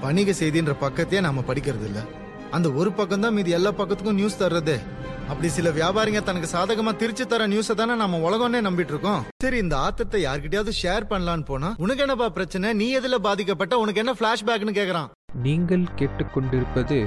[0.00, 2.00] வணிக செய்தின்ற பக்கத்தையே நாம படிக்கிறது இல்ல
[2.50, 4.74] அந்த ஒரு பக்கம் தான் மீதி எல்லா பக்கத்துக்கும் நியூஸ் தர்றது.
[5.28, 9.76] அப்படி சில வியாபாரிங்க தனக்கு சாதகமா திருச்சி தர நியூஸ தானே நம்ம உலகம்னே நம்பிட்டு இருக்கோம் சரி இந்த
[9.76, 12.72] ஆத்தத்தை யார்கிட்டயாவது ஷேர் பண்ணலான்னு போனா உனக்கு என்னப்பா பிரச்சனை?
[12.72, 13.78] நீ எதுல பாதிக்கப்பட்ட?
[13.78, 15.08] உனக்கு என்ன பிளாஷ்பேக்னு கேக்குறான்.
[15.42, 16.98] நீங்கள் கேட்டுக்கொண்டிருப்பது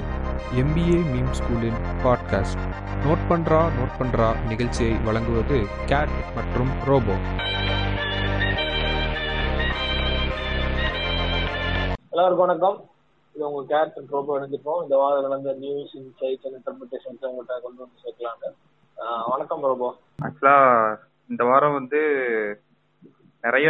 [0.62, 2.62] எம்பிஏ மீம் ஸ்கூலின் பாட்காஸ்ட்
[3.06, 7.16] நோட் பண்றா நோட் பண்றா நிகழ்ச்சியை வழங்குவது கேட் மற்றும் ரோபோ
[12.12, 12.78] எல்லாருக்கும் வணக்கம்.
[13.34, 18.02] இது உங்க கேரக்டர் அண்ட் இணைஞ்சிருக்கோம் இந்த வாரம் நடந்த நியூஸ் இன்சைட்ஸ் அண்ட் இன்டர்பிரிட்டேஷன்ஸ் உங்கள்கிட்ட கொண்டு வந்து
[18.04, 18.46] சேர்க்கலாங்க
[19.32, 19.88] வணக்கம் ரோபோ.
[20.24, 20.54] ஆக்சுவலா
[21.32, 22.00] இந்த வாரம் வந்து
[23.44, 23.68] நிறைய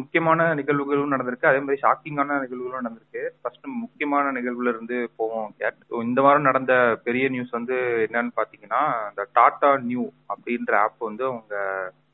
[0.00, 1.50] முக்கியமான நிகழ்வுகளும் நடந்திருக்கு.
[1.50, 3.22] அதே மாதிரி ஷாக்கிங்கான நிகழ்வுகளும் நடந்திருக்கு.
[3.42, 5.54] ஃபர்ஸ்ட் முக்கியமான நிகழ்வுல இருந்து போவோம்.
[5.60, 6.74] கேட் இந்த வாரம் நடந்த
[7.06, 7.78] பெரிய நியூஸ் வந்து
[8.10, 11.56] என்னன்னு பாத்தீங்கன்னா இந்த டாடா நியூ அப்படின்ற ஆப் வந்து அவங்க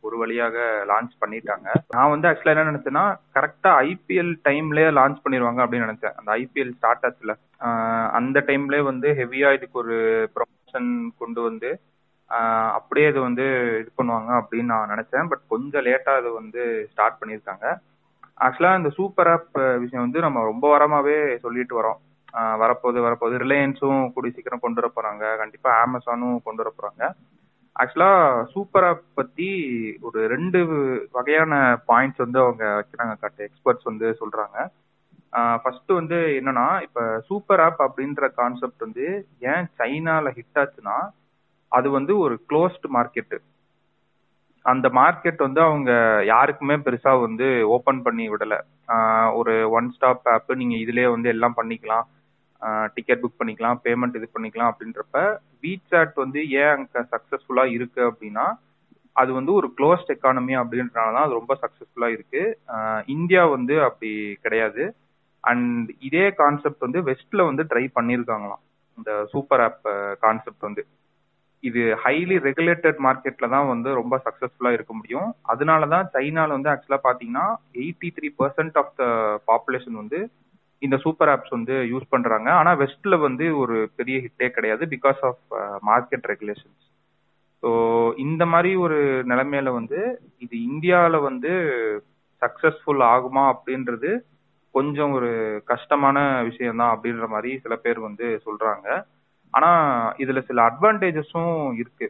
[0.07, 0.57] ஒரு வழியாக
[0.91, 1.69] லான்ச் பண்ணிட்டாங்க.
[1.97, 3.05] நான் வந்து ஆக்சுவலா என்ன நினைச்சேன்னா
[3.37, 6.17] கரெக்டா ஐபிஎல் டைம்லயே லான்ச் பண்ணிடுவாங்க அப்படின்னு நினைச்சேன்.
[6.21, 7.35] அந்த ஐபிஎல் ஸ்டார்ட் ஆச்சுல
[8.19, 9.97] அந்த டைம்லயே வந்து ஹெவியா இதுக்கு ஒரு
[10.37, 10.91] ப்ரொமோஷன்
[11.23, 11.71] கொண்டு வந்து
[12.77, 13.45] அப்படியே இது வந்து
[13.81, 15.29] இது பண்ணுவாங்க அப்படின்னு நான் நினைச்சேன்.
[15.33, 17.67] பட் கொஞ்சம் லேட்டா இது வந்து ஸ்டார்ட் பண்ணியிருக்காங்க.
[18.45, 22.01] ஆக்சுவலா இந்த சூப்பர் ஆப் விஷயம் வந்து நம்ம ரொம்ப வாரமாவே சொல்லிட்டு வரோம்.
[22.63, 23.37] வரப்போகுது வரப்போகுது.
[23.45, 25.25] ரிலையன்ஸும் கூடி சீக்கிரம் கொண்டு வர போறாங்க.
[25.43, 27.03] கண்டிப்பா அமேசானும் கொண்டு வர போறாங்க.
[27.77, 28.11] ஆக்சுவலா
[28.53, 29.49] சூப்பர் ஆப் பத்தி
[30.01, 30.59] ஒரு ரெண்டு
[31.13, 31.55] வகையான
[31.89, 34.57] பாயிண்ட்ஸ் வந்து அவங்க வைக்கிறாங்க கட்ட எக்ஸ்பர்ட்ஸ் வந்து சொல்றாங்க.
[35.63, 39.07] ஃபர்ஸ்ட் வந்து என்னன்னா இப்ப சூப்பர் ஆப் அப்படின்ற கான்செப்ட் வந்து
[39.53, 40.99] ஏன் சைனால ஹிட் ஆச்சுன்னா
[41.73, 43.37] அது வந்து ஒரு க்ளோஸ்ட் மார்க்கெட்
[44.65, 45.91] அந்த மார்க்கெட் வந்து அவங்க
[46.27, 48.55] யாருக்குமே பெருசா வந்து ஓபன் பண்ணி விடல.
[49.33, 52.07] ஒரு ஒன் ஸ்டாப் ஆப் நீங்க இதுலயே வந்து எல்லாம் பண்ணிக்கலாம்.
[52.97, 55.23] டிக்கெட் புக் பண்ணிக்கலாம் பேமெண்ட் இது பண்ணிக்கலாம் அப்படின்றப்ப
[55.65, 58.47] வீசாட் வந்து ஏன் அங்கே சக்ஸஸ்ஃபுல்லாக இருக்கு அப்படின்னா
[59.17, 62.43] அது வந்து ஒரு க்ளோஸ்ட் எக்கானமி அப்படின்றனால தான் அது ரொம்ப சக்ஸஸ்ஃபுல்லாக இருக்கு.
[63.17, 64.11] இந்தியா வந்து அப்படி
[64.45, 64.85] கிடையாது.
[65.45, 68.63] அண்ட் இதே கான்செப்ட் வந்து வெஸ்ட்ல வந்து ட்ரை பண்ணியிருக்காங்களாம்.
[68.99, 69.87] இந்த சூப்பர் ஆப்
[70.25, 70.83] கான்செப்ட் வந்து.
[71.69, 75.29] இது ஹைலி ரெகுலேட்டட் மார்க்கெட்ல தான் வந்து ரொம்ப சக்சஸ்ஃபுல்லா இருக்க முடியும்.
[75.53, 77.47] அதனால தான் சைனால வந்து ஆக்சுவலா பாத்தீங்கன்னா
[77.83, 79.05] eighty three percent of the
[79.51, 80.21] population வந்து
[80.85, 82.49] இந்த சூப்பர் ஆப்ஸ் வந்து யூஸ் பண்றாங்க.
[82.61, 85.43] ஆனா வெஸ்ட்ல வந்து ஒரு பெரிய ஹிட்டே கிடையாது because of
[85.91, 86.85] market regulations
[87.63, 87.71] so
[88.25, 88.97] இந்த மாதிரி ஒரு
[89.31, 89.99] நிலைமையில வந்து
[90.39, 91.53] இது இந்தியாவில் வந்து
[92.43, 94.11] சக்சஸ்ஃபுல் ஆகுமா அப்படின்றது
[94.75, 95.31] கொஞ்சம் ஒரு
[95.65, 98.87] கஷ்டமான விஷயம்தான் அப்படின்ற மாதிரி சில பேர் வந்து சொல்றாங்க.
[99.55, 99.71] ஆனா
[100.23, 102.07] இதுல சில அட்வான்டேஜஸும் இருக்கு.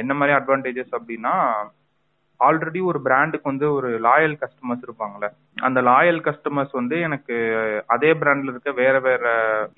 [0.00, 1.34] என்ன மாதிரி அட்வான்டேஜஸ் அப்படின்னா
[2.46, 5.28] ஆல்ரெடி ஒரு பிராண்டுக்கு வந்து ஒரு லாயல் கஸ்டமர்ஸ் இருப்பாங்கல்ல.
[5.66, 7.36] அந்த லாயல் கஸ்டமர்ஸ் வந்து எனக்கு
[7.94, 9.24] அதே பிராண்ட்ல இருக்க வேற வேற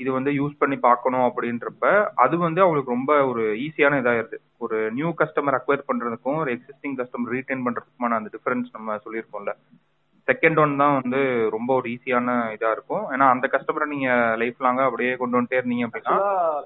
[0.02, 1.92] இது வந்து யூஸ் பண்ணி பார்க்கணும் அப்படின்றப்ப
[2.24, 4.38] அது வந்து அவங்களுக்கு ரொம்ப ஒரு ஈஸியான இதாயிருது.
[4.64, 9.54] ஒரு நியூ கஸ்டமர் அக்வயர் பண்றதுக்கும் ஒரு எக்ஸிஸ்டிங் கஸ்டமர் ரீட்டைன் பண்றதுக்குமான அந்த டிஃபரன்ஸ் நம்ம சொல்லியிருக்கோம்ல
[10.28, 11.20] செகண்ட் ஒன் தான் வந்து
[11.54, 13.04] ரொம்ப ஒரு ஈஸியான இதா இருக்கும்.
[13.14, 14.10] ஏன்னா அந்த கஸ்டமரை நீங்க
[14.42, 16.18] லைஃப் லாங்கா அப்படியே கொண்டு வந்துட்டே இருந்தீங்க அப்படின்னா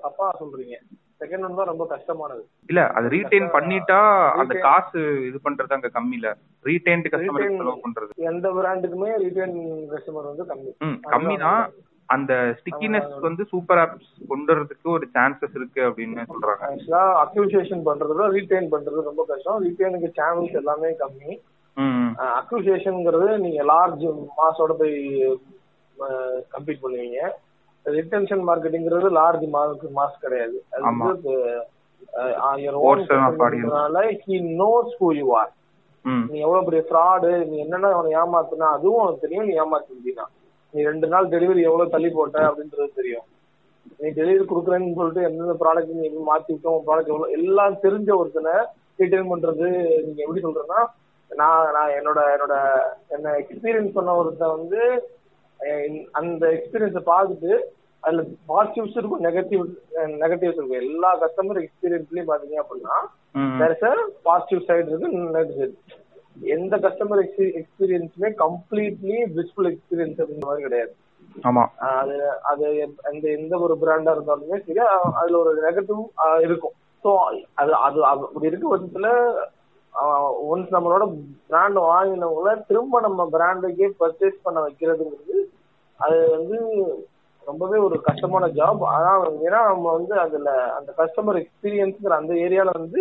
[0.04, 0.76] தப்பா சொல்றீங்க.
[1.24, 2.44] செகண்ட் ஒன் தான் ரொம்ப கஷ்டமானது.
[2.70, 4.00] இல்ல அது ரீட்டைன் பண்ணிட்டா
[4.40, 6.30] அந்த காசு இது பண்றது அங்க கம்மி இல்ல.
[6.70, 8.12] ரீட்டைன்டு கஸ்டமர் செலவு பண்றது.
[8.32, 9.58] எந்த பிராண்டுக்குமே ரிட்டர்ன்
[9.94, 10.72] கஸ்டமர் வந்து கம்மி.
[11.14, 11.64] கம்மி தான்.
[12.14, 16.64] அந்த ஸ்டிக்கினஸ் வந்து சூப்பர் ஆப்ஸ் கொண்டு வரதுக்கு ஒரு சான்சஸ் இருக்கு அப்படின்னு சொல்றாங்க.
[16.66, 19.62] ஆக்சுவலா அக்யூசியேஷன் பண்றதுல ரீட்டைன் பண்றது ரொம்ப கஷ்டம்.
[19.66, 21.30] ரீட்டைனுக்கு சேனல்ஸ் எல்லாமே கம்மி.
[22.40, 24.04] அக்யூசியேஷன்ங்கிறது நீங்க லார்ஜ்
[24.40, 24.98] மாஸோட போய்
[26.54, 27.18] கம்ப்ளீட் பண்ணுவீங்க.
[27.86, 30.56] ரிட்டன்ஷன் மார்க்கெட்டிங்கிறது லார்ஜ் மார்க் மாஸ் கிடையாது.
[30.72, 30.84] அது.
[31.08, 31.34] வந்து.
[34.22, 35.52] He knows who you are
[36.28, 40.26] நீ எவ்வளவு பெரிய ஃப்ராடு நீ என்னென்ன அவனை ஏமாத்துனா அதுவும் அவனுக்கு தெரியும் நீ ஏமாத்தினா
[40.74, 43.26] நீ ரெண்டு நாள் டெலிவரி எவ்வளவு தள்ளி போட்ட அப்படின்றது தெரியும்.
[44.00, 48.54] நீ டெலிவரி கொடுக்குறேன்னு சொல்லிட்டு எந்தெந்த ப்ராடக்ட் நீ மாத்தி விட்டோம் ப்ராடக்ட் எவ்வளவு எல்லாம் தெரிஞ்ச ஒருத்தனை
[48.98, 49.66] ரீட்டைல் பண்றது
[50.06, 50.80] நீங்க எப்படி சொல்றேன்னா
[51.30, 52.54] நான் நான் என்னோட என்னோட
[53.08, 54.80] என்ன எக்ஸ்பீரியன்ஸ் பண்ண ஒருத்தன் வந்து
[56.20, 57.52] அந்த எக்ஸ்பீரியன்ஸை பார்த்துட்டு
[58.02, 59.62] அதுல பாசிட்டிவ்ஸ் இருக்கும் நெகட்டிவ்
[60.22, 60.82] நெகட்டிவ்ஸ் இருக்கும்.
[60.84, 62.96] எல்லா கஸ்டமர் எக்ஸ்பீரியன்ஸ்லயும் பாத்தீங்க அப்படின்னா
[64.26, 65.76] பாசிட்டிவ் சைடு இருக்கு நெகட்டிவ் சைடு
[66.56, 67.22] எந்த கஸ்டமர்
[67.60, 70.92] எக்ஸ்பீரியன்ஸுமே கம்ப்ளீட்லி பிளிஸ்ஃபுல் எக்ஸ்பீரியன்ஸ் அப்படின்ற மாதிரி கிடையாது.
[72.00, 72.16] அது
[72.50, 72.64] அது
[73.10, 74.82] அந்த எந்த ஒரு பிராண்டா இருந்தாலுமே சரி
[75.20, 76.02] அதுல ஒரு நெகட்டிவ்
[76.46, 76.76] இருக்கும்.
[77.04, 77.10] ஸோ
[77.60, 79.08] அது அது அது அப்படி இருக்க பட்சத்துல
[80.52, 81.04] ஒன்ஸ் நம்மளோட
[81.50, 85.42] பிராண்ட் வாங்கினவங்கள திரும்ப நம்ம பிராண்டுக்கே பர்ச்சேஸ் பண்ண வைக்கிறதுங்கிறது
[86.00, 86.58] அது வந்து
[87.46, 89.10] ரொம்பவே ஒரு கஷ்டமான ஜாப் ஆனா
[89.46, 93.00] ஏன்னா நம்ம வந்து அதுல அந்த கஸ்டமர் எக்ஸ்பீரியன்ஸ்ங்கிற அந்த ஏரியால வந்து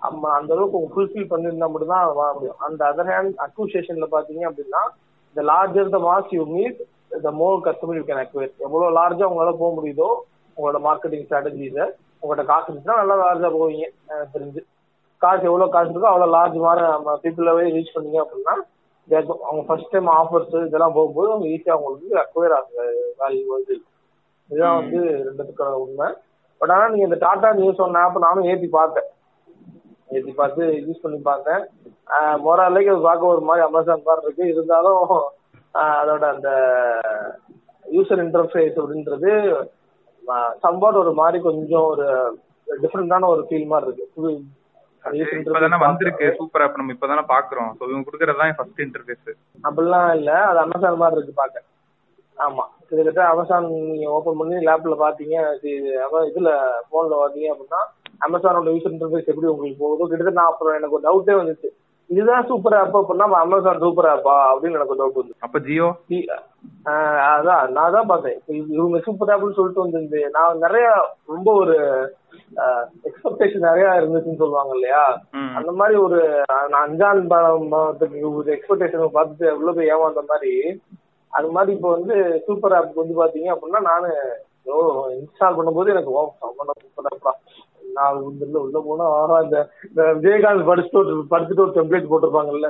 [0.00, 2.60] நம்ம அந்த அளவுக்கு ஃபுல்ஃபில் பண்ணியிருந்தா மட்டும்தான் வாங்க முடியும்.
[2.66, 4.82] அந்த அதர் ஹேண்ட் அக்யூசியேஷன்ல பாத்தீங்க அப்படின்னா
[5.30, 6.78] இந்த larger the mass you meet
[7.22, 10.08] the more customer you can acquire எவ்வளவு லார்ஜா உங்களால போக முடியுதோ
[10.56, 11.78] உங்களோட மார்க்கெட்டிங் ஸ்ட்ராட்டஜிஸ
[12.22, 13.84] உங்கள்கிட்ட காசு இருந்துச்சுன்னா நல்லா லார்ஜா போவீங்க.
[14.08, 14.60] எனக்கு தெரிஞ்சு.
[15.22, 18.54] காசு எவ்வளவு காசு இருக்கோ அவ்வளவு லார்ஜ் மாதிரி நம்ம பீப்புளவே ரீச் பண்ணீங்க அப்படின்னா
[19.46, 22.84] அவங்க ஃபர்ஸ்ட் டைம் ஆஃபர்ஸ் இதெல்லாம் போகும்போது அவங்க ஈஸியா அவங்களுக்கு அக்வயர் ஆகுது
[23.20, 23.74] வேல்யூ வந்து
[24.50, 26.08] இதுதான் வந்து ரெண்டுத்துக்கான உண்மை.
[26.60, 29.08] பட் ஆனா நீங்க இந்த டாடா நியூஸ் ஒன் ஆப் நானும் ஏத்தி பார்த்தேன்.
[30.16, 31.62] ஏத்தி பார்த்து யூஸ் பண்ணி பார்த்தேன்.
[32.44, 34.44] மொராலைக்கு அது பார்க்க ஒரு மாதிரி அமேசான் மாதிரி இருக்கு.
[34.54, 35.02] இருந்தாலும்
[36.00, 36.50] அதோட அந்த
[37.96, 39.30] யூசர் இன்டர்ஃபேஸ் அப்படின்றது
[40.64, 42.06] சம்பாட் ஒரு மாதிரி கொஞ்சம் ஒரு
[42.82, 44.32] டிஃப்ரெண்டான ஒரு ஃபீல் மாதிரி இருக்கு.
[45.04, 46.26] இப்பதானே வந்திருக்கு.
[46.38, 47.70] சூப்பர் ஆப் நம்ம இப்பதானே பாக்குறோம்.
[47.78, 49.30] சோ இவங்க குடுக்கறதுதான் ஃபர்ஸ்ட் இன்டர்ஃபேஸ்
[49.68, 50.30] அப்படிலாம் இல்ல.
[50.50, 51.62] அது அமேசான் மாதிரி இருக்கு பாக்க.
[52.38, 52.64] ஆமா.
[52.88, 55.36] கிட்டத்தட்ட அமேசான் நீங்க ஓபன் பண்ணி லேப்ல பாத்தீங்க
[56.30, 56.52] இதுல
[56.92, 57.80] போன்ல பாத்தீங்க அப்படின்னா
[58.26, 61.68] அமேசானோட யூசர் இன்டர்ஃபேஸ் எப்படி உங்களுக்கு போகுதோ கிட்டத்தட்ட நான் அப்புறம் எனக்கு ஒரு டவுட்டே வந்துச்சு.
[62.10, 65.88] இதுதான் சூப்பர் ஆப் அப்படின்னா அப்ப அமேசான் சூப்பர் ஆப்பா அப்படின்னு எனக்கு டவுட் வந்து அப்ப ஜியோ
[67.32, 68.38] அதான் நான் தான் பார்த்தேன்.
[68.78, 70.86] இவங்க சூப்பர் ஆப்னு சொல்லிட்டு வந்து நான் நிறைய
[71.26, 71.76] ரொம்ப ஒரு
[73.04, 75.02] எக்ஸ்பெக்டேஷன் நிறைய இருந்துச்சுன்னு சொல்லுவாங்க இல்லையா.
[75.54, 76.18] அந்த மாதிரி ஒரு
[76.68, 80.52] நான் அஞ்சான் படத்துக்கு ஒரு எக்ஸ்பெக்டேஷன் பார்த்துட்டு உள்ள போய் ஏமாந்த மாதிரி
[81.32, 82.14] அது மாதிரி இப்போ வந்து
[82.46, 84.08] சூப்பர் ஆப் வந்து பாத்தீங்க அப்படின்னா நானு
[85.18, 86.22] இன்ஸ்டால் பண்ணும்போது எனக்கு ஓ
[86.80, 87.32] சூப்பர் ஆப்பா
[87.92, 89.58] நான் உள்ள உள்ள போனா ஆஹா இந்த
[90.16, 92.68] விஜயகாந்த் படிச்சுட்டு ஒரு படிச்சுட்டு ஒரு டெம்ப்ளேட் போட்டிருப்பாங்கல்ல.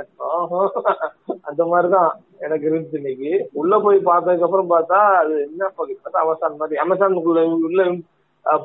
[1.43, 2.09] அந்த மாதிரிதான்
[2.39, 3.31] எனக்கு இருந்துச்சு இன்னைக்கு.
[3.53, 7.83] உள்ள போய் பார்த்ததுக்கு அப்புறம் பார்த்தா அது என்ன பார்த்தா அமேசான் மாதிரி அமேசானுக்குள்ள உள்ள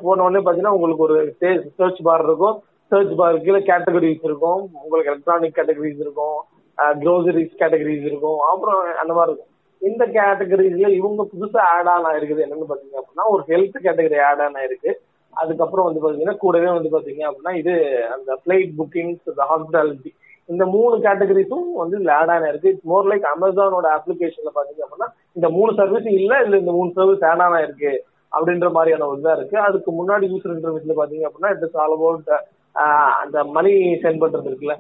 [0.01, 1.36] போன உடனே பாத்தீங்கன்னா உங்களுக்கு ஒரு
[1.77, 2.63] சர்ச் பார் இருக்கும்.
[2.92, 4.62] சர்ச் பார் கீழே கேட்டகரிஸ் இருக்கும்.
[4.83, 6.38] உங்களுக்கு எலக்ட்ரானிக் கேட்டகரிஸ் இருக்கும்.
[7.01, 8.39] க்ரோசரிஸ் கேட்டகரிஸ் இருக்கும்.
[8.51, 9.51] அப்புறம் அந்த மாதிரி இருக்கும்.
[9.81, 12.45] இந்த கேட்டகரிஸ்ல இவங்க புதுசா ஆட் ஆன் ஆயிருக்குது.
[12.45, 14.94] என்னன்னு பாத்தீங்க அப்படின்னா ஒரு ஹெல்த் கேட்டகரி ஆட் ஆன் ஆயிருக்கு.
[15.31, 17.74] அதுக்கப்புறம் வந்து பாத்தீங்கன்னா கூடவே வந்து பாத்தீங்க அப்படின்னா இது
[18.16, 20.12] அந்த பிளைட் புக்கிங்ஸ் இந்த ஹாஸ்பிட்டாலிட்டி
[20.45, 22.71] இந்த மூணு கேட்டகரிஸும் வந்து இதுல ஆட் ஆன் ஆயிருக்கு.
[22.74, 27.25] இட்ஸ் மோர் லைக் அமேசானோட அப்ளிகேஷன்ல பாத்தீங்க அப்படின்னா இந்த மூணு சர்வீஸ் இல்ல இல்ல இந்த மூணு சர்வீஸ்
[27.31, 27.94] ஆட் ஆன் ஆயிருக்கு.
[28.35, 32.31] அப்படின்ற மாதிரியான ஒரு இதா இருக்கு அதுக்கு முன்னாடி யூசர் இன்டர்வியூஸ்ல பாத்தீங்க அப்படின்னா இட்ஸ் ஆல் அபவுட்
[33.21, 33.73] அந்த மணி
[34.03, 34.75] சென்ட் பண்றது இருக்குல்ல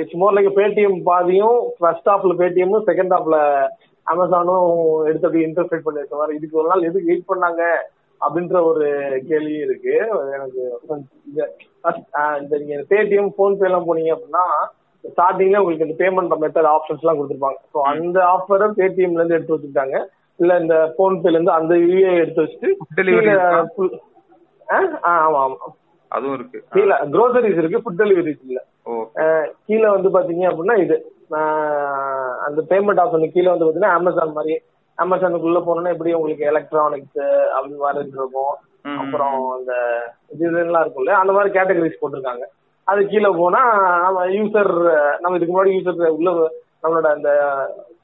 [0.00, 3.38] இட்ஸ் மோர் லைக் பேடிஎம் பாதியும் ஃபர்ஸ்ட் ஹாஃப்ல பேடிஎம்மும் செகண்ட் ஹாஃப்ல
[4.06, 4.68] அமேசானும்
[5.08, 7.62] எடுத்து அப்படி இன்டர்பிரேட் பண்ணி இருக்க மாதிரி இதுக்கு ஒரு நாள் எதுக்கு வெயிட் பண்ணாங்க
[8.20, 8.84] அப்படின்ற ஒரு
[9.28, 9.94] கேள்வி இருக்கு.
[10.34, 10.60] எனக்கு
[12.42, 14.44] இந்த நீங்க பேடிஎம் போன்பே எல்லாம் போனீங்க அப்படின்னா
[15.04, 17.58] ஸ்டார்டிங்ல உங்களுக்கு இந்த பேமெண்ட் மெத்தட் ஆப்ஷன்ஸ் எல்லாம் கொடுத்துருப்பாங்க.
[17.72, 19.96] ஸோ அந்த ஆஃபரை பேடிஎம்ல இருந்து எடுத்து வச்சுக்கிட்டாங்க
[20.42, 23.88] இல்ல இந்த போன்பேல இருந்து அந்த யூஏ எடுத்து வச்சுட்டு
[25.12, 25.68] ஆமா ஆமா.
[26.12, 26.58] அதுவும் இருக்கு.
[26.74, 28.60] கீழே க்ரோசரிஸ் இருக்கு ஃபுட் டெலிவரிஸ் இல்ல.
[29.66, 30.96] கீழே வந்து பாத்தீங்க அப்படின்னா இது.
[32.46, 34.54] அந்த பேமெண்ட் ஆப்ஷன் கீழே வந்து பாத்தீங்கன்னா அமேசான் மாதிரி.
[34.98, 37.22] அமேசானுக்குள்ள போனோம்னா எப்படி உங்களுக்கு எலக்ட்ரானிக்ஸ்
[37.56, 38.54] அப்படி மாதிரி இருக்கும்.
[39.02, 39.72] அப்புறம் அந்த
[40.32, 42.44] இது இதெல்லாம் இருக்கும்ல அந்த மாதிரி கேட்டகரிஸ் போட்டிருக்காங்க.
[42.86, 43.60] அது கீழே போனா
[44.04, 44.72] நம்ம யூசர்
[45.22, 46.30] நம்ம இதுக்கு முன்னாடி யூசர் உள்ள
[46.82, 47.30] நம்மளோட அந்த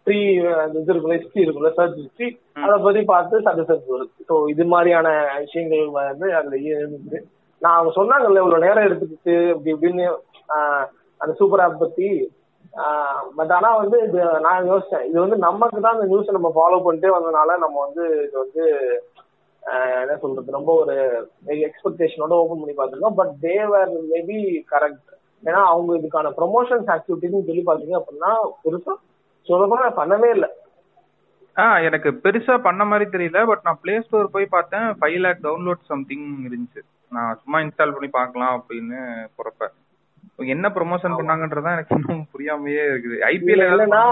[0.08, 0.20] ஃப்ரீ
[0.62, 2.28] அந்த இது இருக்குல்ல ஹிஸ்ட்ரி இருக்குல்ல சர்ச் ஹிஸ்ட்ரி
[2.64, 5.08] அதை பத்தி பார்த்து சஜஷன்ஸ் வருது ஸோ இது மாதிரியான
[5.42, 7.18] விஷயங்கள் வந்து அதுல இருந்துச்சு
[7.62, 10.04] நான் அவங்க சொன்னாங்கல்ல இவ்வளவு நேரம் எடுத்துக்கிட்டு இப்படி இப்படின்னு
[11.20, 12.08] அந்த சூப்பர் ஆப் பத்தி.
[13.38, 15.04] பட் ஆனா வந்து இது நான் யோசிச்சேன்.
[15.08, 18.64] இது வந்து நமக்கு தான் இந்த நியூஸ் நம்ம ஃபாலோ பண்ணிட்டே வந்தனால நம்ம வந்து இது வந்து
[20.02, 20.96] என்ன சொல்றது ரொம்ப ஒரு
[21.68, 23.18] எக்ஸ்பெக்டேஷனோட ஓபன் பண்ணி பார்த்துருக்கோம்.
[23.20, 24.38] பட் தேவர் மேபி
[24.72, 25.04] கரெக்ட்
[25.42, 28.32] ஏன்னா அவங்க இதுக்கான ப்ரொமோஷன்ஸ் ஆக்டிவிட்டின்னு சொல்லி பாத்தீங்க அப்படின்னா
[28.64, 28.94] பெருசா
[29.48, 30.48] சொல்லப்போனா பண்ணவே இல்லை.
[31.58, 35.84] ஆ எனக்கு பெருசா பண்ண மாதிரி தெரியல பட் நான் பிளே ஸ்டோர் போய் பார்த்தேன் ஃபைவ் லேக் டவுன்லோட்
[35.84, 36.80] சம்திங் இருந்துச்சு.
[37.10, 38.98] நான் சும்மா இன்ஸ்டால் பண்ணி பார்க்கலாம் அப்படின்னு
[39.38, 39.66] போறப்ப.
[40.36, 43.16] என்ன ப்ரொமோஷன் பண்ணாங்கன்றதான் எனக்கு இன்னும் புரியாமையே இருக்குது.
[43.32, 44.02] ஐபிஎல் என்னன்னா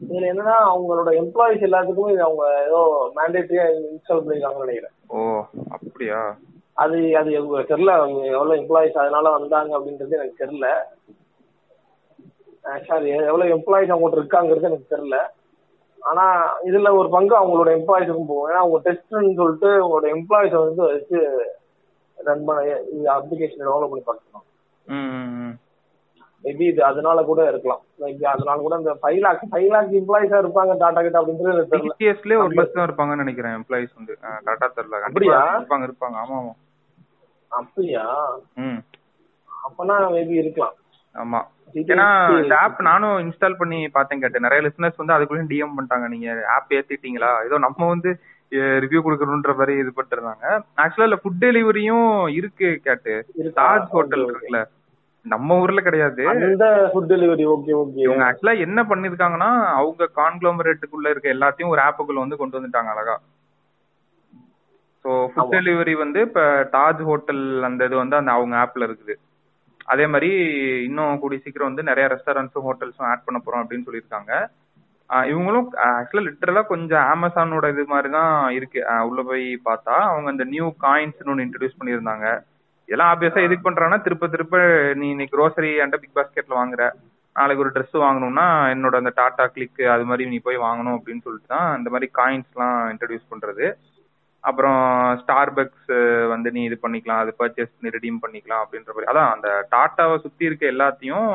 [0.00, 4.94] இதுல என்னன்னா அவங்களோட எம்ப்ளாயிஸ் எல்லாத்துக்குமே இது அவங்க ஏதோ மேண்டேட்டரியா இன்ஸ்டால் பண்ணிருக்காங்கன்னு நினைக்கிறேன்.
[5.06, 6.36] ஓ அப்படியா?
[6.72, 7.30] அது அது
[7.62, 10.68] தெரியல அவங்க எவ்வளவு எம்ப்ளாயிஸ் அதனால வந்தாங்க அப்படின்றது எனக்கு தெரியல.
[12.62, 15.18] சாரி எவ்வளவு எம்ப்ளாயிஸ் அவங்ககிட்ட இருக்காங்கிறது எனக்கு தெரியல.
[16.00, 16.24] ஆனா
[16.62, 18.50] இதுல ஒரு பங்கு அவங்களோட எம்ப்ளாயிஸுக்கும் போகும்.
[18.50, 21.18] ஏன்னா அவங்க டெஸ்ட்னு சொல்லிட்டு அவங்களோட எம்ப்ளாயிஸை வந்து வச்சு
[22.16, 25.58] ரன் பண்ண இந்த அப்ளிகேஷன் டெவலப் பண்ணி பார்க்கணும்.
[26.44, 27.80] மேபி இது அதனால கூட இருக்கலாம்.
[28.00, 32.48] மேபி அதனால கூட இந்த ஃபைவ் லேக் ஃபைவ் லேக் எம்ப்ளாயிஸா இருப்பாங்க டாடா கிட்ட அப்படின்றது டிசிஎஸ்லயே ஒரு
[32.48, 34.18] லட்சம் இருப்பாங்கன்னு நினைக்கிறேன் எம்ப்ளாயிஸ் வந்து.
[34.22, 35.00] கரெக்டா தெரியல.
[35.00, 35.58] அப்படியா?
[35.58, 36.18] இருப்பாங்க இருப்பாங்க.
[36.24, 36.52] ஆமா ஆமா.
[37.48, 38.34] அப்படியா?
[38.54, 38.80] ம்.
[39.68, 40.74] அப்பனா மேபி இருக்கலாம்.
[41.14, 41.40] ஆமா.
[41.84, 44.44] ஏன்னா இந்த ஆப் நானும் இன்ஸ்டால் பண்ணி பார்த்தேன் கேட்டேன்.
[44.46, 46.06] நிறைய லிசனர்ஸ் வந்து அதுக்குள்ளே டிஎம் பண்ணிட்டாங்க.
[46.14, 47.30] நீங்க ஆப் ஏத்திட்டீங்களா?
[47.48, 48.10] ஏதோ நம்ம வந்து
[48.82, 50.44] ரிவ்யூ கொடுக்கணுன்ற மாதிரி இது பண்ணிருந்தாங்க
[50.82, 53.12] ஆக்சுவலா இல்ல ஃபுட் டெலிவரியும் இருக்கு கேட்டு?
[53.58, 54.24] தாஜ் ஹோட்டல்.
[54.26, 54.60] இருக்குல்ல.
[55.26, 56.22] நம்ம ஊர்ல கிடையாது.
[56.92, 58.00] Food delivery okay okay.
[58.06, 63.16] இவங்க ஆக்சுவலா என்ன பண்ணிருக்காங்கன்னா அவங்க கான்க்ளோமரேட்டுக்குள்ள இருக்க எல்லாத்தையும் ஒரு ஆப்புக்குள்ள வந்து கொண்டு வந்துட்டாங்க அழகா.
[65.04, 65.52] So food.
[65.56, 66.40] டெலிவரி வந்து இப்ப
[66.74, 69.14] தாஜ் ஹோட்டல் அந்த இது வந்து அந்த அவங்க ஆப்ல இருக்குது.
[69.92, 70.30] அதே மாதிரி
[70.88, 74.32] இன்னும் கூடிய சீக்கிரம் வந்து நிறைய ரெஸ்டாரண்ட்ஸும் ஹோட்டல்ஸும் ஆட் பண்ண போறோம் அப்படின்னு சொல்லியிருக்காங்க.
[75.30, 80.66] இவங்களும் ஆக்சுவலா லிட்டரலா கொஞ்சம் அமேசானோட இது மாதிரி தான் இருக்கு உள்ள போய் பார்த்தா அவங்க அந்த நியூ
[80.86, 82.26] காயின்ஸ்னு ஒன்று இன்ட்ரடியூஸ் பண்ணியிருந்தாங்க.
[82.88, 84.58] எல்லாம் ஆப்வியஸா எதுக்கு பண்றாங்கன்னா திருப்ப திருப்ப
[85.00, 86.84] நீ இன்னைக்கு க்ரோசரி அண்ட் பிக் பாஸ்கெட்ல வாங்குற.
[87.36, 91.52] நாளைக்கு ஒரு ட்ரெஸ் வாங்கணும்னா என்னோட அந்த டாடா கிளிக் அது மாதிரி நீ போய் வாங்கணும் அப்படின்னு சொல்லிட்டு
[91.54, 93.66] தான் இந்த மாதிரி காயின்ஸ்லாம் இன்ட்ரடியூஸ் பண்றது.
[94.48, 94.82] அப்புறம்
[95.22, 95.90] ஸ்டார்பக்ஸ்
[96.32, 99.10] வந்து நீ இது பண்ணிக்கலாம் அது பர்ச்சேஸ் பண்ணி ரிடீம் பண்ணிக்கலாம் அப்படின்ற மாதிரி.
[99.12, 101.30] அதான் அந்த டாட்டாவை சுத்தி இருக்க எல்லாத்தையும்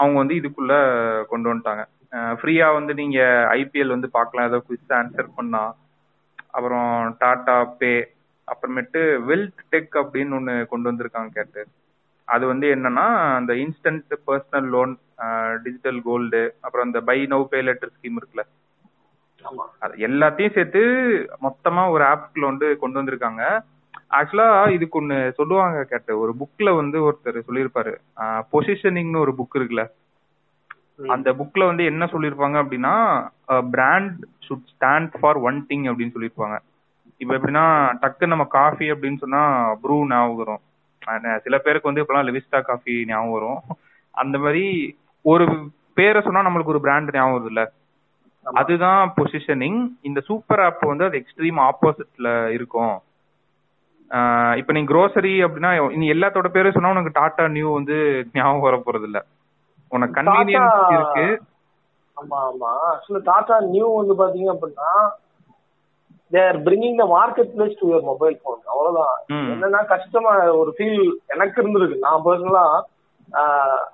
[0.00, 0.74] அவங்க வந்து இதுக்குள்ள
[1.32, 1.84] கொண்டு வந்துட்டாங்க.
[2.40, 3.18] ஃப்ரீயா வந்து நீங்க
[3.60, 4.48] ஐபிஎல் வந்து பார்க்கலாம்.
[4.50, 5.62] ஏதோ குவிஸ் ஆன்சர் பண்ணா.
[6.56, 7.92] அப்புறம் டாடா பே
[8.48, 11.62] அப்புறமேட்டு வெல்த் டெக் அப்படின்னு ஒன்று கொண்டு வந்திருக்காங்க கேட்டு.
[12.34, 13.04] அது வந்து என்னன்னா
[13.38, 14.92] அந்த instant personal loan
[15.64, 18.44] digital gold அப்புறம் அந்த buy now pay later scheme இருக்குல்ல.
[20.06, 20.80] எல்லாத்தையும் சேர்த்து
[21.46, 23.42] மொத்தமா ஒரு ஆப்க்குள்ள வந்து கொண்டு வந்திருக்காங்க.
[24.18, 26.16] ஆக்சுவலா இதுக்கு ஒண்ணு சொல்லுவாங்க கேட்ட.
[26.22, 27.94] ஒரு புக்ல வந்து ஒருத்தர் சொல்லியிருப்பாரு.
[28.52, 29.84] பொசிஷனிங்னு ஒரு புக் இருக்குல்ல.
[31.14, 32.94] அந்த புக்ல வந்து என்ன சொல்லியிருப்பாங்க அப்படின்னா
[33.74, 34.16] brand
[34.46, 36.56] should stand for one thing அப்படின்னு சொல்லியிருப்பாங்க.
[37.22, 37.64] இப்ப எப்படின்னா
[38.02, 39.42] டக்கு நம்ம காஃபி அப்படின்னு சொன்னா
[39.82, 40.62] ப்ரூ ஞாபகம் வரும்.
[41.44, 43.60] சில பேருக்கு வந்து இப்பெல்லாம் லெவிஸ்டா காஃபி ஞாபகம் வரும்.
[44.14, 44.64] அந்த மாதிரி
[45.24, 45.46] ஒரு
[45.98, 47.62] பேரை சொன்னா நம்மளுக்கு ஒரு பிராண்ட் ஞாபகம் வருது இல்ல
[48.60, 52.96] அதுதான் பொசிஷனிங் இந்த சூப்பர் ஆப் வந்து அது எக்ஸ்ட்ரீம் ஆப்போசிட்ல இருக்கும்.
[54.56, 57.96] இப்ப நீ க்ரோசரி அப்படின்னா நீ எல்லாத்தோட பேரும் சொன்னா உனக்கு டாடா நியூ வந்து
[58.34, 59.20] ஞாபகம் வர போறது இல்ல
[59.92, 61.26] உனக்கு கன்வீனியன்ஸ் இருக்கு.
[62.16, 62.70] ஆமா ஆமா.
[62.90, 64.92] ஆக்சுவலா டாடா நியூ வந்து பாத்தீங்க அப்படின்னா
[66.32, 69.14] they're bringing the market place to your mobile phone அவ்வளவுதான்.
[69.52, 71.02] என்னன்னா கஷ்டமா ஒரு ஃபீல்
[71.34, 71.98] எனக்கு இருந்திருக்கு.
[72.06, 72.64] நான் பர்சனலா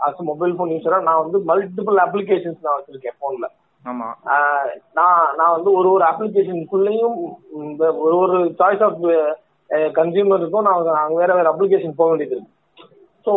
[0.07, 5.71] அஸ் மொபைல் போன் யூஸரா நான் வந்து மல்டிபிள் அப்ளிகேஷன்ஸ் நான் வச்சிருக்கேன் போன்ல ஆமா நான் நான் வந்து
[5.79, 7.17] ஒரு ஒரு அப்ளிகேஷனுக்குள்ளேயும்
[8.05, 9.03] ஒரு ஒரு சாய்ஸ் ஆஃப்
[9.95, 12.50] கன்சியூமருக்கும் நான் அங்க வேற வேற அப்ளிகேஷன் போக வேண்டியது இருக்கு.
[13.26, 13.33] ஸோ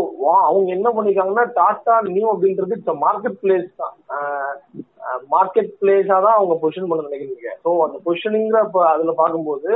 [0.48, 3.94] அவங்க என்ன பண்ணிருக்காங்கன்னா டாடா நியூ அப்படின்றது இட்ஸ் மார்க்கெட் பிளேஸ் தான்
[5.36, 8.62] மார்க்கெட் பிளேஸா தான் அவங்க பொசிஷன் பண்ண நினைக்கிறீங்க ஸோ அந்த பொசிஷனிங்கிற
[8.92, 9.72] அதுல பார்க்கும்போது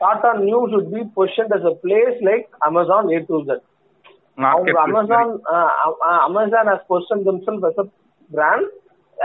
[0.00, 3.64] Tata Neu should be position as a place like Amazon A to Z
[4.50, 5.32] அவங்க Amazon
[6.28, 7.86] Amazon has position themselves as a
[8.30, 8.68] brand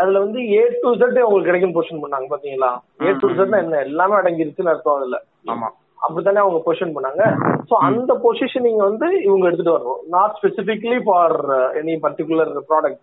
[0.01, 2.71] அதுல வந்து ஏ டு ஜெட் உங்களுக்கு கிடைக்கும் பொசிஷன் பண்ணாங்க பாத்தீங்களா?
[3.05, 3.81] ஏ டு ஜெட் என்ன?
[3.87, 5.19] எல்லாமே அடங்கிருச்சுன்னு அர்த்தம் அதுல.
[5.53, 5.69] ஆமா.
[6.05, 7.23] அப்படித்தானே அவங்க பொசிஷன் பண்ணாங்க.
[7.69, 10.01] சோ அந்த பொசிஷனிங் வந்து இவங்க எடுத்துட்டு வரணும்.
[10.15, 11.37] Not specifically for
[11.81, 13.01] any particular product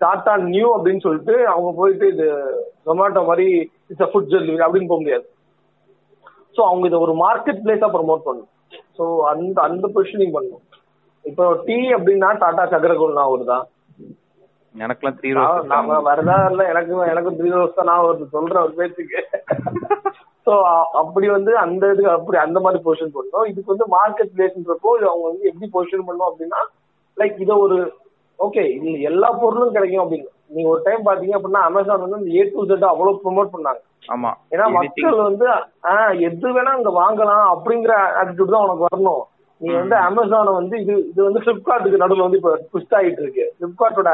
[0.00, 2.26] Tata Neu அப்படின்னு சொல்லிட்டு அவங்க போயிட்டு இது
[2.88, 3.46] ஜொமேட்டோ மாதிரி
[3.92, 5.26] இட்ஸ் ஃபுட் டெலிவரி அப்படின்னு போக முடியாது.
[6.56, 8.52] சோ அவங்க இதை ஒரு மார்க்கெட் பிளேஸா ப்ரமோட் பண்ணணும்.
[8.98, 10.62] சோ அந்த அந்த பொசிஷனிங் பண்ணணும்.
[11.24, 13.58] இப்போ டீ அப்படின்னா டாடா சக்கரகோல் நான் வருதா
[14.74, 18.74] எனக்குலாம் த்ரீ நான் நாம வரதா இல்ல எனக்கு எனக்கு த்ரீ ரோஸ் தான் நான் வருது சொல்றேன் ஒரு
[18.78, 19.20] பேச்சுக்கு.
[20.46, 20.52] சோ
[21.00, 25.26] அப்படி வந்து அந்த இதுக்கு அப்படி அந்த மாதிரி பொசிஷன் பண்ணணும் இதுக்கு வந்து மார்க்கெட் பிளேஸ்ன்றப்போ இது அவங்க
[25.28, 26.60] வந்து எப்படி பொசிஷன் பண்ணணும் அப்படின்னா
[27.16, 27.78] லைக் இத ஒரு
[28.38, 30.28] ஓகே இது எல்லா பொருளும் கிடைக்கும் அப்படின்னு.
[30.50, 33.80] நீங்க ஒரு டைம் பாத்தீங்க அப்படின்னா அமேசான் வந்து இந்த ஏ டு ஜெட் அவ்வளவு ப்ரொமோட் பண்ணாங்க.
[34.08, 34.30] ஆமா.
[34.52, 34.66] ஏன்னா.
[34.76, 35.46] மக்கள் வந்து
[35.90, 39.24] ஆஹ் எது வேணா அங்க வாங்கலாம் அப்படிங்கிற ஆட்டிடியூட் தான் உனக்கு வரணும்.
[39.60, 44.10] நீ வந்து அமேசானை வந்து இது இது வந்து பிளிப்கார்ட்டுக்கு நடுவில் வந்து இப்ப புஷ் ஆகிட்டு இருக்கு பிளிப்கார்ட்டோட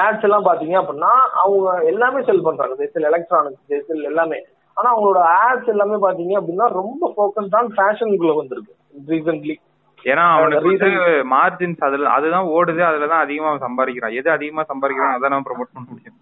[0.00, 1.10] ஆட்ஸ் எல்லாம் பாத்தீங்க அப்படின்னா
[1.42, 2.86] அவங்க எல்லாமே செல் பண்றாங்க.
[2.94, 4.38] செல் எலக்ட்ரானிக்ஸ் செல் எல்லாமே.
[4.76, 8.74] ஆனா அவங்களோட ஆட்ஸ் எல்லாமே பாத்தீங்க அப்படின்னா ரொம்ப ஃபோக்கஸ்ட் ஆன் ஃபேஷனுக்குள்ள வந்திருக்கு
[9.12, 9.56] ரீசென்ட்லி
[10.04, 10.90] ஏன்னா அவனுக்கு
[11.34, 14.16] மார்ஜின்ஸ் அதுல அதுதான் ஓடுது அதுல தான் அதிகமா சம்பாதிக்கிறான்.
[14.20, 16.18] எது அதிகமா சம்பாதிக்கிறான் அதை நம்ம ப்ரொமோட் பண்ண முடியும்.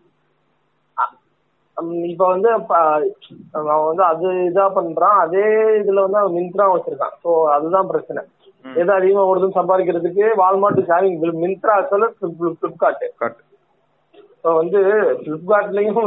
[2.11, 2.49] இப்ப வந்து
[3.59, 5.19] அவன் வந்து அது இதா பண்றான்.
[5.25, 5.47] அதே
[5.81, 7.15] இதுல வந்து அவன் மிந்த்ரா வச்சிருக்கான்.
[7.25, 8.23] சோ அதுதான் பிரச்சனை.
[8.65, 12.07] எது அதிகமா ஓடுதுன்னு சம்பாதிக்கிறதுக்கு வால்மார்ட் ஹேவிங் மிந்த்ரா சொல்ல
[12.63, 13.05] பிளிப்கார்ட்
[14.45, 14.81] ஸோ வந்து
[15.25, 15.99] பிளிப்கார்ட்லயும்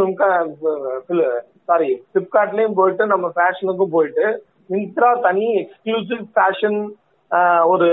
[1.70, 4.26] சாரி பிளிப்கார்ட்லயும் போயிட்டு நம்ம ஃபேஷனுக்கும் போயிட்டு
[4.70, 6.80] மிந்த்ரா தனி எக்ஸ்க்ளூசிவ் ஃபேஷன்
[7.72, 7.88] ஒரு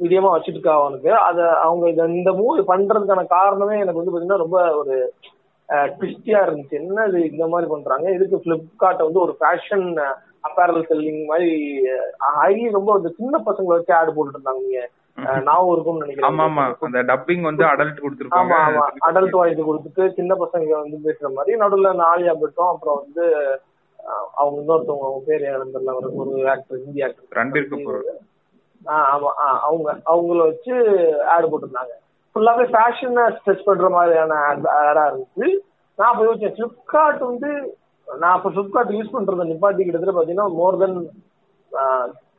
[0.00, 1.10] மீடியமா வச்சிட்டு இருக்கா அவனுக்கு.
[1.28, 4.96] அத அவங்க இத இந்த மூவி பண்றதுக்கான காரணமே எனக்கு வந்து பாத்தீங்கன்னா ரொம்ப ஒரு
[5.92, 6.76] ட்விஸ்டியா இருந்துச்சு.
[6.80, 8.06] என்ன இது இந்த மாதிரி பண்றாங்க?
[8.16, 9.86] இதுக்கு பிளிப்கார்ட் வந்து ஒரு ஃபேஷன்
[10.44, 11.50] அப்பேரல் செல்லிங் மாதிரி
[12.36, 14.80] ஹைலி ரொம்ப இந்த சின்ன பசங்களை வச்சு ஆடு போட்டுட்டு இருந்தாங்க நீங்க
[15.46, 18.54] ஞாபகம் இருக்கும்னு ஆமா ஆமா நினைக்கிறேன் அந்த டப்பிங் வந்து அடல்ட் கொடுத்துருப்பாங்க.
[18.60, 18.84] ஆமா.
[18.84, 23.24] ஆமா அடல்ட் வாய்ஸ் கொடுத்துட்டு சின்ன பசங்க வந்து பேசுற மாதிரி நடுவுல இந்த ஆலியா பட்டும் அப்புறம் வந்து
[24.36, 27.28] அவங்க இன்னொருத்தவங்க அவங்க பேர் யாருன்னு ஒரு ஒரு ஆக்டர் ஹிந்தி ஆக்டர்
[29.10, 29.30] ஆமா.
[29.66, 30.74] அவங்க அவங்கள வச்சு
[31.32, 31.94] ஆட் போட்டிருந்தாங்க.
[32.40, 34.36] ஃபுல்லாவே ஃபேஷனை ஸ்ட்ரெச் பண்ற மாதிரியான
[34.90, 35.46] ஆடா இருந்துச்சு.
[35.98, 37.50] நான் போய் யோசிச்சேன் ஃபிளிப்கார்ட் வந்து
[38.08, 40.96] நான் இப்போ ஃபிளிப்கார்ட் யூஸ் பண்றத நிப்பாட்டி கிட்டத்தட்ட பாத்தீங்கன்னா மோர் தென்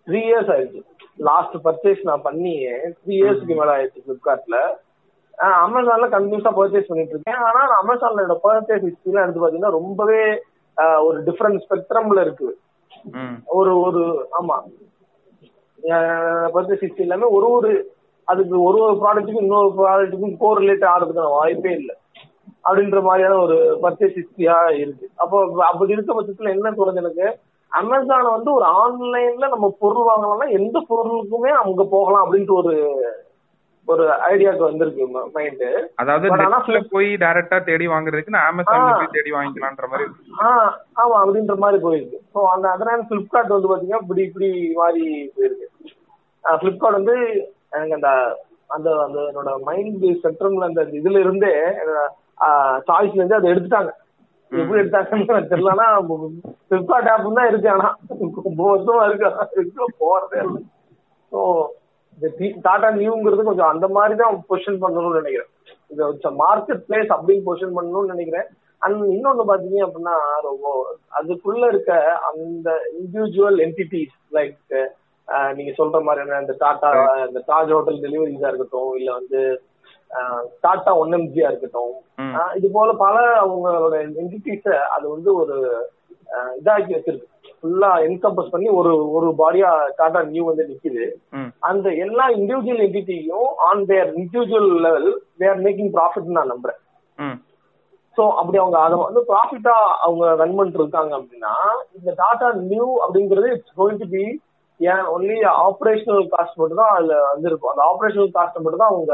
[0.08, 0.82] த்ரீ இயர்ஸ் ஆயிடுச்சு.
[1.30, 2.56] லாஸ்ட் பர்ச்சேஸ் நான் பண்ணி
[3.04, 4.58] த்ரீ இயர்ஸ்க்கு மேல ஆயிடுச்சு ஃபிளிப்கார்ட்ல
[5.68, 7.40] அமேசான்ல கண்டினியூஸா பர்ச்சேஸ் பண்ணிட்டு இருக்கேன்.
[7.50, 10.22] ஆனா அமேசான்ல பர்ச்சேஸ் ஹிஸ்டரிலாம் எடுத்து பாத்தீங்கன்னா ரொம்பவே
[11.08, 12.50] ஒரு டிஃப்ரெண்ட் ஸ்பெக்ட்ரம்ல இருக்கு.
[13.60, 14.04] ஒரு ஒரு
[14.42, 14.58] ஆமா.
[16.56, 17.72] பர்ச்சேஸ் ஹிஸ்டரி எல்லாமே ஒரு ஒரு
[18.28, 21.96] அதுக்கு ஒரு ஒரு ப்ராடக்ட்டுக்கும் இன்னொரு ப்ராடக்ட்டுக்கும் கோ ரிலேட் ஆகிறதுக்கான வாய்ப்பே இல்லை.
[22.66, 25.06] அப்படின்ற மாதிரியான ஒரு பர்ச்சேஸ் ஹிஸ்டரியா இருக்கு.
[25.18, 27.28] அப்போ அப்படி இருக்க பட்சத்துல என்ன தோணுது எனக்கு?
[27.72, 32.74] அமேசானை வந்து ஒரு ஆன்லைன்ல நம்ம பொருள் வாங்கலாம்னா எந்த பொருளுக்குமே அங்க போகலாம் அப்படின்ட்டு ஒரு
[33.88, 35.04] ஒரு ஐடியாக்கு வந்திருக்கு
[35.36, 35.64] மைண்ட்
[35.96, 40.36] அதாவது நெட்ல போய் டைரக்டா தேடி வாங்குறதுக்கு நான் அமேசான்ல போய் தேடி வாங்கிக்கலான்ற மாதிரி இருக்கு.
[40.42, 40.70] ஆஹ்
[41.02, 42.20] ஆமா அப்படின்ற மாதிரி போயிருக்கு.
[42.34, 45.04] ஸோ அந்த அதனால பிளிப்கார்ட் வந்து பாத்தீங்கன்னா இப்படி இப்படி மாறி
[45.36, 45.68] போயிருக்கு.
[46.46, 47.16] பிளிப்கார்ட் வந்து
[47.74, 48.12] எனக்கு அந்த
[48.76, 51.54] அந்த அந்த என்னோட மைண்ட் சென்ட்ரம்ல அந்த இதுல இருந்தே
[52.90, 53.92] சாய்ஸ்ல இருந்து அதை எடுத்துட்டாங்க.
[54.52, 55.88] எப்படி எடுத்தாங்கன்னு தெரியலனா
[56.70, 57.90] பிளிப்கார்ட் ஆப் தான் இருக்கு ஆனா
[58.48, 59.90] ரொம்ப வருஷமா இருக்கு.
[60.04, 60.40] போறதே?
[60.46, 60.62] இல்லை
[61.32, 61.42] ஸோ
[62.18, 62.30] இந்த
[62.66, 65.52] டாடா நியூங்கிறது கொஞ்சம் அந்த மாதிரி தான் பொசிஷன் பண்ணணும்னு நினைக்கிறேன்.
[65.92, 68.50] இது மார்க்கெட் பிளேஸ் அப்படின்னு பொசிஷன் பண்ணணும்னு நினைக்கிறேன்.
[68.82, 70.16] அண்ட் இன்னொன்னு பாத்தீங்க அப்படின்னா
[70.48, 70.68] ரொம்ப
[71.18, 71.92] அதுக்குள்ள இருக்க
[72.30, 74.74] அந்த இண்டிவிஜுவல் என்டிட்டிஸ் லைக்
[75.58, 76.90] நீங்க சொல்ற மாதிரி இந்த டாடா
[77.28, 79.42] இந்த தாஜ் ஹோட்டல் டெலிவரிஸா இருக்கட்டும் இல்ல வந்து
[80.66, 81.94] டாடா ஒன் எம்ஜியா இருக்கட்டும்
[82.58, 85.56] இது போல பல அவங்களோட என்டிட்டிஸ அது வந்து ஒரு
[86.60, 87.28] இதாக்கி வச்சிருக்கு.
[87.60, 89.70] ஃபுல்லா என்கம்பஸ் பண்ணி ஒரு ஒரு பாடியா
[90.00, 91.06] டாடா நியூ வந்து நிக்குது.
[91.70, 95.10] அந்த எல்லா individual என்டிட்டியும் on their individual level
[95.44, 96.80] they're making profit நான் நம்புறேன்.
[98.18, 101.54] சோ அப்படி அவங்க அதை வந்து ப்ராஃபிட்டா அவங்க ரன் பண்ணிட்டு இருக்காங்க அப்படின்னா
[101.98, 104.24] இந்த டாடா நியூ அப்படிங்கிறது it's going to be
[104.90, 105.36] an only
[105.68, 109.14] operational cost மட்டும் தான் அதுல வந்து இருக்கும் அந்த ஆப்ரேஷனல் காஸ்ட் மட்டும் தான் அவங்க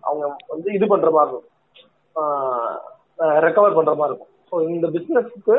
[0.00, 1.56] அவங்க வந்து இது பண்ற மாதிரி இருக்கும்.
[3.18, 4.26] ரெக்கவர் பண்ற மாதிரி இருக்கும்.
[4.50, 5.56] ஸோ இந்த பிசினஸ்க்கு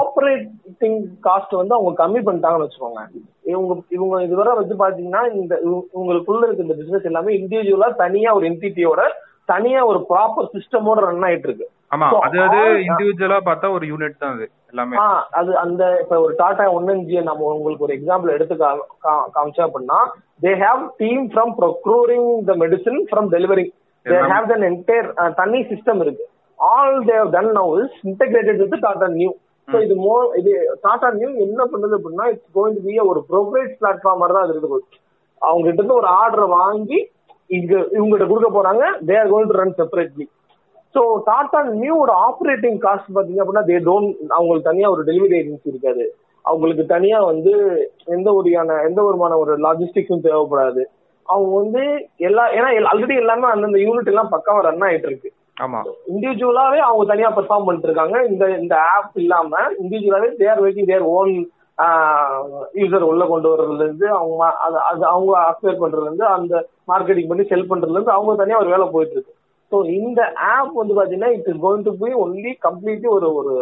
[0.00, 3.00] ஆப்ரேட்டிங் காஸ்ட் வந்து அவங்க கம்மி பண்ணிட்டாங்கன்னு வச்சுக்கோங்க.
[3.42, 8.46] இவங்க இவங்க இதுவரை வந்து பாத்தீங்கன்னா இந்த இவங்க- இவங்களுக்குள்ள இருக்க இந்த பிசினஸ் எல்லாமே இண்டிவிஜுவலா தனியா ஒரு
[8.48, 9.00] என்டிட்டியோட
[9.44, 11.70] தனியா ஒரு ப்ராப்பர் சிஸ்டமோட ரன் ஆயிட்டு இருக்கு.
[11.90, 14.96] ஆமா So, அது அது all- இண்டிவிஜுவலா பார்த்தா ஒரு யூனிட் தான் அது எல்லாமே.
[15.32, 18.72] அது அந்த இப்ப ஒரு டாடா ஒன்என்ஜியை நம்ம உங்களுக்கு ஒரு எக்ஸாம்பிள் எடுத்து கா-
[19.04, 20.00] கா- காமிச்சோம் அப்படின்னா
[20.42, 23.72] they have team from procuring the medicine from delivering
[24.06, 24.18] they.
[24.28, 26.26] Have than entire தனி சிஸ்டம் இருக்கு.
[26.58, 29.32] All they've done now is integrated with Tata Neu
[29.68, 30.52] so இது மோ இது
[30.82, 34.78] டாடா நியூ என்ன பண்ணுது அப்படின்னா இட்ஸ் கோயிங் பி ஒரு ப்ரோக்ரேட் பிளாட்ஃபார்ம் மாதிரி தான் அது இருக்குது.
[35.42, 36.98] அவங்க கிட்ட இருந்து ஒரு ஆர்டரை வாங்கி
[37.50, 40.26] இங்க இவங்ககிட்ட கொடுக்க போறாங்க they are going to run separately
[40.98, 46.04] so Tata நியூவோட operating cost பாத்தீங்க அப்படின்னா தே டோன்ட் அவங்களுக்கு தனியா ஒரு டெலிவரி ஏஜென்சி இருக்காது.
[46.44, 47.52] அவங்களுக்கு தனியா வந்து
[48.06, 50.82] எந்த ஒருயான எந்த ஒருமான ஒரு லாஜிஸ்டிக்ஸும் தேவைப்படாது.
[51.28, 51.82] அவங்க வந்து
[52.18, 55.30] எல்லா ஏன்னா ஆல்ரெடி எல்லாமே அந்தந்த யூனிட் எல்லாம் பக்காவா ரன் ஆயிட்டு இருக்கு.
[55.60, 55.80] ஆமா.
[56.12, 58.16] இண்டிவிஜுவலாவே அவங்க தனியா பெர்ஃபார்ம் பண்ணிட்டு இருக்காங்க.
[58.30, 61.32] இந்த இந்த ஆப் இல்லாம இண்டிவிஜுவலாவே their making their own
[62.74, 64.44] user உள்ள கொண்டு வர்றதுல இருந்து அவங்க
[64.88, 66.54] அது அவங்க அக்வயர் பண்றதுல இருந்து அந்த
[66.88, 69.34] மார்க்கெட்டிங் பண்ணி செல் பண்றதுல இருந்து அவங்க தனியா ஒரு வேலை போயிட்டு இருக்கு.
[69.72, 73.54] ஸோ இந்த ஆப் வந்து பாத்தீங்கன்னா it is going to be only completely ஒரு ஒரு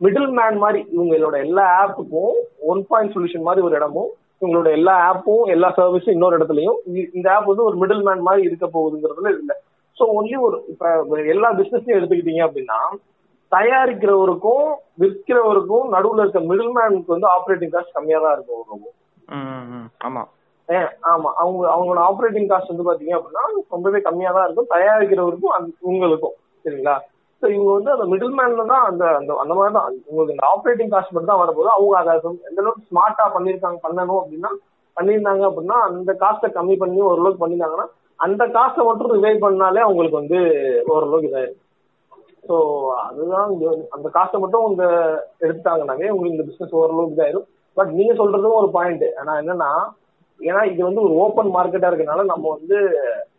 [0.00, 4.10] மிடில் மேன் மாதிரி இவங்களோட எல்லா ஆப்புக்கும் ஒன் பாயிண்ட் சொல்யூஷன் மாதிரி ஒரு இடமும்
[4.42, 6.78] இவங்களோட எல்லா ஆப்பும் எல்லா சர்வீஸும் இன்னொரு இடத்துலயும்
[7.14, 9.56] இந்த ஆப் வந்து ஒரு மிடில் மேன் மாதிரி இருக்க போகுதுங்கிறதுல இல்லை.
[9.96, 10.92] ஸோ ஒன்லி ஒரு இப்ப
[11.34, 12.78] எல்லா பிசினஸையும் எடுத்துக்கிட்டீங்க அப்படின்னா
[13.52, 14.66] தயாரிக்கிறவருக்கும்
[15.02, 18.86] விற்கிறவருக்கும் நடுவில் இருக்க மிடில் மேனுக்கு வந்து ஆப்ரேட்டிங் காஸ்ட் கம்மியா தான் இருக்கும் ரொம்ப
[20.00, 20.22] ஆமா.
[21.10, 21.28] ஆமா.
[21.42, 24.72] அவங்க அவங்களோட ஆப்ரேட்டிங் காஸ்ட் வந்து பாத்தீங்க அப்படின்னா ரொம்பவே கம்மியா தான் இருக்கும்.
[24.74, 25.54] தயாரிக்கிறவருக்கும்
[25.90, 26.34] உங்களுக்கும்.
[26.64, 26.96] சரிங்களா?
[27.42, 29.86] ஸோ இவங்க வந்து அந்த மிடில் மேன்ல தான் அந்த அந்த அந்த மாதிரி தான்.
[30.08, 32.14] உங்களுக்கு இந்த ஆப்ரேட்டிங் காஸ்ட் மட்டும் தான் வரப்போது அவங்க அதை
[32.50, 34.50] எந்த அளவுக்கு ஸ்மார்ட்டா பண்ணியிருக்காங்க பண்ணணும் அப்படின்னா
[34.96, 40.38] பண்ணியிருந்தாங்க அப்படின்னா அந்த காஸ்ட்டை கம்மி பண்ணி ஓரளவுக்கு பண்ணியிருந்தாங்கன்னா அந்த காஸ்ட்டை மட்டும் ரிவைவ் பண்ணாலே அவங்களுக்கு வந்து
[40.92, 41.60] ஓரளவுக்கு இதாயிரும்.
[42.48, 42.56] ஸோ
[43.06, 43.48] அதுதான்
[43.94, 44.84] அந்த காசை மட்டும் உங்க
[45.44, 47.46] எடுத்துட்டாங்கனாவே உங்களுக்கு இந்த பிசினஸ் ஓரளவுக்கு இதாயிரும்.
[47.76, 49.70] பட் நீங்க சொல்றதும் ஒரு பாயிண்ட் ஆனா என்னன்னா
[50.40, 52.78] ஏன்னா இது வந்து ஒரு ஓப்பன் மார்க்கெட்டா இருக்கனால நம்ம வந்து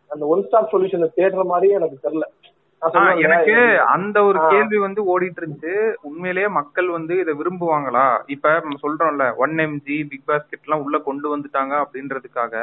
[0.08, 2.26] அந்த ஒன் ஸ்டாப் சொல்யூஷனை தேடுற மாதிரி எனக்கு தெரியல.
[3.22, 3.54] எனக்கு
[3.86, 4.38] அந்த ஒரு.
[4.50, 8.04] கேள்வி வந்து ஓடிட்டு இருந்துச்சு உண்மையிலேயே மக்கள் வந்து இதை விரும்புவாங்களா?
[8.26, 12.54] இப்ப நம்ம சொல்றோம்ல ஒன் எம்ஜி பிக் பாஸ்கெட் எல்லாம் உள்ள கொண்டு வந்துட்டாங்க அப்படின்றதுக்காக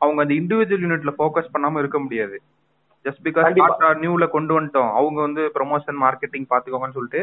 [0.00, 2.36] அவங்க அந்த இண்டிவிஜுவல் யூனிட்ல ஃபோக்கஸ் பண்ணாம இருக்க முடியாது.
[3.04, 3.58] ஜஸ்ட் பிகாஸ்
[4.02, 7.22] நியூல கொண்டு வந்துட்டோம் அவங்க வந்து ப்ரொமோஷன் மார்க்கெட்டிங் பாத்துக்கோங்கன்னு சொல்லிட்டு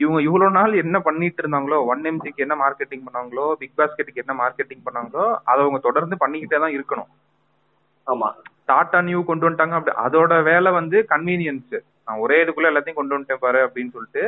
[0.00, 4.84] இவங்க இவ்வளவு நாள் என்ன பண்ணிட்டு இருந்தாங்களோ ஒன் எம்ஜிக்கு என்ன மார்க்கெட்டிங் பண்ணாங்களோ பிக் பாஸ்கெட்டுக்கு என்ன மார்க்கெட்டிங்
[4.86, 7.10] பண்ணாங்களோ அதை அவங்க தொடர்ந்து பண்ணிக்கிட்டே தான் இருக்கணும்.
[8.06, 8.28] ஆமா.
[8.68, 9.76] டாடா நியூ கொண்டு வந்துட்டாங்க.
[9.78, 14.22] அப்படி அதோட வேலை வந்து கன்வீனியன்ஸ் நான் ஒரே இதுக்குள்ள எல்லாத்தையும் கொண்டு வந்துட்டேன் பாரு அப்படின்னு சொல்லிட்டு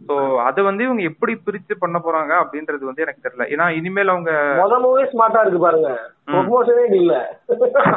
[0.00, 3.46] சோ அதை வந்து இவங்க எப்படி பிரிச்சு பண்ண போறாங்க அப்படின்றது வந்து எனக்கு தெரியல.
[3.48, 5.90] ஏன்னா இனிமேல் அவங்க முதமுவே ஸ்மார்ட்டா இருக்கு பாருங்க.
[6.26, 7.14] ப்ரொமோஷனே இல்ல.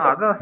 [0.05, 0.37] அதான்.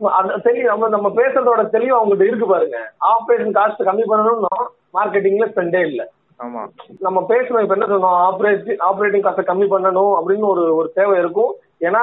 [0.18, 0.66] அது தெரியும்.
[0.66, 2.78] நம்ம நம்ம பேசுறதோட தெளிவு அவங்ககிட்ட இருக்கு பாருங்க.
[3.12, 4.54] ஆபரேஷன் காஸ்ட் கம்மி பண்ணணும்னா
[4.94, 6.02] மார்க்கெட்டிங்ல ஸ்பெண்டே இல்ல.
[6.40, 6.62] ஆமா.
[6.98, 11.52] நம்ம பேசணும் இப்ப என்ன சொன்னோம் ஆப்ரேட்டிங் ஆப்ரேட்டிங் காஸ்ட்டை கம்மி பண்ணணும் அப்படின்னு ஒரு ஒரு தேவை இருக்கும்.
[11.80, 12.02] ஏன்னா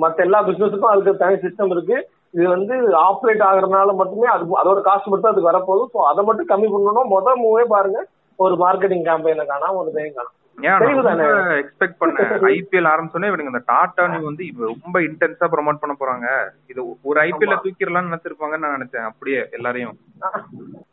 [0.00, 1.96] மத்த எல்லா பிசினஸுக்கும் அதுக்கு தனி சிஸ்டம் இருக்கு.
[2.34, 2.74] இது வந்து
[3.08, 5.84] ஆப்ரேட் ஆகுறதுனால மட்டுமே அது அதோட காஸ்ட் மட்டும் அதுக்கு வரப்போகுது.
[5.94, 8.00] ஸோ அதை மட்டும் கம்மி பண்ணணும் முதல் மூவே பாருங்க.
[8.38, 10.34] ஒரு மார்க்கெட்டிங் கேம்பெயினை காணாம ஒரு இதையும் காணும்?
[11.62, 12.30] எக்ஸ்பெக்ட் பண்ணேன்.
[12.52, 16.26] ஐபிஎல் ஆரம்பிச்சோன்னே இவனுங்க இந்த டாடா நியூ வந்து ரொம்ப இன்டென்ஸா ப்ரோமோட் பண்ண போறாங்க.
[16.72, 17.62] இது ஒரு ஐபிஎல் ஆமா.
[17.64, 19.08] தூக்கிடலாம்னு நினைச்சிருப்பாங்கன்னு நான் நினைச்சேன்.
[19.10, 19.94] அப்படியே எல்லாரையும்.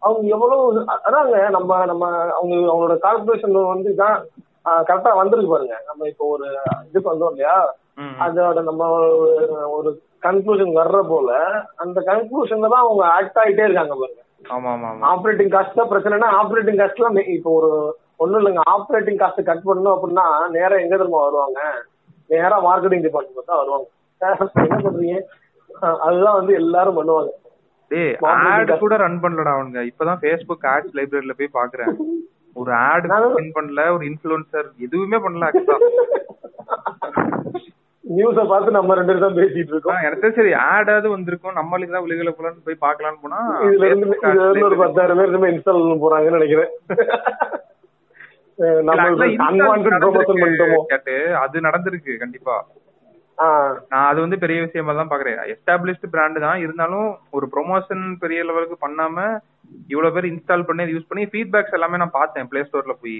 [0.07, 2.03] அவங்க எவ்வளவு அதாங்க நம்ம நம்ம
[2.37, 4.17] அவங்க அவங்களோட கார்பரேஷன் வந்து தான்
[4.89, 5.77] கரெக்டா வந்திருக்கு பாருங்க.
[5.89, 6.47] நம்ம இப்போ ஒரு
[6.89, 7.57] இதுக்கு வந்தோம் இல்லையா.
[8.25, 8.87] அதோட நம்ம
[9.77, 9.89] ஒரு
[10.25, 11.31] கன்க்ளூஷன் வர்ற போல
[11.83, 14.21] அந்த கன்க்ளூஷன்ல தான் அவங்க ஆக்ட் ஆகிட்டே இருக்காங்க பாருங்க.
[14.45, 17.69] ஆமா ஆமா ஆமா ஆப்ரேட்டிங் காஸ்ட் தான் பிரச்சனைனா ஆப்ரேட்டிங் காஸ்ட்லாம் இப்போ ஒரு
[18.23, 21.59] ஒண்ணும் இல்லைங்க ஆப்ரேட்டிங் காஸ்ட் கட் பண்ணணும் அப்படின்னா நேரா எங்க தெரியுமா வருவாங்க?
[22.29, 23.87] நேரா மார்க்கெட்டிங் டிபார்ட்மெண்ட் தான் வருவாங்க.
[24.21, 25.17] என்ன பண்றீங்க
[26.05, 27.31] அதுதான் வந்து எல்லாரும் பண்ணுவாங்க.
[27.91, 28.13] டேய்
[28.49, 29.81] ஆட் கூட ரன் பண்ணலடா அவனுங்க.
[29.89, 31.91] இப்பதான் ஃபேஸ்புக் ஆட்ஸ் லைப்ரரியில போய் பாக்குறேன்.
[32.55, 33.07] ஒரு ஆட்
[33.57, 35.51] பண்ணல ஒரு இன்ஃபுளுசர் எதுவுமே பண்ணல.
[38.05, 39.99] நியூஸ பார்த்து நம்ம ரெண்டு பேரும் தான் பேசிட்டு இருக்கோம்.
[40.07, 41.57] எனக்கு சரி ஆடாவது வந்திருக்கும்.
[41.59, 45.19] நம்மளுக்கு தான் விழுகல போலான்னு போய் பார்க்கலாம்னு போனா இதுல இருந்து Facebook இதுல ads இருந்து ஒரு பத்தாயிரம்
[45.19, 46.71] பேர் இன்ஸ்டால் பண்ண போறாங்கன்னு நினைக்கிறேன்.
[51.43, 52.55] அது நடந்திருக்கு கண்டிப்பா.
[53.91, 55.39] நான் அது வந்து பெரிய விஷயமா தான் பாக்குறேன்.
[55.53, 56.59] எஸ்டாப்ளிஷ்டு பிராண்ட் தான்.
[56.65, 59.17] இருந்தாலும் ஒரு ப்ரொமோஷன் பெரிய லெவலுக்கு பண்ணாம
[59.93, 63.17] இவ்வளவு பேர் இன்ஸ்டால் பண்ணி யூஸ் பண்ணி ஃபீட்பேக்ஸ் எல்லாமே நான் பார்த்தேன் பிளே ஸ்டோர்ல போய்.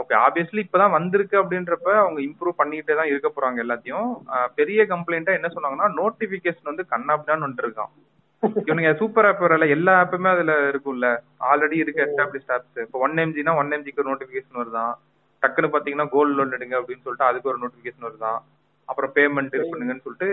[0.00, 4.08] ஓகே ஆப்வியஸ்லி இப்பதான் வந்திருக்கு அப்படின்றப்ப அவங்க இம்ப்ரூவ் பண்ணிட்டே தான் இருக்க போறாங்க எல்லாத்தையும்.
[4.58, 7.92] பெரிய கம்ப்ளைண்டா என்ன சொன்னாங்கன்னா நோட்டிபிகேஷன் வந்து கண்ணாப்டான்னு வந்துட்டு இருக்கான்
[8.68, 11.08] இவனுங்க சூப்பர் ஆப் வரல எல்லா ஆப்புமே அதுல இருக்கும்ல.
[11.50, 14.94] ஆல்ரெடி இருக்க எஸ்டாப்ளிஷ் ஆப்ஸ் இப்போ ஒன் எம்ஜினா ஒன் எம்ஜிக்கு ஒரு நோட்டிபிகேஷன் வருதான்.
[15.42, 18.40] டக்குன்னு பாத்தீங்கன்னா கோல்டு லோன் எடுங்க அப்படின்னு சொல்லிட்டு அதுக்கு ஒரு நோட்டிபிகேஷன் வருதான்.
[18.88, 20.28] அப்புறம் பேமெண்ட் இது பண்ணுங்கன்னு சொல்லிட்டு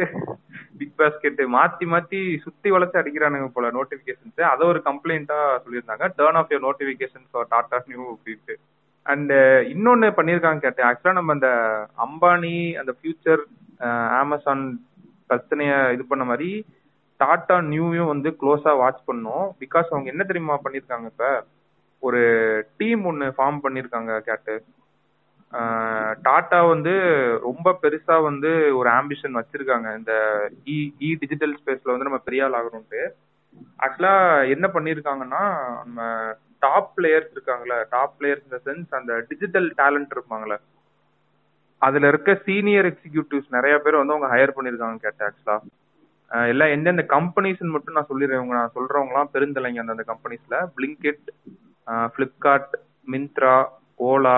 [0.80, 6.08] பிக் பாஸ்கெட் மாத்தி மாத்தி சுத்தி வளைச்சு அடிக்கிறானுங்க போல நோட்டிபிகேஷன்ஸ் அதை ஒரு கம்ப்ளைண்டா சொல்லியிருந்தாங்க.
[6.20, 8.56] Turn off your notification for Tata Neu அப்படின்ட்டு.
[9.04, 10.86] அண்ட் uh, இன்னொன்னு பண்ணியிருக்காங்க கேட்டேன்.
[10.86, 11.50] ஆக்சுவலா நம்ம அந்த
[11.98, 13.42] அம்பானி அந்த ஃபியூச்சர்
[14.20, 14.80] அமேசான்
[15.30, 16.66] பிரச்சனைய இது பண்ண மாதிரி
[17.18, 19.52] டாடா நியூவையும் வந்து க்ளோஸா வாட்ச் பண்ணோம்.
[19.60, 21.46] பிகாஸ் அவங்க என்ன தெரியுமா பண்ணியிருக்காங்க இப்ப?
[22.00, 22.22] ஒரு
[22.78, 24.64] டீம் ஒன்று ஃபார்ம் பண்ணியிருக்காங்க கேட்டு.
[25.54, 26.92] Uh, டாடா வந்து
[27.42, 29.98] ரொம்ப பெருசா வந்து ஒரு ஆம்பிஷன் வச்சிருக்காங்க.
[29.98, 30.14] இந்த
[30.66, 32.68] இ டிஜிட்டல் ஸ்பேஸ்ல வந்து நம்ம பெரிய ஆள்
[33.86, 34.14] ஆக்சுவலா
[34.54, 35.44] என்ன பண்ணிருக்காங்கன்னா
[35.82, 36.02] நம்ம
[36.66, 40.58] டாப் பிளேயர்ஸ் இருக்காங்களே டாப் பிளேயர்ஸ் இந்த சென்ஸ் அந்த டிஜிட்டல் டேலண்ட் இருப்பாங்கல்ல.
[41.82, 45.58] அதுல இருக்க சீனியர் எக்ஸிகியூட்டிவ்ஸ் நிறைய பேர் வந்து அவங்க ஹையர் பண்ணிருக்காங்க கேட்ட ஆக்சுவலா
[46.52, 48.40] எல்லாம் எந்தெந்த கம்பெனிஸ் மட்டும் நான் சொல்லிடுறேன்.
[48.40, 51.24] இவங்க நான் சொல்றவங்கலாம் பெருந்தலைங்க அந்தந்த கம்பெனிஸ்ல Blinkit
[52.14, 52.76] Flipkart
[53.08, 53.56] Myntra
[54.10, 54.38] Ola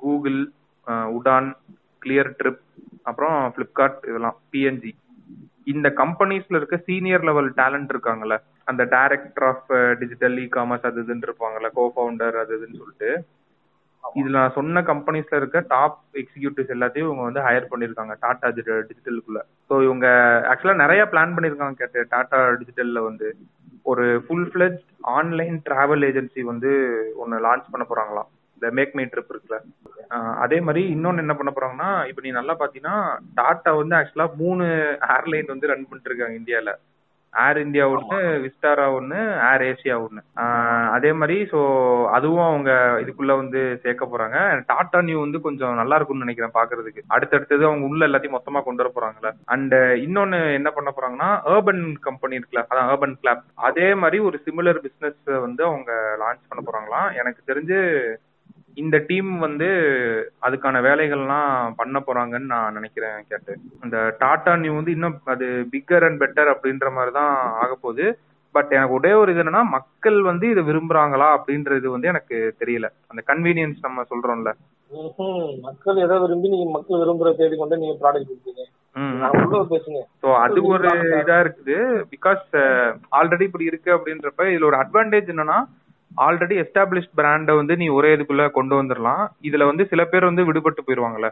[0.00, 0.40] Google
[1.16, 1.48] Udaan
[2.40, 2.60] Cleartrip
[3.08, 4.92] அப்புறம் ஃபிளிப்கார்ட் இதெல்லாம் பிஎன்ஜி
[5.66, 8.36] இந்த கம்பெனிஸ்ல இருக்க சீனியர் லெவல் டேலண்ட் இருக்காங்கல்ல
[8.68, 13.10] அந்த director of digital e commerce அது இதுன்னு இருப்பாங்கல்ல கோ ஃபவுண்டர் அது இதுன்னு சொல்லிட்டு.
[14.04, 18.48] இதுல நான் சொன்ன கம்பெனிஸ்ல இருக்க டாப் எக்ஸிகியூட்டிவ்ஸ் எல்லாத்தையும் இவங்க வந்து ஹையர் பண்ணிருக்காங்க டாடா
[18.88, 20.06] டிஜிட்டலுக்குள்ள ஸோ இவங்க
[20.50, 23.28] ஆக்சுவலா நிறைய பிளான் பண்ணிருக்காங்க கேட்டு டாடா டிஜிட்டல்ல வந்து.
[23.86, 24.78] ஒரு full fledged
[25.16, 26.70] online travel agency வந்து
[27.22, 28.28] ஒன்னு லான்ச் பண்ண போறாங்களாம்.
[28.64, 29.58] இந்த மேக் மை ட்ரிப் இருக்குல்ல.
[30.44, 32.96] அதே மாதிரி இன்னொன்னு என்ன பண்ண போறாங்கன்னா இப்போ நீ நல்லா பாத்தீங்கன்னா
[33.38, 34.64] டாடா வந்து ஆக்சுவலா மூணு
[35.16, 36.72] ஏர்லைன் வந்து ரன் பண்ணிட்டு இருக்காங்க இந்தியால.
[37.32, 40.20] ஏர் இந்தியா ஒன்று விஸ்டாரா ஒன்று ஏர் ஏசியா ஒன்று
[40.96, 41.60] அதே மாதிரி ஸோ
[42.16, 42.70] அதுவும் அவங்க
[43.02, 44.36] இதுக்குள்ள வந்து சேர்க்க போறாங்க.
[44.68, 47.02] டாடா நியூ வந்து கொஞ்சம் நல்லா இருக்கும்னு நினைக்கிறேன் பாக்குறதுக்கு.
[47.16, 49.32] அடுத்தடுத்தது அவங்க உள்ள எல்லாத்தையும் மொத்தமா கொண்டு வர போறாங்கல்ல.
[49.54, 49.74] அண்ட்
[50.04, 55.20] இன்னொன்னு என்ன பண்ண போறாங்கன்னா ஏர்பன் கம்பெனி இருக்குல்ல அதான் ஏர்பன் கிளாப் அதே மாதிரி ஒரு சிமிலர் பிசினஸ்
[55.46, 55.90] வந்து அவங்க
[56.22, 57.10] லான்ச் பண்ண போறாங்களாம்.
[57.22, 57.80] எனக்கு தெரிஞ்சு
[58.82, 59.68] இந்த டீம் வந்து
[60.46, 63.52] அதுக்கான வேலைகள்லாம் பண்ண போறாங்கன்னு நான் நினைக்கிறேன் கேட்டு.
[63.84, 68.06] அந்த டாடா நியூ வந்து இன்னும் அது பிக்கர் அண்ட் பெட்டர் அப்படின்ற மாதிரி தான் ஆக போகுது.
[68.54, 72.88] பட் எனக்கு ஒரே ஒரு இது என்னன்னா மக்கள் வந்து இதை விரும்புறாங்களா அப்படின்றது வந்து எனக்கு தெரியல.
[73.10, 74.52] அந்த கன்வீனியன்ஸ் நம்ம சொல்றோம்ல.
[75.68, 80.02] மக்கள் எதை விரும்பி நீங்க மக்கள் விரும்புற தேடி கொண்டு நீங்க ப்ராடக்ட் கொடுப்பீங்க.
[80.22, 80.90] ஸோ அது ஒரு
[81.22, 81.76] இதா இருக்குது.
[82.12, 82.44] பிகாஸ்
[83.18, 85.58] ஆல்ரெடி இப்படி இருக்கு அப்படின்றப்ப இதுல ஒரு அட்வான்டேஜ் என்னன்னா
[86.14, 90.82] ஆல்ரெடி எஸ்டாப்ளிஷ் பிராண்டை வந்து நீ ஒரே இதுக்குள்ள கொண்டு வந்துடலாம் இதுல வந்து சில பேர் வந்து விடுபட்டு
[90.82, 91.28] போயிருவாங்கல்ல.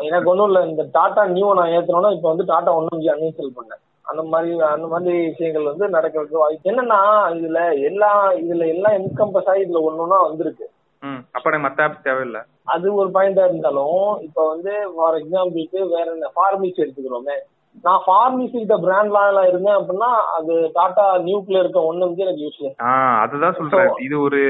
[0.00, 0.66] எனக்கு ஒண்ணும் இல்ல.
[0.66, 5.12] இந்த டாடா நியூ நான் ஏத்தணும்னா இப்ப வந்து டாடா ஒன்னும் அன்இன்ஸ்டால் பண்ணேன் அந்த மாதிரி அந்த மாதிரி
[5.26, 7.00] விஷயங்கள் வந்து நடக்கிறதுக்கு வாய்ப்பு என்னன்னா
[7.34, 10.66] இதுல எல்லா இதுல எல்லாம் என்கம்பஸ் ஆகி இதுல ஒன்னொன்னா வந்திருக்கு.
[11.02, 12.40] ம் அப்ப மத்த ஆப்ஸ் தேவையில்லை.
[12.64, 17.36] அது ஒரு பாயிண்டா இருந்தாலும் இப்ப வந்து ஃபார் எக்ஸாம்பிளுக்கு வேற என்ன ஃபார்மசி எடுத்துக்கிறோமே.
[17.80, 22.76] நான் ஃபார்மசி கிட்ட பிராண்ட்லாம் இருந்தேன் அப்படின்னா அது டாடா நியூக்ல இருக்க ஒண்ணு வந்து எனக்கு யூஸ்லெஸ்
[23.20, 23.90] அதுதான் சொல்றேன்.
[24.00, 24.40] இது ஒரு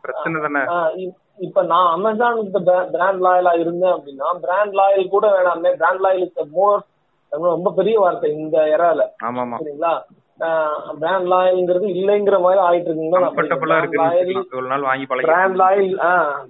[0.00, 0.62] பிரச்சனை தானே?
[1.36, 6.52] இப்ப நான் அமேசான் கிட்ட பிராண்ட் லாயலா இருந்தேன் அப்படின்னா பிராண்ட் லாயல் கூட வேணாமே பிராண்ட் லாயல் இஸ்
[6.52, 6.82] மோர்
[7.32, 8.58] ரொம்ப பெரிய வார்த்தை இந்த
[9.24, 10.02] ஆமா சரிங்களா?
[10.98, 13.30] பிராண்ட் லாயல்ங்கிறது இல்லைங்கிற மாதிரி ஆயிட்டு இருக்குங்களா
[15.22, 15.90] brand loyal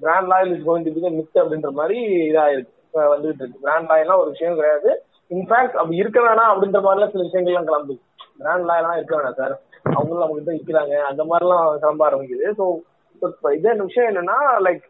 [0.01, 1.99] brand loyal is going to be myth அப்படின்ற மாதிரி
[2.31, 2.73] இதாயிருக்கு.
[2.87, 3.61] இப்ப வந்துகிட்டு இருக்கு.
[3.63, 5.03] பிராண்ட் லாயல்லாம் ஒரு விஷயம் கிடையாது.
[5.31, 8.03] இன்ஃபேக்ட் அப்படி இருக்க வேணாம் அப்படின்ற மாதிரிலாம் சில விஷயங்கள்லாம் கிளம்புது
[8.41, 9.55] பிராண்ட் எல்லாம் இருக்க வேணாம் சார்
[9.97, 12.47] அவங்களும் நம்ம கிட்ட விற்கிறாங்க அந்த மாதிரிலாம் கிளம்ப ஆரம்பிக்குது.
[12.59, 12.65] ஸோ
[13.23, 14.83] இப்போ இதே விஷயம் என்னன்னா லைக்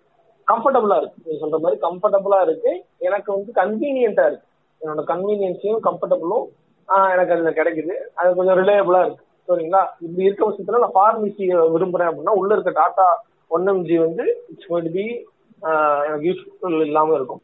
[0.48, 1.22] கம்ஃபர்டபுளா இருக்கு.
[1.24, 2.72] நீங்க சொல்ற மாதிரி கம்ஃபர்டபுளா இருக்கு.
[3.06, 4.46] எனக்கு வந்து கன்வீனியன்ட்டா இருக்கு.
[4.80, 6.46] என்னோட கன்வீனியன்ஸையும் கம்ஃபர்டபுளும்
[7.12, 7.94] எனக்கு அதுல கிடைக்குது.
[8.18, 9.22] அது கொஞ்சம் ரிலேயபிளா இருக்கு.
[9.48, 9.82] சரிங்களா?
[10.04, 13.08] இப்படி இருக்க பட்சத்துல நான் ஃபார்மசி விரும்புறேன் அப்படின்னா உள்ள இருக்க டாடா
[13.56, 15.04] ஒன் எம்ஜி வந்து இட்ஸ் கோயின் பி
[16.06, 17.40] எனக்கு யூஸ்ஃபுல் இல்லாம இருக்கும்.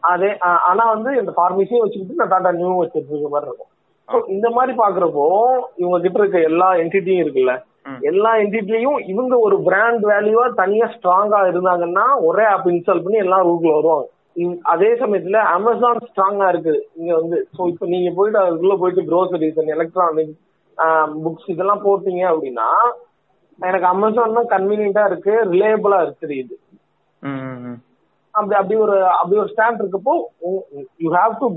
[0.00, 3.68] அதே ஆனா வந்து இந்த ஃபார்மசியும் வச்சுக்கிட்டு நான் டாடா நியூ வச்சிட்டு இருக்க மாதிரி இருக்கும்.
[4.08, 5.26] So, இந்த மாதிரி பாக்குறப்போ
[5.76, 7.52] இவங்க கிட்ட இருக்க எல்லா என்டிட்டியும் இருக்குல்ல.
[8.00, 13.72] எல்லா என்டிட்டிலையும் இவங்க ஒரு பிராண்ட் வேல்யூவா தனியா ஸ்ட்ராங்கா இருந்தாங்கன்னா ஒரே ஆப் இன்ஸ்டால் பண்ணி எல்லாம் ரூட்ல
[13.72, 14.08] வருவாங்க.
[14.62, 20.34] அதே சமயத்துல அமேசான் ஸ்ட்ராங்கா இருக்கு இங்க வந்து சோ இப்போ நீங்க போயிட்டு அதுக்குள்ள போயிட்டு க்ரோசரிஸ் எலக்ட்ரானிக்
[21.24, 22.68] புக்ஸ் இதெல்லாம் போட்டீங்க அப்படின்னா
[23.58, 26.54] எனக்கு அமேசான் தான் கன்வீனியன்டா இருக்கு ரிலேபிளா இருக்கு தெரியுது.
[28.34, 30.14] அப்படி அப்படி ஒரு அப்படி ஒரு ஸ்டாண்ட் இருக்கப்போ
[31.04, 31.48] யூ ஹாவ் டு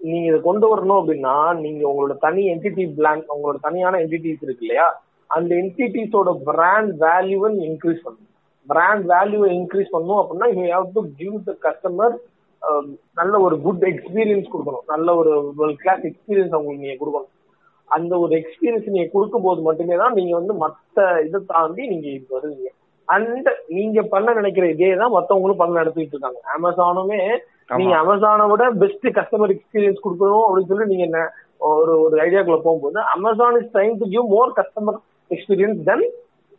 [0.00, 1.34] நீங்க இதை கொண்டு வரணும் அப்படின்னா
[1.64, 4.86] நீங்க உங்களோட தனி என்டிட்டி பிளான் உங்களோட தனியான என்டிட்டிஸ் இருக்கு இல்லையா?
[5.30, 8.30] அந்த என்டிட்டிஸோட பிராண்ட் வேல்யூவை இன்க்ரீஸ் பண்ணணும்
[8.66, 12.14] பிராண்ட் வேல்யூவை இன்க்ரீஸ் பண்ணணும் அப்படின்னா you have to give the customer
[13.20, 14.84] நல்ல ஒரு குட் எக்ஸ்பீரியன்ஸ் கொடுக்கணும்.
[14.92, 17.32] நல்ல ஒரு வேர்ல்ட் கிளாஸ் எக்ஸ்பீரியன்ஸ் அவங்களுக்கு நீங்க கொடுக்கணும்.
[17.96, 22.70] அந்த ஒரு எக்ஸ்பீரியன்ஸ் நீங்க கொடுக்கும்போது மட்டுமே தான் நீங்க வந்து மத்த இதை தாண்டி நீங்க இது வருவீங்க.
[23.08, 26.40] அண்ட் நீங்க பண்ண நினைக்கிற இதே தான் மத்தவங்களும் பண்ண நடத்திட்டு இருக்காங்க.
[26.56, 27.20] அமேசானுமே
[27.80, 31.20] நீங்க அமேசானை விட பெஸ்ட் கஸ்டமர் எக்ஸ்பீரியன்ஸ் கொடுக்கணும் அப்படின்னு சொல்லி நீங்க என்ன
[31.70, 34.98] ஒரு ஒரு ஐடியாக்குள்ள போகும்போது Amazon is trying to give more customer
[35.30, 36.04] experience then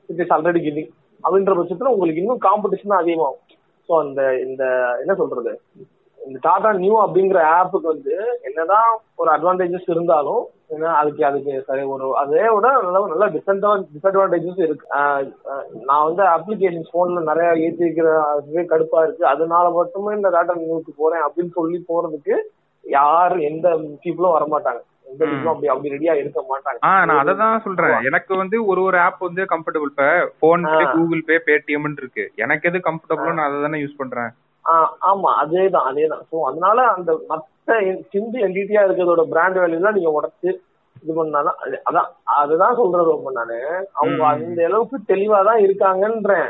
[0.10, 0.92] it is already giving
[1.24, 3.42] அப்படின்ற பட்சத்துல உங்களுக்கு இன்னும் காம்படிஷன் அதிகமாகும்.
[3.90, 4.64] ஸோ அந்த இந்த
[5.04, 5.52] என்ன சொல்றது?
[6.28, 8.16] இந்த டாடா நியூ அப்படிங்கிற ஆப்புக்கு வந்து
[8.48, 8.90] என்னதான்
[9.22, 14.86] ஒரு அட்வான்டேஜஸ் இருந்தாலும் ஏன்னா அதுக்கு அதுக்கு சரி ஒரு அதே விட நல்ல நல்ல டிஸ்அட்வான்ட் டிஸ்அட்வான்டேஜஸ் இருக்கு.
[15.90, 19.24] நான் வந்து அப்ளிகேஷன் போன்ல நிறைய ஏற்றி வைக்கிற அதுவே கடுப்பா இருக்கு.
[19.34, 22.36] அதனால மட்டுமே இந்த டாடா நியூக்கு போறேன் அப்படின்னு சொல்லி போறதுக்கு
[22.84, 23.68] யார் எந்த
[24.04, 24.82] பீப்புளும் வரமாட்டாங்க.
[26.74, 27.94] நான் அதை தான் சொல்றேன்.
[28.10, 30.08] எனக்கு வந்து ஒரு ஒரு ஆப் வந்து கம்ஃபர்டபுள் இப்ப
[30.44, 30.66] போன்.
[30.96, 32.26] கூகுள் பே பேடிஎம் இருக்கு.
[32.44, 34.32] எனக்கு எது கம்ஃபர்டபுளோ நான் அதை தானே யூஸ் பண்றேன்.
[35.06, 36.21] ஆமா அதேதான் அதேதான்.
[36.32, 37.69] சோ அதனால அந்த மத்த
[38.10, 40.56] சிந்து என்டிட்டியா இருக்கிறதோட பிராண்ட் வேல்யூலாம் நீங்க உடச்சு
[41.04, 43.88] இது பண்ணாதான் அது- அதான் அதுதான் சொல்றது ரொம்ப நானு.
[43.93, 44.25] அவங்க.
[44.25, 46.47] அந்த அளவுக்கு தெளிவா தான் இருக்காங்கன்றேன்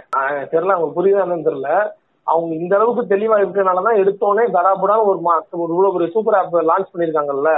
[0.52, 1.92] தெரியல அவங்க புரியுதான்னு தெரியல.
[2.24, 5.20] அவங்க இந்த அளவுக்கு தெளிவா இருக்கனாலதான் எடுத்தோடனே தடாபுடான்னு ஒரு
[5.52, 7.52] இவ்வளவு பெரிய சூப்பர் ஆப் லான்ச் பண்ணிருக்காங்கல்ல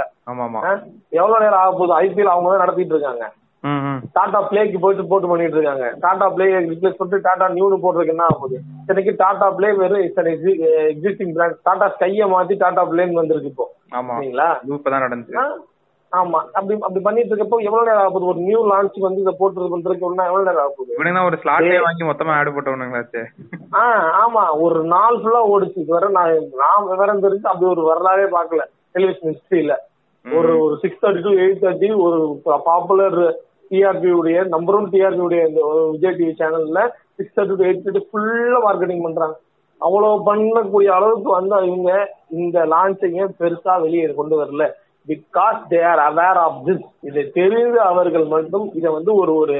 [1.10, 2.00] எவ்வளவு நேரம் ஆக போகுது?
[2.00, 3.32] ஐபிஎல் அவங்க தான் நடத்திட்டு இருக்காங்க.
[4.16, 8.56] டாடா பிளேக்கு போயிட்டு போட்டு பண்ணிட்டு இருக்காங்க டாடா பிளே ரிப்ளேஸ் பண்ணிட்டு டாடா நியூனு போடுறதுக்கு என்ன ஆகுது
[8.90, 13.66] இன்னைக்கு டாடா பிளே வெறும் எக்ஸிஸ்டிங் பிராண்ட் டாடா ஸ்கைய மாத்தி டாடா பிளேன்னு வந்திருக்கு இப்போ.
[14.12, 14.48] சரிங்களா?
[14.70, 15.42] இப்பதான் நடந்துச்சு.
[16.12, 16.38] ஆமா.
[16.54, 20.46] அப்படி அப்படி பண்ணிட்டு இருக்கப்போ எவ்வளவு நேரம் ஆகுது ஒரு நியூ லான்ச் வந்து இதை போட்டு பண்றதுக்கு எவ்வளவு
[20.46, 23.24] நேரம் ஆகுது இவனுங்க ஒரு ஸ்லாட்டே வாங்கி மொத்தமா ஆட் போட்டவனுங்களாச்சே
[23.74, 23.82] ஆ
[24.22, 24.44] ஆமா.
[24.66, 25.78] ஒரு நாள் ஃபுல்லா ஓடிச்சு.
[25.82, 28.64] இது வரை நான் நான் விவரம் தெரிஞ்சு அப்படி ஒரு வரலாறே பார்க்கல.
[28.94, 29.74] டெலிவிஷன் ஹிஸ்டரியில
[30.24, 32.16] ஒரு ஒரு six thirty to eight thirty ஒரு
[32.66, 33.18] பாப்புலர்
[33.70, 35.60] டிஆர்பி உடைய நம்பர் ஒன் டிஆர்பி உடைய இந்த
[35.94, 36.82] விஜய் டிவி சேனல்ல
[37.18, 39.36] six thirty to eight thirty ஃபுல்லா மார்க்கெட்டிங் பண்றாங்க.
[39.80, 41.90] அவ்வளவு பண்ணக்கூடிய அளவுக்கு வந்து இவங்க
[42.42, 44.64] இந்த லான்ச்சிங்க பெருசா வெளியே கொண்டு வரல.
[45.08, 49.56] Because they are aware of this இதை தெரிந்து அவர்கள் மட்டும் இதை வந்து ஒரு ஒரு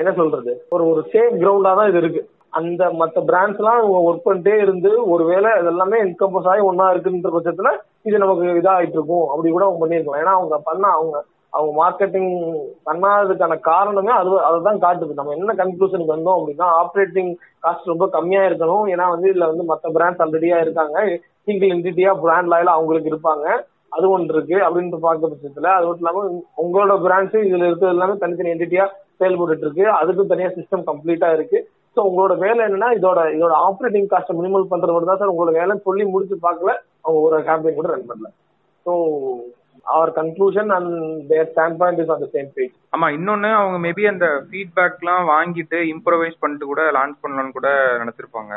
[0.00, 0.52] என்ன சொல்றது?
[0.74, 2.22] ஒரு ஒரு சேஃப் கிரவுண்டா தான் இது இருக்கு.
[2.58, 7.70] அந்த மத்த பிராண்ட்ஸ் எல்லாம் ஒர்க் பண்ணிட்டே இருந்து ஒருவேளை இதெல்லாமே என்கம்பஸ் ஆகி ஒன்னா இருக்குன்ற பட்சத்துல
[8.08, 9.26] இது நமக்கு இதாயிட்டு இருக்கும்.
[9.32, 11.16] அப்படி கூட அவங்க பண்ணியிருக்கோம் ஏன்னா அவங்க பண்ண அவங்க
[11.52, 12.30] அவங்க மார்க்கெட்டிங்
[12.88, 15.18] பண்ணாததுக்கான காரணமே அது அதுதான் காட்டுது.
[15.18, 17.32] நம்ம என்ன கன்க்ளூஷனுக்கு வந்தோம் அப்படின்னா ஆப்ரேட்டிங்
[17.64, 18.84] காஸ்ட் ரொம்ப கம்மியா இருக்கணும்.
[18.92, 20.96] ஏன்னா வந்து இதுல வந்து மற்ற பிராண்ட்ஸ் ஆல்ரெடியா இருக்காங்க.
[21.46, 23.46] சிங்கிள் என்டிட்டியா பிராண்ட் லாயில அவங்களுக்கு இருப்பாங்க.
[23.96, 26.24] அது ஒன்று இருக்கு அப்படின்ட்டு பார்க்க பட்சத்துல அது மட்டும் இல்லாம
[26.64, 28.84] உங்களோட பிராண்ட்ஸ் இதுல இருக்கிறது எல்லாமே தனித்தனி என்டிட்டியா
[29.20, 29.84] செயல்பட்டு இருக்கு.
[30.00, 31.58] அதுக்கும் தனியா சிஸ்டம் கம்ப்ளீட்டா இருக்கு.
[31.96, 35.86] ஸோ உங்களோட வேலை என்னன்னா இதோட இதோட ஆப்ரேட்டிங் காஸ்ட் மினிமல் பண்றது மட்டும் தான் சார் உங்களோட வேலைன்னு
[35.88, 36.72] சொல்லி முடிச்சு பார்க்கல.
[37.04, 38.30] அவங்க ஒரு கேம்பெயின் கூட ரன் பண்ணல.
[38.86, 38.92] So
[39.94, 40.92] our conclusion and
[41.30, 45.78] their stand point is on the same page ஆமா இன்னொன்னு அவங்க மேபி அந்த ஃபீட்பேக்லாம் வாங்கிட்டு
[45.94, 47.70] இம்ப்ரோவைஸ் பண்ணிட்டு கூட லான்ச் பண்ணலாம்னு கூட
[48.02, 48.52] நினைச்சிருப்பாங்க.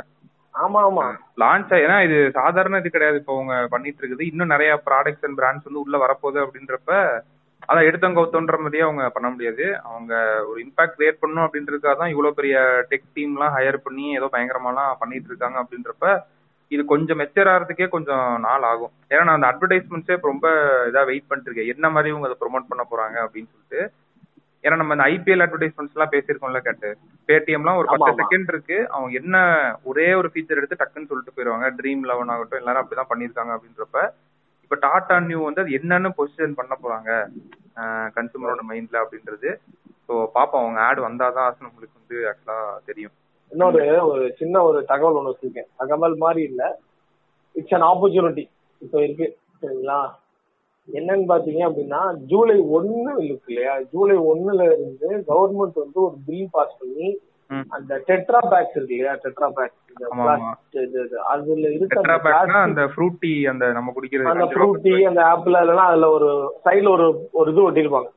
[0.53, 1.05] ஆமா ஆமா.
[1.41, 4.23] லான்ச் ஏன்னா இது சாதாரண இது கிடையாது இப்போ அவங்க பண்ணிட்டு இருக்குது.
[4.31, 6.91] இன்னும் நிறைய ப்ராடக்ட்ஸ் அண்ட் பிராண்ட்ஸ் வந்து உள்ள வரப்போகுது அப்படின்றப்ப
[7.69, 9.65] அதை எடுத்தவங்க கவுத்தோன்ற மாதிரியே அவங்க பண்ண முடியாது.
[9.89, 10.13] அவங்க
[10.49, 12.55] ஒரு இம்பாக்ட் கிரியேட் பண்ணணும் அப்படின்றதுக்காக தான் இவ்வளோ பெரிய
[12.91, 16.07] டெக் டீம்லாம் ஹையர் பண்ணி ஏதோ பயங்கரமாலாம் பண்ணிட்டு இருக்காங்க அப்படின்றப்ப
[16.73, 18.93] இது கொஞ்சம் மெச்சர் ஆகிறதுக்கே கொஞ்சம் நாள் ஆகும்.
[19.11, 20.47] ஏன்னா நான் அந்த அட்வர்டைஸ்மெண்ட்ஸே ரொம்ப
[20.89, 21.71] இதாக வெயிட் பண்ணிட்டு இருக்கேன்.
[21.75, 23.81] என்ன மாதிரி இவங்க அதை ப்ரொமோட் பண்ண போறாங்க அப்படின்னு சொல்லிட்டு.
[24.63, 26.89] ஏன்னா நம்ம இந்த ஐபிஎல் அட்வர்டைஸ்மெண்ட்ஸ் எல்லாம் பேசியிருக்கோம்ல கேட்டு.
[27.29, 28.11] பேடிஎம்லாம் ஒரு பத்து.
[28.21, 28.77] செகண்ட் இருக்கு.
[28.95, 29.37] அவங்க என்ன
[29.91, 31.69] ஒரே ஒரு ஃபீச்சர் எடுத்து டக்குன்னு சொல்லிட்டு போயிருவாங்க.
[31.79, 34.05] ட்ரீம் லெவன் ஆகட்டும் எல்லாரும் அப்படிதான் பண்ணியிருக்காங்க அப்படின்றப்ப
[34.65, 37.09] இப்ப டாடா நியூ வந்து அது என்னன்னு பொசிஷன் பண்ண போறாங்க
[38.17, 39.49] கன்சூமரோட மைண்ட்ல அப்படின்றது.
[40.07, 42.57] ஸோ பாப்போம் அவங்க ஆட் வந்தாதான் நம்மளுக்கு வந்து ஆக்சுவலா
[42.89, 43.13] தெரியும்.
[43.53, 45.69] இன்னொரு ஒரு சின்ன ஒரு தகவல் ஒன்று வச்சிருக்கேன்.
[45.81, 46.61] தகவல் மாதிரி இல்ல.
[47.55, 48.45] இட்ஸ் அன் ஆப்பர்ச்சுனிட்டி
[48.81, 49.27] இப்போ இருக்கு.
[49.61, 49.99] சரிங்களா?
[50.87, 51.99] என்னன்னு பாத்தீங்க அப்படின்னா
[52.31, 53.73] ஜூலை ஒன்னு இருக்கு இல்லையா?
[53.91, 57.07] ஜூலை ஒண்ணுல இருந்து கவர்மெண்ட் வந்து ஒரு பில் பாஸ் பண்ணி.
[57.69, 59.13] அந்த டெட்ரா பேக்ஸ் இருக்கு இல்லையா?
[59.23, 59.79] Tetra packs.
[61.33, 66.29] அதுல இருக்க அந்த ஃப்ரூட்டி அந்த நம்ம குடிக்கிறது அந்த ஃப்ரூட்டி அந்த ஆப்பிள் அதெல்லாம் அதுல ஒரு
[66.65, 68.09] சைடுல ஒரு ஒரு இது ஒட்டிருப்பாங்க.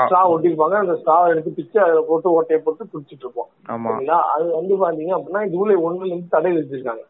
[0.00, 3.50] ஸ்ட்ரா ஒட்டிருப்பாங்க அந்த ஸ்ட்ரா எடுத்து பிச்சு அதுல போட்டு ஓட்டையை போட்டு குடிச்சிட்டு இருப்போம்.
[3.86, 4.18] சரிங்களா?
[4.34, 7.04] அது வந்து பாத்தீங்க அப்படின்னா ஜூலை ஒண்ணுல இருந்து தடை விதிச்சிருக்காங்க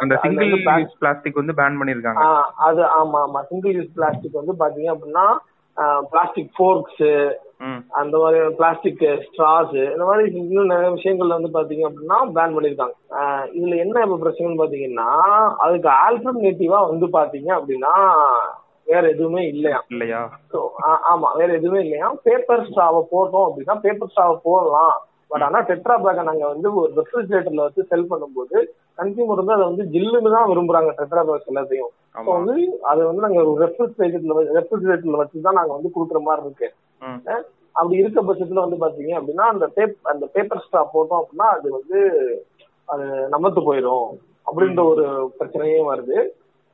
[0.00, 2.24] அந்த சிங்கிள் யூஸ் பிளாஸ்டிக் வந்து பேன் பண்ணிருக்காங்க
[2.66, 3.40] அது ஆமா ஆமா.
[3.50, 5.26] சிங்கிள் யூஸ் பிளாஸ்டிக் வந்து பாத்தீங்க அப்படின்னா
[6.10, 7.04] பிளாஸ்டிக் ஃபோர்க்ஸ்
[8.00, 12.96] அந்த மாதிரி பிளாஸ்டிக் ஸ்ட்ராஸ் இந்த மாதிரி இன்னும் நிறைய விஷயங்கள்ல வந்து பாத்தீங்க அப்படின்னா பேன் பண்ணிருக்காங்க
[13.52, 15.08] இதுல என்ன இப்ப பிரச்சனைன்னு பாத்தீங்கன்னா
[15.64, 17.94] அதுக்கு ஆல்டர்னேட்டிவா வந்து பாத்தீங்க அப்படின்னா
[18.86, 19.78] வேற எதுவுமே இல்லையா?
[19.88, 20.20] இல்லையா?
[21.10, 22.08] ஆமா வேற எதுவுமே இல்லையா?
[22.26, 24.94] பேப்பர் ஸ்ட்ராவை போட்டோம் அப்படின்னா பேப்பர் ஸ்ட்ராவை போடலாம்.
[25.30, 28.56] பட் ஆனா டெட்ரா பேக்கை நாங்க வந்து ஒரு ரெஃப்ரிஜரேட்டர்ல வச்சு செல் பண்ணும்போது
[28.98, 32.54] கன்சியூமர் வந்து அதை வந்து ஜில்லுன்னு தான் விரும்புறாங்க டெட்ரா பேக்ஸ் எல்லாத்தையும் ஸோ வந்து
[32.90, 36.68] அதை வந்து நாங்க ஒரு ரெஃப்ரிஜரேட்டர்ல ரெஃப்ரிஜரேட்டர்ல வச்சு தான் நாங்க வந்து கொடுக்குற மாதிரி இருக்கு.
[37.76, 41.98] அப்படி இருக்க பட்சத்துல வந்து பாத்தீங்க அப்படின்னா அந்த பேப் அந்த பேப்பர் ஸ்ட்ரா போட்டோம் அப்படின்னா அது வந்து
[42.88, 44.08] அது நமத்து போயிடும்
[44.46, 45.04] அப்படின்ற ஒரு
[45.38, 46.18] பிரச்சனையும் வருது.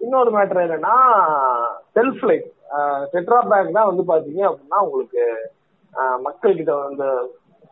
[0.01, 0.95] இன்னொரு மேட்டர் என்னன்னா
[1.97, 2.49] செல்ஃப் லைஃப்
[3.13, 5.25] டெட்ரா பேக் தான் வந்து பாத்தீங்க அப்படின்னா உங்களுக்கு
[6.27, 7.05] மக்கள் கிட்ட அந்த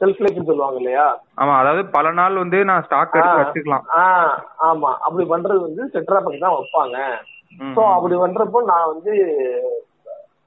[0.01, 1.05] செல்ஃப் லைஃப்னு சொல்லுவாங்க இல்லையா?
[1.41, 3.41] ஆமா அதாவது பல நாள் வந்து நான் ஸ்டாக் எடுத்து.
[3.41, 3.87] வச்சுக்கலாம்.
[4.69, 4.91] ஆமா.
[5.07, 6.97] அப்படி பண்றது வந்து டெட்ரா பேக் தான் வைப்பாங்க.
[7.71, 9.13] சோ அப்படி பண்றப்போ நான் வந்து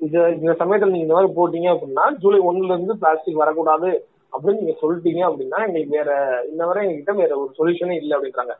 [0.01, 3.89] இது இந்த சமயத்துல நீங்க இந்த மாதிரி போட்டீங்க அப்படின்னா ஜூலை ஒண்ணுல இருந்து பிளாஸ்டிக் வரக்கூடாது
[4.33, 6.11] அப்படின்னு நீங்க சொல்லிட்டீங்க அப்படின்னா எங்களுக்கு வேற
[6.51, 8.53] இன்ன வரை எங்ககிட்ட வேற ஒரு சொல்யூஷனே இல்லை அப்படின்றாங்க.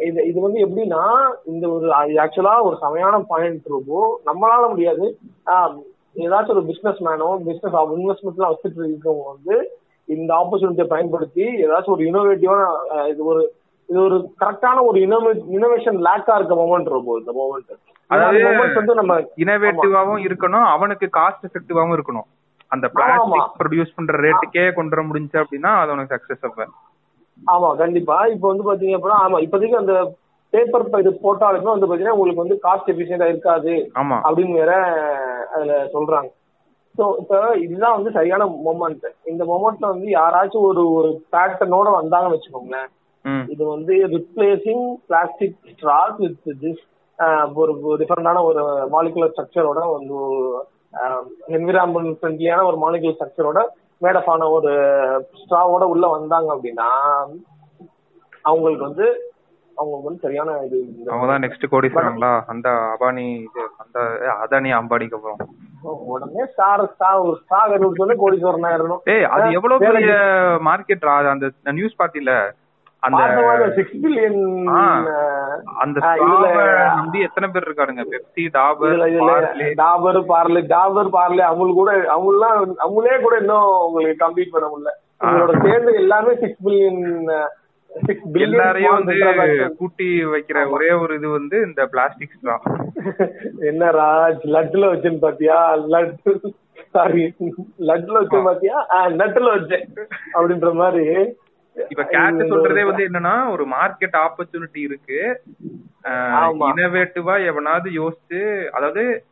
[0.00, 1.02] இது இது வந்து எப்படின்னா
[1.44, 1.86] இந்த ஒரு
[2.24, 5.06] ஆக்சுவலா ஒரு செமையான பாயிண்ட் இருக்கும் நம்மளால முடியாது.
[6.16, 9.56] ஏதாச்சும் ஒரு பிசினஸ் மேனோ பிசினஸ் இன்வெஸ்ட்மெண்ட்லாம் வச்சுட்டு இருக்கவங்க வந்து
[10.08, 12.64] இந்த ஆப்பர்ச்சுனிட்டியை பயன்படுத்தி ஏதாச்சும் ஒரு இனோவேட்டிவான
[13.08, 13.42] இது ஒரு
[13.88, 17.74] இது ஒரு கரெக்டான ஒரு இனோவே இனோவேஷன் லேக்கா இருக்க மொமெண்ட் இருக்கும் இந்த மொமெண்ட்
[18.10, 18.40] அதாவது
[18.74, 22.26] வந்து நம்ம இனோவேட்டிவாவும் இருக்கணும் அவனுக்கு காஸ்ட் எஃபெக்டிவாவும் இருக்கணும்.
[22.72, 26.64] அந்த பிளாஸ்டிக் ப்ரொடியூஸ் பண்ற ரேட்டுக்கே கொண்டு வர முடிஞ்சு அப்படின்னா அது உனக்கு சக்சஸ் அப்ப.
[27.38, 28.16] ஆமா கண்டிப்பா.
[28.34, 29.94] இப்போ வந்து பாத்தீங்க அப்படின்னா ஆமா இப்போதைக்கு அந்த
[30.52, 33.74] பேப்பர் இது போட்டாலுமே வந்து பாத்தீங்கன்னா உங்களுக்கு வந்து காஸ்ட் எஃபிஷியண்டா இருக்காது
[34.26, 34.74] அப்படின்னு வேற
[35.54, 36.30] அதுல சொல்றாங்க.
[36.98, 42.88] ஸோ இப்போ இதுதான் வந்து சரியான மொமெண்ட் இந்த மொமெண்ட்ல வந்து யாராச்சும் ஒரு ஒரு பேட்டர்னோட வந்தாங்கன்னு வச்சுக்கோங்களேன்.
[43.54, 46.82] இது வந்து replacing plastic straws with this
[47.60, 48.62] ஒரு டிஃபரெண்டான ஒரு
[48.94, 50.16] மாலிகுலர் ஸ்ட்ரக்சரோட வந்து
[51.58, 53.60] என்விரான்மெண்ட் ஃப்ரெண்ட்லியான ஒரு மாலிகுலர் ஸ்ட்ரக்சரோட
[54.02, 54.70] மேடப் ஆன ஒரு
[55.40, 56.88] ஸ்ட்ராவோட உள்ள வந்தாங்க அப்படின்னா
[58.44, 59.06] அவங்களுக்கு வந்து
[59.76, 63.98] அவங்களுக்கு வந்து சரியான இது இந்த- அவங்க தான் நெக்ஸ்ட் கோடீஸ்வரங்களா அந்த அபானி இது அந்த
[64.36, 65.40] அதானி அம்பானிக்கு அப்புறம்.
[66.06, 69.02] உடனே ஸ்டார் ஸ்டார் ஒரு ஸ்டார் கண்டுபிடிச்சோடனே கோடீஸ்வரன் ஆயிரணும்.
[69.06, 70.14] ஏய் அது எவ்வளவு பெரிய
[70.66, 72.30] மார்க்கெட் அந்த நியூஸ் பாத்தில
[73.02, 73.22] அந்த
[73.76, 74.38] சிக்ஸ் பில்லியன்.
[75.82, 75.98] அந்த
[76.96, 78.04] நம்பி எத்தனை பேர் இருக்காருங்க?
[78.12, 78.96] பெப்சி டாபர்
[79.80, 80.62] டாபர் பார்லே.
[80.72, 82.56] டாபர் பார்லே அமுல் கூட அமுல்லாம்
[82.86, 84.92] அமுலே கூட இன்னும் உங்களுக்கு கம்ப்ளீட் பண்ண முடியல.
[85.20, 87.02] உங்களோட சேர்ந்து எல்லாமே சிக்ஸ் பில்லியன்
[88.46, 89.14] எல்லாரையும் வந்து
[89.78, 92.56] கூட்டி வைக்கிற ஒரே ஒரு இது வந்து இந்த பிளாஸ்டிக் ஸ்ட்ரா
[93.70, 95.58] என்ன ராஜ் லட்டுல வச்சேன்னு பாத்தியா?
[95.92, 96.32] லட்டு
[96.94, 97.22] சாரி
[97.88, 98.76] லட்டுல வச்சேன் பாத்தியா?
[99.20, 99.84] நட்டுல வச்சேன்.
[100.34, 101.04] அப்படின்ற மாதிரி.
[101.88, 105.42] இப்ப கேட் சொல்றதே வந்து என்னன்னா ஒரு மார்க்கெட் ஆப்பர்ச்சுனிட்டி இருக்கு.
[106.76, 109.24] இனோவேட்டிவா எவனாவது யோசிச்சு அதாவது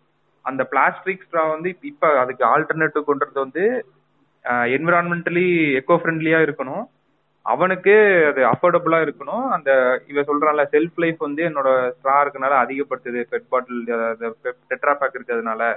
[0.43, 3.87] அந்த பிளாஸ்டிக் ஸ்ட்ரா வந்து இப்ப- அதுக்கு ஆல்டர்னேட்டிவ் கொண்டது வந்து
[4.45, 6.85] என்விரான்மெண்டலி எக்கோ ஃப்ரெண்ட்லியா இருக்கணும்.
[7.43, 9.49] அவனுக்கு அது அஃபோர்டபுளா இருக்கணும்.
[9.49, 13.87] அந்த இவ சொல்றான்ல செல்ஃப் லைஃப் வந்து என்னோட ஸ்ட்ரா இருக்கனால அதிகப்படுத்துது பெட் பாட்டில்
[14.69, 15.77] டெட்ரா பேக் இருக்கிறதுனால.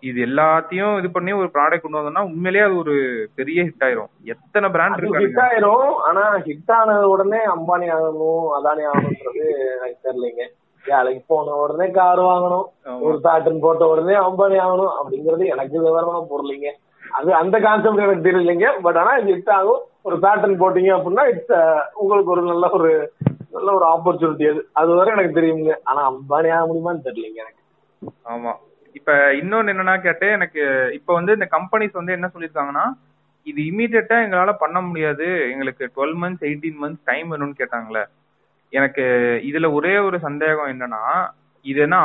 [0.00, 2.94] இது எல்லாத்தையும் இது பண்ணி ஒரு ப்ராடக்ட் கொண்டு வந்தோம்னா உண்மையிலேயே அது ஒரு
[3.34, 4.10] பெரிய ஹிட் ஆயிரும்.
[4.32, 5.92] எத்தனை பிராண்ட் அது ஹிட் ஆயிரும்.
[6.08, 10.44] ஆனா ஹிட் ஆனது உடனே அம்பானி ஆகணும் அதானி ஆகணும்ன்றது எனக்கு தெரியலைங்க.
[10.84, 12.66] வேலைக்கு போன உடனே கார் வாங்கணும்.
[13.06, 16.70] ஒரு பேட்டர்ன் போட்ட உடனே அம்பானி ஆகணும் அப்படிங்கறது எனக்கு விவரமான பொருளைங்க
[17.18, 18.68] அது அந்த கான்செப்ட் எனக்கு தெரியலைங்க.
[18.82, 19.82] பட் ஆனா இது ஹிட் ஆகும்.
[20.02, 21.58] ஒரு பேட்டர்ன் போட்டீங்க அப்படின்னா இட்ஸ்
[21.94, 23.12] உங்களுக்கு ஒரு நல்ல ஒரு
[23.50, 24.60] நல்ல ஒரு ஆப்பர்ச்சுனிட்டி அது.
[24.72, 25.74] அது வரை எனக்கு தெரியுங்க.
[25.84, 27.62] ஆனா அம்பானி ஆக முடியுமான்னு தெரியலைங்க எனக்கு.
[28.34, 28.52] ஆமா.
[28.98, 30.62] இப்ப இன்னொன்னு என்னன்னா கேட்டேன் எனக்கு
[30.98, 32.86] இப்ப வந்து இந்த கம்பெனிஸ் வந்து என்ன சொல்லிருக்காங்கன்னா
[33.46, 35.26] இது இமீடியட்டா எங்களால பண்ண முடியாது.
[35.50, 38.02] எங்களுக்கு twelve months eighteen months time வேணும்னு கேட்டாங்களே.
[38.72, 39.04] எனக்கு
[39.50, 41.02] இதுல ஒரே ஒரு சந்தேகம் என்னன்னா
[41.64, 41.96] இது என்ன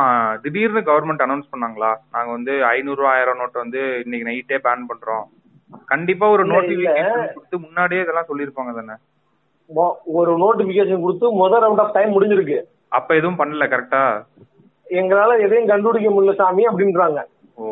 [0.43, 1.91] திடீர்னு கவர்மெண்ட் அனௌன்ஸ் பண்ணாங்களா?
[2.13, 5.25] நாங்க வந்து ஐநூறு ரூபா ஆயிரம் நோட் வந்து இன்னைக்கு நைட்டே பேன் பண்றோம்.
[5.91, 8.95] கண்டிப்பா ஒரு நோட்டிபிகேஷன் கொடுத்து முன்னாடியே இதெல்லாம் சொல்லிருப்பாங்க தானே?
[10.19, 12.57] ஒரு நோட்டிபிகேஷன் கொடுத்து முதல் ரவுண்ட் ஆஃப் டைம் முடிஞ்சிருக்கு.
[12.97, 14.03] அப்ப எதுவும் பண்ணல கரெக்டா
[14.89, 17.21] எங்களால எதையும் கண்டுபிடிக்க முடியல சாமி அப்படின்றாங்க.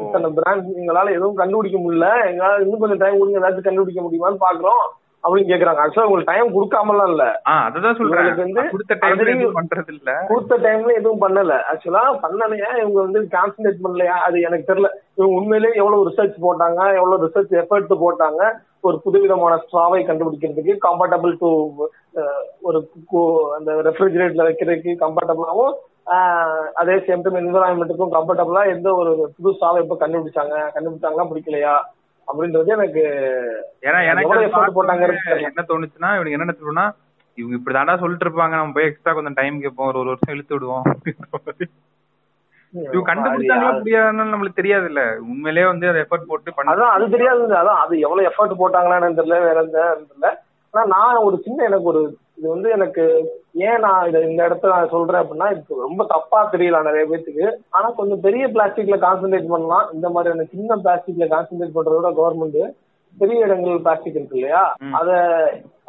[0.04, 2.10] இத்தனை பிராண்ட் எங்களால எதுவும் கண்டுபிடிக்க முடியல.
[2.31, 4.83] எங்களால இன்னும் கொஞ்சம் டைம் கொடுங்க ஏதாச்சும் கண்டுபிடிக்க முடியுமான்னு பாக்குறோம்
[5.23, 5.81] அப்படின்னு கேக்குறாங்க.
[5.83, 7.42] ஆக்சுவலா உங்களுக்கு டைம் கொடுக்காமலாம் இல்ல.
[7.65, 8.40] அததான் சொல்றேன்.
[8.40, 11.54] வந்து கொடுத்த டைம்ல பண்றது இல்ல கொடுத்த டைம்ல எதுவும் பண்ணல.
[11.71, 12.69] ஆக்சுவலா பண்ணலையா?
[12.81, 14.15] இவங்க வந்து கான்சன்ட்ரேட் பண்ணலையா?
[14.27, 14.90] அது எனக்கு தெரியல.
[15.17, 21.50] இவங்க உண்மையிலேயே எவ்வளவு ரிசர்ச் போட்டாங்க எவ்வளவு ரிசர்ச் எஃபர்ட் போட்டாங்க ஒரு புதுவிதமான ஸ்ட்ராவை கண்டுபிடிக்கிறதுக்கு கம்ஃபர்டபுள் டு
[22.62, 22.79] ஒரு
[23.58, 25.75] அந்த ரெஃப்ரிஜரேட்டர்ல வைக்கிறதுக்கு கம்ஃபர்டபுளாகவும்
[26.79, 30.56] அதே சேம் டைம் என்விரான்மெண்ட்டுக்கும் கம்ஃபர்டபுளா எந்த ஒரு புது ஸ்ட்ராவை எப்ப கண்டுபிடிச்சாங்க?
[30.75, 31.27] கண்டுபிடிச்சாங்களா?
[31.31, 31.75] பிடிக்கலையா?
[32.27, 33.04] அப்படின்றது எனக்கு
[33.87, 36.85] ஏன்னா எனக்கு பார்க்கும்போது என்ன தோணுச்சுன்னா இவனுக்கு என்ன தோணுனா
[37.37, 38.56] இவங்க இப்படிதாண்டா சொல்லிட்டு இருப்பாங்க.
[38.60, 39.87] நம்ம போய் எக்ஸ்ட்ரா கொஞ்சம் டைம் கேட்போம்.
[39.87, 40.85] ஒரு ஒரு வருஷம் இழுத்து விடுவோம்.
[42.73, 45.01] இவங்க கண்டுபிடிச்சாங்களா முடியாதுன்னு நம்மளுக்கு தெரியாது இல்ல
[45.31, 49.39] உண்மையிலேயே வந்து அதை எஃபர்ட் போட்டு பண்ண அதான் அது தெரியாது அதான் அது எவ்வளவு எஃபர்ட் போட்டாங்களான்னு தெரியல
[49.47, 50.29] வேற எந்த தெரியல.
[50.73, 52.01] ஆனா நான் ஒரு சின்ன எனக்கு ஒரு
[52.44, 53.04] இது வந்து எனக்கு
[53.67, 57.46] ஏன் நான் இதை இந்த இடத்துல நான் சொல்றேன் அப்படின்னா இது ரொம்ப தப்பா தெரியல நிறைய பேத்துக்கு.
[57.69, 59.85] ஆனா கொஞ்சம் பெரிய பிளாஸ்டிக்ல கான்சென்ட்ரேட் பண்ணலாம்.
[59.94, 62.60] இந்த மாதிரியான சின்ன பிளாஸ்டிக்ல கான்சென்ட்ரேட் பண்றதோட கவர்மெண்ட்
[63.21, 64.63] பெரிய இடங்கள் பிளாஸ்டிக் இருக்கு இல்லையா.
[64.99, 65.09] அத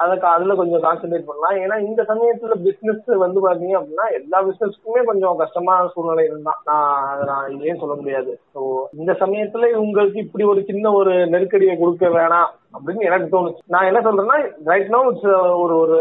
[0.03, 1.57] அதுக்கு அதுல கொஞ்சம் கான்சென்ட்ரேட் பண்ணலாம்.
[1.65, 7.25] ஏன்னா இந்த சமயத்துல பிசினஸ் வந்து பாத்தீங்க அப்படின்னா எல்லா பிசினஸ்க்குமே கொஞ்சம் கஷ்டமான சூழ்நிலை இருந்தான் நான் அதை
[7.31, 8.33] நான் இல்லையே சொல்ல முடியாது.
[8.55, 8.61] ஸோ
[9.01, 13.63] இந்த சமயத்துல உங்களுக்கு இப்படி ஒரு சின்ன ஒரு நெருக்கடியை கொடுக்க வேணாம் அப்படின்னு எனக்கு தோணுச்சு.
[13.75, 14.39] நான் என்ன சொல்றேன்னா
[14.71, 15.29] ரைட் நோ இட்ஸ்
[15.63, 15.99] ஒரு ஒரு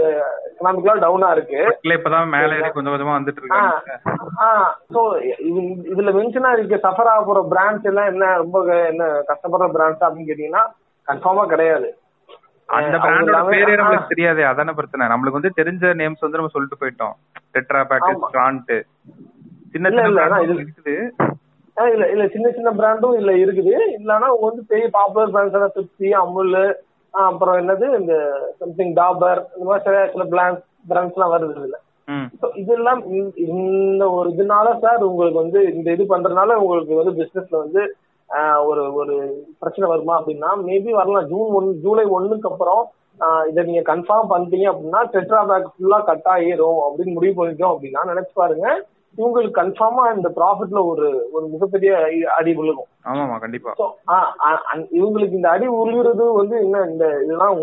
[0.50, 1.60] எக்கனாமிக்கலா டவுனா இருக்கு.
[1.98, 3.98] இப்பதான் மேல ஏறி கொஞ்சம் கொஞ்சமா வந்துட்டு இருக்காங்க.
[4.96, 5.02] ஸோ
[5.94, 8.60] இதுல மென்ஷனா இருக்க சஃபர் ஆக போற பிராண்ட்ஸ் எல்லாம் என்ன ரொம்ப
[8.94, 10.64] என்ன கஷ்டப்படுற பிராண்ட்ஸ் அப்படின்னு கேட்டீங்கன்னா
[11.08, 11.98] கன்ஃபார்மா கிடையாது.
[12.66, 13.76] அந்த பிராண்டோட பேரே.
[13.82, 15.08] நம்மளுக்கு தெரியாதே அதான பிரச்சனை.
[15.08, 17.12] நம்மளுக்கு வந்து தெரிஞ்ச நேம்ஸ் வந்து நம்ம சொல்லிட்டு போயிட்டோம்.
[17.54, 18.28] டெட்ரா ஆமா.
[18.32, 18.82] ஸ்ட்ரான்ட்
[19.72, 20.02] சின்ன சின்ன
[20.54, 21.10] இருக்குது.
[21.92, 23.70] இல்ல இல்ல சின்ன சின்ன பிராண்டும் இல்ல இருக்குது.
[24.10, 26.78] அவங்க வந்து பெரிய பாப்புலர் பிராண்ட்ஸ் பெப்சி அமுல்
[27.12, 31.74] அப்புறம் என்னது இந்த சம்திங் டாபர் இந்த மாதிரி சில சில பிராண்ட்ஸ் பிராண்ட்ஸ் எல்லாம் வருது இதுல.
[32.54, 33.04] இதெல்லாம்
[33.36, 37.96] இந்த- ஒரு இதனால சார் உங்களுக்கு வந்து இந்த இது பண்றதுனால உங்களுக்கு வந்து பிசினஸ்ல வந்து
[38.70, 39.16] ஒரு ஒரு
[39.62, 41.30] பிரச்சனை வருமா அப்படின்னா மேபி வரலாம்.
[41.32, 42.84] ஜூன் ஒன் ஜூலை ஒண்ணுக்கு அப்புறம்
[43.50, 48.34] இதை நீங்க கன்ஃபார்ம் பண்ணிட்டீங்க அப்படின்னா டெட்ரா பேக் ஃபுல்லா கட் ஆயிரும் அப்படின்னு முடிவு பண்ணிட்டோம் அப்படின்னா நினைச்சு
[48.42, 48.68] பாருங்க
[49.18, 51.92] இவங்களுக்கு கன்ஃபார்மா இந்த ப்ராஃபிட்ல ஒரு ஒரு மிகப்பெரிய
[52.38, 52.88] அடி விழுகும்.
[53.10, 53.72] ஆமாமா கண்டிப்பா.
[55.00, 57.54] இவங்களுக்கு இந்த அடி உழுகிறது வந்து என்ன இந்த இதெல்லாம்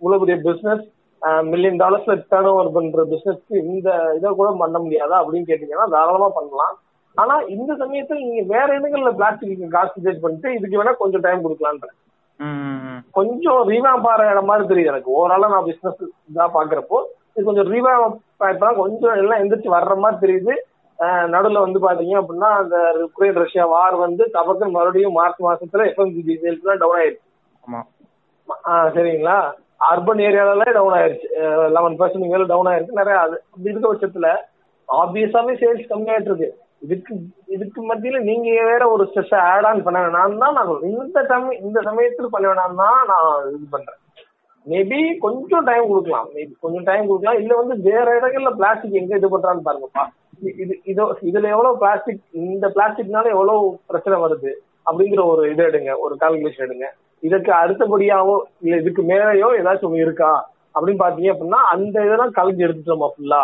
[0.00, 0.84] இவ்வளவு பெரிய பிசினஸ்
[1.52, 6.74] மில்லியன் டாலர்ஸ்ல டேர்ன் ஓவர் பண்ற பிசினஸ்க்கு இந்த இதை கூட பண்ண முடியாதா அப்படின்னு கேட்டீங்கன்னா தாராளமா பண்ணலாம்.
[7.22, 11.88] ஆனா இந்த சமயத்துல நீங்க வேற இடங்கள்ல பிளாஸ்டிக் கான்சன்ட்ரேட் பண்ணிட்டு இதுக்கு வேணா கொஞ்சம் டைம் கொடுக்கலான்ற.
[13.18, 15.10] கொஞ்சம் ரீவாம்ப் ஆற இடம் மாதிரி தெரியுது எனக்கு.
[15.18, 16.98] ஓவராலா நான் பிசினஸ் இதா பாக்குறப்போ
[17.34, 20.54] இது கொஞ்சம் இப்பதான் கொஞ்சம் எல்லாம் எந்திரிச்சு வர்ற மாதிரி தெரியுது.
[21.32, 26.82] நடுவுல வந்து பாத்தீங்க அப்படின்னா அந்த உக்ரைன் ரஷ்யா வார் வந்து தபக்கு மறுபடியும் மார்ச் மாசத்துல எஃப்எம்ஜிபி சேல்ஸ்
[26.82, 27.24] டவுன் ஆயிடுச்சு.
[28.96, 29.38] சரிங்களா?
[29.88, 31.28] அர்பன் ஏரியால டவுன் ஆயிருச்சு
[31.76, 33.00] லெவன் பர்சன்ட் மேல டவுன் ஆயிருக்கு.
[33.00, 34.28] நிறைய அது அப்படி இருக்க பட்சத்துல
[34.88, 36.48] ஆப்வியஸாவே சேல்ஸ் கம்மியாயிட்டு இருக்கு.
[36.82, 37.12] இதுக்கு
[37.54, 41.78] இதுக்கு மத்தியில நீங்க வேற ஒரு ஸ்ட்ரெஸ் ஆட் ஆன் பண்ண வேணாம் தான் நான் இந்த சமயம் இந்த
[41.88, 44.00] சமயத்துல பண்ண வேணாம் தான் நான் இது பண்றேன்.
[44.66, 46.28] மேபி கொஞ்சம் டைம் கொடுக்கலாம்.
[46.36, 47.40] மேபி கொஞ்சம் டைம் கொடுக்கலாம்.
[47.42, 50.04] இல்ல வந்து வேற இடங்கள்ல பிளாஸ்டிக் எங்க இது பண்றான்னு பாருங்கப்பா.
[50.62, 53.60] இது இதோ இதுல எவ்வளவு பிளாஸ்டிக் இந்த பிளாஸ்டிக்னால எவ்வளவு
[53.90, 54.52] பிரச்சனை வருது
[54.88, 55.92] அப்படிங்கிற ஒரு இது எடுங்க.
[56.04, 56.88] ஒரு கால்குலேஷன் எடுங்க.
[57.22, 60.32] இதுக்கு அடுத்தபடியாவோ இல்ல இதுக்கு மேலேயோ ஏதாச்சும் ஒண்ணு இருக்கா
[60.74, 63.40] அப்படின்னு பாத்தீங்க அப்படின்னா அந்த இதெல்லாம் கலைஞ்சு எடுத்துட்டோமா ஃபுல்லா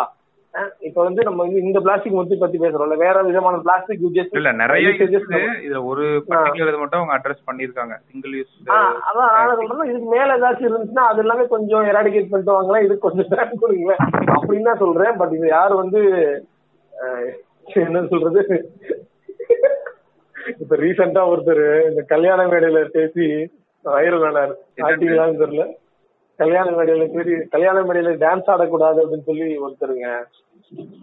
[0.87, 2.95] இப்ப வந்து நம்ம வந்து இந்த பிளாஸ்டிக் மொத்தி பத்தி பேசுறோம்ல.
[3.03, 7.95] வேற விதமான பிளாஸ்டிக் யூஜஸ் இல்ல நிறைய இருக்குது இதுல ஒரு பர்டிகுலர் இது மட்டும் அவங்க அட்ரஸ் பண்ணிருக்காங்க
[8.09, 8.53] சிங்கிள் யூஸ்
[9.07, 13.31] அதான் நான் சொல்றேன் இதுக்கு மேல ஏதாச்சும் இருந்துச்சுன்னா அது எல்லாமே கொஞ்சம் எராடிகேட் பண்ணிட்டு வாங்களேன் இதுக்கு கொஞ்சம்
[13.33, 14.03] டைம் கொடுங்களேன்
[14.35, 15.17] அப்படின்னு தான் சொல்றேன்.
[15.21, 16.01] பட் இது யாரு வந்து
[17.85, 18.41] என்ன சொல்றது?
[20.61, 23.25] இப்ப ரீசெண்டா ஒருத்தர் இந்த கல்யாண மேடையில பேசி
[23.85, 24.53] வைரல் ஆனாரு
[24.87, 25.65] ஆட்டிங்களான்னு தெரியல.
[26.43, 30.07] கல்யாண மேடையில பேசி கல்யாண மேடையில டான்ஸ் ஆடக்கூடாது அப்படின்னு சொல்லி ஒருத்தருங்க.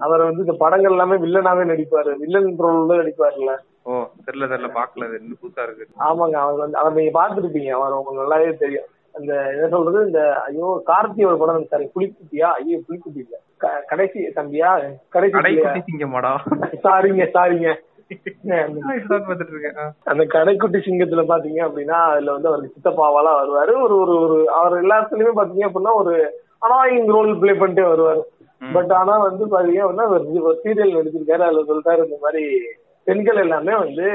[0.05, 2.13] அவர் வந்து இந்த படங்கள் எல்லாமே வில்லனாவே நடிப்பாரு.
[2.23, 3.53] வில்லன் ரோல்ல நடிப்பாருல்ல.
[3.89, 3.93] ஓ
[4.27, 5.05] தெரியல தெரியல பாக்கல.
[5.19, 5.85] இன்னும் புதுசா இருக்கு.
[6.09, 8.89] ஆமாங்க அவர் வந்து அவர் நீங்க பாத்துருப்பீங்க அவர் உங்களுக்கு நல்லாவே தெரியும்.
[9.19, 12.49] அந்த என்ன சொல்றது இந்த ஐயோ கார்த்தியோட படம் சாரி புலிக்குட்டியா?
[12.59, 13.37] ஐயோ புலிக்குட்டி இல்ல.
[13.91, 14.71] கடைசி தம்பியா?
[15.15, 15.35] கடைசி
[16.85, 17.71] சாரிங்க சாரிங்க.
[20.11, 23.85] அந்த கடைக்குட்டி சிங்கத்துல பாத்தீங்க அப்படின்னா அதுல வந்து அவருக்கு சித்தப்பாவாலாம் வருவாரு.
[23.85, 28.23] ஒரு ஒரு ஒரு அவர் எல்லாத்துலயுமே பாத்தீங்க அப்படின்னா ஒரு அனாயிங் ரோல் ப்ளே பண்ணிட்டே வருவாரு.
[28.73, 30.09] பட் ஆனா வந்து பாத்தீங்க அப்படின்னா
[30.43, 31.41] ஒரு சீரியல் நடிச்சிருக்காரு.
[31.41, 32.71] அதுல சொல்லிட்டாரு இந்த மாதிரி
[33.07, 34.07] பெண்கள் எல்லாமே வந்து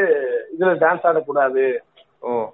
[0.54, 1.82] இதுல டான்ஸ் ஆடக்கூடாது.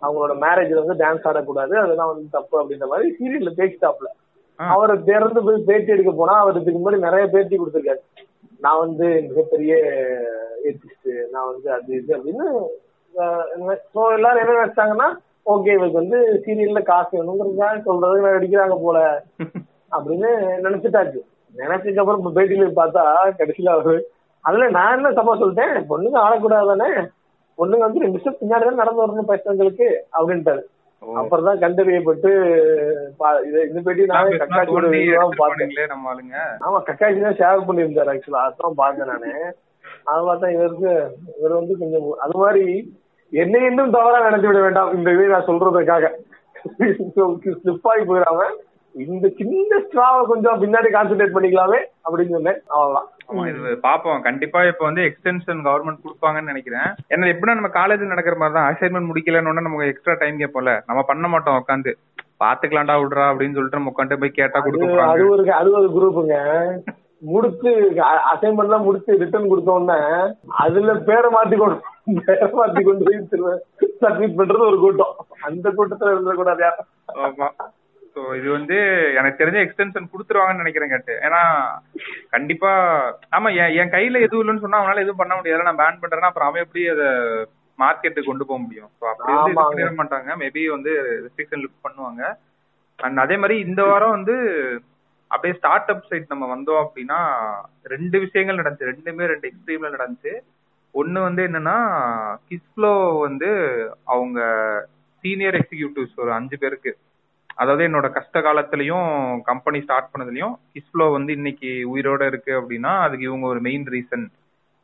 [0.02, 1.84] அவங்களோட மேரேஜ்ல வந்து டான்ஸ் ஆடக்கூடாது.
[1.84, 4.08] அதெல்லாம் வந்து தப்பு அப்படின்ற மாதிரி சீரியல்ல பேசிட்டாப்ல.
[4.60, 8.00] அவரை திறந்து போய் பேட்டி எடுக்க போனா அவர் இதுக்கு முன்னாடி நிறைய பேட்டி கொடுத்திருக்காரு.
[8.60, 9.76] நான் வந்து மிகப்பெரிய
[10.62, 12.48] ஏத்திஸ்ட் நான் வந்து அது இது அப்படின்னு
[13.94, 15.10] ஸோ எல்லாரும் என்ன நினைச்சாங்கன்னா
[15.52, 18.98] ஓகே இவருக்கு வந்து சீரியல்ல காசு வேணுங்கிறதுக்காக சொல்றது நடிக்கிறாங்க போல
[19.96, 20.30] அப்படின்னு
[20.66, 21.22] நினைச்சிட்டாச்சு.
[21.56, 23.02] நினைச்சதுக்கு அப்புறம் பேட்டியில பார்த்தா
[23.40, 23.96] கடைசியில அவரு
[24.46, 25.74] அதுல நான் என்ன தப்பா சொல்லிட்டேன்?
[25.90, 26.88] பொண்ணுங்க ஆடக்கூடாதானே
[27.58, 29.88] பொண்ணுங்க வந்து ரெண்டு நிமிஷம் பின்னாடி தான் நடந்து வரணும் பசங்களுக்கு
[30.18, 30.64] அப்படின்ட்டாரு.
[31.04, 32.32] அப்புறம் தான் கண்டறியப்பட்டு
[33.68, 34.56] இந்த பேட்டி நான் எடுத்துட்டு
[35.42, 35.60] பார்த்தேன்.
[35.60, 36.38] போனீங்களே நம்ம ஆளுங்க.
[36.66, 39.32] ஆமா கக்காச்சி தான் ஷேர் பண்ணியிருந்தாரு ஆக்சுவலா அதான் பார்த்தேன் நானு.
[40.10, 40.92] அது பார்த்தா இவருக்கு
[41.38, 42.66] இவர் வந்து கொஞ்சம் அது மாதிரி
[43.34, 46.06] என்னை இன்னும் தவறா நினைச்சு விட வேண்டாம் இந்த இதை நான் சொல்றதுக்காக.
[47.62, 48.42] ஸ்லிப் ஆகி போயிடாம
[48.96, 52.58] இந்த சின்ன ஸ்ட்ராவை கொஞ்சம் பின்னாடி கான்சென்ட்ரேட் பண்ணிக்கலாமே அப்படின்னு சொன்னேன்.
[52.74, 53.08] அவ்வளவுதான்.
[53.30, 54.24] ஆமா இது பாப்போம்.
[54.26, 56.90] கண்டிப்பா இப்ப வந்து எக்ஸ்டென்ஷன் கவர்மெண்ட் கொடுப்பாங்கன்னு நினைக்கிறேன்.
[57.14, 61.28] ஏன்னா எப்படின்னா நம்ம காலேஜ்ல நடக்கிற மாதிரி தான் அசைன்மெண்ட் முடிக்கலன்னு நமக்கு எக்ஸ்ட்ரா டைம் கேட்போம்ல நம்ம பண்ண
[61.34, 61.94] மாட்டோம் உட்காந்து
[62.44, 66.38] பாத்துக்கலாம்டா விடுறா அப்படின்னு சொல்லிட்டு நம்ம உட்காந்து போய் கேட்டா கொடுக்க அது ஒரு அது ஒரு குரூப்புங்க
[67.22, 67.72] முடிச்சு
[68.32, 70.00] அசைன்மெண்ட் எல்லாம் முடிச்சு ரிட்டர்ன் கொடுத்த உடனே
[70.64, 73.62] அதுல பேரை மாத்தி கொண்டு பேரை மாத்தி கொண்டு போய்
[74.04, 75.14] சப்மிட் பண்றது ஒரு கூட்டம்.
[75.48, 76.90] அந்த கூட்டத்துல இருந்தக்கூடாது யாரும்.
[77.26, 77.48] ஆமா.
[78.16, 78.78] சோ இது வந்து
[79.20, 81.14] எனக்கு தெரிஞ்ச எக்ஸ்டென்ஷன் கொடுத்துருவாங்கன்னு நினைக்கிறேன் கேட்டு.
[81.28, 81.42] ஏன்னா
[82.36, 82.72] கண்டிப்பா
[83.38, 85.68] ஆமா என் என் கையில எதுவும் இல்லைன்னு சொன்னா அவனால எதுவும் பண்ண முடியாது.
[85.70, 87.10] நான் பேன் பண்றேன்னா அப்புறம் அவன் எப்படி அதை
[87.80, 88.90] மார்க்கெட்டுக்கு கொண்டு போக முடியும்?
[89.00, 89.60] So அப்படி வந்து.
[89.60, 90.32] பண்ணிட மாட்டாங்க.
[90.42, 90.92] மேபி வந்து
[91.26, 92.24] ரெஸ்ட்ரிக்ஷன் லிஃப்ட் பண்ணுவாங்க.
[93.00, 94.36] அண்ட் அதே மாதிரி இந்த வாரம் வந்து
[95.34, 97.20] அப்படியே ஸ்டார்ட் அப் சைட் நம்ம வந்தோம் அப்படின்னா
[97.94, 98.90] ரெண்டு விஷயங்கள் நடந்துச்சு.
[98.92, 100.34] ரெண்டுமே ரெண்டு எக்ஸ்ட்ரீம்ல நடந்துச்சு.
[100.96, 101.78] ஒன்னு வந்து என்னன்னா
[102.50, 103.50] கிஸ்ப்ளோ வந்து
[104.06, 104.40] அவங்க
[105.24, 106.92] சீனியர் எக்ஸிகியூட்டிவ்ஸ் ஒரு அஞ்சு பேருக்கு.
[107.56, 109.10] அதாவது என்னோட கஷ்ட காலத்திலயும்
[109.42, 114.26] கம்பெனி ஸ்டார்ட் பண்ணதுலயும் கிஸ்ப்ளோ வந்து இன்னைக்கு உயிரோட இருக்கு அப்படின்னா அதுக்கு இவங்க ஒரு மெயின் ரீசன்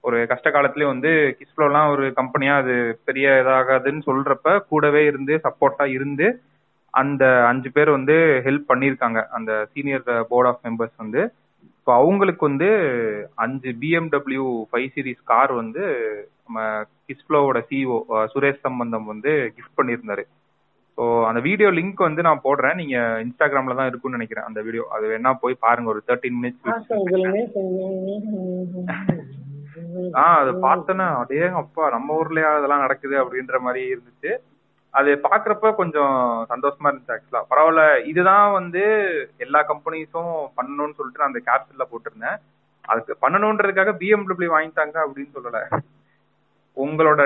[0.04, 2.76] ஒரு கஷ்ட காலத்திலயும் வந்து கிஸ்ப்ளோலாம் ஒரு கம்பெனியா அது
[3.06, 6.28] பெரிய இதாகாதுன்னு சொல்றப்ப கூடவே இருந்து சப்போர்ட்டா இருந்து
[7.02, 9.20] அந்த அஞ்சு பேர் வந்து ஹெல்ப் பண்ணியிருக்காங்க.
[9.38, 11.22] அந்த சீனியர் போர்ட் ஆஃப் மெம்பர்ஸ் வந்து.
[11.88, 12.70] ஸோ அவங்களுக்கு வந்து
[13.44, 15.84] அஞ்சு பிஎம்டபிள்யூ ஃபைவ் சீரிஸ் கார் வந்து
[16.46, 16.60] நம்ம
[17.10, 17.98] கிஸ்ஃப்ளோவோட சிஇஓ
[18.34, 20.24] சுரேஷ் சம்பந்தம் வந்து கிஃப்ட் பண்ணியிருந்தாரு.
[20.98, 22.78] ஸோ அந்த வீடியோ லிங்க் வந்து நான் போடுறேன்.
[22.82, 22.96] நீங்க
[23.26, 26.64] இன்ஸ்டாகிராம்ல தான் இருக்கும்னு நினைக்கிறேன் அந்த வீடியோ அது வேணா போய் பாருங்க ஒரு தேர்ட்டின் மினிட்ஸ்
[30.20, 34.32] ஆ அது பார்த்தேன்னா அதே அப்பா நம்ம ஊர்லயா அதெல்லாம் நடக்குது அப்படின்ற மாதிரி இருந்துச்சு.
[34.98, 36.16] அது பாக்குறப்ப கொஞ்சம்
[36.52, 38.84] சந்தோஷமா இருந்துச்சு ஆக்சுவலா பரவாயில்ல இதுதான் வந்து
[39.46, 42.38] எல்லா கம்பெனிஸும் பண்ணணும்னு சொல்லிட்டு நான் அந்த கேப்சல்ல போட்டிருந்தேன்.
[42.86, 45.60] அதுக்கு பண்ணணுன்றதுக்காக பிஎம்டபிள்யூ வாங்கிட்டாங்க அப்படின்னு சொல்லல.
[46.78, 47.22] உங்களோட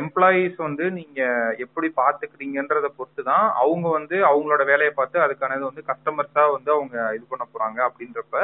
[0.00, 1.20] எம்ப்ளாயீஸ் வந்து நீங்க
[1.64, 7.24] எப்படி பாத்துக்கிறீங்கன்றத பொறுத்து தான் அவங்க வந்து அவங்களோட வேலையை பார்த்து அதுக்கானது வந்து கஸ்டமர்ஸா வந்து அவங்க இது
[7.32, 8.38] பண்ண போறாங்க அப்படின்றப்ப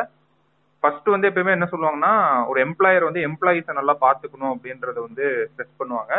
[0.82, 2.12] ஃபர்ஸ்ட் வந்து எப்பயுமே என்ன சொல்லுவாங்கன்னா
[2.50, 6.14] ஒரு எம்ப்ளாயர் வந்து எம்ப்ளாயீஸை நல்லா பாத்துக்கணும் அப்படின்றத வந்து ஸ்ட்ரெஸ் பண்ணுவாங்க.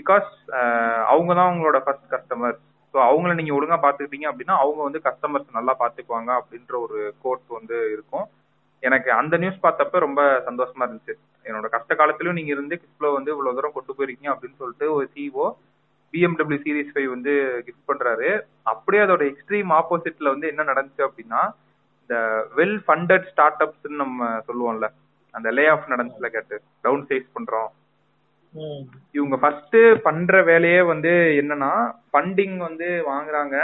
[0.00, 0.28] பிகாஸ்
[0.58, 2.58] uh, அவங்க தான் உங்களோட ஃபர்ஸ்ட் கஸ்டமர்
[2.94, 7.76] ஸோ அவங்கள நீங்க ஒழுங்கா பாத்துக்கிட்டீங்க அப்படின்னா அவங்க வந்து கஸ்டமர்ஸ் நல்லா பாத்துக்குவாங்க அப்படின்ற ஒரு கோட் வந்து
[7.94, 8.26] இருக்கும்.
[8.82, 11.14] எனக்கு அந்த நியூஸ் பார்த்தப்ப ரொம்ப சந்தோஷமா இருந்துச்சு.
[11.46, 15.46] என்னோட கஷ்ட காலத்திலும் நீங்க இருந்து கிஃப்ட்ல வந்து இவ்வளவு தூரம் கொண்டு போயிருக்கீங்க அப்படின்னு சொல்லிட்டு ஒரு சிஓ
[16.14, 17.32] பிஎம்டபிள்யூ சீரிஸ் ஃபைவ் வந்து
[17.66, 18.30] கிஃப்ட் பண்றாரு.
[18.72, 21.42] அப்படியே அதோட எக்ஸ்ட்ரீம் ஆப்போசிட்ல வந்து என்ன நடந்துச்சு அப்படின்னா
[22.02, 22.16] இந்த
[22.58, 24.88] வெல் ஃபண்டட் ஸ்டார்ட் அப்ஸ் நம்ம சொல்லுவோம்ல
[25.34, 27.70] அந்த லே ஆஃப் நடந்துச்சுல கேட்டு டவுன் சைஸ் பண்றோம்.
[29.12, 31.70] இவங்க ஃபர்ஸ்ட் பண்ற வேலையே வந்து என்னன்னா
[32.12, 33.56] ஃபண்டிங் வந்து வாங்குறாங்க.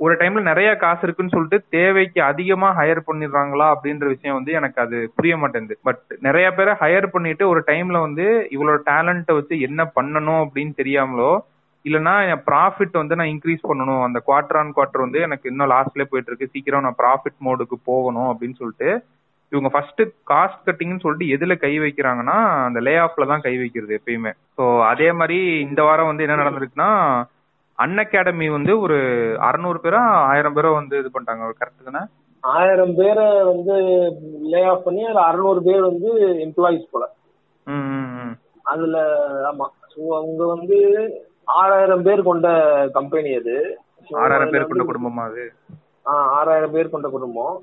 [0.00, 4.98] ஒரு டைம்ல நிறைய காசு இருக்குன்னு சொல்லிட்டு தேவைக்கு அதிகமா ஹையர் பண்ணிடுறாங்களா அப்படின்ற விஷயம் வந்து எனக்கு அது
[5.14, 5.78] புரிய மாட்டேங்குது.
[5.82, 11.32] பட் நிறைய பேரை ஹையர் பண்ணிட்டு ஒரு டைம்ல வந்து இவ்வளவு டேலண்ட்டை வச்சு என்ன பண்ணணும் அப்படின்னு தெரியாமலோ
[11.84, 14.02] இல்லைன்னா என் ப்ராஃபிட் வந்து நான் இன்க்ரீஸ் பண்ணணும்.
[14.02, 16.52] அந்த குவார்டர் ஆன் குவார்டர் வந்து எனக்கு இன்னும் லாஸ்ட்லேயே போயிட்டு இருக்கு.
[16.52, 18.90] சீக்கிரம் நான் ப்ராஃபிட் மோடுக்கு போகணும் அப்படின்னு சொல்லிட்டு
[19.54, 22.36] இவங்க ஃபர்ஸ்ட் காஸ்ட் கட்டிங்னு சொல்லிட்டு எதுல கை வைக்கிறாங்கன்னா
[22.66, 24.32] அந்த லே ஆஃப்ல தான் கை வைக்கிறது எப்பயுமே.
[24.56, 26.90] ஸோ அதே மாதிரி இந்த வாரம் வந்து என்ன நடந்திருக்குன்னா
[27.78, 28.96] அன் அகாடமி வந்து ஒரு
[29.48, 30.00] அறுநூறு பேரா
[30.30, 31.46] ஆயிரம் பேரோ வந்து இது பண்ணிட்டாங்க.
[31.60, 32.02] கரெக்ட் தானே?
[32.44, 33.74] ஆயிரம் பேரை வந்து
[34.52, 36.10] லே ஆஃப் பண்ணி அதுல அறுநூறு பேர் வந்து
[36.46, 37.04] எம்ப்ளாயிஸ் போல.
[38.64, 38.96] அதுல
[39.50, 39.66] ஆமா.
[39.94, 40.78] ஸோ அவங்க வந்து
[41.54, 42.48] ஆறாயிரம் பேர் கொண்ட
[42.92, 43.56] கம்பெனி அது.
[44.22, 45.44] ஆறாயிரம் பேர் கொண்ட குடும்பமா அது?
[46.38, 47.54] ஆறாயிரம் பேர் கொண்ட குடும்பம்.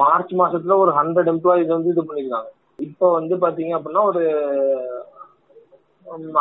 [0.00, 2.48] மார்ச் மாசத்துல ஒரு ஹண்ட்ரட் எம்ப்ளாயிஸ் வந்து இது பண்ணிருக்காங்க
[2.78, 4.22] இப்போ வந்து பாத்தீங்க அப்படின்னா ஒரு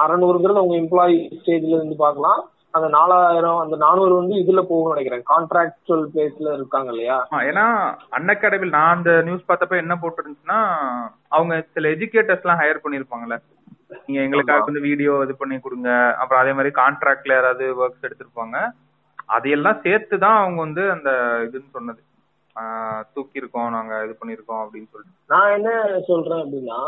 [0.04, 2.42] அறநூறுங்கிறது உங்க எம்ப்ளாயி ஸ்டேஜ்ல இருந்து பார்க்கலாம்
[2.74, 5.24] அந்த நாலாயிரம் அந்த நானூறு வந்து இதுல போகும்னு நினைக்கிறேன்.
[5.32, 7.18] கான்ட்ராக்சுவல் பேஸ்ல இருக்காங்க இல்லையா?
[7.42, 7.64] ஏன்னா
[8.10, 10.60] அன் அகாடமி நான் அந்த நியூஸ் பார்த்தப்ப என்ன போட்டிருந்துச்சுன்னா
[11.30, 13.38] அவங்க சில எஜுகேட்டர்ஸ் எல்லாம் ஹையர் பண்ணிருப்பாங்கல்ல.
[14.06, 14.68] நீங்க எங்களுக்காக.
[14.70, 15.90] வந்து வீடியோ இது பண்ணி கொடுங்க.
[16.22, 18.58] அப்புறம் அதே மாதிரி கான்ட்ராக்ட்ல யாராவது ஒர்க்ஸ் எடுத்திருப்பாங்க.
[19.28, 21.10] அதையெல்லாம் சேர்த்து தான் அவங்க வந்து அந்த
[21.48, 22.02] இதுன்னு சொன்னது.
[23.14, 25.18] தூக்கியிருக்கோம் நாங்க இது பண்ணிருக்கோம் அப்படின்னு சொல்லிட்டு.
[25.34, 25.70] நான் என்ன
[26.10, 26.80] சொல்றேன் அப்படின்னா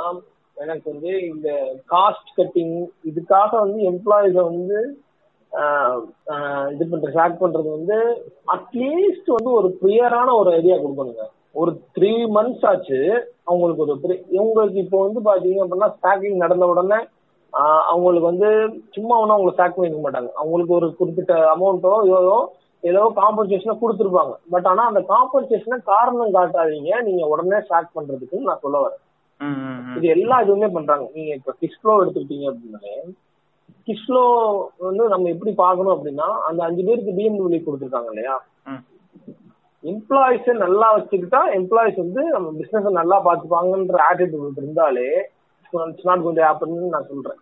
[0.58, 1.50] எனக்கு வந்து இந்த
[1.94, 2.78] காஸ்ட் கட்டிங்
[3.10, 4.80] இதுக்காக வந்து எம்ப்ளாயிஸ வந்து
[6.74, 7.98] இது பண்ற ஷேக் பண்றது வந்து
[8.56, 11.24] அட்லீஸ்ட் வந்து ஒரு கிளியரான ஒரு ஐடியா கொடுக்கணுங்க.
[11.60, 13.00] ஒரு த்ரீ மந்த்ஸ் ஆச்சு
[13.50, 13.94] அவங்களுக்கு ஒரு
[14.36, 17.00] இவங்களுக்கு இப்போ வந்து பாத்தீங்க அப்படின்னா ஸ்டாக்கிங் நடந்த உடனே
[17.92, 18.50] அவங்களுக்கு வந்து
[18.96, 20.30] சும்மா ஒன்றும் அவங்களை ஸ்டாக் பண்ணிக்க மாட்டாங்க.
[20.42, 22.38] அவங்களுக்கு ஒரு குறிப்பிட்ட அமௌண்ட்டோ இவ்வளோ
[22.84, 28.78] ஏதோ காம்பன்சேஷனை கொடுத்துருப்பாங்க பட் ஆனா அந்த காம்பன்சேஷனை காரணம் காட்டாதீங்க நீங்க உடனே ஸ்டார்ட் பண்றதுக்குன்னு நான் சொல்ல
[28.84, 29.02] வரேன்.
[29.98, 32.96] இது எல்லா இதுவுமே பண்றாங்க நீங்க இப்ப கிஸ்ஃப்ளோ எடுத்துக்கிட்டீங்க அப்படின்னாலே
[33.88, 34.24] கிஸ்ஃப்ளோ
[34.88, 38.36] வந்து நம்ம எப்படி பார்க்கணும் அப்படின்னா அந்த அஞ்சு பேருக்கு பிஎம்டபிள்யூ கொடுத்துருக்காங்க இல்லையா.
[39.84, 45.10] எம்ப்ளாயிஸை நல்லா வச்சுக்கிட்டா எம்ப்ளாயிஸ் வந்து நம்ம பிசினஸ் நல்லா பார்த்துப்பாங்கன்ற ஆட்டிடியூட் இருந்தாலே
[45.74, 47.40] இட்ஸ் நாட் கொஞ்சம் ஹேப்பன் நான் சொல்றேன்.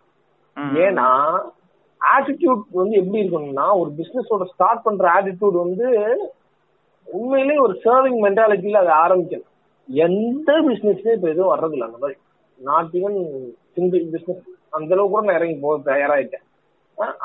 [0.85, 1.07] ஏன்னா
[2.17, 5.87] ஆட்டிடியூட் வந்து எப்படி இருக்கணும்னா ஒரு பிசினஸோட ஸ்டார்ட் பண்ற ஆட்டிடியூட் வந்து
[7.07, 9.49] உண்மையிலேயே ஒரு சர்விங் மென்டாலிட்டியில அதை ஆரம்பிக்கணும்.
[9.89, 12.19] எந்த பிசினஸ்லயும் இப்ப எதுவும் வர்றதில்ல அந்த மாதிரி.
[12.59, 13.17] நாட் ஈவன்
[13.73, 16.45] சிங்கிள் பிசினஸ் அந்த அளவுக்கு கூட நான் இறங்கி போக தயாராயிட்டேன்.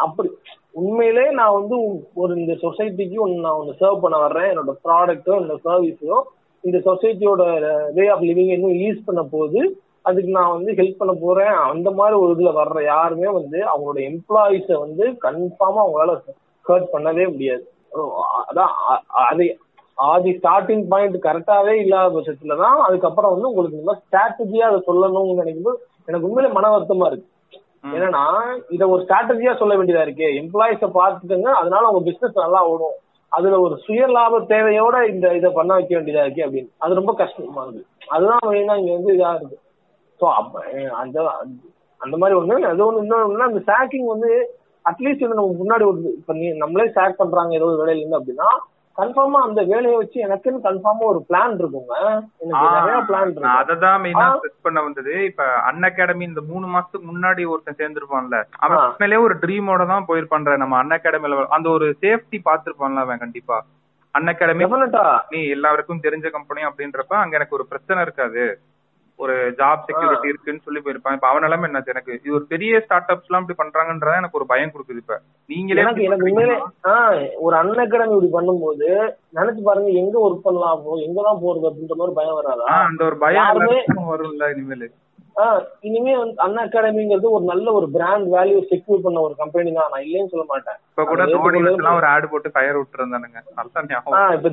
[0.05, 0.29] அப்படி.
[0.71, 1.77] உண்மையிலே நான் வந்து
[2.15, 4.51] ஒரு இந்த சொசைட்டிக்கு ஒன்று நான் ஒன்று சர்வ் பண்ண வர்றேன்.
[4.53, 6.17] என்னோட ப்ராடக்ட்டோ என்னோட சர்வீஸோ
[6.61, 7.43] இந்த சொசைட்டியோட
[7.93, 9.61] வே ஆஃப் லிவிங் இன்னும் யூஸ் பண்ண போது
[10.05, 11.57] அதுக்கு நான் வந்து ஹெல்ப் பண்ண போறேன்.
[11.73, 16.15] அந்த மாதிரி ஒரு இதுல வர்ற யாருமே வந்து அவங்களோட எம்ப்ளாயிஸை வந்து கன்ஃபார்மா அவங்களால
[16.67, 17.65] ஹர்ட் பண்ணவே முடியாது.
[18.51, 18.73] அதான்
[19.29, 19.45] அது
[19.99, 25.41] ஆதி ஸ்டார்டிங் பாயிண்ட் கரெக்டாவே இல்லாத பட்சத்துல தான் அதுக்கப்புறம் வந்து உங்களுக்கு இந்த மாதிரி ஸ்ட்ராட்டஜியா அதை சொல்லணும்னு
[25.43, 25.79] நினைக்கும்போது
[26.09, 27.29] எனக்கு உண்மையிலே மன வருத்தமா இருக்கு.
[27.95, 28.25] என்னன்னா
[28.75, 30.29] இத ஒரு ஸ்ட்ராட்டஜியா சொல்ல வேண்டியதா இருக்கு.
[30.43, 32.97] எம்ப்ளாயிஸ பாத்துக்கங்க அதனால உங்க பிசினஸ் நல்லா ஓடும்.
[33.33, 36.71] அதுல ஒரு சுய லாப தேவையோட இந்த இதை பண்ண வைக்க வேண்டியதா இருக்கு அப்படின்னு.
[36.79, 37.85] அது ரொம்ப கஷ்டமா இருக்கு.
[38.15, 39.59] அதுதான் மெயினா இங்க வந்து இதா இருக்கு.
[40.21, 40.27] ஸோ
[41.01, 41.19] அந்த
[42.01, 44.31] அந்த மாதிரி ஒண்ணு அது ஒண்ணு இன்னொன்னு அந்த சாக்கிங் வந்து
[44.85, 48.49] அட்லீஸ்ட் வந்து நம்ம முன்னாடி ஒரு இப்ப நீ நம்மளே சாக் பண்றாங்க ஏதோ ஒரு வேலையில இருந்து அப்படின்னா
[48.99, 51.95] கன்ஃபார்மா அந்த வேலையை வச்சு எனக்குன்னு கன்ஃபார்மா ஒரு பிளான் இருக்குங்க.
[52.73, 53.53] நிறைய பிளான் இருக்கு.
[53.61, 54.25] அததான் மெயினா.
[54.33, 55.13] ஸ்ட்ரெஸ் பண்ண வந்தது.
[55.29, 58.83] இப்ப அன் அகாடமி இந்த மூணு மாசத்துக்கு முன்னாடி ஒருத்தன் சேர்ந்திருப்பான்ல அவன் ஆ.
[58.89, 63.59] உண்மையிலேயே ஒரு ட்ரீமோட தான் போயிருப்பான்ற நம்ம அன் அகாடமில அந்த ஒரு சேஃப்டி பாத்துருப்பான்ல அவன் கண்டிப்பா.
[64.15, 64.67] அன் அகாடமி
[65.33, 68.45] நீ எல்லாருக்கும் தெரிஞ்ச கம்பெனி அப்படின்றப்ப அங்க எனக்கு ஒரு பிரச்சனை இருக்காது.
[69.19, 71.89] ஒரு ஜாப் செக்யூரிட்டி இருக்குன்னு சொல்லி போயிருப்பான் இப்ப அவன் எல்லாமே என்னாச்சு?
[71.89, 75.17] எனக்கு இது ஒரு பெரிய ஸ்டார்ட் அப்ஸ் எல்லாம் இப்படி பண்றாங்கன்றத எனக்கு ஒரு பயம் கொடுக்குது இப்ப.
[75.51, 76.57] நீங்களே எனக்கு உண்மையிலே
[77.41, 78.89] ஒரு அன் அகாடமி இப்படி பண்ணும்போது
[79.35, 80.75] நினைச்சு பாருங்க எங்க ஒர்க் பண்ணலாம்
[81.07, 82.67] எங்கதான் போறது அப்படின்ற மாதிரி பயம் வராதா?
[82.89, 83.63] அந்த ஒரு பயம்
[84.11, 84.87] வரும்ல இனிமேல்.
[85.89, 89.91] இனிமே வந்து அன் அகாடமிங்கிறது ஒரு நல்ல ஒரு பிராண்ட் வேல்யூ செக்யூர் பண்ண ஒரு கம்பெனி தான்.
[89.93, 90.79] நான் இல்லைன்னு சொல்ல மாட்டேன்.
[90.91, 91.25] இப்ப கூட
[91.99, 93.39] ஒரு ஆடு போட்டு ஃபயர் விட்டுருந்தானுங்க.
[94.37, 94.51] இப்ப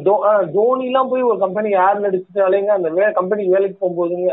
[0.55, 4.31] தோனி எல்லாம் போய் ஒரு கம்பெனி யார் நடிச்சுட்டாலேங்க அந்த வே கம்பெனி வேலைக்கு போகும்போதுங்க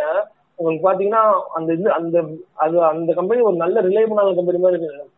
[0.59, 1.23] உங்களுக்கு பாத்தீங்கன்னா
[1.57, 2.17] அந்த இது அந்த
[2.65, 5.13] அது அந்த கம்பெனி ஒரு நல்ல ரிலேபிளான கம்பெனி மாதிரி இருக்கு.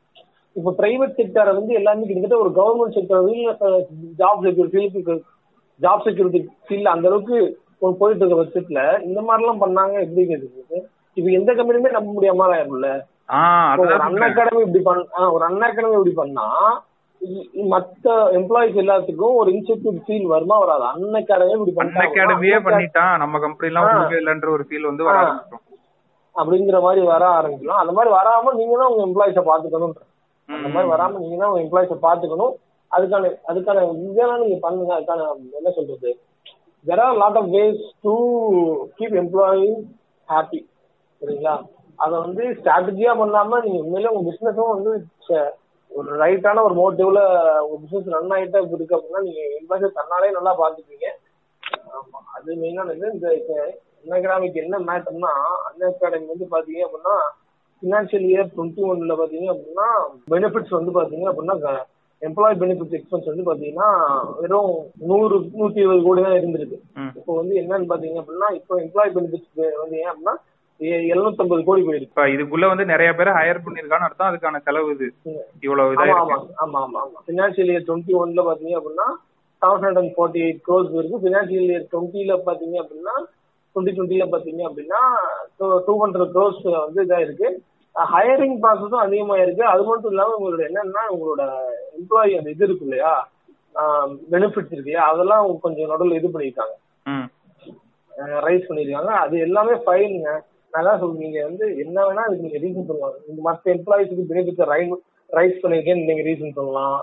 [0.57, 3.77] இப்ப பிரைவேட் செக்டரை வந்து எல்லாமே கிட்டத்தட்ட ஒரு government sector
[4.23, 5.17] job security
[5.81, 7.37] job security field அந்த அளவுக்கு
[8.01, 10.79] போயிட்டு இருக்க பட்சத்துல இந்த மாதிரி எல்லாம் பண்ணாங்க எப்படி கேக்குது
[11.19, 12.89] இப்ப எந்த கம்பெனியுமே நம்ப முடியாம ஆயிரும்ல?
[14.01, 14.21] அன்.
[14.27, 15.03] அகாடமி இப்படி பண்ண
[15.35, 16.47] ஒரு அன் அகாடமி இப்படி பண்ணா
[17.71, 18.07] மத்த
[18.39, 20.85] எம்ப்ளாயிஸ் எல்லாத்துக்கும் ஒரு இன்செக்யூர் ஃபீல் வருமா வராது.
[20.91, 23.89] அன் அகாடமி இப்படி பண்ணிட்டாங்கன்னா, அகாடமியே பண்ணிட்டான் நம்ம கம்பெனி எல்லாம்
[24.19, 25.19] இல்லைன்ற ஒரு ஃபீல் வந்து வர
[26.35, 27.81] அப்படிங்கிற மாதிரி வர ஆரம்பிக்கலாம்.
[27.83, 29.95] அந்த மாதிரி வராம நீங்க தான் உங்க எம்ப்ளாயிஸ பாத்துக்கணும்
[30.49, 32.55] அந்த மாதிரி வராம நீங்க தான் உங்க எம்ப்ளாயிஸ பாத்துக்கணும்
[32.91, 34.93] அதுக்கான அதுக்கான இதெல்லாம் நீங்க பண்ணுங்க.
[34.97, 35.25] அதுக்கான
[35.59, 36.11] என்ன சொல்றது?
[36.85, 38.15] There are lot of ways to
[38.99, 39.67] keep employee
[40.29, 40.61] happy
[41.23, 41.55] சரிங்களா?
[41.99, 44.93] அதை வந்து ஸ்ட்ராட்டஜியா பண்ணாம நீங்க உண்மையிலே உங்க பிசினஸும் வந்து
[45.91, 47.21] ஒரு ரைட்டான ஒரு மோட்டிவ்ல
[47.63, 51.07] உங்க பிசினஸ் ரன் ஆயிட்டா இருக்கு அப்படின்னா நீங்க எம்ப்ளாயிஸ் தன்னாலே நல்லா பாத்துப்பீங்க
[51.93, 52.19] ஆமா.
[52.35, 53.29] அது மெயினானது இந்த
[54.01, 55.33] அன்அகாடமிக்கு என்ன மேட்டர்னா
[55.67, 57.15] அன் அகாடமி வந்து பாத்தீங்க அப்படின்னா
[57.83, 59.89] ஃபினான்ஷியல் இயர் டுவெண்ட்டி ஒன்ல பாத்தீங்க அப்படின்னா
[60.33, 61.57] பெனிஃபிட்ஸ் வந்து பாத்தீங்க அப்படின்னா
[62.23, 63.89] எம்ப்ளாய் பெனிஃபிட்ஸ் எக்ஸ்பென்ஸ் வந்து பாத்தீங்கன்னா
[64.39, 64.73] வெறும்
[65.09, 66.79] நூறு நூத்தி இருபது கோடி தான் இருந்திருக்கு.
[67.19, 69.53] இப்போ வந்து என்னன்னு பாத்தீங்க அப்படின்னா இப்போ எம்ப்ளாய் பெனிஃபிட்ஸ்
[69.83, 70.35] வந்து ஏன் அப்படின்னா
[70.81, 72.11] எழுநூத்தம்பது கோடி போயிருக்கு.
[72.11, 75.07] இப்ப இதுக்குள்ள வந்து நிறைய பேர் ஹையர் பண்ணிருக்கான்னு அர்த்தம் அதுக்கான செலவு இது.
[75.67, 79.09] இவ்வளவு இதா ஆமா ஆமா ஆமா ஃபினான்ஷியல் இயர் டுவெண்ட்டி ஒன்ல பாத்தீங்க அப்படின்னா
[79.63, 83.15] seven hundred and forty eight crores இருக்கு ஃபினான்ஷியல் இயர் டுவெண்ட்டில பாத்தீங்க அப்படின்னா
[83.77, 85.01] டுவெண்ட்டி டுவெண்ட்டில பாத்தீங்க அப்படின்னா
[85.89, 87.49] டூ ஹண்ட்ரட் க்ரோஸ் வந்து இதா இருக்கு.
[87.95, 89.65] ஹையரிங் ப்ராசஸும் அதிகமா இருக்கு.
[89.73, 91.43] அது மட்டும் இல்லாம உங்களோட என்னன்னா உங்களோட
[91.99, 93.13] எம்ப்ளாயி அந்த இது இருக்கு இல்லையா?
[94.33, 95.03] பெனிஃபிட்ஸ் இருக்கு இல்லையா?
[95.13, 96.75] அதெல்லாம் கொஞ்சம் நடுவில் இது பண்ணியிருக்காங்க.
[97.07, 97.27] ம்.
[98.47, 100.31] ரைஸ் பண்ணிருக்காங்க அது எல்லாமே ஃபைனுங்க
[100.73, 105.05] நான் தான் சொல்றேன் நீங்க வந்து என்ன வேணா அதுக்கு நீங்க ரீசன் சொல்லலாம் இந்த மற்ற எம்ப்ளாயிஸுக்கு பெனிஃபிட்
[105.31, 106.99] ரைஸ் பண்ணிருக்கேன்னு நீங்க ரீசன் சொல்லலாம்.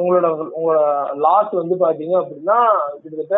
[0.00, 0.26] உங்களோட
[0.56, 0.80] உங்களோட
[1.24, 2.58] லாஸ் வந்து பாத்தீங்க அப்படின்னா
[3.02, 3.36] கிட்டத்தட்ட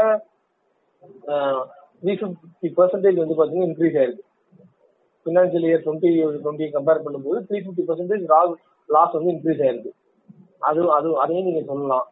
[2.01, 4.25] த்ரீ ஃபிஃப்டி பர்சன்டேஜ் வந்து பாத்தீங்கன்னா இன்க்ரீஸ் ஆயிருக்கு.
[5.27, 6.11] Financial year twenty
[6.43, 8.25] twenty compare பண்ணும்போது த்ரீ ஃபிஃப்டி பர்சன்டேஜ்
[8.89, 9.93] லாஸ் வந்து இன்க்ரீஸ் ஆயிருக்கு.
[10.69, 12.07] அது அது அதையும் நீங்க சொல்லலாம்.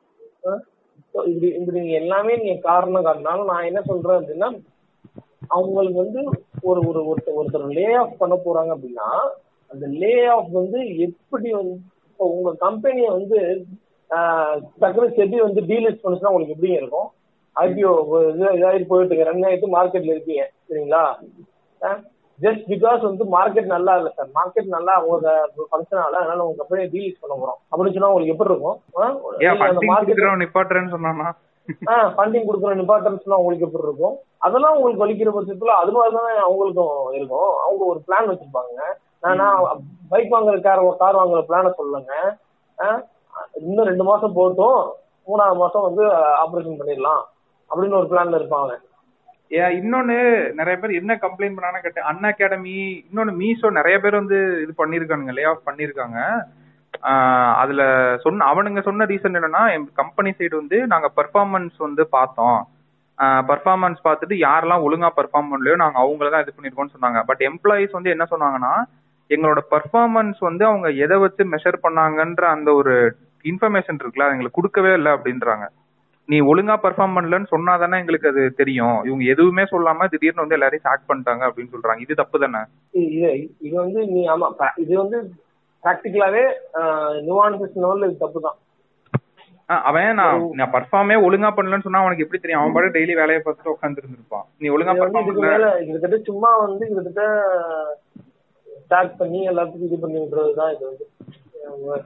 [1.30, 4.48] இப்படி இப்படி நீங்க எல்லாமே நீங்க காரணம் காட்டினாலும் நான் என்ன சொல்றேன் அப்படின்னா
[5.54, 6.22] அவங்களுக்கு வந்து
[6.64, 9.08] ஒரு ஒரு ஒருத்தர் ஒருத்தர் லே ஆஃப் பண்ண போறாங்க அப்படின்னா
[9.70, 11.74] அந்த லே ஆஃப் வந்து எப்படி வந்து
[12.08, 13.38] இப்போ உங்க கம்பெனியை வந்து
[14.82, 17.08] டக்குனு செபி வந்து டீலிஸ்ட் பண்ணுச்சுன்னா உங்களுக்கு எப்படி இருக்கும்?
[17.56, 17.92] ஐபிஓ
[18.56, 21.02] இதாகிட்டு போயிட்டு ரன் ஆயிட்டு மார்க்கெட்ல இருக்கீங்க சரிங்களா?
[22.38, 25.32] ஜஸ்ட் பிகாஸ் வந்து மார்க்கெட் நல்லா இல்லை சார் மார்க்கெட் நல்லா உங்க
[25.70, 27.58] ஃபங்க்ஷன் ஆகல அதனால உங்க கம்பெனியை டீலிஸ்ட் பண்ண போறோம்.
[27.70, 28.78] அப்படின்னு சொன்னா உங்களுக்கு எப்படி இருக்கும்?
[30.44, 31.28] நிப்பாட்டுறேன்னு சொன்னானா?
[32.16, 34.16] ஃபண்டிங் கொடுக்குற இம்பார்ட்டன்ஸ்லாம் உங்களுக்கு எப்படி இருக்கும்?
[34.46, 37.50] அதெல்லாம் உங்களுக்கு வலிக்கிற பட்சத்துல அது மாதிரி தானே அவங்களுக்கும் இருக்கும்.
[37.66, 38.80] அவங்க ஒரு பிளான் வச்சிருப்பாங்க.
[39.40, 39.60] நான்
[40.08, 42.12] பைக் வாங்குற கார் கார் வாங்குற பிளான சொல்லுங்க.
[43.60, 44.80] இன்னும் ரெண்டு மாசம் போட்டும்.
[45.28, 46.04] மூணாவது மாசம் வந்து
[46.42, 47.22] ஆபரேஷன் பண்ணிடலாம்.
[47.70, 48.74] அப்படின்னு ஒரு பிளான்ல இருப்பாங்க.
[49.78, 50.16] இன்னொன்னு
[50.58, 52.08] நிறைய பேர் என்ன கம்ப்ளைண்ட் பண்ணானு கேட்டேன்.
[52.10, 52.76] அன் அகாடமி
[53.08, 56.20] இன்னொன்னு மீஷோ நிறைய பேர் வந்து இது பண்ணிருக்கானுங்க லே ஆஃப் பண்ணிருக்காங்க
[57.62, 57.82] அதுல
[58.24, 62.58] சொன்ன அவனுங்க சொன்ன ரீசன் என்னன்னா என் கம்பெனி சைடு வந்து நாங்க பெர்ஃபார்மன்ஸ் வந்து பார்த்தோம்.
[63.50, 67.20] பர்ஃபார்மன்ஸ் பார்த்துட்டு யாரெல்லாம் ஒழுங்கா பெர்ஃபார்ம் பண்ணலையோ நாங்க அவங்கள தான் இது பண்ணிருக்கோம்னு சொன்னாங்க.
[67.30, 68.72] பட் எம்ப்ளாயிஸ் வந்து என்ன சொன்னாங்கன்னா
[69.30, 72.94] எங்களோட பர்ஃபார்மன்ஸ் வந்து அவங்க எதை வச்சு மெஷர் பண்ணாங்கன்ற அந்த ஒரு
[73.44, 75.66] இன்ஃபர்மேஷன் இருக்குல்ல அது எங்களுக்கு கொடுக்கவே இல்லை அப்படின்றாங்க.
[76.28, 78.98] நீ ஒழுங்கா பெர்ஃபார்ம் பண்ணலன்னு சொன்னா தானே எங்களுக்கு அது தெரியும்.
[79.08, 82.00] இவங்க எதுவுமே சொல்லாம திடீர்னு வந்து எல்லாரையும் சாக் பண்ணிட்டாங்க அப்படின்னு சொல்றாங்க.
[82.04, 82.62] இது தப்பு தானே?
[83.66, 84.48] இது வந்து நீ ஆமா
[84.84, 85.18] இது வந்து
[85.84, 86.44] ப்ராக்டிக்கலாவே
[87.26, 88.58] நியூவான்சஸ் லெவல்ல இது தப்பு தான்
[89.88, 92.60] அவன் நான் நான் பர்ஃபார்மே ஒழுங்கா பண்ணலன்னு சொன்னா அவனுக்கு எப்படி தெரியும்?
[92.62, 97.22] அவன் பாட்டு டெய்லி வேலையை பார்த்துட்டு உட்காந்து இருந்திருப்பான் நீ ஒழுங்கா பர்ஃபார்ம் கிட்டத்தட்ட சும்மா வந்து கிட்டத்தட்ட
[98.84, 101.04] ஸ்டாக் பண்ணி எல்லாத்துக்கும் இது பண்ணி விடுறது தான் இது வந்து.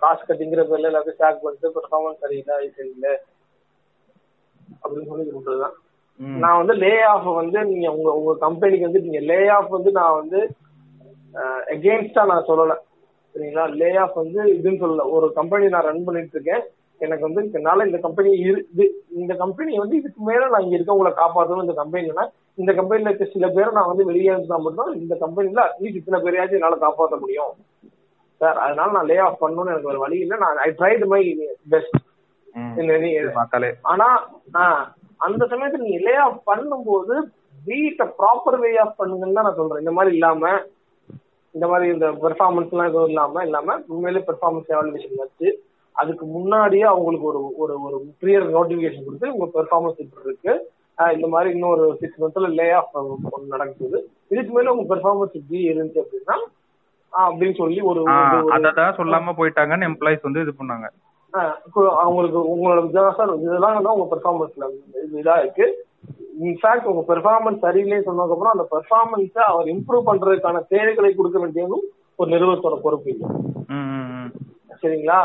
[0.03, 3.15] காசு கட்டிங்கிற பேர்ல எல்லாத்தையும் ஸ்டாக் பண்ணிட்டு பெர்ஃபார்மன்ஸ் சரியில்லை இது சரியில்லை.
[4.83, 5.77] அப்படின்னு சொல்லி விடுறது தான்.
[6.45, 10.19] நான் வந்து லே ஆஃப் வந்து நீங்க உங்க உங்க கம்பெனிக்கு வந்து நீங்க லே ஆஃப் வந்து நான்
[10.21, 10.41] வந்து
[11.75, 12.75] எகெயின்ஸ்டா நான் சொல்லல.
[13.35, 13.65] சரிங்களா?
[13.81, 15.07] லே ஆஃப் வந்து இதுன்னு சொல்லல.
[15.17, 16.63] ஒரு கம்பெனி நான் ரன் பண்ணிட்டு இருக்கேன்.
[17.01, 18.85] எனக்கு வந்து என்னால இந்த கம்பெனி இது
[19.19, 22.25] இந்த கம்பெனி வந்து இதுக்கு மேல நான் இங்க இருக்கவங்களை காப்பாற்றணும் இந்த கம்பெனினா
[22.59, 26.59] இந்த கம்பெனில இருக்க சில பேரை நான் வந்து வெளியே இருந்தா மட்டும் இந்த கம்பெனில அட்லீஸ்ட் இத்தனை பேரையாச்சும்
[26.59, 27.53] என்னால காப்பாற்ற முடியும்.
[28.41, 30.37] சார் அதனால நான் லே ஆஃப் பண்ணணும்னு எனக்கு ஒரு வழி இல்லை.
[30.39, 31.23] நான் ஐ ட்ரைடு மை.
[31.71, 31.97] பெஸ்ட்.
[32.99, 33.11] நீ
[33.93, 34.09] ஆனா
[34.55, 34.85] ஆஹ்,
[35.21, 37.15] அந்த சமயத்துல நீங்க லே ஆஃப் பண்ணும்போது
[37.67, 39.79] வீட்டை ப்ராப்பர் வே ஆஃப் பண்ணுங்கன்னு தான் நான் சொல்றேன்.
[39.79, 40.53] இந்த மாதிரி இல்லாம
[41.55, 45.49] இந்த மாதிரி இந்த பெர்ஃபார்மன்ஸ் எல்லாம் எதுவும் இல்லாம இல்லாம உண்மையிலே பெர்ஃபார்மன்ஸ் எவாலுவேஷன் வச்சு
[45.97, 50.53] அதுக்கு முன்னாடியே அவங்களுக்கு ஒரு ஒரு ஒரு கிளியர் நோட்டிபிகேஷன் கொடுத்து உங்க பெர்ஃபார்மன்ஸ் இப்படி இருக்கு.
[51.17, 52.95] இந்த மாதிரி இன்னொரு சிக்ஸ் மந்த்ல லே ஆஃப்
[53.55, 53.99] நடக்குது.
[54.33, 56.37] இதுக்கு மேல உங்க பெர்ஃபார்மன்ஸ் இப்படி இருந்துச்சு அப்படின்னா
[57.13, 58.01] அப்படின்னு சொல்லி ஒரு
[58.57, 60.87] அததான் சொல்லாம போயிட்டாங்கன்னு எம்ப்ளாயிஸ் வந்து இது பண்ணாங்க.
[62.05, 62.79] அவங்களுக்கு உங்களோட
[63.47, 64.67] இதெல்லாம் வந்து உங்க பெர்ஃபார்மன்ஸ்ல
[65.23, 65.67] இதா இருக்கு.
[66.47, 71.85] இன்ஃபேக்ட் உங்க பெர்ஃபார்மன்ஸ் சரியில்லைன்னு சொன்னதுக்கப்புறம் அந்த பெர்ஃபார்மன்ஸை அவர் இம்ப்ரூவ் பண்றதுக்கான தேவைகளை கொடுக்க வேண்டியதும்
[72.21, 73.29] ஒரு நிறுவனத்தோட பொறுப்பு இல்லை.
[74.83, 75.21] சரிங்களா?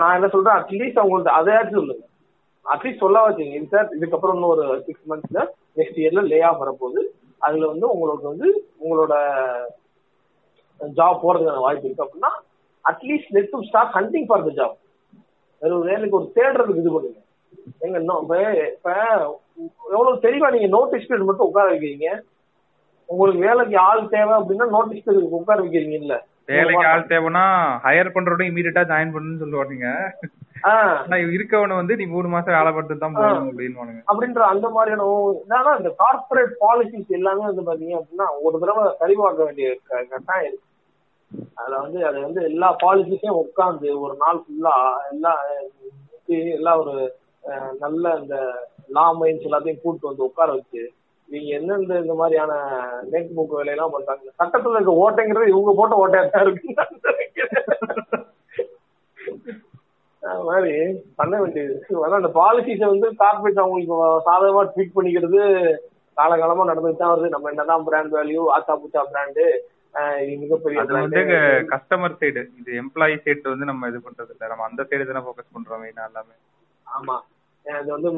[0.00, 0.58] நான் என்ன சொல்றேன்?
[0.60, 2.04] அட்லீஸ்ட் அவங்கள்ட்ட அதையாச்சும் சொல்லுங்க?
[2.66, 3.66] அட்லீஸ்ட் சொல்ல வச்சீங்க.
[3.72, 5.42] சார் இதுக்கப்புறம் இன்னும் ஒரு சிக்ஸ் மந்த்ஸ்ல
[5.78, 7.02] நெக்ஸ்ட் இயர்ல லே ஆஃப் வரப்போகுது.
[7.46, 8.48] அதுல வந்து உங்களுக்கு வந்து
[8.84, 9.14] உங்களோட
[10.80, 12.32] ஜாப் போறதுக்கான வாய்ப்பு இருக்கு அப்படின்னா
[12.84, 14.76] at least let to start hunting for the job
[15.62, 17.20] ஒரு வேலைக்கு ஒரு தேடுறதுக்கு இது பண்ணுங்க.
[17.84, 18.36] எங்க இப்ப
[18.68, 18.90] இப்ப
[19.92, 22.08] எவ்வளவு தெளிவா நீங்க நோட்டீஸ் பீரியட் மட்டும் உட்கார வைக்கிறீங்க?
[23.08, 26.14] உங்களுக்கு வேலைக்கு ஆள் தேவை அப்படின்னா நோட்டீஸ் பீரியட் உட்கார வைக்கிறீங்க இல்ல
[26.50, 27.44] வேலைக்கு ஆள் தேவைன்னா
[27.84, 29.88] ஹையர் பண்றோட இமீடியட்டா ஜாயின் பண்ணுன்னு சொல்லுவானுங்க.
[30.68, 35.06] ஆஹ் ஆனா இருக்கவன வந்து நீ மூணு மாசம் வேலை பார்த்து தான் போகணும் அப்படின்னு அப்படின்ற அந்த மாதிரியான
[35.40, 39.68] என்னன்னா இந்த கார்ப்பரேட் பாலிசிஸ் எல்லாமே வந்து பாத்தீங்க அப்படின்னா ஒரு தடவை சரிபார்க்க வேண்டிய
[40.12, 40.64] கட்டாயம் இருக்கு.
[41.58, 44.74] அதுல வந்து அது வந்து எல்லா பாலிசிஸையும் உட்காந்து ஒரு நாள் ஃபுல்லா
[45.12, 45.32] எல்லா
[46.54, 46.94] எல்லா ஒரு
[47.82, 48.36] நல்ல இந்த
[48.96, 50.82] லா மைன்ஸ் எல்லாத்தையும் கூட்டு வந்து உட்கார வச்சு
[51.28, 52.52] நீங்க எந்தெந்த இந்த மாதிரியான
[53.12, 54.26] நெட் புக் வேலையெல்லாம் பண்றாங்க?
[54.40, 56.68] சட்டத்துல இருக்க ஓட்டைங்கிறது இவங்க போட்ட ஓட்டையா தான் இருக்கு
[60.22, 60.72] அது மாதிரி
[61.18, 65.40] பண்ண வேண்டியது அதான் அந்த பாலிசிஸை வந்து கார்பரேட் அவங்களுக்கு சாதகமா ட்வீட் பண்ணிக்கிறது
[66.16, 67.32] காலகாலமா நடந்துட்டு தான் வருது.
[67.32, 69.44] நம்ம என்னதான் பிராண்ட் வேல்யூ ஆத்தா புத்தா பிராண்டு
[69.96, 71.20] அது வந்து.
[71.72, 75.54] கஸ்டமர் சைடு இது எம்ப்ளாயி சைடு வந்து நம்ம இது பண்றது இல்ல நம்ம அந்த சைடு தானே ஃபோக்கஸ்
[75.54, 76.34] பண்றோம் மெயினா எல்லாமே.
[76.86, 77.16] ஆமா.
[77.66, 78.10] அஹ் இது வந்து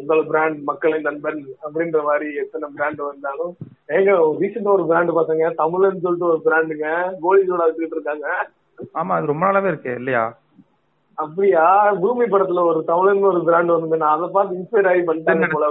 [0.00, 3.52] உங்கள் பிராண்ட் மக்களின் நண்பன் அப்படின்ற மாதிரி எத்தனை பிராண்ட் வந்தாலும்
[3.88, 6.86] ஏங்க ரீசெண்டா ஒரு பிராண்ட் பார்த்தங்க தமிழ்னு சொல்லிட்டு ஒரு பிராண்டுங்க
[7.20, 8.26] கோலி வச்சுக்கிட்டு இருக்காங்க.
[8.94, 10.22] ஆமா அது ரொம்ப நாளாவே இருக்கு இல்லையா?
[11.18, 11.64] அப்படியா?
[12.02, 15.66] பூமி படத்துல ஒரு தமிழன் ஒரு பிராண்ட் வந்து நான் அதை பார்த்து இன்ஸ்பயர் ஆகி பண்ணிட்டாங்க போல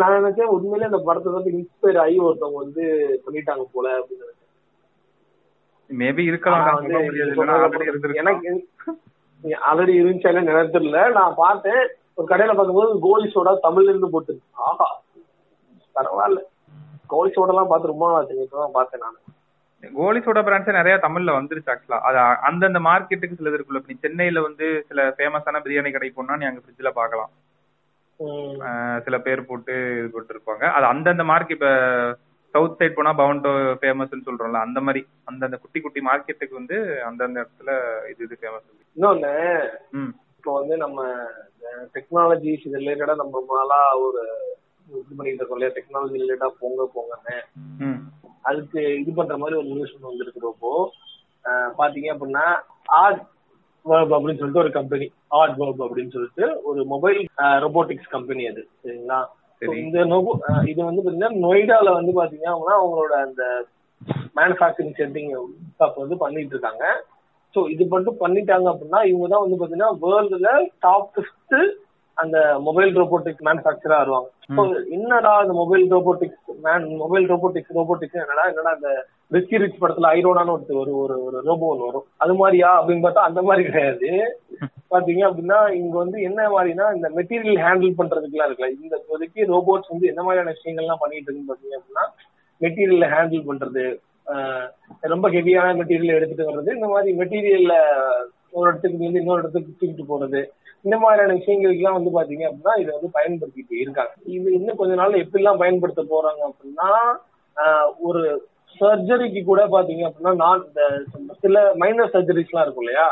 [0.00, 2.84] நான் நினைச்சேன் உண்மையிலே அந்த படத்தை வந்து இன்ஸ்பயர் ஆகி ஒருத்தவங்க வந்து
[3.24, 4.32] பண்ணிட்டாங்க போல அப்படின்னு
[5.90, 8.18] அப்புறம் இருந்திருக்கலாம்.
[8.22, 8.50] எனக்கு
[9.68, 11.12] ஆல்ரெடி இருந்துச்சாலே நினைச்சிடல.
[11.12, 11.82] நான் பார்த்தேன்.
[12.14, 14.34] ஒரு கடையில பார்க்கும்போது கோலி சோடா தமிழ்ல இருந்து போட்டு
[14.64, 14.86] ஆஹா.
[15.96, 16.40] பரவாயில்ல.
[17.06, 18.28] கோலி சோடா எல்லாம் பார்த்து ரொம்ப நாள்
[18.72, 19.18] பார்த்தேன் நான்.
[19.82, 24.84] கோலி சோடா பிராண்ட்ஸ் நிறைய தமிழ்ல வந்துருச்சு ஆக்சுவலா அது அந்தந்த மார்க்கெட்டுக்கு சிலது இப்ப நீ சென்னையில வந்து
[24.88, 26.92] சில ஃபேமஸான பிரியாணி கடை போனா நீ அங்க ஃப்ரிட்ஜ்ல
[28.66, 30.64] அஹ் சில பேர் போட்டு இது போட்டுருப்பாங்க.
[30.70, 31.68] அது அந்தந்த மார்க்கெட் இப்ப
[32.56, 33.50] சவுத் சைட் போனா பவன்டோ
[33.80, 35.00] ஃபேமஸ்னு சொல்றோம்ல அந்த மாதிரி
[35.30, 36.76] அந்தந்த குட்டி குட்டி மார்க்கெட்டுக்கு வந்து
[37.08, 37.72] அந்தந்த இடத்துல
[38.12, 39.32] இது இது ஃபேமஸ் இன்னொன்னு
[40.36, 41.00] இப்போ வந்து நம்ம
[41.94, 44.20] டெக்னாலஜிஸ் இது ரிலேட்டடா நம்ம நாளா ஒரு
[44.86, 45.74] இது பண்ணிட்டு இருக்கோம் இல்லையா?
[45.76, 47.36] டெக்னாலஜி ரிலேட்டடா போங்க போங்கன்னு.
[48.44, 50.70] அதுக்கு இது பண்ற மாதிரி ஒரு நியூஸ் ஒன்று வந்திருக்கிறப்போ
[51.78, 52.44] பாத்தீங்க அப்படின்னா
[53.00, 53.22] ஆர்ட்
[53.86, 55.06] வேர்ப் அப்படின்னு சொல்லிட்டு ஒரு கம்பெனி
[55.38, 57.20] ஆர்ட் வேர்ப் அப்படின்னு சொல்லிட்டு ஒரு மொபைல்
[57.64, 59.18] ரொபோட்டிக்ஸ் கம்பெனி அது சரிங்களா.
[59.62, 60.32] இந்த நொபோ
[60.70, 63.42] இது வந்து பாத்தீங்கன்னா நொய்டால வந்து பாத்தீங்க அப்படின்னா அவங்களோட அந்த
[64.38, 65.30] மேனுஃபேக்சரிங் செட்டிங்
[66.02, 66.84] வந்து பண்ணிட்டு இருக்காங்க.
[67.54, 70.50] ஸோ இது மட்டும் பண்ணிட்டாங்க அப்படின்னா இவங்க தான் வந்து பாத்தீங்கன்னா வேர்ல்டுல
[70.86, 71.56] டாப் ஃபிஃப்த்
[72.16, 72.36] அந்த
[72.66, 74.28] மொபைல் ரோபோட்டிக் மேனுஃபேக்சரா வருவாங்க.
[74.96, 78.90] என்னடா இந்த mobile robotics man mobile robotics robotics என்னடா என்னடா இந்த
[79.30, 82.06] ரிச்சி ரிச் படத்துல ஐரோனான்னு ஒருத்தர் ஒரு ஒரு ஒரு ரோபோ ஒன்று வரும்.
[82.24, 84.08] அது மாதிரியா அப்படின்னு பார்த்தா அந்த மாதிரி கிடையாது.
[84.92, 88.70] பாத்தீங்க அப்படின்னா இங்க வந்து என்ன மாதிரினா இந்த மெட்டீரியல் ஹேண்டில் பண்றதுக்குலாம் இருக்குல்ல.
[88.76, 92.04] இந்த இப்போதைக்கு ரோபோட்ஸ் வந்து என்ன மாதிரியான விஷயங்கள்லாம் பண்ணிட்டு இருக்குன்னு பாத்தீங்க அப்படின்னா
[92.60, 93.84] மெட்டீரியல் ஹேண்டில் பண்றது
[95.12, 97.74] ரொம்ப ஹெவியான மெட்டீரியல் எடுத்துட்டு வர்றது இந்த மாதிரி மெட்டீரியல்ல
[98.52, 100.40] ஒரு இடத்துக்கு இருந்து இன்னொரு இடத்துக்கு தூக்கிட்டு போறது
[100.84, 104.12] இந்த மாதிரியான விஷயங்களுக்குலாம் வந்து பாத்தீங்க அப்படின்னா இதை வந்து பயன்படுத்திட்டு இருக்காங்க.
[104.36, 106.88] இது இன்னும் கொஞ்ச நாள் எப்படிலாம் பயன்படுத்த போறாங்க அப்படின்னா
[108.08, 108.22] ஒரு
[108.80, 110.62] சர்ஜரிக்கு கூட பாத்தீங்க அப்படின்னா நான்
[111.44, 113.08] சில மைனர் சர்ஜரிஸ் எல்லாம் இருக்கும் இல்லையா?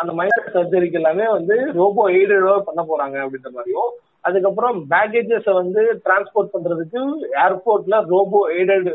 [0.00, 3.90] அந்த மைனர் சர்ஜரிக்கு எல்லாமே வந்து ரோபோ எய்டடோ பண்ண போறாங்க அப்படின்ற மாதிரியும்.
[4.28, 7.00] அதுக்கப்புறம் பேகேஜஸ் வந்து டிரான்ஸ்போர்ட் பண்றதுக்கு
[7.44, 8.90] ஏர்போர்ட்ல ரோபோ எய்டட்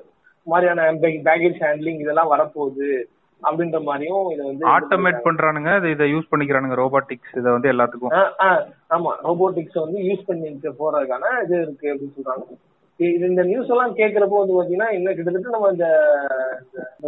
[0.48, 0.86] மாதிரியான
[1.28, 2.90] பேகேஜ் ஹேண்ட்லிங் இதெல்லாம் வரப்போகுது
[3.42, 8.14] அப்படின்ற மாதிரியும் இதை வந்து ஆட்டோமேட் பண்றானுங்க இது இதை யூஸ் பண்ணிக்கிறானுங்க ரோபாட்டிக்ஸ் இதை வந்து எல்லாத்துக்கும்.
[8.96, 12.46] ஆமா ரோபோட்டிக்ஸ் வந்து யூஸ் பண்ணிட்டு போறதுக்கான இது இருக்கு அப்படின்னு சொல்றாங்க.
[13.26, 15.88] இந்த நியூஸ் எல்லாம் கேக்குறப்போ வந்து பாத்தீங்கன்னா என்ன கிட்டத்தட்ட நம்ம இந்த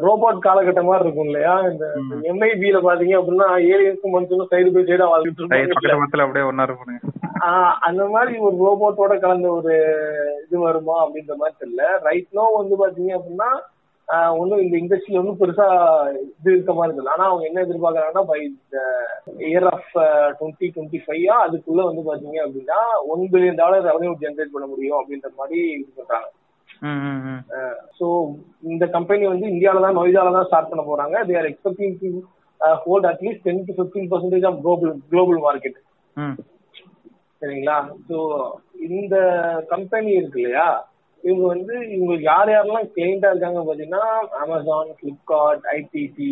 [0.03, 1.55] ரோபோட் காலகட்டம் மாதிரி இருக்கும் இல்லையா?
[1.69, 1.85] இந்த
[2.31, 6.65] எம்ஐபில பாத்தீங்க அப்படின்னா ஏலியன்ஸும் மனுஷனும் சைடு பை சைடா வாழ்ந்துட்டு அப்படியே ஒன்னா
[7.47, 9.73] ஆஹ் அந்த மாதிரி ஒரு ரோபோட்டோட கலந்த ஒரு
[10.43, 11.85] இது வருமா அப்படின்ற மாதிரி தெரியல.
[12.03, 13.49] ரைட் நோ வந்து பாத்தீங்க அப்படின்னா
[14.39, 15.65] ஒண்ணும் இந்த இண்டஸ்ட்ரியில ஒன்றும் பெருசா
[16.37, 18.39] இது இருக்க மாதிரி தெரியல ஆனா அவங்க என்ன எதிர்பார்க்கறாங்கன்னா by
[19.49, 19.91] year of
[20.39, 22.79] twenty twenty five அதுக்குள்ள வந்து பாத்தீங்க அப்படின்னா
[23.13, 26.29] one billion dollar revenue generate பண்ண முடியும் அப்படின்ற மாதிரி இது பண்றாங்க.
[27.97, 28.05] ஸோ
[28.71, 32.09] இந்த கம்பெனி வந்து இந்தியாவில தான் நொய்டால தான் ஸ்டார்ட் பண்ண போறாங்க they are expecting to
[32.83, 35.77] hold at least ten to fifteen percentage of global global market.
[37.41, 37.77] சரிங்களா?
[38.09, 38.17] ஸோ
[38.89, 39.15] இந்த
[39.71, 40.67] கம்பெனி இருக்கு இல்லையா?
[41.23, 44.03] இவங்க வந்து இவங்களுக்கு யார் யாரெல்லாம் கிளைண்டா இருக்காங்க பாத்தீங்கன்னா
[44.41, 46.31] அமேசான் பிளிப்கார்ட் ஐடிசி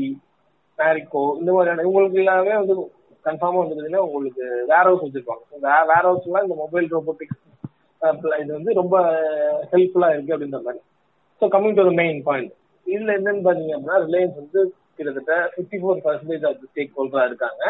[0.79, 2.75] மேரிகோ இந்த மாதிரியான இவங்களுக்கு எல்லாமே வந்து
[3.25, 5.43] கன்ஃபார்மா வந்து பாத்தீங்கன்னா உங்களுக்கு வேர் ஹவுஸ் வச்சிருப்பாங்க
[5.91, 7.39] வேர் ஹவுஸ்லாம் இந்த மொபைல் ரோபோட்டிக்ஸ்
[8.41, 8.95] இது வந்து ரொம்ப
[9.71, 10.79] ஹெல்ப்ஃபுல்லா இருக்கு அப்படின்ற மாதிரி.
[11.41, 12.53] So coming to main point
[12.87, 14.61] இதுல என்னன்னு பாத்தீங்க அப்படின்னா ரிலையன்ஸ் வந்து
[14.97, 17.63] கிட்டத்தட்ட fifty four percentage of stake ஹோல்டரா இருக்காங்க.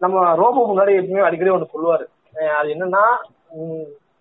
[0.00, 2.06] நம்ம ரோபோ முன்னாடி எப்பவுமே அடிக்கடி ஒன்று சொல்லுவாரு.
[2.58, 3.04] அது என்னன்னா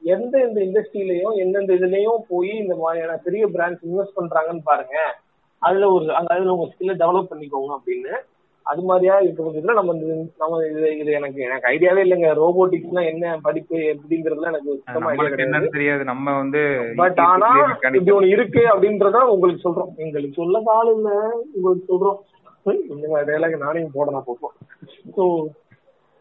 [0.04, 4.96] எந்த இந்த இண்டஸ்ட்ரியிலையும் எந்தெந்த இதுலயும் போய் இந்த மாதிரியான பெரிய பிராண்ட்ஸ் இன்வெஸ்ட் பண்றாங்கன்னு பாருங்க.
[5.62, 8.14] அதுல ஒரு அதுல உங்க ஸ்கில்ல டெவலப் பண்ணிக்கோங்க அப்படின்னு.
[8.66, 12.30] அது மாதிரியா இருக்க பட்சத்துல நம்ம இந்த நம்ம இது இது எனக்கு எனக்கு ஐடியாவே இல்லைங்க.
[12.42, 15.10] ரோபோட்டிக்ஸ்னா என்ன படிப்பு எப்படிங்கிறதுல எனக்கு சுத்தமா
[15.78, 16.04] தெரியாது.
[16.04, 16.62] நம்ம வந்து
[17.02, 17.50] பட் ஆனா
[17.98, 19.92] இப்படி ஒண்ணு இருக்கு அப்படின்றத உங்களுக்கு சொல்றோம்.
[19.98, 21.10] எங்களுக்கு சொல்ல கால் இல்ல.
[21.56, 22.20] உங்களுக்கு சொல்றோம்.
[22.94, 24.50] இந்த மாதிரி டைலாக் நானே போடணும் அப்பப்போ.
[25.16, 25.24] ஸோ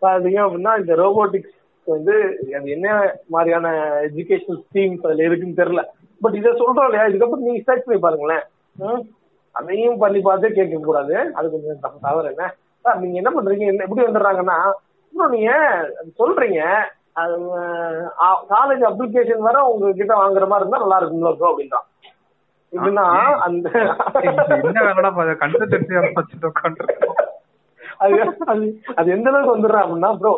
[0.02, 1.56] பாத்தீங்க அப்படின்னா இந்த ரோபோட்டிக்ஸ்
[1.86, 2.14] வந்து
[2.56, 2.88] அது என்ன
[3.34, 3.66] மாதிரியான
[4.08, 5.82] எஜுகேஷனல் ஸ்கீம்ஸ் அதுல இருக்குன்னு தெரியல.
[6.20, 7.06] பட் இதை சொல்றோம் இல்லையா?
[7.10, 8.44] இதுக்கப்புறம் நீங்க சர்ச் பண்ணி பாருங்களேன்.
[9.54, 12.44] அதையும் பண்ணி பார்த்தே கேட்க கூடாது அது கொஞ்சம் தவறு என்ன?
[12.84, 13.64] சார் நீங்க என்ன பண்றீங்க?
[13.72, 14.58] என்ன எப்படி வந்துடுறாங்கன்னா
[15.12, 15.50] அப்புறம் நீங்க
[16.20, 16.60] சொல்றீங்க.
[18.52, 21.86] காலேஜ் அப்ளிகேஷன் வர உங்ககிட்ட வாங்குற மாதிரி இருந்தா நல்லா இருக்கும்ல ப்ரோ அப்படின்றான்.
[22.72, 23.06] எப்படின்னா
[23.46, 23.66] அந்த
[28.04, 28.14] அது
[28.52, 28.64] அது
[29.00, 30.32] அது எந்த அளவுக்கு வந்துடுறேன் அப்படின்னா ப்ரோ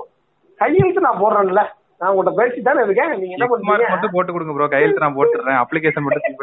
[0.60, 1.62] கையெழுத்து நான் போடுறேன்ல.
[2.00, 3.10] நான் உங்கள்கிட்ட பேசிட்டு தானே இருக்கேன்.
[3.20, 6.38] நீங்க என்ன பண்றீங்க மார்க் மட்டும் போட்டு கொடுங்க ப்ரோ கையெழுத்து நான் போட்டுறேன் அப்ளிகேஷன் மட்டும்.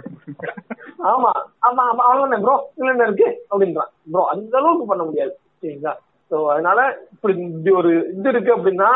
[1.12, 1.32] ஆமா
[1.68, 2.04] ஆமா ஆமா.
[2.10, 3.28] அவ்வளவுதானே ப்ரோ இதுல என்ன இருக்கு?
[3.52, 3.92] அப்படின்றான்.
[4.12, 5.34] ப்ரோ அந்த அளவுக்கு பண்ண முடியாது.
[5.62, 5.94] சரிங்களா?
[6.32, 6.80] சோ அதனால
[7.14, 8.90] இப்படி இப்படி ஒரு இது இருக்கு அப்படின்னா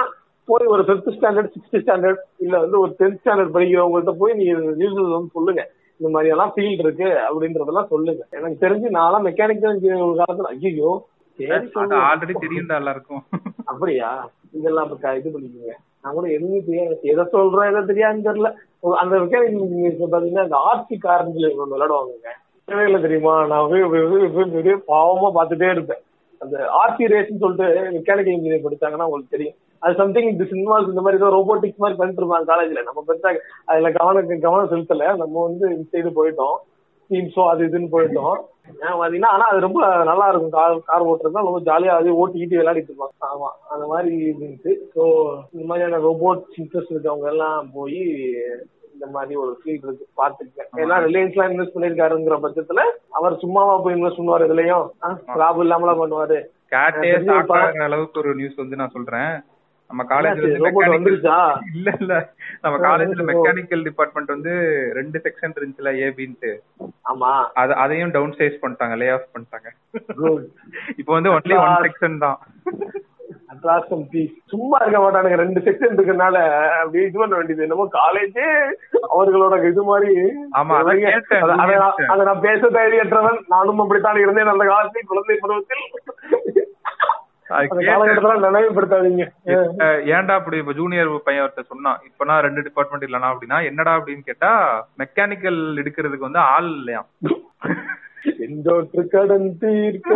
[0.48, 5.00] போய் ஒரு ஃபிஃப்த் ஸ்டாண்டர்ட் சிக்ஸ்த் ஸ்டாண்டர்ட் இல்ல வந்து ஒரு டென்த் ஸ்டாண்டர்ட் படிக்கிறவங்கள்ட்ட போய் நீங்க நியூஸ்
[5.16, 5.62] வந்து சொல்லுங்க.
[6.00, 8.24] இந்த மாதிரி எல்லாம் ஃபீல்ட் இருக்கு அப்படின்றதெல்லாம் சொல்லுங்க.
[8.32, 10.92] எனக்கு தெரிஞ்சு நான்லாம் மெக்கானிக்கல் இன்ஜினியர் காலத்துல ஐயோ.
[11.40, 13.24] ஆல்ரெடி தெரியும் தான் எல்லாருக்கும்.
[13.66, 14.30] அப்படியா?
[14.52, 15.74] இதெல்லாம் இது பண்ணிக்கோங்க.
[16.02, 17.00] நான் கூட எதுவுமே தெரியாது.
[17.02, 18.50] எதை சொல்றேன் எதை தெரியாதுன்னு தெரியல.
[18.94, 23.46] அந்த பாத்தீங்கன்னா அந்த ஆர்சி ஒண்ணு விளையாடுவாங்க இல்ல தெரியுமா?
[23.46, 23.84] நான் போய்
[24.88, 26.02] பாவமா பார்த்துட்டே இருப்பேன்.
[26.38, 27.66] அந்த ஆர்சி ரேஸ்னு சொல்லிட்டு
[27.98, 29.56] மெக்கானிக்கல் இன்ஜினியர் படிச்சாங்கன்னா உங்களுக்கு தெரியும்.
[29.80, 33.92] அது சம்திங் இந்த சினிமாஸ் இந்த மாதிரி ஏதோ ரோபோட்டிக்ஸ் மாதிரி பண்ணிட்டு இருப்பாங்க காலேஜ்ல நம்ம பெருசா அதுல
[33.92, 35.16] கவனம் கவனம் செலுத்தல.
[35.16, 36.58] நம்ம வந்து இந்த சைடு போயிட்டோம்.
[37.10, 38.36] டீம்ஸோ அது இதுன்னு போயிட்டோம்.
[38.86, 39.80] ஏன் பாத்தீங்கன்னா ஆனா அது ரொம்ப
[40.12, 40.54] நல்லா இருக்கும்.
[40.58, 43.16] கார் கார் ஓட்டுறது ரொம்ப ஜாலியா அது ஓட்டிக்கிட்டு விளையாடிட்டு இருப்பாங்க.
[43.32, 44.74] ஆமா அந்த மாதிரி இருந்துச்சு.
[44.96, 45.04] ஸோ
[45.54, 48.02] இந்த மாதிரியான ரோபோட் இன்ட்ரெஸ்ட் இருக்கவங்க எல்லாம் போய்
[48.96, 52.84] இந்த மாதிரி ஒரு ஃபீல்ட் இருக்கு பாத்துக்கேன் ஏன்னா ரிலையன்ஸ் எல்லாம் இன்வெஸ்ட் பண்ணிருக்காருங்கிற பட்சத்துல
[53.20, 54.86] அவர் சும்மாவா போய் இன்வெஸ்ட் பண்ணுவாரு இதுலயும்.
[55.42, 56.38] லாபம் இல்லாமலாம் பண்ணுவாரு.
[57.88, 59.34] அளவுக்கு ஒரு நியூஸ் வந்து நான் சொல்றேன்.
[59.90, 60.48] நம்ம காலேஜ்ல
[60.94, 61.38] வந்துருச்சா?
[61.76, 62.14] இல்ல இல்ல.
[62.62, 63.26] நம்ம காலேஜ்ல.
[63.30, 64.54] மெக்கானிக்கல் டிபார்ட்மெண்ட் வந்து
[64.94, 66.52] ரெண்டு செக்ஷன் இருந்துச்சுல ஏபின்ட்டு
[67.12, 67.32] ஆமா.
[67.54, 69.68] அது அதையும் டவுன் சைஸ் பண்ணிட்டாங்க லே ஆஃப் பண்ணிட்டாங்க.
[70.98, 72.40] இப்போ வந்து ஒன்லி ஒன் செக்ஷன் தான்.
[74.48, 75.36] சும்மா இருக்க மாட்டானுங்க.
[75.36, 76.38] ரெண்டு செக்ஷன் இருக்கனால
[76.80, 77.64] அப்படியே இது பண்ண வேண்டியது.
[77.64, 78.48] என்னமோ காலேஜே
[79.16, 80.14] அவர்களோட இது மாதிரி.
[80.60, 80.76] ஆமா.
[82.08, 83.40] அத நான் பேச தைரியற்றவன்.
[83.48, 84.48] நானும் அப்படித்தான் இருந்தேன்.
[84.48, 85.86] அந்த காலத்தில் குழந்தை பருவத்தில்.
[90.12, 94.24] ஏன்டா அப்படி இப்ப ஜூனியர் பையன் ஒருத்தர் சொன்னான் இப்ப நான் ரெண்டு டிபார்ட்மெண்ட் இல்லனா அப்படின்னா என்னடா அப்படின்னு
[94.26, 94.52] கேட்டா
[95.00, 97.04] மெக்கானிக்கல் எடுக்கிறதுக்கு வந்து ஆள் இல்லையா
[98.40, 100.14] எந்தோற்று கடன் தீர்க்க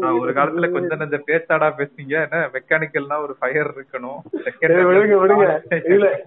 [0.00, 2.28] நான் ஒரு காலத்துல கொஞ்சம் நஞ்ச பேசாடா பேசுனீங்க.
[2.30, 4.16] என்ன மெக்கானிக்கல்னா ஒரு ஃபயர் இருக்கணும்.
[4.60, 5.84] விடுங்க, விடுங்க.
[5.84, 6.26] இல்ல.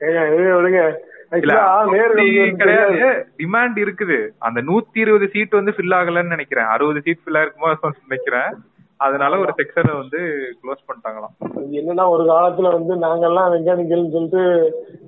[0.00, 0.94] விடுங்க.
[2.56, 3.26] கிடையாது.
[3.38, 4.28] டிமாண்ட் இருக்குது.
[4.38, 6.64] அந்த நூத்தி இருபது சீட் வந்து ஃபில் ஆகலன்னு நினைக்கிறேன்.
[6.64, 7.74] அறுபது சீட் ஃபில் ஆயிருக்குமோ
[8.08, 8.56] நினைக்கிறேன்.
[9.04, 10.18] அதனால ஒரு செக்ஷனை வந்து
[10.60, 11.34] க்ளோஸ் பண்ணிட்டாங்களாம்.
[11.78, 14.42] என்னன்னா ஒரு காலத்துல வந்து நாங்கெல்லாம் மெக்கானிக்கல்னு சொல்லிட்டு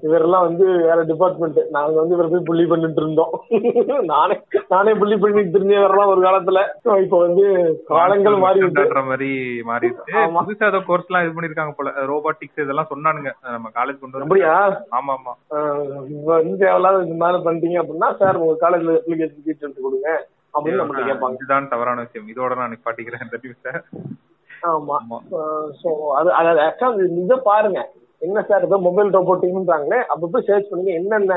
[0.02, 3.32] இவரெல்லாம் வந்து வேற டிபார்ட்மெண்ட் நாங்க வந்து இவரை போய் புள்ளி பண்ணிட்டு இருந்தோம்.
[4.12, 4.36] நானே
[4.68, 6.62] நானே புள்ளி பண்ணிட்டு இருந்தேன் ஒரு காலத்துல.
[7.04, 7.44] இப்ப வந்து
[7.92, 8.60] காலங்கள் மாறி
[9.10, 9.30] மாதிரி
[9.70, 10.14] மாறிடுச்சு.
[10.38, 11.90] புதுசா ஏதோ கோர்ஸ் எல்லாம் இது பண்ணிருக்காங்க போல.
[12.12, 13.32] ரோபோட்டிக்ஸ் இதெல்லாம் சொன்னானுங்க.
[13.48, 14.54] நம்ம காலேஜ் கொண்டு வந்து அப்படியா?
[14.98, 15.34] ஆமா ஆமா
[16.14, 20.08] இப்ப வந்து தேவையில்லாத இந்த மாதிரி பண்ணிட்டீங்க அப்படின்னா சார் உங்க காலேஜ்ல அப்ளிகேஷன் கொடுங்க.
[20.54, 21.38] அப்படின்னு நம்மகிட்ட கேட்பாங்க.
[21.38, 22.28] இதுதான் தவறான விஷயம்.
[22.32, 23.82] இதோட நான் நிப்பாட்டிக்கிறேன் இந்த நியூஸ
[24.68, 24.96] ஆமா.
[25.80, 25.88] சோ
[26.18, 27.80] அது அது ஆக்சுவலா இதை பாருங்க.
[28.22, 31.34] என்ன சார் ஏதோ மொபைல் ரோபோட்டிக்ன்றாங்களே அப்ப போய் சர்ச் பண்ணுங்க என்னென்ன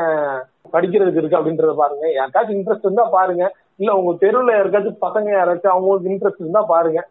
[0.73, 2.05] படிக்கிறதுக்கு இருக்கு அப்படின்றத பாருங்க.
[2.17, 3.43] யாருக்காச்சும் இன்ட்ரெஸ்ட் இருந்தா பாருங்க.
[3.77, 7.01] இல்ல உங்க தெருவுல யாருக்காச்சும் பசங்க யாராச்சும் அவங்களுக்கு இன்ட்ரெஸ்ட் இருந்தா பாருங்க.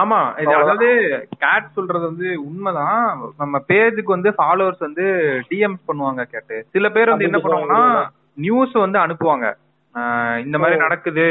[0.00, 0.20] ஆமா.
[0.42, 0.88] இது அதாவது
[1.38, 3.04] கேட் சொல்றது வந்து உண்மைதான்.
[3.36, 5.06] நம்ம பேஜுக்கு வந்து ஃபாலோவர்ஸ் வந்து
[5.50, 6.56] டிஎம்ஸ் பண்ணுவாங்க கேட்டு.
[6.70, 7.82] சில பேர் வந்து என்ன பண்ணுவாங்கன்னா
[8.34, 9.46] நியூஸ் வந்து அனுப்புவாங்க.
[10.44, 11.22] இந்த மாதிரி நடக்குது.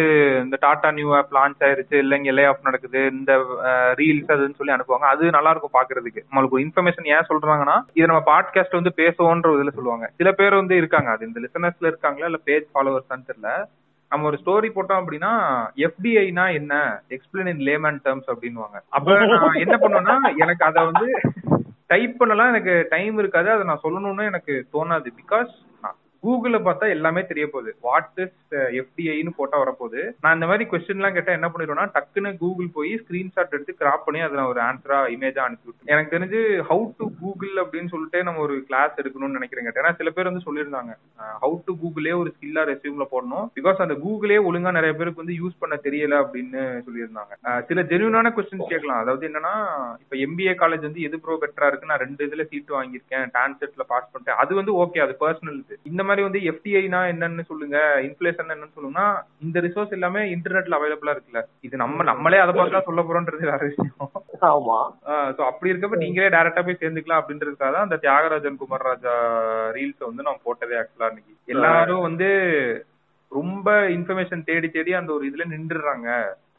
[0.43, 1.97] இந்த டாடா நியூ ஆப் லான்ச் ஆயிருச்சு.
[2.03, 3.07] இல்லைங்க லே ஆஃப் நடக்குது.
[3.07, 3.33] இந்த
[3.99, 5.07] ரீல்ஸ் அதுன்னு சொல்லி அனுப்புவாங்க.
[5.13, 6.21] அது நல்லா இருக்கும் பாக்குறதுக்கு.
[6.31, 10.11] நம்மளுக்கு இன்ஃபர்மேஷன் ஏன் சொல்றாங்கன்னா இது நம்ம பாட்காஸ்ட் வந்து பேசுவோன்ற இதுல சொல்லுவாங்க.
[10.15, 11.09] சில பேர் வந்து இருக்காங்க.
[11.09, 12.25] அது இந்த லிசனர்ஸ்ல இருக்காங்களா?
[12.25, 13.65] இல்ல பேஜ் ஃபாலோவர்ஸ் தெரியல.
[14.09, 15.31] நம்ம ஒரு ஸ்டோரி போட்டோம் அப்படின்னா
[15.75, 17.01] எஃப்டிஐனா என்ன?
[17.09, 18.77] எக்ஸ்பிளைன் இன் லேமன் டேர்ம்ஸ் அப்படின்னுவாங்க.
[18.89, 21.07] அப்ப நான் என்ன பண்ணுவேன்னா எனக்கு அதை வந்து
[21.87, 22.47] டைப் பண்ணலாம்.
[22.47, 23.49] எனக்கு டைம் இருக்காது.
[23.51, 25.09] அதை நான் சொல்லணும்னு எனக்கு தோணாது.
[25.19, 25.51] பிகாஸ்
[26.23, 27.75] கூகுள்ல பார்த்தா எல்லாமே தெரிய போகுது.
[27.81, 30.11] வாட் இஸ் எஃப்டிஐன்னு போட்டா வரப்போகுது.
[30.21, 34.21] நான் இந்த மாதிரி கொஸ்டின் எல்லாம் கேட்டா என்ன பண்ணிடுவேன்னா டக்குன்னு கூகுள் போய் ஸ்கிரீன்ஷாட் எடுத்து கிராப் பண்ணி
[34.21, 36.39] அதை நான் ஒரு ஆன்சரா இமேஜா அனுப்பி எனக்கு தெரிஞ்சு
[36.69, 39.83] ஹவு டு கூகுள் அப்படின்னு சொல்லிட்டு நம்ம ஒரு கிளாஸ் எடுக்கணும்னு நினைக்கிறேன் கேட்டேன்.
[39.83, 40.97] ஏன்னா சில பேர் வந்து சொல்லியிருந்தாங்க
[41.41, 43.47] ஹவு டு கூகுளே ஒரு ஸ்கில்லா ரெசியூம்ல போடணும்.
[43.61, 47.33] பிகாஸ் அந்த கூகுளே ஒழுங்கா நிறைய பேருக்கு வந்து யூஸ் பண்ண தெரியல அப்படின்னு சொல்லியிருந்தாங்க.
[47.43, 48.97] அஹ் சில ஜென்யூனான கொஸ்டின்ஸ் கேட்கலாம்.
[48.97, 49.53] அதாவது என்னன்னா
[49.99, 53.25] இப்ப எம்பிஏ காலேஜ் வந்து எது ப்ரோ பெட்டரா இருக்கு நான் ரெண்டு இதுல சீட் வாங்கியிருக்கேன்.
[53.33, 54.39] டான்செட்ல பாஸ் பண்ணிட்டேன்.
[54.43, 59.05] அது வந்து ஓகே அது பர்சனல் இந்த மாதிரி வந்து எஃப்டிஐனா என்னன்னு சொல்லுங்க இன்ஃபிளேஷன் என்னன்னு சொல்லுங்கன்னா
[59.45, 61.41] இந்த ரிசோர்ஸ் எல்லாமே இன்டர்நெட்ல அவைலபிளா இருக்குல்ல.
[61.67, 63.93] இது நம்ம நம்மளே அதை பார்த்து தான் சொல்ல போறோம்ன்றது வேற விஷயம்.
[64.49, 64.77] ஆமா.
[65.35, 69.13] சோ அப்படி இருக்கப்ப நீங்களே டைரக்டா போய் சேர்ந்துக்கலாம் அப்படின்றதுக்காக தான் அந்த தியாகராஜன் குமார் ராஜா
[69.77, 72.29] ரீல்ஸ் வந்து நான் போட்டதே ஆக்சுவலா இன்னைக்கு எல்லாரும் வந்து
[73.31, 76.09] ரொம்ப இன்ஃபர்மேஷன் தேடி தேடி அந்த ஒரு இதுல நின்றுறாங்க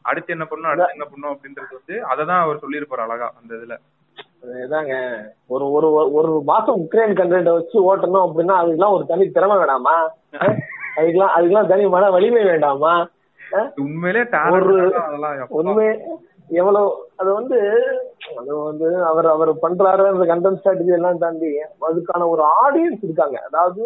[0.04, 3.76] அடுத்து என்ன பண்ணும் அடுத்து என்ன பண்ணும் அப்படின்றது வந்து அதை தான் அவர் சொல்லியிருப்பாரு அழகா அந்த இதுல.
[4.42, 4.94] இதாங்க
[5.46, 9.94] ஒரு ஒரு ஒரு மாசம் உக்ரைன் கண்டென்ட் வச்சு ஓட்டணும் அப்படின்னா அதுக்கெல்லாம் ஒரு தனி திறமை வேணாமா?
[10.96, 12.94] அதுக்கெல்லாம் அதுக்கெல்லாம் தனி மன வலிமை வேண்டாமா?
[13.78, 14.22] உண்மையிலே
[14.56, 14.76] ஒரு.
[15.50, 15.86] உண்மை
[16.50, 17.56] எவ்வளவு அது வந்து
[18.38, 21.50] அது வந்து அவர் அவர் பண்றாரு அந்த கண்டென்ட் ஸ்ட்ராட்டஜி எல்லாம் தாண்டி
[21.88, 23.82] அதுக்கான ஒரு ஆடியன்ஸ் இருக்காங்க அதாவது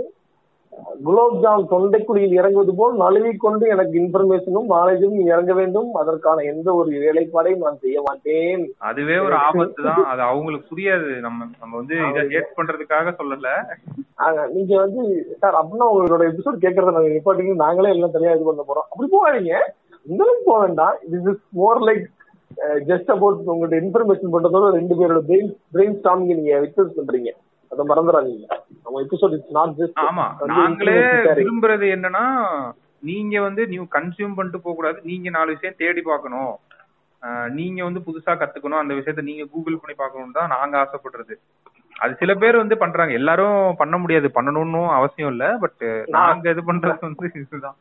[1.07, 5.91] குலோப்ஜாம் தொண்டைக்குடியில் இறங்குவது போல் நழுவிக் கொண்டு எனக்கு இன்ஃபர்மேஷனும் நாலேஜும் இறங்க வேண்டும்.
[6.01, 8.63] அதற்கான எந்த ஒரு வேலைப்பாடையும் நான் செய்ய மாட்டேன்.
[8.91, 11.11] அதுவே ஒரு ஆபத்து தான் அது அவங்களுக்கு புரியாது.
[11.27, 13.51] நம்ம நம்ம வந்து இதை ஹேட் பண்றதுக்காக சொல்லல.
[14.57, 15.03] நீங்க வந்து
[15.43, 18.89] சார் அப்படின்னா உங்களோட எபிசோட் கேட்கறத நாங்க நிப்பாட்டிங்க நாங்களே எல்லாம் தனியா இது பண்ண போறோம்.
[18.91, 19.55] அப்படி போகாதீங்க.
[20.07, 20.99] அளவுக்கு போக வேண்டாம்.
[21.13, 22.05] This is more like
[22.91, 27.31] just about உங்கள்ட்ட இன்ஃபர்மேஷன் பண்றதோட ரெண்டு பேரோட பிரெயின் பிரெயின் ஸ்டாமிங் நீங்க விட்னஸ் பண்றீங்க.
[27.73, 28.47] அதை மறந்துடாதீங்க
[28.85, 30.97] நம்ம எபிசோட் இட்ஸ் நாட் ஜஸ்ட் ஆமா நாங்களே
[31.41, 32.25] விரும்புறது என்னன்னா
[33.09, 36.53] நீங்க வந்து நியூ கன்சியூம் பண்ணிட்டு போக கூடாது நீங்க நாலு விஷயம் தேடி பார்க்கணும்.
[37.59, 38.83] நீங்க வந்து புதுசா கத்துக்கணும்.
[38.83, 41.35] அந்த விஷயத்த நீங்க கூகுள் பண்ணி பார்க்கணும் தான் நாங்க ஆசைப்படுறது.
[41.97, 43.13] அது சில பேர் வந்து பண்றாங்க.
[43.21, 44.29] எல்லாரும் பண்ண முடியாது.
[44.37, 45.47] பண்ணணும்னு அவசியம் இல்ல.
[45.65, 45.83] பட்
[46.17, 47.77] நாங்க இது பண்றது வந்து இதுதான்.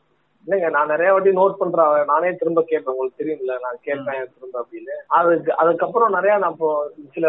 [0.46, 2.04] இல்லைங்க நான் நிறைய வாட்டி நோட் பண்றேன்.
[2.12, 2.92] நானே திரும்ப கேட்பேன்.
[2.94, 4.96] உங்களுக்கு தெரியும்ல நான் கேட்பேன் திரும்ப அப்படின்னு.
[5.18, 6.70] அதுக்கு அதுக்கப்புறம் நிறைய நான் இப்போ
[7.16, 7.26] சில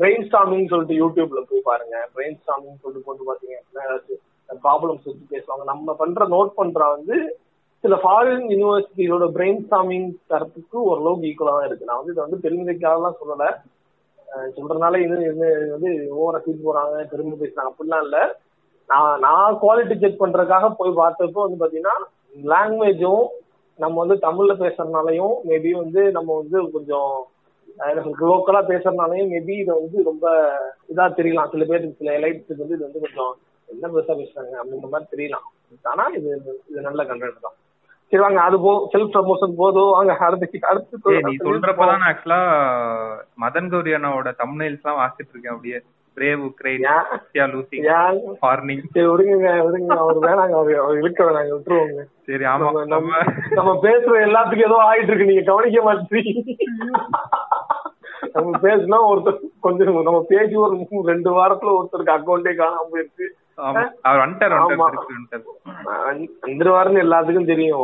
[0.00, 1.96] பிரெயின் ஸ்டாமிங் சொல்லிட்டு யூடியூப்ல போய் பாருங்க.
[2.14, 4.22] பிரெயின் ஸ்டாமிங் சொல்லிட்டு போட்டு பாத்தீங்க அப்படின்னா ஏதாச்சும்
[4.66, 5.64] ப்ராப்ளம்ஸ் வச்சு பேசுவாங்க.
[5.72, 7.16] நம்ம பண்ற நோட் பண்ற வந்து
[7.84, 11.88] சில ஃபாரின் யூனிவர்சிட்டியோட பிரெயின் ஸ்டாமிங் தரத்துக்கு ஓரளவுக்கு ஈக்குவலா தான் இருக்கு.
[11.88, 13.46] நான் வந்து இதை வந்து பெருமைக்காகலாம் சொல்லல.
[14.56, 15.16] சொல்றதுனால இது
[15.74, 15.88] வந்து
[16.20, 17.70] ஓவர சீட் போறாங்க பெருமை பேசுறாங்க.
[17.72, 18.18] அப்படிலாம் இல்ல.
[18.90, 21.96] நான் நான் குவாலிட்டி செக் பண்றதுக்காக போய் பார்த்தப்போ வந்து பாத்தீங்கன்னா
[22.52, 23.24] லாங்குவேஜும்
[23.78, 27.12] நம்ம வந்து தமிழ்ல பேசுறதுனாலையும் மேபி வந்து நம்ம வந்து கொஞ்சம்
[28.22, 30.26] லோக்கலா பேசுறதுனாலையும் மேபி இதை வந்து ரொம்ப
[30.92, 31.50] இதா தெரியலாம்.
[31.54, 33.32] சில பேருக்கு சில எலைட்ஸுக்கு வந்து இது வந்து கொஞ்சம்
[33.68, 35.46] என்ன பெருசா பேசுறாங்க அப்படின்ற மாதிரி தெரியலாம்.
[35.92, 36.28] ஆனா இது
[36.70, 37.56] இது நல்ல கண்டென்ட் தான்.
[38.12, 39.92] சரி வாங்க அது போ செல்ஃப் ப்ரமோஷன் போதும்.
[39.96, 42.40] வாங்க அடுத்து அடுத்து நீ சொல்றப்பதான் ஆக்சுவலா
[43.44, 45.80] மதன் கௌரி அண்ணாவோட தம்னைல்ஸ் எல்லாம் வாசிட்டு இருக்கேன் அப்படியே.
[46.16, 46.82] Brave Ukraine?
[47.12, 47.84] Russia losing?
[48.42, 49.94] Warning சரி விடுங்க விடுங்க.
[50.02, 52.02] அவர் வேணாங்க அவர் அவர் இழுக்க வேணாங்க விட்டுருவோங்க.
[52.28, 52.68] சரி ஆமா.
[52.94, 53.22] நம்ம
[53.58, 55.30] நம்ம பேசுற எல்லாத்துக்கும் ஏதோ ஆயிட்டு இருக்கு.
[55.30, 56.42] நீங்க கவனிக்க மாட்டீங்க.
[58.32, 63.04] நம்ம பேசினா ஒருத்தர் கொஞ்சம் நம்ம பேசி ஒரு ரெண்டு வாரத்துல ஒருத்தருக்கு அக்கௌண்டே காணாம
[63.58, 63.78] அஹ்
[66.42, 67.82] வந்துருவாருன்னு எல்லாத்துக்கும் தெரியும்.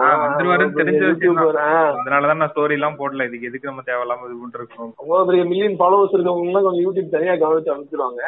[1.98, 3.24] அதனாலதான் நான் ஸ்டோரி எல்லாம் போடல.
[3.24, 4.92] இதுக்கு எதுக்கு நம்ம தேவையில்லாம இது பண்ணிருக்கோம்?
[4.96, 8.22] அவ்வளவு பெரிய மில்லியன் ஃபாலோவர்ஸ் இருக்கவங்க கொஞ்சம் யூடியூப் தனியா கவனிச்சு அனுப்பிச்சிருவாங்க.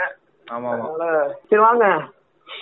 [0.46, 0.70] ஆமா
[1.48, 1.84] சரி வாங்க.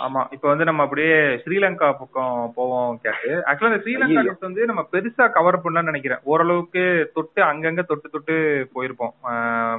[0.07, 1.15] ஆமா இப்ப வந்து நம்ம அப்படியே
[1.45, 3.31] ஸ்ரீலங்கா பக்கம் போவோம் கேட்டு.
[3.47, 6.23] ஆக்சுவலா இந்த ஸ்ரீலங்கா news வந்து நம்ம பெருசா கவர் பண்ணலாம்னு நினைக்கிறேன்.
[6.23, 8.35] ஓரளவுக்கு தொட்டு அங்கங்க தொட்டு தொட்டு
[8.75, 9.15] போயிருப்போம்.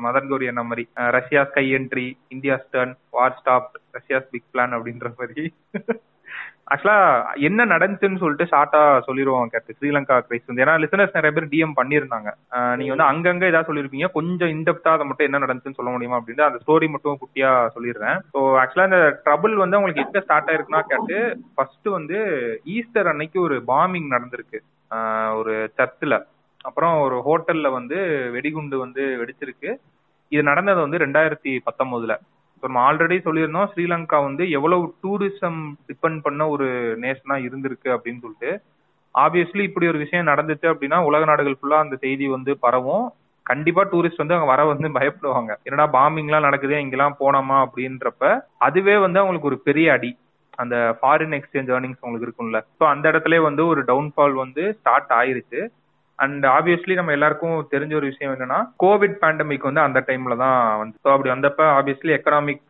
[0.06, 0.90] மதன் கௌரி என்ன மாதிரி.
[1.18, 5.54] Russia sky entry India stern war stop Russia's big plan அப்படின்ற மாதிரி.
[6.74, 6.98] ஆக்சுவலா
[7.48, 10.64] என்ன நடந்துச்சுன்னு சொல்லிட்டு ஷார்ட்டா சொல்லிடுவோம் கேட்டு ஸ்ரீலங்கா கிரைஸ் வந்து.
[10.66, 12.30] ஏன்னா லிசனர்ஸ் நிறைய பேர் டிஎம் பண்ணியிருந்தாங்க.
[12.80, 14.10] நீங்க வந்து அங்கங்க ஏதாவது சொல்லிருப்பீங்க.
[14.18, 18.18] கொஞ்சம் இன்டெப்தா அதை மட்டும் என்ன நடந்துச்சுன்னு சொல்ல முடியுமா அப்படின்னு அந்த ஸ்டோரி மட்டும் குட்டியா சொல்லிடுறேன்.
[18.34, 21.20] ஸோ ஆக்சுவலா இந்த ட்ரபிள் வந்து அவங்களுக்கு எங்க ஸ்டார்ட் ஆயிருக்குன்னா கேட்டு
[21.56, 22.20] ஃபர்ஸ்ட் வந்து
[22.78, 24.62] ஈஸ்டர் அன்னைக்கு ஒரு பாம்பிங் நடந்திருக்கு.
[25.40, 26.18] ஒரு சர்ச்சில்
[26.70, 27.98] அப்புறம் ஒரு ஹோட்டல்ல வந்து
[28.36, 29.72] வெடிகுண்டு வந்து வெடிச்சிருக்கு.
[30.32, 32.14] இது நடந்தது வந்து ரெண்டாயிரத்தி பத்தொன்பதுல.
[32.64, 36.68] நம்ம ஆல்ரெடி சொல்லியிருந்தோம் ஸ்ரீலங்கா வந்து எவ்வளவு டூரிசம் டிபெண்ட் பண்ண ஒரு
[37.02, 38.52] நேஷனா இருந்திருக்கு அப்படின்னு சொல்லிட்டு.
[39.16, 43.06] ஆப்வியஸ்லி இப்படி ஒரு விஷயம் நடந்துச்சு அப்படின்னா உலக நாடுகள் ஃபுல்லா அந்த செய்தி வந்து பரவும்.
[43.46, 45.52] கண்டிப்பா டூரிஸ்ட் வந்து அங்க வர வந்து பயப்படுவாங்க.
[45.64, 48.24] என்னடா பாம்பிங்லாம் நடக்குது இங்கெல்லாம் போனோமா அப்படின்றப்ப
[48.68, 50.12] அதுவே வந்து அவங்களுக்கு ஒரு பெரிய அடி.
[50.58, 52.60] அந்த ஃபாரின் எக்ஸ்சேஞ்ச் ஏர்னிங்ஸ் அவங்களுக்கு இருக்கும்ல.
[52.80, 55.62] ஸோ அந்த இடத்துல வந்து ஒரு டவுன்ஃபால் வந்து ஸ்டார்ட் ஆயிருச்சு.
[56.20, 60.98] அண்ட் ஆப்வியஸ்லி நம்ம எல்லாருக்கும் தெரிஞ்ச ஒரு விஷயம் என்னன்னா கோவிட் பேண்டமிக் வந்து அந்த டைம்ல தான் வந்து
[61.04, 62.66] ஸோ அப்படி வந்தப்ப ஆப்வியஸ்லி எக்கனாமிக்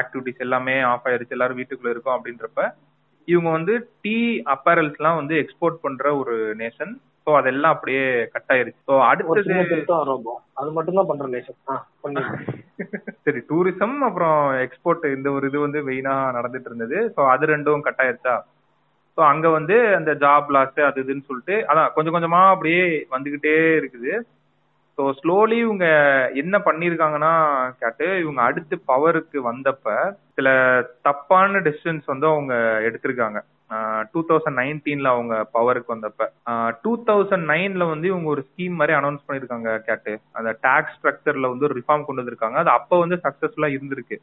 [0.00, 2.68] ஆக்டிவிட்டிஸ் எல்லாமே ஆஃப் ஆயிருச்சு எல்லாரும் வீட்டுக்குள்ள இருக்கும் அப்படின்றப்ப
[3.28, 3.74] இவங்க வந்து
[4.04, 4.16] டீ
[4.54, 6.94] அப்பரல்ஸ்லாம் வந்து எக்ஸ்போர்ட் பண்ற ஒரு நேஷன்
[7.26, 8.02] ஸோ அதெல்லாம் அப்படியே
[8.32, 8.80] கட் ஆயிருச்சு.
[8.88, 9.52] ஸோ அடுத்தது
[10.60, 11.60] அது மட்டும் தான் பண்ற நேஷன்
[13.24, 16.98] சரி டூரிசம் அப்புறம் எக்ஸ்போர்ட் இந்த ஒரு இது வந்து மெயினா நடந்துட்டு இருந்தது.
[17.14, 18.34] ஸோ அது ரெண்டும் கட் ஆயிருச்சா?
[19.18, 22.84] ஸோ அங்க வந்து அந்த ஜாப் லாஸ் அது இதுன்னு சொல்லிட்டு அதான் கொஞ்சம் கொஞ்சமா அப்படியே
[23.14, 24.12] வந்துகிட்டே இருக்குது.
[24.98, 25.86] ஸோ ஸ்லோலி இவங்க
[26.42, 27.32] என்ன பண்ணியிருக்காங்கன்னா
[27.82, 29.94] கேட்டு இவங்க அடுத்து பவருக்கு வந்தப்ப
[30.36, 30.48] சில
[31.06, 32.54] தப்பான டெசிஷன்ஸ் வந்து அவங்க
[32.88, 33.40] எடுத்திருக்காங்க.
[34.12, 36.24] டூ தௌசண்ட் நைன்டீன்ல அவங்க பவருக்கு வந்தப்ப.
[36.82, 40.12] டூ தௌசண்ட் நைன்ல வந்து இவங்க ஒரு ஸ்கீம் மாதிரி அனௌன்ஸ் பண்ணிருக்காங்க கேட்டு.
[40.38, 42.58] அந்த டாக்ஸ் ஸ்ட்ரக்சர்ல வந்து ஒரு ரிஃபார்ம் கொண்டு வந்திருக்காங்க.
[42.62, 44.18] அது அப்ப வந்து சக்சஸ்ஃபுல்லா இருந்திருக்கு.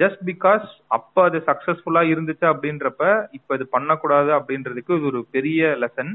[0.00, 3.02] ஜஸ்ட் பிகாஸ் அப்ப அது சக்சஸ்ஃபுல்லா இருந்துச்சு அப்படின்றப்ப
[3.38, 6.12] இப்ப இது பண்ணக்கூடாது அப்படின்றதுக்கு இது ஒரு பெரிய லெசன்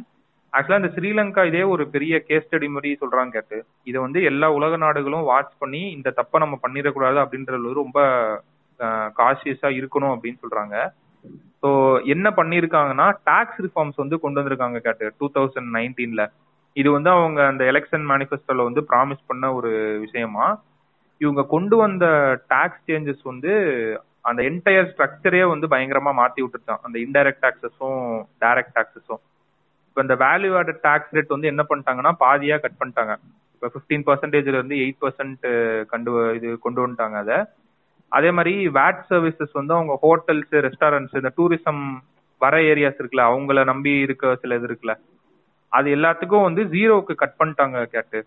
[0.53, 3.57] ஆக்சுவலா இந்த ஸ்ரீலங்கா இதே ஒரு பெரிய கேஸ் ஸ்டடி மாதிரி சொல்றாங்க கேட்டு.
[3.89, 7.99] இதை வந்து எல்லா உலக நாடுகளும் வாட்ச் பண்ணி இந்த தப்பை நம்ம பண்ணிடக்கூடாது அப்படின்றது ரொம்ப
[9.19, 10.75] காஷியஸா இருக்கணும் அப்படின்னு சொல்றாங்க.
[11.63, 11.69] ஸோ
[12.13, 16.23] என்ன பண்ணியிருக்காங்கன்னா டாக்ஸ் ரிஃபார்ம்ஸ் வந்து கொண்டு வந்திருக்காங்க கேட்டு டூ தௌசண்ட் நைன்டீன்ல
[16.77, 19.71] இது வந்து அவங்க அந்த எலெக்ஷன் மேனிஃபெஸ்டோல வந்து ப்ராமிஸ் பண்ண ஒரு
[20.05, 20.45] விஷயமா
[21.23, 22.05] இவங்க கொண்டு வந்த
[22.53, 23.51] டாக்ஸ் சேஞ்சஸ் வந்து
[24.29, 28.01] அந்த என்டையர் ஸ்ட்ரக்சரே வந்து பயங்கரமா மாத்தி விட்டுருச்சான் அந்த இன்டைரக்ட் டாக்ஸஸும்
[28.43, 29.21] டைரக்ட் டாக்ஸஸும்
[29.87, 33.13] இப்போ இந்த வேல்யூ ஆடட் டாக்ஸ் ரேட் வந்து என்ன பண்ணிட்டாங்கன்னா பாதியா கட் பண்ணிட்டாங்க.
[33.55, 35.43] இப்போ ஃபிஃப்டீன் பர்சன்டேஜ்ல இருந்து எயிட் பர்சன்ட்
[35.91, 37.37] கண்டு இது கொண்டு வந்துட்டாங்க அதை.
[38.11, 41.81] அதே மாதிரி வேட் சர்வீசஸ் வந்து அவங்க ஹோட்டல்ஸ் ரெஸ்டாரண்ட்ஸ் இந்த டூரிசம்
[42.41, 44.95] வர ஏரியாஸ் இருக்குல்ல அவங்கள நம்பி இருக்க சில இது இருக்குல்ல.
[45.77, 48.21] அது எல்லாத்துக்கும் வந்து ஜீரோவுக்கு கட் பண்ணிட்டாங்க கேட்டு.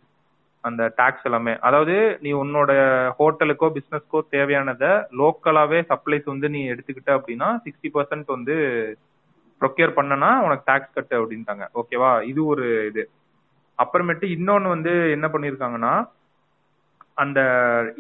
[0.64, 1.52] அந்த டாக்ஸ் எல்லாமே.
[1.66, 2.72] அதாவது நீ உன்னோட
[3.18, 8.56] ஹோட்டலுக்கோ பிசினஸ்க்கோ தேவையானதை லோக்கலாவே சப்ளைஸ் வந்து நீ எடுத்துக்கிட்ட அப்படின்னா சிக்ஸ்டி பர்சன்ட் வந்து
[9.60, 11.64] ப்ரொக்யூர் பண்ணனா உனக்கு டாக்ஸ் கட்டு அப்படின்ட்டாங்க.
[11.80, 13.04] ஓகேவா இது ஒரு இது.
[13.78, 15.94] அப்புறமேட்டு இன்னொன்னு வந்து என்ன பண்ணிருக்காங்கன்னா
[17.22, 17.40] அந்த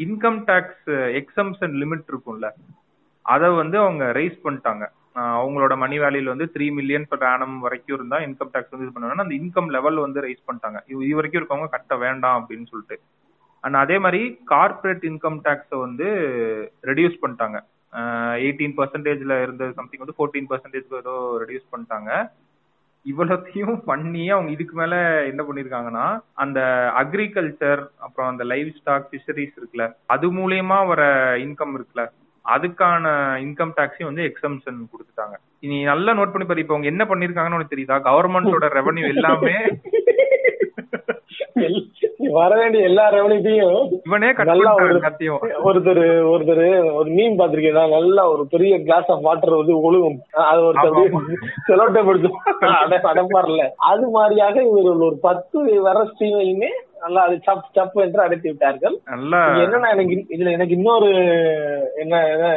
[0.04, 0.88] இன்கம் டாக்ஸ்
[1.20, 2.48] எக்ஸம்ஷன் லிமிட் இருக்கும்ல
[3.24, 4.84] அதை வந்து அவங்க ரைஸ் பண்ணிட்டாங்க.
[5.14, 9.26] அவங்களோட மணி வேல்யூல வந்து த்ரீ மில்லியன் பர் ஆனம் வரைக்கும் இருந்தா இன்கம் டேக்ஸ் வந்து இது பண்ணுவாங்க
[9.26, 10.78] அந்த இன்கம் லெவல் வந்து ரைஸ் பண்ணிட்டாங்க.
[11.04, 12.98] இது வரைக்கும் இருக்கவங்க கட்ட வேண்டாம் அப்படின்னு சொல்லிட்டு.
[13.64, 16.08] அண்ட் அதே மாதிரி கார்பரேட் இன்கம் டேக்ஸை வந்து
[16.90, 17.58] ரெடியூஸ் பண்ணிட்டாங்க.
[18.46, 22.10] எயிட்டீன் பர்சன்டேஜ்ல இருந்த சம்திங் வந்து ஃபோர்டீன் பர்சன்டேஜ் ஏதோ ரெடியூஸ் பண்ணிட்டாங்க.
[23.06, 24.94] இவ்வளோத்தையும் பண்ணி அவங்க இதுக்கு மேல
[25.30, 26.04] என்ன பண்ணிருக்காங்கன்னா
[26.42, 26.60] அந்த
[27.02, 31.02] அக்ரிகல்ச்சர் அப்புறம் அந்த லைவ் ஸ்டாக் ஃபிஷரிஸ் இருக்குல்ல அது மூலியமா வர
[31.46, 32.04] இன்கம் இருக்குல்ல
[32.46, 33.04] அதுக்கான
[33.44, 35.36] இன்கம் டாக்ஸையும் வந்து எக்ஸம்ஷன் கொடுத்துட்டாங்க.
[35.64, 37.98] நீ நல்லா நோட் பண்ணி பாரு இப்போ அவங்க என்ன பண்ணிருக்காங்கன்னு உனக்கு தெரியுதா?
[38.08, 39.56] கவர்மெண்டோட ரெவன்யூ எல்லாமே
[42.36, 43.74] வர வேண்டிய எல்லா ரெவன்யூத்தையும்
[44.06, 44.94] இவனே நல்லா ஒரு
[45.66, 46.00] ஒருத்தர்
[46.30, 46.62] ஒருத்தர்
[46.98, 50.16] ஒரு மீன் பாத்திருக்கீங்களா நல்லா ஒரு பெரிய கிளாஸ் ஆஃப் வாட்டர் வந்து ஒழுகும்.
[50.46, 50.96] அது ஒருத்தர்
[51.66, 52.30] செலோட்டை பிடிச்சு
[52.80, 55.58] அட அடப்பார்ல அது மாதிரியாக இவர் ஒரு பத்து
[55.88, 56.72] வர ஸ்ட்ரீமையுமே
[57.04, 58.96] நல்லா அது சப் சப் என்று அடைத்து விட்டார்கள்.
[59.62, 61.08] என்னன்னா எனக்கு இதுல எனக்கு இன்னொரு
[62.02, 62.14] என்ன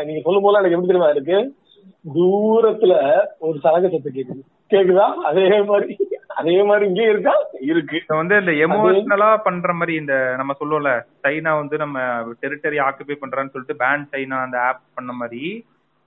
[0.07, 1.39] நீங்க சொல்லும் போது எனக்கு எப்படி தெரியுமா இருக்கு?
[2.15, 2.93] தூரத்துல
[3.45, 4.41] ஒரு சலங்க சத்தம் கேக்குது.
[4.71, 5.07] கேக்குதா?
[5.29, 5.95] அதே மாதிரி
[6.39, 7.33] அதே மாதிரி இங்கே இருக்கா?
[7.69, 7.99] இருக்கு.
[8.19, 10.91] வந்து இந்த எமோஷனலா பண்ற மாதிரி இந்த நம்ம சொல்லுவோம்ல
[11.23, 11.97] சைனா வந்து நம்ம
[12.43, 15.41] டெரிட்டரி ஆக்குபை பண்றான்னு சொல்லிட்டு பேன் சைனா அந்த ஆப் பண்ண மாதிரி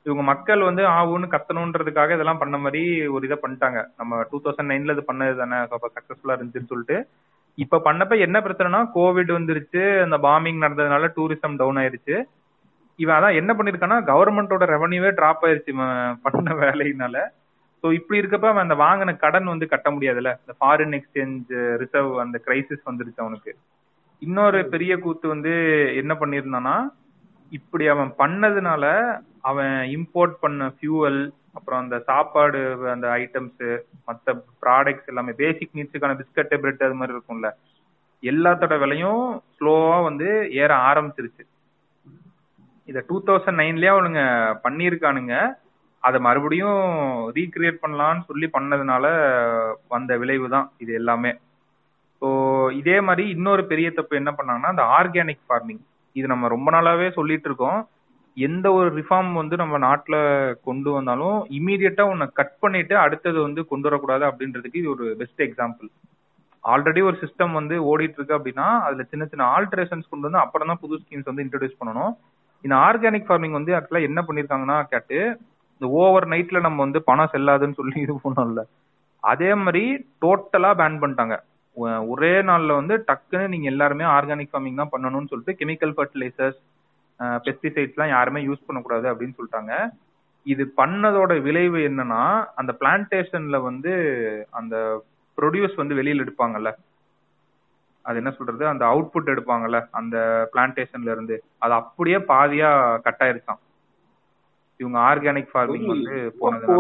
[0.07, 2.83] இவங்க மக்கள் வந்து ஆவுன்னு கத்தணுன்றதுக்காக இதெல்லாம் பண்ண மாதிரி
[3.15, 3.81] ஒரு இதை பண்ணிட்டாங்க.
[4.01, 5.59] நம்ம டூ தௌசண்ட் நைன்ல இது பண்ணது தானே
[5.97, 6.97] சக்சஸ்ஃபுல்லா இருந்துச்சுன்னு சொல்லிட்டு.
[7.59, 12.17] இப்ப பண்ணப்ப என்ன பிரச்சனைனா கோவிட் வந்துருச்சு அந்த பாம்பிங் நடந்ததுனால டூரிசம் டவுன் ஆயிருச்சு.
[12.99, 17.17] இவன் அதான் என்ன பண்ணிருக்கானா கவர்மெண்டோட ரெவன்யூவே டிராப் ஆயிருச்சு இவன் பண்ண வேலையினால.
[17.85, 20.33] சோ இப்படி இருக்கப்ப அவன் அந்த வாங்கின கடன் வந்து கட்ட முடியாதுல்ல.
[20.43, 23.53] இந்த ஃபாரின் எக்ஸ்சேஞ்ச் ரிசர்வ் அந்த கிரைசிஸ் வந்துருச்சு அவனுக்கு.
[24.23, 25.53] இன்னொரு பெரிய கூத்து வந்து
[25.97, 26.75] என்ன பண்ணிருந்தானா
[27.53, 28.85] இப்படி அவன் பண்ணதுனால
[29.43, 31.21] அவன் இம்போர்ட் பண்ண ஃபியூவல்
[31.57, 32.61] அப்புறம் அந்த சாப்பாடு
[32.95, 33.63] அந்த ஐட்டம்ஸ்
[34.09, 37.51] மத்த ப்ராடக்ட்ஸ் எல்லாமே பேசிக் நீட்ஸுக்கான பிஸ்கட் பிரெட் அது மாதிரி இருக்கும்ல
[38.23, 39.23] எல்லாத்தோட விலையும்
[39.57, 40.29] ஸ்லோவா வந்து
[40.63, 41.45] ஏற ஆரம்பிச்சிருச்சு.
[42.89, 44.23] இத டூ தௌசண்ட் நைன்லயே அவனுங்க
[44.65, 45.35] பண்ணியிருக்கானுங்க.
[46.03, 46.81] அதை மறுபடியும்
[47.39, 49.05] ரீக்ரியேட் பண்ணலாம்னு சொல்லி பண்ணதுனால
[49.95, 51.33] வந்த விளைவு தான் இது எல்லாமே.
[52.23, 52.29] ஸோ
[52.81, 55.83] இதே மாதிரி இன்னொரு பெரிய தப்பு என்ன பண்ணாங்கன்னா அந்த ஆர்கானிக் ஃபார்மிங்
[56.17, 57.81] இது நம்ம ரொம்ப நாளாவே சொல்லிட்டு இருக்கோம்.
[58.47, 60.17] எந்த ஒரு ரிஃபார்ம் வந்து நம்ம நாட்டுல
[60.69, 65.91] கொண்டு வந்தாலும் இமீடியட்டா உன்னை கட் பண்ணிட்டு அடுத்தது வந்து கொண்டு வரக்கூடாது அப்படின்றதுக்கு இது ஒரு பெஸ்ட் எக்ஸாம்பிள்
[66.65, 70.81] ஆல்ரெடி ஒரு சிஸ்டம் வந்து ஓடிட்டு இருக்கு அப்படின்னா அதுல சின்ன சின்ன ஆல்ட்ரேஷன்ஸ் கொண்டு வந்து அப்புறம் தான்
[70.83, 72.13] புது ஸ்கீம்ஸ் வந்து இன்ட்ரடியூஸ் பண்ணணும்.
[72.65, 75.19] இந்த ஆர்கானிக் ஃபார்மிங் வந்து ஆக்சுவலா என்ன பண்ணிருக்காங்கன்னா கேட்டு
[75.75, 78.63] இந்த ஓவர் நைட்ல நம்ம வந்து பணம் செல்லாதுன்னு சொல்லி இது பண்ணோம்ல.
[79.23, 79.85] அதே மாதிரி
[80.25, 81.37] டோட்டலா பேன் பண்ணிட்டாங்க.
[82.13, 86.61] ஒரே நாள்ல வந்து டக்குன்னு நீங்க எல்லாருமே ஆர்கானிக் ஃபார்மிங் தான் பண்ணணும்னு சொல்லிட்டு கெமிக்கல் ஃபர்டிலைசர்ஸ்
[87.21, 89.91] பெஸ்டிசைட்ஸ் எல்லாம் யாருமே யூஸ் பண்ணக்கூடாது அப்படின்னு சொல்லிட்டாங்க.
[90.43, 93.93] இது பண்ணதோட விளைவு என்னன்னா அந்த பிளான்டேஷன்ல வந்து
[94.51, 95.05] அந்த
[95.37, 96.73] ப்ரொடியூஸ் வந்து வெளியில எடுப்பாங்கல்ல.
[98.03, 98.67] அது என்ன சொல்றது?
[98.67, 100.17] அந்த அவுட்புட் எடுப்பாங்கல்ல அந்த
[100.53, 101.45] பிளான்டேஷன்ல இருந்து.
[101.59, 103.61] அது அப்படியே பாதியா கட் ஆயிருச்சாம்.
[104.77, 106.77] இவங்க ஆர்கானிக் ஃபார்மிங் வந்து போனதுனால.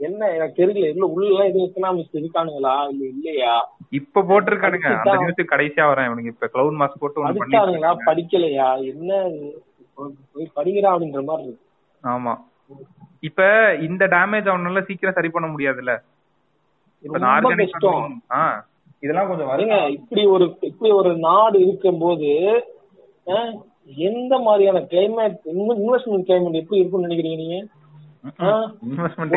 [0.00, 0.88] என்ன எனக்கு தெரியல.
[0.94, 2.74] இல்ல உள்ள எல்லாம் எதுவும் எக்கனாமிக்ஸ் இருக்கானுங்களா?
[2.90, 3.54] இல்ல இல்லையா?
[3.90, 4.90] இப்ப போட்டிருக்கானுங்க.
[4.96, 6.08] அந்த நியூஸ் கடைசியா வரேன்.
[6.08, 8.68] இவனுங்க இப்ப கிளவுட் மாஸ் போட்டு ஒண்ணு படிச்சானுங்களா பண்ணி படிக்கலையா?
[8.92, 9.10] என்ன?
[10.32, 11.64] போய் படிக்கிறா அப்படின்ற மாதிரி இருக்கு.
[12.04, 12.34] ஆமா.
[13.20, 13.42] இப்ப
[13.88, 15.94] இந்த டேமேஜ் அவனால சீக்கிரம் சரி பண்ண முடியாதுல்ல.
[17.04, 18.14] இப்ப ரொம்ப கஷ்டம்.
[19.02, 22.30] இதெல்லாம் கொஞ்சம் வருங்க இப்படி ஒரு இப்படி ஒரு நாடு இருக்கும்போது
[24.08, 27.58] எந்த மாதிரியான கிளைமேட் இன்வெஸ்ட்மெண்ட் கிளைமேட் எப்படி இருக்கும்னு நினைக்கிறீங்க நீங்க?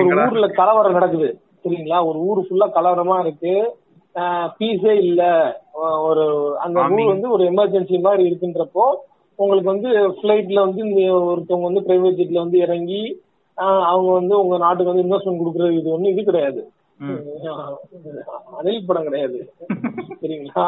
[0.02, 1.30] ஒரு ஊர்ல கலவரம் நடக்குது.
[1.64, 3.54] சரிங்களா ஒரு ஊர் ஃபுல்லா கலவரமா இருக்கு.
[4.60, 5.22] பீஸே இல்ல.
[6.08, 6.24] ஒரு
[6.60, 6.78] அந்த.
[6.96, 8.86] ஊர் வந்து ஒரு எமர்ஜென்சி மாதிரி இருக்குன்றப்போ
[9.40, 10.82] உங்களுக்கு வந்து ஃபிளைட்ல வந்து
[11.28, 13.02] ஒருத்தவங்க வந்து பிரைவேட் ஜெட்ல வந்து இறங்கி
[13.88, 16.62] அவங்க வந்து உங்க நாட்டுக்கு வந்து இன்வெஸ்ட்மெண்ட் கொடுக்குறது இது ஒண்ணு இது கிடையாது.
[18.60, 19.38] அனில் படம் கிடையாது.
[20.22, 20.68] சரிங்களா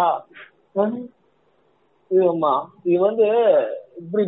[2.11, 2.53] இது ஆமா.
[2.83, 3.27] இது வந்து
[4.01, 4.23] இப்படி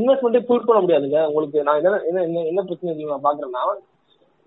[0.00, 1.20] இன்வெஸ்ட்மெண்ட்டே புல் பண்ண முடியாதுங்க.
[1.30, 3.62] உங்களுக்கு நான் என்ன என்ன என்ன பிரச்சனை நான் பாக்குறேன்னா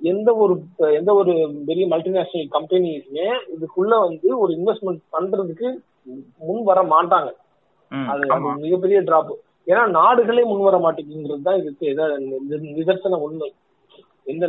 [0.02, 0.54] எந்த ஒரு
[1.00, 1.34] எந்த ஒரு
[1.68, 5.68] பெரிய மல்டிநேஷனல் கம்பெனிஸுமே இதுக்குள்ள வந்து ஒரு இன்வெஸ்ட்மெண்ட் பண்றதுக்கு
[6.48, 7.30] முன் வர மாட்டாங்க.
[8.12, 8.24] அது
[8.66, 9.34] மிகப்பெரிய டிராப்
[9.72, 11.86] ஏன்னா நாடுகளே முன் வர மாட்டேங்குங்கிறது தான் இதுக்கு
[12.80, 13.50] நிதர்சன உண்மை.
[14.28, 14.46] இந்த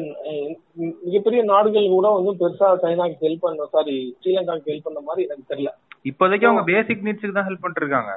[1.05, 5.71] மிகப்பெரிய நாடுகள் கூட வந்து பெருசா சைனாக்கு ஹெல்ப் பண்ண சாரி ஸ்ரீலங்காக்கு ஹெல்ப் பண்ண மாதிரி எனக்கு தெரியல.
[6.05, 8.13] இப்போதைக்கு அவங்க பேசிக் நீட்ஸ்க்கு தான் ஹெல்ப் பண்ணிட்டு இருக்காங்க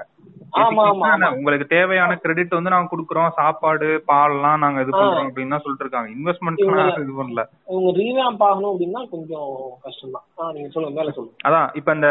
[0.59, 1.29] ஆமா, ஆமா.
[1.37, 3.29] உங்களுக்கு தேவையான கிரெடிட் வந்து நாங்க குடுக்குறோம்.
[3.31, 4.91] சாப்பாடு பால்லாம் நாங்க இது.
[4.93, 6.09] பண்றோம் அப்படின்னு சொல்லிட்டு இருக்காங்க.
[6.15, 6.61] இன்வெஸ்ட்மெண்ட்
[7.03, 7.43] இது பண்ணல.
[7.69, 9.49] இவங்க ரீவேம்ப் ஆகணும் அப்படின்னா கொஞ்சம்
[9.85, 11.37] கஷ்டம் தான் நீங்க சொல்லுங்க மேல சொல்லுங்க.
[11.47, 12.09] அதான் இப்ப இந்த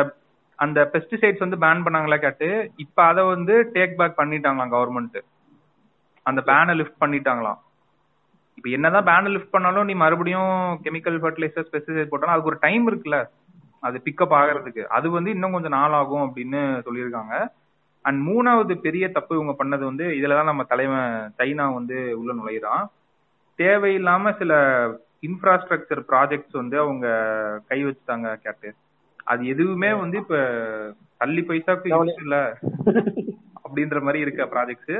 [0.58, 5.18] அந்த பெஸ்டிசைட்ஸ் வந்து பேன் பண்ணாங்களா கேட்டு இப்ப அத வந்து டேக் பேக் பண்ணிட்டாங்களாம் கவர்மெண்ட்
[6.26, 7.58] அந்த பேனை லிஃப்ட் பண்ணிட்டாங்களாம்.
[8.56, 10.52] இப்ப என்னதான் பேனை லிஃப்ட் பண்ணாலும் நீ மறுபடியும்
[10.84, 13.18] கெமிக்கல் ஃபர்டிலைசர்ஸ் பெஸ்டிசைட் போட்டாலும் அதுக்கு ஒரு டைம் இருக்குல்ல.
[13.80, 14.82] அது பிக்கப் ஆகிறதுக்கு.
[14.98, 17.34] அது வந்து இன்னும் கொஞ்சம் நாள் ஆகும் அப்படின்னு சொல்லியிருக்காங்க.
[18.02, 22.84] அண்ட் மூணாவது பெரிய தப்பு இவங்க பண்ணது வந்து இதுலதான் நம்ம தலைவன் சைனா வந்து உள்ள நுழையிறான்.
[23.58, 24.52] தேவையில்லாம சில
[25.26, 27.06] இன்ஃப்ராஸ்ட்ரக்சர் ப்ராஜெக்ட்ஸ் வந்து அவங்க
[27.68, 28.74] கை வச்சுட்டாங்க கேட்டு.
[29.24, 30.36] அது எதுவுமே வந்து இப்ப
[31.16, 32.58] தள்ளி பைசாக்கு இல்ல.
[33.64, 34.98] அப்படின்ற மாதிரி இருக்க ப்ராஜெக்ட்ஸ்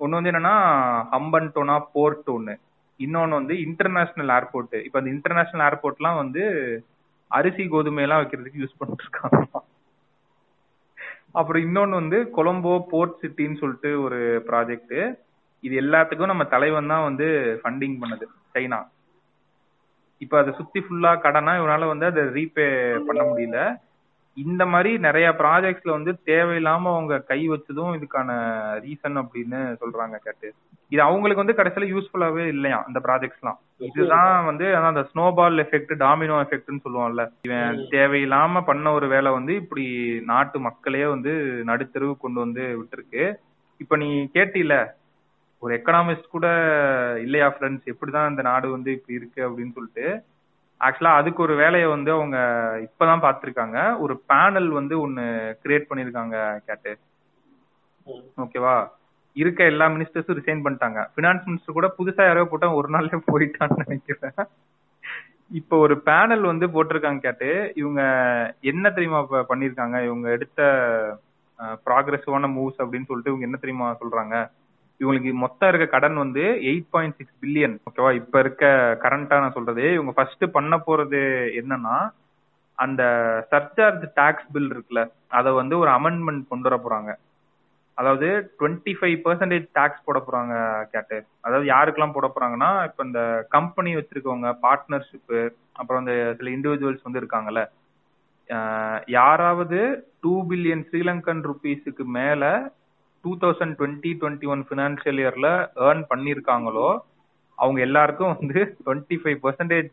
[0.00, 0.54] ஒண்ணு வந்து என்னன்னா
[1.12, 2.54] ஹம்பன்டோனா போர்ட் ஒண்ணு.
[3.00, 6.42] இன்னொன்னு வந்து இன்டர்நேஷனல் ஏர்போர்ட் இப்ப அந்த இன்டர்நேஷனல் ஏர்போர்ட்லாம் வந்து
[7.30, 9.40] அரிசி கோதுமை எல்லாம் வைக்கிறதுக்கு யூஸ் பண்ணிட்டு இருக்காங்க
[11.32, 14.18] அப்புறம் இன்னொன்னு வந்து கொலம்போ போர்ட் சிட்டின்னு சொல்லிட்டு ஒரு
[14.48, 14.94] ப்ராஜெக்ட்
[15.64, 17.26] இது எல்லாத்துக்கும் நம்ம தலைவன் தான் வந்து
[17.60, 18.24] ஃபண்டிங் பண்ணது
[18.54, 18.78] சைனா.
[20.20, 22.66] இப்ப அதை சுத்தி ஃபுல்லா கடனா இவனால வந்து அதை ரீபே
[23.06, 23.58] பண்ண முடியல.
[24.36, 28.30] இந்த மாதிரி நிறைய ப்ராஜெக்ட்ஸ்ல வந்து தேவையில்லாம அவங்க கை வச்சதும் இதுக்கான
[28.80, 30.48] ரீசன் அப்படின்னு சொல்றாங்க கேட்டு.
[30.92, 36.36] இது அவங்களுக்கு வந்து கடைசியில யூஸ்ஃபுல்லாவே இல்லையா அந்த ப்ராஜெக்ட்ஸ்லாம் இதுதான் வந்து அதான் அந்த ஸ்னோபால் எஃபெக்ட் டாமினோ
[36.44, 39.86] எஃபெக்ட்னு சொல்லுவாங்கல்ல இவன் தேவையில்லாம பண்ண ஒரு வேலை வந்து இப்படி
[40.24, 41.32] நாட்டு மக்களையே வந்து
[41.64, 43.24] நடுத்தெருவு கொண்டு வந்து விட்டுருக்கு.
[43.80, 44.74] இப்ப நீ கேட்டில
[45.62, 46.46] ஒரு எக்கனாமிஸ்ட் கூட
[47.22, 49.40] இல்லையா ஃப்ரெண்ட்ஸ் எப்படிதான் இந்த நாடு வந்து இப்படி இருக்கு?
[49.48, 50.06] அப்படின்னு சொல்லிட்டு
[50.80, 52.38] ஆக்சுவலா அதுக்கு ஒரு வேலையை வந்து அவங்க
[52.86, 53.78] இப்பதான் பார்த்திருக்காங்க.
[53.98, 55.22] ஒரு பேனல் வந்து ஒன்னு
[55.62, 56.36] கிரியேட் பண்ணிருக்காங்க
[56.66, 56.92] கேட்டு.
[58.44, 58.76] ஓகேவா
[59.36, 61.00] இருக்க எல்லா மினிஸ்டர்ஸும் ரிசைன் பண்ணிட்டாங்க.
[61.16, 64.38] பினான்ஸ் மினிஸ்டர் கூட புதுசா யாரோ போட்டா ஒரு நாள்ல போயிட்டான்னு நினைக்கிறேன்.
[65.60, 67.50] இப்போ ஒரு பேனல் வந்து போட்டிருக்காங்க கேட்டு.
[67.74, 68.02] இவங்க
[68.60, 69.20] என்ன தெரியுமா
[69.50, 70.60] பண்ணிருக்காங்க இவங்க எடுத்த
[71.86, 74.36] ப்ராக்ரஸிவான மூவ்ஸ் அப்படின்னு சொல்லிட்டு இவங்க என்ன தெரியுமா சொல்றாங்க?
[75.00, 78.64] இவங்களுக்கு மொத்தம் இருக்க கடன் வந்து எயிட் பாயிண்ட் சிக்ஸ் பில்லியன் ஓகேவா இப்ப இருக்க
[79.04, 81.20] கரண்டா நான் சொல்றது இவங்க ஃபர்ஸ்ட் பண்ண போறது
[81.60, 81.96] என்னன்னா
[82.78, 83.02] அந்த
[83.52, 87.10] சர்சார்ஜ் டாக்ஸ் பில் இருக்குல்ல அதை வந்து ஒரு அமெண்ட்மெண்ட் கொண்டு வர போறாங்க.
[87.98, 88.26] அதாவது
[88.58, 90.54] டுவெண்ட்டி ஃபைவ் பர்சன்டேஜ் டேக்ஸ் போட போறாங்க
[90.94, 91.18] கேட்டு.
[91.40, 93.20] அதாவது யாருக்கெல்லாம் போட போறாங்கன்னா இப்ப இந்த
[93.50, 95.40] கம்பெனி வச்சிருக்கவங்க பார்ட்னர்ஷிப்பு
[95.72, 97.62] அப்புறம் இந்த சில இண்டிவிஜுவல்ஸ் வந்து இருக்காங்கல்ல
[99.16, 99.78] யாராவது
[100.20, 102.44] டூ பில்லியன் ஸ்ரீலங்கன் ருபீஸுக்கு மேல
[103.26, 105.48] two thousand twenty twenty one financial இயர்ல
[105.88, 106.88] ஏர்ன் பண்ணிருக்காங்களோ
[107.58, 109.92] அவங்க எல்லாருக்கும் வந்து டுவெண்ட்டி ஃபைவ் பர்சன்டேஜ்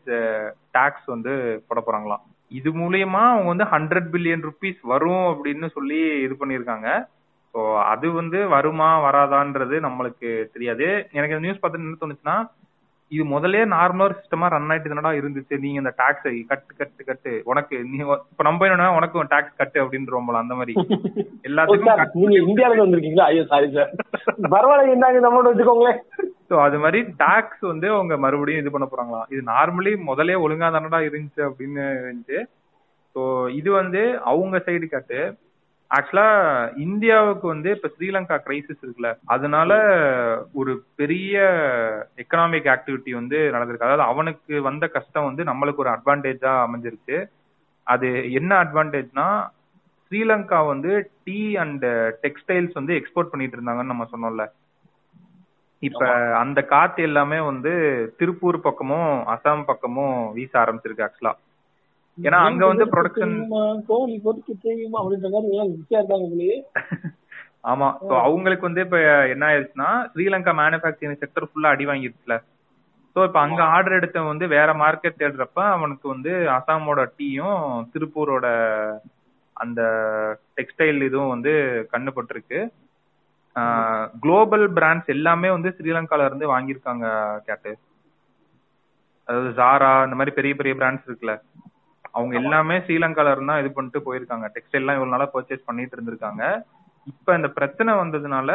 [0.76, 1.32] டேக்ஸ் வந்து
[1.68, 2.22] போட போறாங்களாம்.
[2.58, 6.88] இது மூலியமா அவங்க வந்து ஹண்ட்ரட் பில்லியன் ருபீஸ் வரும் அப்படின்னு சொல்லி இது பண்ணியிருக்காங்க
[7.54, 7.60] ஸோ
[7.92, 10.86] அது வந்து வருமா வராதான்றது நம்மளுக்கு தெரியாது.
[11.18, 12.36] எனக்கு நியூஸ் பார்த்து என்ன தோணுச்சுன்னா
[13.12, 15.54] இது முதலே நார்மலா ஒரு சிஸ்டமா ரன் ஆயிட்டு தானடா இருந்துச்சு?
[15.58, 17.32] நீங்க இந்த டாக்ஸை கட்டு கட்டு கட்டு.
[17.44, 17.96] உனக்கு நீ
[18.30, 20.74] இப்ப நம்ம என்னன்னா உனக்கு டாக்ஸ் கட்டு அப்படின்றோம்ல அந்த மாதிரி.
[21.48, 23.28] எல்லாத்துக்கும் நீங்க இந்தியால வந்திருக்கீங்களா?
[23.32, 23.90] ஐயோ சாரி சார்
[24.54, 26.00] பரவாயில்ல இந்தாங்க இந்த அமௌண்ட் வச்சுக்கோங்களேன்.
[26.48, 31.00] ஸோ அது மாதிரி டாக்ஸ் வந்து அவங்க மறுபடியும் இது பண்ண போறாங்களாம் இது நார்மலி முதலே ஒழுங்கா தானடா
[31.08, 32.40] இருந்துச்சு அப்படின்னு இருந்துச்சு
[33.16, 33.22] ஸோ
[33.60, 34.00] இது வந்து
[34.30, 35.18] அவங்க சைடு காட்டு.
[35.94, 36.28] ஆக்சுவலா
[36.84, 39.70] இந்தியாவுக்கு வந்து இப்ப ஸ்ரீலங்கா கிரைசிஸ் இருக்குல்ல அதனால
[40.52, 41.34] ஒரு பெரிய
[42.22, 43.88] எக்கனாமிக் ஆக்டிவிட்டி வந்து நடந்திருக்கு.
[43.88, 47.18] அதாவது அவனுக்கு வந்த கஷ்டம் வந்து நம்மளுக்கு ஒரு அட்வான்டேஜா அமைஞ்சிருக்கு
[47.86, 49.28] அது என்ன அட்வான்டேஜ்னா
[50.04, 50.90] ஸ்ரீலங்கா வந்து
[51.24, 51.86] டீ அண்ட்
[52.24, 54.44] டெக்ஸ்டைல்ஸ் வந்து எக்ஸ்போர்ட் பண்ணிட்டு இருந்தாங்கன்னு நம்ம சொன்னோம்ல.
[55.82, 56.02] இப்ப
[56.34, 57.72] அந்த காத்து எல்லாமே வந்து
[58.18, 61.32] திருப்பூர் பக்கமும் அசாம் பக்கமும் வீச ஆரம்பிச்சிருக்கு ஆக்சுவலா
[62.18, 63.34] ஏன்னா அங்க வந்து ப்ரொடக்ஷன்
[63.88, 64.98] கோழி பொறுத்து தெரியுமா?
[65.00, 65.72] அப்படின்ற மாதிரி எல்லாம்
[67.64, 67.86] ஆமா.
[68.00, 68.98] சோ அவங்களுக்கு வந்து இப்ப
[69.32, 72.34] என்ன ஆயிருச்சுன்னா ஸ்ரீலங்கா மேனுஃபேக்சரிங் செக்டர் ஃபுல்லா அடி வாங்கிருச்சுல
[73.16, 77.60] சோ இப்ப அங்க ஆர்டர் எடுத்த வந்து வேற மார்க்கெட் தேடுறப்ப அவனுக்கு வந்து அசாமோட டீயும்
[77.92, 78.46] திருப்பூரோட
[79.56, 79.80] அந்த
[80.58, 81.52] டெக்ஸ்டைல் இதுவும் வந்து
[81.92, 82.60] கண்ணுபட்டிருக்கு
[84.22, 87.06] குளோபல் பிராண்ட்ஸ் எல்லாமே வந்து ஸ்ரீலங்கால இருந்து வாங்கியிருக்காங்க
[87.48, 87.72] கேட்டு.
[89.28, 91.34] அதாவது ஜாரா இந்த மாதிரி பெரிய பெரிய பிராண்ட்ஸ் இருக்குல்ல.
[92.14, 94.46] அவங்க எல்லாமே ஸ்ரீலங்கால இருந்தா இது பண்ணிட்டு போயிருக்காங்க.
[94.54, 96.42] டெக்ஸ்டைல் எல்லாம் இவ்வளவு நாளா பர்ச்சேஸ் பண்ணிட்டு இருந்திருக்காங்க.
[97.06, 98.50] இப்ப இந்த பிரச்சனை வந்ததுனால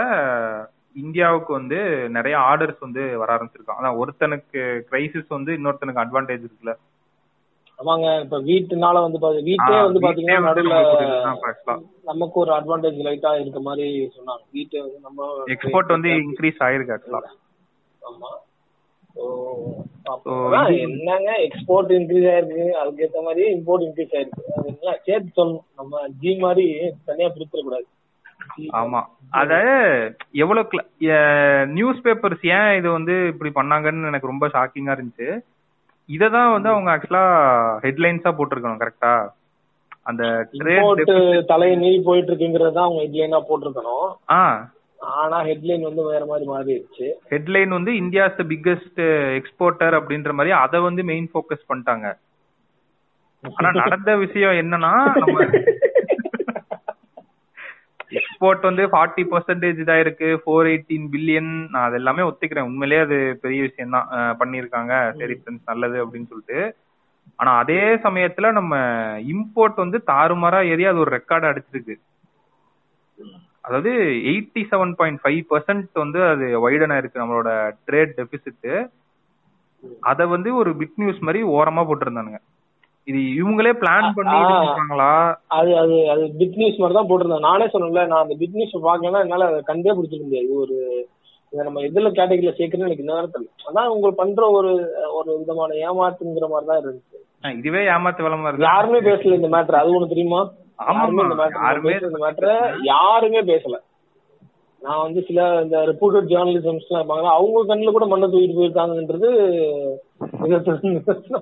[0.95, 1.79] இந்தியாவுக்கு வந்து
[2.09, 3.81] நிறைய ஆர்டர்ஸ் வந்து வர ஆரம்பிச்சிருக்காங்க.
[3.81, 4.61] அதான் ஒருத்தனுக்கு
[4.91, 6.73] கிரைசிஸ் வந்து இன்னொருத்தனுக்கு அட்வான்டேஜ் இருக்குல்ல.
[7.79, 8.07] ஆமாங்க.
[8.23, 10.79] இப்ப வீட்டுனால வந்து வீட்டே வந்து பாத்தீங்கன்னா நடுவுல.
[12.03, 13.85] நமக்கு ஒரு அட்வான்டேஜ் லைட்டா இருக்க மாதிரி
[14.17, 14.43] சொன்னாங்க.
[14.51, 17.31] வீட்டே வந்து நம்ம எக்ஸ்போர்ட் வந்து இன்க்ரீஸ் ஆயிருக்கு ஆக்சுவலா
[18.01, 18.31] ஆமா.
[20.83, 22.69] என்னங்க எக்ஸ்போர்ட் இன்க்ரீஸ் ஆயிருக்கு?
[22.71, 24.43] அதுக்கு ஏத்த மாதிரி இம்போர்ட் இன்க்ரீஸ் ஆயிருக்கு.
[24.57, 25.65] அது எல்லாம் சேர்த்து சொல்லணும்.
[25.75, 26.65] நம்ம ஜி மாதிரி
[27.05, 27.87] தனியா பிரிச்சிட கூடாது
[28.73, 28.99] ஆமா.
[29.29, 29.53] அத
[30.31, 30.79] எவ்வளவு
[31.67, 35.27] நியூஸ் பேப்பர்ஸ் ஏன் இது வந்து இப்படி பண்ணாங்கன்னு எனக்கு ரொம்ப ஷாக்கிங்கா இருந்துச்சு.
[36.09, 37.25] இததான் வந்து அவங்க ஆக்சுவலா
[37.83, 39.13] ஹெட்லைன்ஸா போட்டிருக்கணும் கரெக்டா
[40.01, 40.23] அந்த
[41.47, 44.07] தலையை மீறி போயிட்டு இருக்குங்கிறது தான் அவங்க ஹெட்லைனா போட்டிருக்கணும்.
[44.31, 44.69] ஆ.
[44.99, 47.07] ஆனா ஹெட்லைன் வந்து வேற மாதிரி மாறிடுச்சு.
[47.33, 49.01] ஹெட்லைன் வந்து இந்தியாஸ் பிக்கஸ்ட்
[49.39, 52.07] எக்ஸ்போர்ட்டர் அப்படின்ற மாதிரி அத வந்து மெயின் ஃபோக்கஸ் பண்ணிட்டாங்க.
[53.57, 55.37] ஆனா நடந்த விஷயம் என்னன்னா நம்ம
[58.19, 62.69] எக்ஸ்போர்ட் வந்து ஃபார்ட்டி பர்சன்டேஜ் இதா இருக்கு ஃபோர் எயிட்டீன் பில்லியன் நான் அது எல்லாமே ஒத்துக்கிறேன்.
[62.69, 64.07] உண்மையிலேயே அது பெரிய விஷயம் தான்
[64.39, 64.93] பண்ணியிருக்காங்க.
[65.19, 66.59] சரி ஃப்ரெண்ட்ஸ் நல்லது அப்படின்னு சொல்லிட்டு.
[67.35, 68.75] ஆனா அதே சமயத்துல நம்ம
[69.33, 71.95] இம்போர்ட் வந்து தாறுமாறா ஏறி அது ஒரு ரெக்கார்ட் அடிச்சிருக்கு.
[73.69, 73.91] அதாவது
[74.29, 77.49] eighty seven point five percent வந்து அது வைடனா இருக்கு நம்மளோட
[77.87, 78.69] ட்ரேட் டெபிசிட்
[80.11, 82.39] அத வந்து ஒரு பிட் நியூஸ் மாதிரி ஓரமா போட்டிருந்தானுங்க.
[83.07, 84.39] இது இவங்களே பிளான் பண்ணி.
[84.39, 85.11] பண்றாங்களா?
[85.57, 87.47] அது அது அது பிட் நியூஸ் மாதிரி தான் போட்டிருந்தேன்.
[87.49, 90.47] நானே சொன்னேன்ல நான் அந்த பிட் நியூஸ் பார்க்கலன்னா என்னால அதை கண்டே பிடிச்சிக்க முடியாது.
[90.47, 90.75] இது ஒரு
[91.53, 93.49] இதை நம்ம எதுல கேட்டகரியில சேர்க்கணும்னு எனக்கு இன்னும் தெரியல.
[93.69, 94.71] அதான் உங்களுக்கு பண்ற ஒரு
[95.19, 97.17] ஒரு விதமான ஏமாத்துங்கிற மாதிரி தான் இருந்துச்சு
[97.61, 100.41] இதுவே ஏமாத்து விளம்பரம் இருக்கு யாருமே பேசல இந்த மேட்டர் அது ஒண்ணு தெரியுமா?
[102.83, 103.77] யாருமே பேசல.
[104.81, 109.29] நான் வந்து சில இந்த ரிப்போர்ட்டட் ஜேர்னலிசம்ஸ் எல்லாம் இருப்பாங்க அவங்க கண்ணுல கூட மண்ணை தூக்கிட்டு போயிருக்காங்கன்றது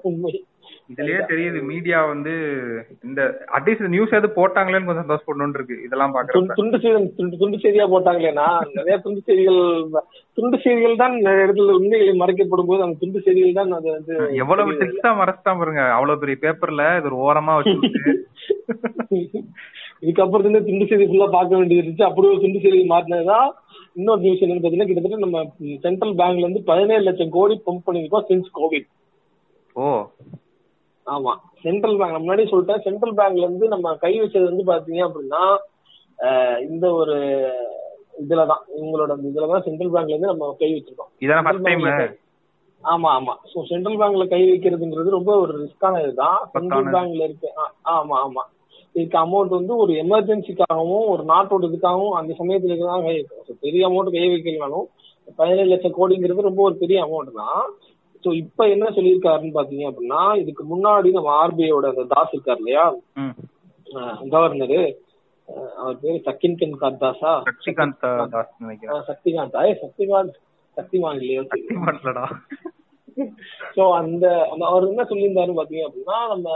[0.01, 0.45] உண்மை.
[0.89, 2.33] இதுலயே தெரியுது மீடியா வந்து
[3.07, 3.21] இந்த
[3.55, 5.75] அட்லீஸ்ட் நியூஸ் எது போட்டாங்களேன்னு கொஞ்சம் சந்தோஷப்படணும்னு இருக்கு.
[5.85, 6.55] இதெல்லாம் பாக்குறப்ப.
[6.59, 8.45] துண்டு செய்தி துண்டு துண்டு செய்தியா போட்டாங்களேனா
[8.77, 9.59] நிறைய துண்டு செய்திகள்
[10.37, 14.81] துண்டு செய்திகள் தான் இடத்துல உண்மைகளை மறைக்கப்படும் போது அந்த துண்டு செய்திகள் தான் அது வந்து எவ்வளவு தெரியுது.
[14.83, 17.75] டெக்ஸ்டா மறைச்சிட்டான் பாருங்க அவ்வளவு பெரிய பேப்பர்ல இது ஒரு ஓரமா வச்சு
[20.01, 22.07] இதுக்கப்புறம் இருந்து துண்டு செய்தி ஃபுல்லா பார்க்க வேண்டியது இருந்துச்சு.
[22.07, 23.47] அப்படி ஒரு துண்டு செய்தி மாட்டினதுதான்
[23.95, 25.39] இன்னொரு நியூஸ் என்னன்னு பாத்தீங்கன்னா கிட்டத்தட்ட நம்ம
[25.85, 28.87] சென்ட்ரல் பேங்க்ல இருந்து பதினேழு லட்சம் கோடி பம்ப் பண்ணிருக்கோம் சின்ஸ் கோவிட்
[29.75, 29.87] ஓ.
[31.07, 31.33] ஆமா.
[31.61, 32.81] சென்ட்ரல் பேங்க் முன்னாடி சொல்லிட்டேன்.
[32.81, 35.43] சென்ட்ரல் பேங்க்ல இருந்து நம்ம கை வச்சது வந்து பாத்தீங்க அப்படின்னா
[36.69, 37.15] இந்த ஒரு
[38.21, 41.11] இதுலதான் இவங்களோட அந்த இதுலதான் சென்ட்ரல் பேங்க்ல இருந்து நம்ம கை வச்சிருக்கோம்.
[42.83, 43.33] ஆமா ஆமா.
[43.53, 46.49] சோ சென்ட்ரல் பேங்க்ல கை வைக்கிறதுங்கிறது ரொம்ப ஒரு ரிஸ்கான இதுதான்.
[46.51, 46.83] சென்ட்ரல்.
[46.93, 47.49] பேங்க்ல இருக்கு
[47.89, 48.43] ஆமா ஆமா.
[48.93, 53.45] இதுக்கு அமௌண்ட் வந்து ஒரு எமர்ஜென்சிக்காகவும் ஒரு நாட்டோட இதுக்காகவும் அந்த சமயத்துல தான் கை வைக்கணும்.
[53.47, 54.85] So, பெரிய அமௌண்ட் கை வைக்கலனாலும்
[55.35, 57.65] பதினேழு லட்சம் கோடிங்கிறது ரொம்ப ஒரு பெரிய அமௌண்ட் தான்.
[58.27, 62.85] சோ இப்ப என்ன சொல்லியிருக்காருன்னு பாத்தீங்க அப்படின்னா இதுக்கு முன்னாடி நம்ம ஆர்பிஐயோட அந்த தாஸ் இருக்கார் இல்லையா.
[64.33, 64.79] கவர்னரு.
[65.81, 66.73] அவர் பேரு சக்கின்கன்
[67.03, 68.01] தாஸா சக்திகாந்த்
[68.33, 69.03] தாஸ் நினைக்கிறேன்.
[69.09, 69.61] சக்திகாந்தா.
[69.69, 70.35] ஏ சக்திகாந்த்.
[70.77, 71.43] சக்திமான் இல்லையோ?
[73.75, 74.25] சோ அந்த
[74.71, 76.49] அவர் என்ன சொல்லியிருந்தாரு பாத்தீங்க அப்படின்னா நம்ம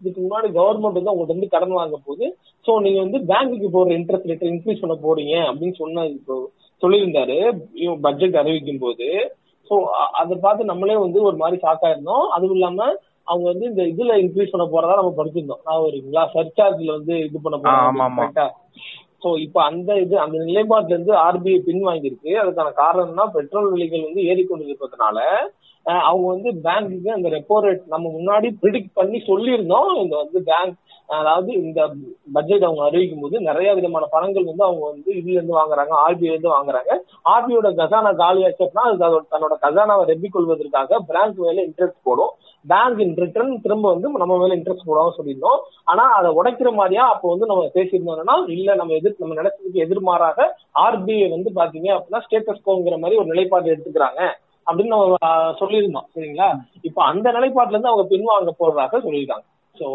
[0.00, 2.26] இதுக்கு முன்னாடி கவர்மெண்ட் வந்து உங்கள்ட்ட இருந்து கடன் வாங்க போது
[2.66, 6.36] சோ நீங்க வந்து பேங்க்குக்கு போற இன்ட்ரெஸ்ட் ரேட் இன்க்ரீஸ் பண்ண போறீங்க அப்படின்னு சொன்ன இப்போ
[6.82, 7.38] சொல்லியிருந்தாரு.
[8.06, 9.08] பட்ஜெட் அறிவிக்கும் போது
[9.68, 9.76] சோ
[10.20, 12.26] அதை பார்த்து நம்மளே வந்து ஒரு மாதிரி ஷாக் ஆயிருந்தோம்.
[12.36, 12.80] அதுவும் இல்லாம
[13.26, 15.62] அவங்க வந்து இந்த இதுல இன்க்ரீஸ் பண்ண போறதா நம்ம படிச்சிருந்தோம்.
[15.66, 15.96] நான் ஒரு
[16.36, 17.56] சர்சார்ஜ்ல வந்து இது பண்ண.
[17.64, 18.54] போறோம்
[19.22, 22.32] சோ இப்ப அந்த இது அந்த நிலைப்பாட்டுல இருந்து ஆர்பிஐ பின்வாங்கியிருக்கு.
[22.42, 25.18] அதுக்கான காரணம்னா பெட்ரோல் விலைகள் வந்து ஏறிக்கொண்டிருப்பதனால
[25.86, 29.90] அவங்க வந்து பேங்க்குக்கு அந்த ரெப்போ ரேட் நம்ம முன்னாடி ப்ரிடிக்ட் பண்ணி சொல்லியிருந்தோம்.
[30.02, 30.76] இந்த வந்து பேங்க்
[31.18, 31.80] அதாவது இந்த
[32.32, 36.50] பட்ஜெட் அவங்க அறிவிக்கும் போது நிறைய விதமான பணங்கள் வந்து அவங்க வந்து இதுல இருந்து வாங்குறாங்க ஆர்பிஐ இருந்து
[36.56, 36.90] வாங்குறாங்க.
[37.32, 42.32] ஆர்பிஐயோட கசானா அப்படின்னா அது அதோட தன்னோட கசானாவை ரெப்பிக் கொள்வதற்காக பேங்க் மேல இன்ட்ரெஸ்ட் போடும்.
[42.64, 45.62] பேங்க் இன் ரிட்டர்ன் திரும்ப வந்து நம்ம மேல இன்ட்ரெஸ்ட் போடாம சொல்லியிருந்தோம்.
[45.84, 50.48] ஆனா அதை உடைக்கிற மாதிரியா அப்போ வந்து நம்ம பேசியிருந்தோம்னா இல்ல நம்ம எதிர் நம்ம நினைச்சதுக்கு எதிர்மாறாக
[50.84, 54.22] ஆர்பிஐ வந்து பாத்தீங்க அப்படின்னா ஸ்டேட்டஸ்கோங்கிற மாதிரி ஒரு நிலைப்பாடு எடுத்துக்கிறாங்க.
[54.68, 55.16] அப்படின்னு நம்ம
[55.60, 56.08] சொல்லியிருந்தோம்.
[56.14, 56.48] சரிங்களா?
[56.82, 59.46] இப்ப அந்த நிலைப்பாட்டுல இருந்து அவங்க பின்வாங்க போடுறாங்க சொல்லியிருக்காங்க.
[59.74, 59.86] சோ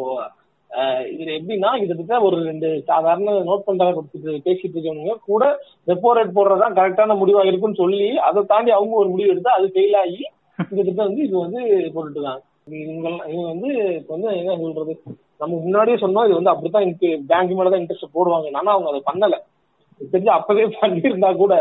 [1.14, 5.44] இது எப்படின்னா கிட்டத்தட்ட ஒரு ரெண்டு சாதாரண நோட் பண்றத கொடுத்துட்டு பேசிட்டு இருக்கவங்க கூட
[5.88, 9.98] ரெப்போ ரேட் போடுறதுதான் கரெக்டான முடிவா இருக்குன்னு சொல்லி அதை தாண்டி அவங்க ஒரு முடிவு எடுத்து அது ஃபெயில்
[10.04, 10.22] ஆகி
[10.58, 11.60] கிட்டத்தட்ட வந்து இது வந்து
[11.94, 12.42] போட்டுட்டு இருக்காங்க.
[12.80, 13.70] இவங்க இவங்க வந்து
[14.00, 14.94] இப்போ வந்து என்ன சொல்றது?
[15.38, 16.86] நம்ம முன்னாடியே சொன்னோம் இது வந்து அப்படித்தான்
[17.32, 18.50] பேங்க் மேலதான் இன்ட்ரெஸ்ட் போடுவாங்க.
[18.62, 19.38] ஆனா அவங்க அதை பண்ணல.
[20.12, 21.54] தெரிஞ்சு அப்பவே பண்ணியிருந்தா கூட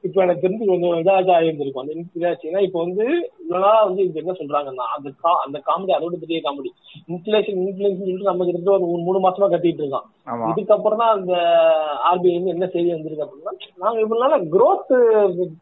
[0.00, 1.80] இப்ப எனக்கு தெரிஞ்சு கொஞ்சம் இதாச்சும் ஆயிருந்திருக்கும்.
[1.80, 3.04] அந்த இன்ஃபிளாச்சு ஏன்னா இப்ப வந்து
[3.42, 6.70] இவ்வளவு வந்து இது என்ன சொல்றாங்கன்னா அந்த கா அந்த காமெடி அதோட பெரிய காமெடி.
[7.08, 10.46] இன்ஃபிளேஷன் இன்ஃபிளேஷன் சொல்லிட்டு நம்ம கிட்ட ஒரு மூணு- மாசமா கட்டிட்டு இருக்கோம் ஆமா.
[10.50, 11.32] இதுக்கப்புறம் தான் அந்த
[12.10, 14.90] ஆர்பிஐ வந்து என்ன செய்தி வந்திருக்கு அப்படின்னா நாங்க இவ்வளவு நாளா growth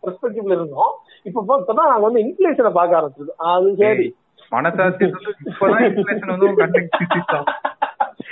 [0.03, 0.93] பெர்ஸ்பெக்டிவ்ல இருந்தோம்.
[1.23, 3.43] இப்ப பா- இப்பதான் நாங்க வந்து இன்ஃபிளேஷனை பார்க்க ஆரம்பிச்சிருக்கோம்.
[3.49, 4.15] அது சரி.
[4.51, 6.47] மனசாட்சி இப்பதான் இன்ஃபிளேஷன் வந்து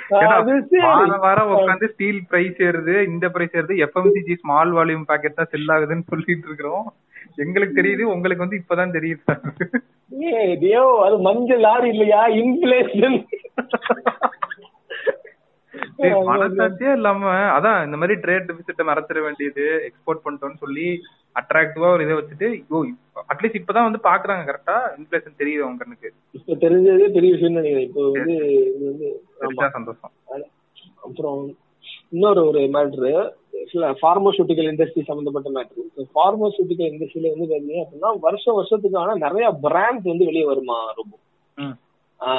[0.09, 0.81] சரி.
[1.24, 6.09] வாரம் உட்காந்து ஸ்டீல் பிரைஸ் ஏறுது இந்த பிரைஸ் ஏறுது எஃப்எம்சிஜி ஸ்மால் வால்யூம் பாக்கெட் தான் செல் ஆகுதுன்னு
[6.11, 6.87] சொல்லிட்டு இருக்கிறோம்.
[7.45, 9.35] எங்களுக்கு தெரியுது உங்களுக்கு வந்து இப்பதான் தெரியுது
[10.33, 12.20] ஏய் டியோ அது மஞ்சள் லாரி இல்லையா?
[12.41, 13.16] இன்ஃபிளேஷன்
[13.87, 14.65] சரி,
[16.31, 20.89] மனசாட்சியே இல்லாம அதான் இந்த மாதிரி ட்ரேட் டெபிசிட்ட மறந்துட வேண்டியது எக்ஸ்போர்ட் பண்ணிட்டோம்னு சொல்லி
[21.36, 22.48] அட்ராக்டிவா ஒரு இதை வச்சுட்டு
[23.31, 26.09] அட்லீஸ்ட் இப்பதான் வந்து பாக்குறாங்க கரெக்டா இன்ஃபிளேஷன் தெரியுது அவங்க கண்ணுக்கு.
[26.39, 27.89] இப்ப தெரிஞ்சதே பெரிய விஷயம் நினைக்கிறேன்.
[27.89, 28.36] இப்போ வந்து
[29.78, 30.12] சந்தோஷம்.
[31.07, 31.40] அப்புறம்
[32.11, 33.12] இன்னொரு ஒரு மேட்ரு
[34.01, 35.85] ஃபார்மசூட்டிக்கல் இண்டஸ்ட்ரி சம்பந்தப்பட்ட மேட்ரு
[36.15, 41.15] ஃபார்மசூட்டிக்கல் இண்டஸ்ட்ரியில வந்து பாத்தீங்க அப்படின்னா வருஷம் வருஷத்துக்கான நிறைய பிராண்ட்ஸ் வந்து வெளியே வருமா ரொம்ப?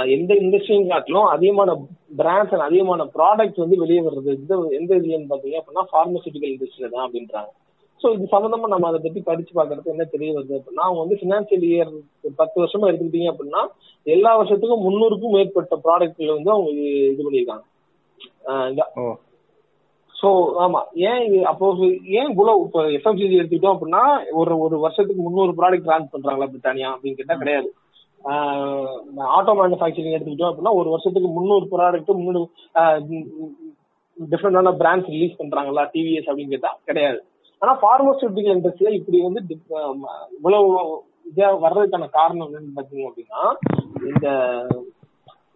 [0.06, 1.74] எந்த இண்டஸ்ட்ரியும் காட்டிலும் அதிகமான
[2.18, 7.10] பிராண்ட்ஸ் அண்ட் அதிகமான ப்ராடக்ட் வந்து வெளியே வர்றது இந்த எந்த இதுலன்னு பாத்தீங்க அப்படின்னா ஃபார்மசூட்டிக்கல் இண்டஸ்ட்ரியில தான்
[7.10, 7.50] அப்படின்றாங்க.
[8.04, 11.62] ஸோ இது சம்பந்தமா நம்ம அதை பத்தி படிச்சு பாக்குறது என்ன தெரிய வருது அப்படின்னா அவங்க வந்து பினான்சியல்
[11.62, 11.92] இயர்
[12.36, 13.62] பத்து வருஷமா எடுத்துக்கிட்டீங்க அப்படின்னா
[14.04, 17.64] எல்லா வருஷத்துக்கும் முன்னூறுக்கும் மேற்பட்ட ப்ராடக்ட்ல வந்து அவங்க இது- பண்ணியிருக்காங்க.
[20.22, 20.28] சோ
[20.60, 20.82] ஆமா.
[20.94, 21.76] ஏன் இது அப்போ
[22.06, 27.16] ஏன் இவ்வளவு இப்போ எஃப்எம்சிஜி எடுத்துக்கிட்டோம் அப்படின்னா ஒரு ஒரு வருஷத்துக்கு முந்நூறு ப்ராடக்ட் லான்ச் பண்றாங்களா பிரிட்டானியா அப்படின்னு
[27.16, 27.74] கேட்டா கிடையாது.
[29.38, 32.50] ஆட்டோ மேனுஃபேக்சரிங் எடுத்துக்கிட்டோம் அப்படின்னா ஒரு வருஷத்துக்கு முந்நூறு ப்ராடக்ட் முந்நூறு
[34.18, 36.72] டிஃப்ரெண்டான பிராண்ட்ஸ் ரிலீஸ் பண்றாங்களா டிவிஎஸ் அப்படின்னு கேட்டா?
[36.86, 37.20] கிடையாது.
[37.62, 39.42] ஆனா பார்மசூட்டிக்கல் இண்டஸ்ட்ரியில இப்படி வந்து
[40.38, 40.68] இவ்வளவு
[41.32, 43.42] இதா வர்றதுக்கான காரணம் என்னன்னு பாத்தீங்க அப்படின்னா
[44.12, 44.28] இந்த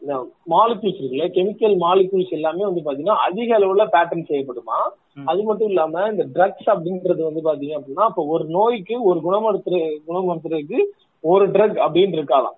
[0.02, 0.14] இந்த
[0.49, 4.77] மாலிகூல்ஸ் இருக்குல்ல கெமிக்கல் மாலிகூல்ஸ் எல்லாமே வந்து பாத்தீங்கன்னா அதிக அளவுல பேட்டர்ன் செய்யப்படுமா.
[5.26, 9.76] அது மட்டும் இல்லாம இந்த ட்ரக்ஸ் அப்படின்றது வந்து பாத்தீங்க அப்படின்னா இப்போ ஒரு நோய்க்கு ஒரு குணமடுத்துற
[10.07, 10.80] குணமடுத்துறதுக்கு
[11.23, 12.57] ஒரு ட்ரக் அப்படின்னு இருக்காதாம்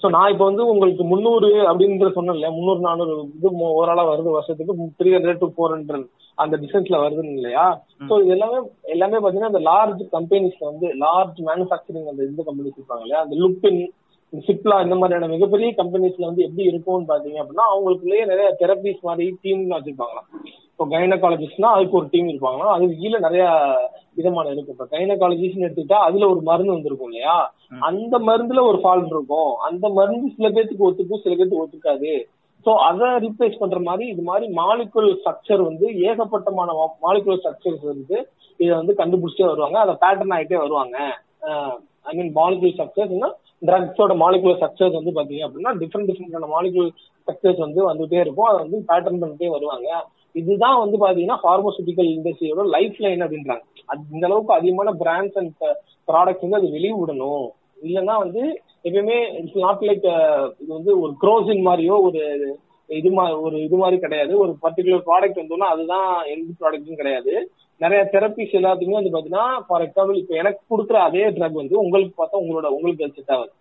[0.00, 5.10] சோ நான் இப்ப வந்து உங்களுக்கு முந்நூறு அப்படின்ற சொன்னேன்ல முந்நூறு நானூறு இது ஓவராலா வருது வருஷத்துக்கு three
[5.16, 6.06] hundred to four hundred
[6.38, 7.66] அந்த டிஸ்டன்ஸ்ல வருதுன்னு இல்லையா.
[8.08, 8.58] சோ இது எல்லாமே
[8.94, 13.22] எல்லாமே பாத்தீங்கன்னா இந்த லார்ஜ் கம்பெனிஸ்ல வந்து லார்ஜ் மேனுஃபேக்சரிங் அந்த இந்த கம்பெனிஸ் இருப்பாங்க இல்லையா?
[13.24, 13.80] அந்த லுப்பின்
[14.48, 19.62] சிப்லா இந்த மாதிரியான மிகப்பெரிய கம்பெனிஸ்ல வந்து எப்படி இருக்கும்னு பாத்தீங்க அப்படின்னா அவங்களுக்குள்ளேயே நிறைய தெரபிஸ் மாதிரி டீம்
[19.74, 20.28] வச்சிருப்பாங்களாம்.
[20.76, 23.44] இப்போ கைனகாலஜிஸ்ட்னா அதுக்கு ஒரு டீம் இருப்பாங்களாம் அதுக்கு கீழே நிறைய
[24.16, 27.36] விதமான இருக்கும் இப்போ கைனகாலஜிஸ்ட்னு எடுத்துக்கிட்டா அதுல ஒரு மருந்து வந்திருக்கும் இல்லையா.
[27.88, 29.52] அந்த மருந்துல ஒரு ஃபால்ட் இருக்கும்.
[29.68, 32.12] அந்த மருந்து சில பேத்துக்கு ஒத்துக்கும் சில பேத்துக்கு ஒத்துக்காது.
[32.66, 36.74] சோ அதை ரீப்ளேஸ் பண்ற மாதிரி இது மாதிரி மாலிகுல் ஸ்ட்ரக்சர் வந்து ஏகப்பட்டமான
[37.06, 38.18] மாலிகுலர் ஸ்ட்ரக்சர்ஸ் வந்து
[38.60, 39.78] இதை வந்து கண்டுபிடிச்சே வருவாங்க.
[39.84, 40.98] அதை பேட்டர்ன் ஆயிட்டே வருவாங்க.
[42.10, 43.30] ஐ மீன் மாலிகுல் ஸ்ட்ரக்சர்ஸ்னா
[43.70, 46.92] ட்ரக்ஸோட மாலிகுலர் ஸ்ட்ரக்சர்ஸ் வந்து பாத்தீங்க அப்படின்னா டிஃப்ரெண்ட் டிஃப்ரெண்டான மாலிகுலர்
[47.22, 48.48] ஸ்ட்ரக்சர்ஸ் வந்து வந்துட்டே இருக்கும்.
[48.50, 49.88] அதை வந்து பேட்டர்ன் பண்ணிட்டே வருவாங்க.
[50.40, 53.64] இதுதான் வந்து பாத்தீங்கன்னா பார்மசூட்டிக்கல் இண்டஸ்ட்ரியோட லைஃப் லைன் அப்படின்றாங்க.
[53.90, 55.64] அது இந்த அளவுக்கு அதிகமான பிராண்ட்ஸ் அண்ட்
[56.08, 57.46] ப்ராடக்ட்ஸ் வந்து அது வெளியே விடணும்
[57.86, 58.42] இல்லைன்னா வந்து
[58.86, 60.06] எப்பயுமே இட்ஸ் நாட் லைக்
[60.62, 62.22] இது வந்து ஒரு க்ரோசின் மாதிரியோ ஒரு
[62.88, 64.32] இது மாதிரி ஒரு இது மாதிரி கிடையாது.
[64.42, 67.32] ஒரு பர்டிகுலர் ப்ராடக்ட் வந்தோம்னா அதுதான் எந்த ப்ராடக்ட்டும் கிடையாது.
[67.80, 72.42] நிறைய தெரப்பிஸ் எல்லாத்துக்குமே வந்து பாத்தீங்கன்னா ஃபார் எக்ஸாம்பிள் இப்போ எனக்கு கொடுக்குற அதே ட்ரக் வந்து உங்களுக்கு பார்த்தா
[72.42, 73.52] உங்களோட உங்களுக்கு செட் ஆகுது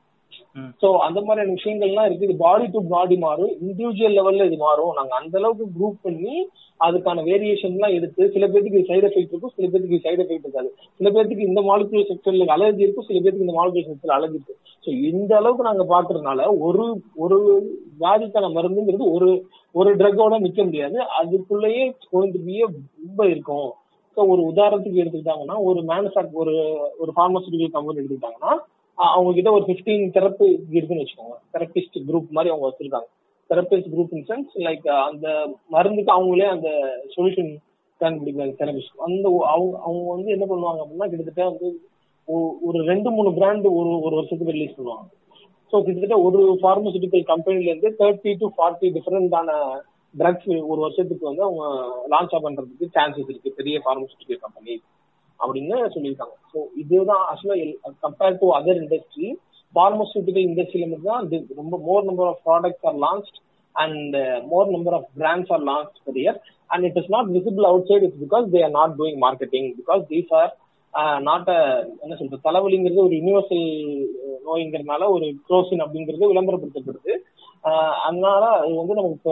[0.81, 2.27] சோ அந்த மாதிரியான விஷயங்கள்லாம் இருக்கு.
[2.27, 3.51] இது பாடி டு பாடி மாறும்.
[3.63, 4.93] இண்டிவிஜுவல் லெவல்ல இது மாறும்.
[4.99, 6.35] நாங்க அந்த அளவுக்கு குரூப் பண்ணி
[6.79, 10.69] அதுக்கான வேரியேஷன் எல்லாம் எடுத்து சில பேருக்கு சைடு எஃபெக்ட் இருக்கும் சில பேருக்கு சைடு எஃபெக்ட் இருக்காது.
[10.99, 14.59] சில பேருக்கு இந்த மாலிகுலர் செக்டர்ல அலர்ஜி இருக்கும் சில பேருக்கு இந்த மாலிகுலர் செக்டர்ல அலர்ஜி இருக்கும்.
[14.85, 16.85] ஸோ இந்த அளவுக்கு நாங்க பாக்குறதுனால ஒரு
[17.25, 17.37] ஒரு
[18.03, 19.29] வியாதிக்கான மருந்துங்கிறது ஒரு
[19.75, 20.97] ஒரு ட்ரக்கோட நிக்க முடியாது.
[21.21, 22.67] அதுக்குள்ளேயே கோயிந்துபிய
[23.05, 23.71] ரொம்ப இருக்கும்.
[24.17, 26.53] ஸோ ஒரு உதாரணத்துக்கு எடுத்துக்கிட்டாங்கன்னா ஒரு மேனுஃபேக்சர் ஒரு
[27.01, 28.53] ஒரு ஃபார்மசூட்டிக்கல் கம்பெனி எடுத்துக்கிட்டாங்கன்னா
[28.97, 30.47] அவங்க கிட்ட ஒரு 15 தெரப்பி
[30.77, 31.37] இருக்குன்னு வச்சுக்கோங்க.
[31.55, 33.09] தெரப்பிஸ்ட் குரூப் மாதிரி அவங்க வச்சிருக்காங்க.
[33.49, 35.27] Therapist group in sense like அந்த
[35.75, 36.69] மருந்துக்கு அவங்களே அந்த
[37.15, 37.51] சொல்யூஷன்
[38.01, 41.67] கண்டுபிடிக்கிறாங்க தெரபிஸ்ட் அந்த அவங்க அவங்க வந்து என்ன பண்ணுவாங்க அப்படின்னா கிட்டத்தட்ட வந்து
[42.65, 45.05] ஒரு ரெண்டு மூணு பிராண்ட் ஒரு ஒரு வருஷத்துக்கு ரிலீஸ் பண்ணுவாங்க.
[45.73, 49.51] ஸோ கிட்டத்தட்ட ஒரு ஃபார்மசூட்டிக்கல் கம்பெனில இருந்து தேர்ட்டி டு ஃபார்ட்டி டிஃபரெண்டான
[50.15, 51.63] ட்ரக்ஸ் ஒரு வருஷத்துக்கு வந்து அவங்க
[52.13, 53.57] லான்ச் பண்றதுக்கு சான்சஸ் இருக்கு.
[53.59, 54.75] பெரிய ஃபார்மசூட்டிக்கல் கம்பெனி
[55.39, 56.35] அப்படின்னு சொல்லியிருக்காங்க.
[56.51, 57.57] ஸோ இதுதான் ஆக்சுவலா
[58.05, 59.29] compared to other industry
[59.73, 63.31] pharmaceutical இண்டஸ்ட்ரியில மட்டும் தான் இது ரொம்ப more number of products are launch
[63.75, 64.15] and
[64.51, 66.37] more number of brands are launch per year
[66.69, 70.31] and it is not visible outside it's because they are not doing marketing because these
[70.41, 70.53] are
[71.21, 71.49] not
[72.03, 73.65] என்ன சொல்றது தலைவலிங்கிறது ஒரு universal
[74.23, 77.13] uh, நோய்ங்கிறதுனால ஒரு குரோசின் அப்படிங்கிறது விளம்பரப்படுத்தப்படுது.
[78.07, 79.31] அதனால அது வந்து நமக்கு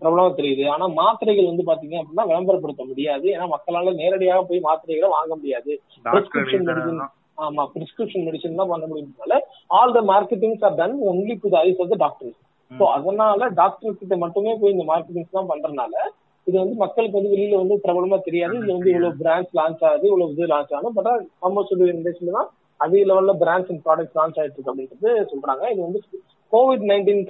[0.00, 0.64] பிரபலமா தெரியுது.
[0.74, 3.26] ஆனா மாத்திரைகள் வந்து பாத்தீங்க அப்படின்னா விளம்பரப்படுத்த முடியாது.
[3.34, 5.72] ஏன்னா மக்களால நேரடியாக போய் மாத்திரைகளை வாங்க முடியாது.
[7.44, 9.36] ஆமா பிரிஸ்கிரிப்ஷன் மெடிசன் தான் பண்ண முடியும்னால
[9.78, 12.34] all the marketings are done only to eyes of the doctor
[12.70, 15.94] so அதனால டாக்டர் கிட்ட மட்டுமே போய் இந்த மார்க்கெட்டிங்ஸ் தான் பண்றதுனால
[16.46, 18.54] இது வந்து மக்களுக்கு வந்து வெளியில வந்து பிரபலமா தெரியாது.
[18.62, 21.10] இது வந்து இவ்வளவு பிராண்ட்ஸ் லான்ச் ஆகுது இவ்வளவு இது லான்ச் ஆகும் பட்
[21.44, 22.50] காமர்ஷியல் இண்டஸ்ட்ரியில தான்
[22.80, 25.64] அதிக லெவல்ல பிராண்ட்ஸ் அண்ட் ப்ராடக்ட்ஸ் லான்ச் ஆயிட்டு இருக்கு அப்படின்றது சொல்றாங்க.
[25.74, 26.00] இது வந்து
[26.54, 27.22] கோவிட் நைன்டீன்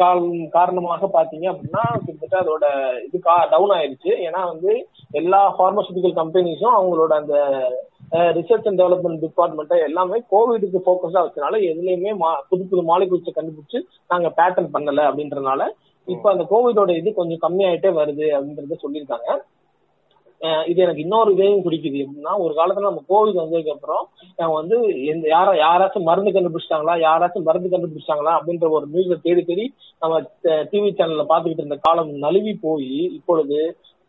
[0.51, 2.65] காரணமாக பாத்தீங்க அப்படின்னா கிட்டத்தட்ட அதோட
[3.07, 3.19] இது
[3.51, 4.73] டவுன் ஆயிருச்சு ஏன்னா வந்து
[5.13, 7.37] எல்லா பார்மசூட்டிக்கல் கம்பெனிஸும் அவங்களோட அந்த
[8.33, 13.79] ரிசர்ச் அண்ட் டெவலப்மெண்ட் டிபார்ட்மெண்ட் எல்லாமே கோவிடுக்கு ஃபோக்கஸா வச்சனால எதுலயுமே மா- புது புது மாலிகுல்ஸை கண்டுபிடிச்சு
[14.09, 15.63] நாங்க பேட்டர்ன் பண்ணல அப்படின்றனால
[16.09, 19.29] இப்ப அந்த கோவிடோட இது கொஞ்சம் கம்மியாயிட்டே வருது அப்படின்றத சொல்லியிருக்காங்க.
[20.67, 21.99] இது எனக்கு இன்னொரு இதையும் பிடிக்குது.
[22.03, 24.03] எப்படின்னா ஒரு காலத்துல நம்ம கோவிட் வந்ததுக்கு அப்புறம்
[24.37, 29.67] நான் வந்து எந்த யார யாராச்சும் மருந்து கண்டுபிடிச்சிட்டாங்களா யாராச்சும் மருந்து கண்டுபிடிச்சிட்டாங்களா அப்படின்ற ஒரு நியூஸை தேடி தேடி
[30.01, 30.21] நம்ம
[30.67, 33.59] டிவி சேனல்ல பாத்துக்கிட்டு இருந்த காலம் நழுவி போய் இப்பொழுது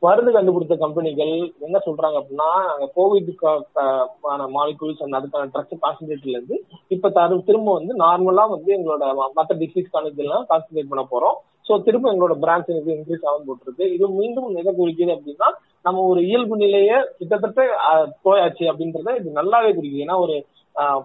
[0.02, 6.58] மருந்து கண்டுபிடித்த கம்பெனிகள் என்ன சொல்றாங்க அப்படின்னா நாங்க கோவிடுக்கான மாலிகூல்ஸ் அந்த அதுக்கான ட்ரக்ஸ் கான்சன்ட்ரேட்ல இருந்து
[6.88, 11.38] இப்ப தரும் திரும்ப வந்து நார்மலா வந்து எங்களோட ம- டிசீஸ் டிசீஸ்க்கான இதெல்லாம் கான்சன்ட்ரேட் பண்ண போறோம்.
[11.68, 15.50] சோ திரும்ப எங்களோட பிரான்ச் எனக்கு இன்க்ரீஸ் ஆகும் போட்டிருக்கு இது மீண்டும் எதை குறிக்குது அப்படின்னா
[15.88, 17.64] நம்ம ஒரு இயல்பு நிலையை கிட்டத்தட்ட
[18.28, 20.06] போயாச்சு அப்படின்றத இது நல்லாவே குறிக்குது.
[20.06, 20.36] ஏன்னா ஒரு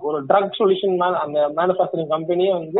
[0.06, 2.78] ஒரு ட்ரக் சொல்யூஷன் அந்த மேனுஃபேக்சரிங் கம்பெனியே வந்து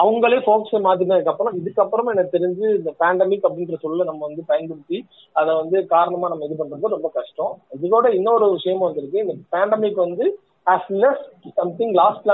[0.00, 4.98] அவங்களே ஃபோக்கஸ் மாத்தினதுக்கு அப்புறம் இதுக்கப்புறமா எனக்கு தெரிஞ்சு இந்த பேண்டமிக் அப்படின்ற சொல்ல நம்ம வந்து பயன்படுத்தி
[5.40, 7.54] அதை வந்து காரணமா நம்ம இது பண்றது ரொம்ப கஷ்டம்.
[7.86, 9.24] இதோட இன்னொரு விஷயமும் வந்திருக்கு.
[9.24, 10.26] இந்த பேண்டமிக் வந்து
[10.66, 11.24] as less
[11.60, 12.28] something last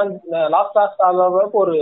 [0.56, 1.76] last last அளவுக்கு ஒரு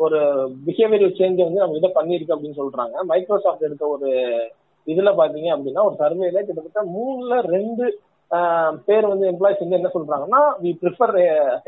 [0.00, 0.18] ஒரு
[0.66, 2.94] பிஹேவியர் சேஞ்ச் வந்து நம்ம இதை பண்ணியிருக்கு அப்படின்னு சொல்றாங்க.
[3.10, 4.08] மைக்ரோசாஃப்ட் எடுத்த ஒரு
[4.86, 7.84] இதுல பாத்தீங்க அப்படின்னா ஒரு சர்வேல கிட்டத்தட்ட மூணுல ரெண்டு
[8.86, 11.14] பேர் வந்து எம்ப்ளாயிஸ் வந்து என்ன சொல்றாங்கன்னா we prefer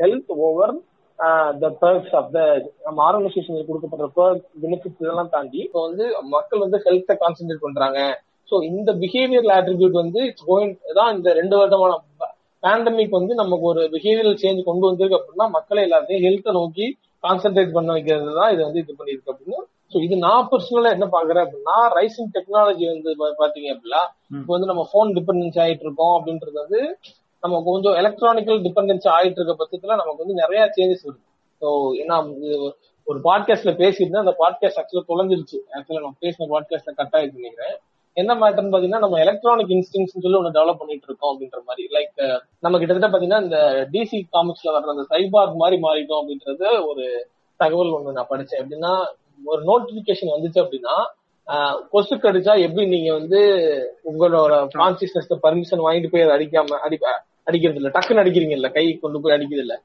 [0.01, 0.73] health over
[1.61, 2.39] the perks of the
[2.85, 6.05] நம்ம ஆர்கனைசேஷனுக்கு கொடுக்கப்படுற பர்க் பெனிஃபிட்ஸ் இதெல்லாம் தாண்டி இப்போ வந்து
[6.35, 7.99] மக்கள் வந்து ஹெல்த்தை கான்சென்ட்ரேட் பண்றாங்க.
[8.51, 10.21] ஸோ இந்த பிஹேவியரல் ஆட்ரிபியூட் வந்து
[10.99, 11.93] தான் இந்த ரெண்டு வருடமான
[12.63, 16.85] பேண்டமிக் வந்து நமக்கு ஒரு பிஹேவியரல் சேஞ்ச் கொண்டு வந்திருக்கு அப்படின்னா மக்களை எல்லாத்தையும் ஹெல்த்தை நோக்கி
[17.23, 19.59] கான்சென்ட்ரேட் பண்ண வைக்கிறது தான் இது வந்து இது பண்ணியிருக்கு அப்படின்னு.
[19.93, 24.01] ஸோ இது நான் பர்சனலா என்ன பாக்குறேன் அப்படின்னா ரைசிங் டெக்னாலஜி வந்து பாத்தீங்க அப்படின்னா
[24.39, 26.81] இப்போ வந்து நம்ம ஃபோன் டிபெண்டன்ஸ் ஆயிட்டு இருக்கோம் அப்படின்றது வந்து
[27.43, 31.23] நம்ம கொஞ்சம் எலக்ட்ரானிக்கல் டிபெண்டன்ஸ் ஆயிட்டு இருக்க பட்சத்துல நமக்கு வந்து நிறைய சேஞ்சஸ் வருது.
[31.61, 31.69] ஸோ
[32.01, 32.17] ஏன்னா
[33.07, 35.57] ஒரு பாட்காஸ்ட்ல பேசியிருந்தேன் அந்த பாட்காஸ்ட் ஆக்சுவலா தொலைஞ்சிருச்சு.
[35.75, 37.75] ஆக்சுவலா நம்ம பேசின பாட்காஸ்ட்ல கட் ஆயிருக்கு நினைக்கிறேன்.
[38.17, 41.83] என்ன மேட்டர்னு பாத்தீங்கன்னா நம்ம எலக்ட்ரானிக் இன்ஸ்டிங்ஸ் சொல்லி ஒன்று டெவலப் பண்ணிட்டு இருக்கோம் அப்படின்ற மாதிரி.
[41.95, 42.19] லைக்
[42.59, 43.59] நம்ம கிட்டத்தட்ட பாத்தீங்கன்னா இந்த
[43.93, 47.05] டிசி காமிக்ஸ்ல வர்ற அந்த சைபார் மாதிரி மாறிட்டோம் அப்படின்றது ஒரு
[47.59, 48.61] தகவல் ஒண்ணு நான் படிச்சேன்.
[48.63, 48.93] எப்படின்னா
[49.43, 50.95] ஒரு நோட்டிபிகேஷன் வந்துச்சு அப்படின்னா
[51.93, 53.39] கொசு கடிச்சா எப்படி நீங்க வந்து
[54.09, 56.97] உங்களோட கான்சியஸ்னஸ் பர்மிஷன் வாங்கிட்டு போய் அதை அடிக்காம அடி
[57.47, 57.89] அடிக்கிறது இல்ல.
[57.95, 58.67] டக்குன்னு அடிக்கிறீங்க இல்ல.
[58.69, 59.75] கை கொண்டு போய் அடிக்கிறது இல்ல.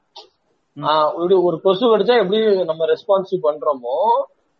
[1.45, 3.95] ஒரு கொசு கடிச்சா எப்படி நம்ம ரெஸ்பான்சிவ் பண்றோமோ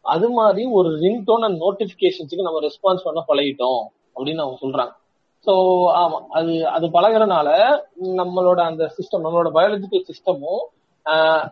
[0.10, 3.82] அது மாதிரி ஒரு ரிங்டோன் அண்ட் நோட்டிபிகேஷன்ஸுக்கு நம்ம ரெஸ்பான்ஸ் பண்ண பழகிட்டோம்
[4.16, 4.94] அப்படின்னு அவங்க சொல்றாங்க.
[5.48, 5.54] ஸோ
[6.00, 7.50] ஆமா அது அது பழகுறதுனால
[8.20, 10.64] நம்மளோட அந்த சிஸ்டம் நம்மளோட பயாலஜிக்கல் சிஸ்டமும்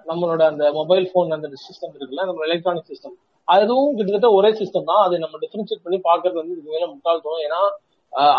[0.09, 3.15] நம்மளோட அந்த மொபைல் போன் அந்த சிஸ்டம் இருக்குல்ல நம்ம எலக்ட்ரானிக் சிஸ்டம்
[3.47, 5.03] அதுவும் கிட்டத்தட்ட ஒரே சிஸ்டம் தான்.
[5.05, 7.61] அதை நம்ம டிஃபரன்ஷியேட் பண்ணி பாக்குறது வந்து இதுக்கு மேல முட்டாள்தோம் ஏன்னா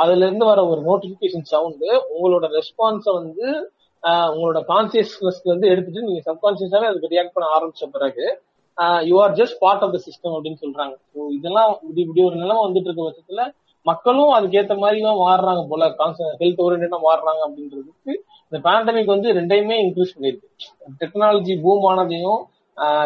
[0.02, 3.46] அதுல இருந்து வர ஒரு நோட்டிபிகேஷன் சவுண்டு உங்களோட ரெஸ்பான்ஸை வந்து
[4.32, 8.26] உங்களோட கான்சியஸ்னஸ்ல இருந்து எடுத்துட்டு நீங்க சப்கான்சியஸாவே அதுக்கு ரியாக்ட் பண்ண ஆரம்பிச்ச பிறகு
[9.08, 10.94] you are just part of the system அப்படின்னு சொல்றாங்க.
[11.12, 13.44] ஸோ இதெல்லாம் இப்படி இப்படி ஒரு நிலைமை வந்துட்டு இருக்க பட்சத்துல
[13.86, 15.84] மக்களும் அதுக்கேத்த மாதிரி தான் மாறுறாங்க போல.
[16.42, 18.12] ஹெல்த் ஓரியன்டா மாறுறாங்க அப்படின்றதுக்கு
[18.48, 20.48] இந்த பேண்டமிக் வந்து ரெண்டையுமே இன்க்ரீஸ் பண்ணிருக்கு.
[21.02, 22.40] டெக்னாலஜி பூம் ஆனதையும்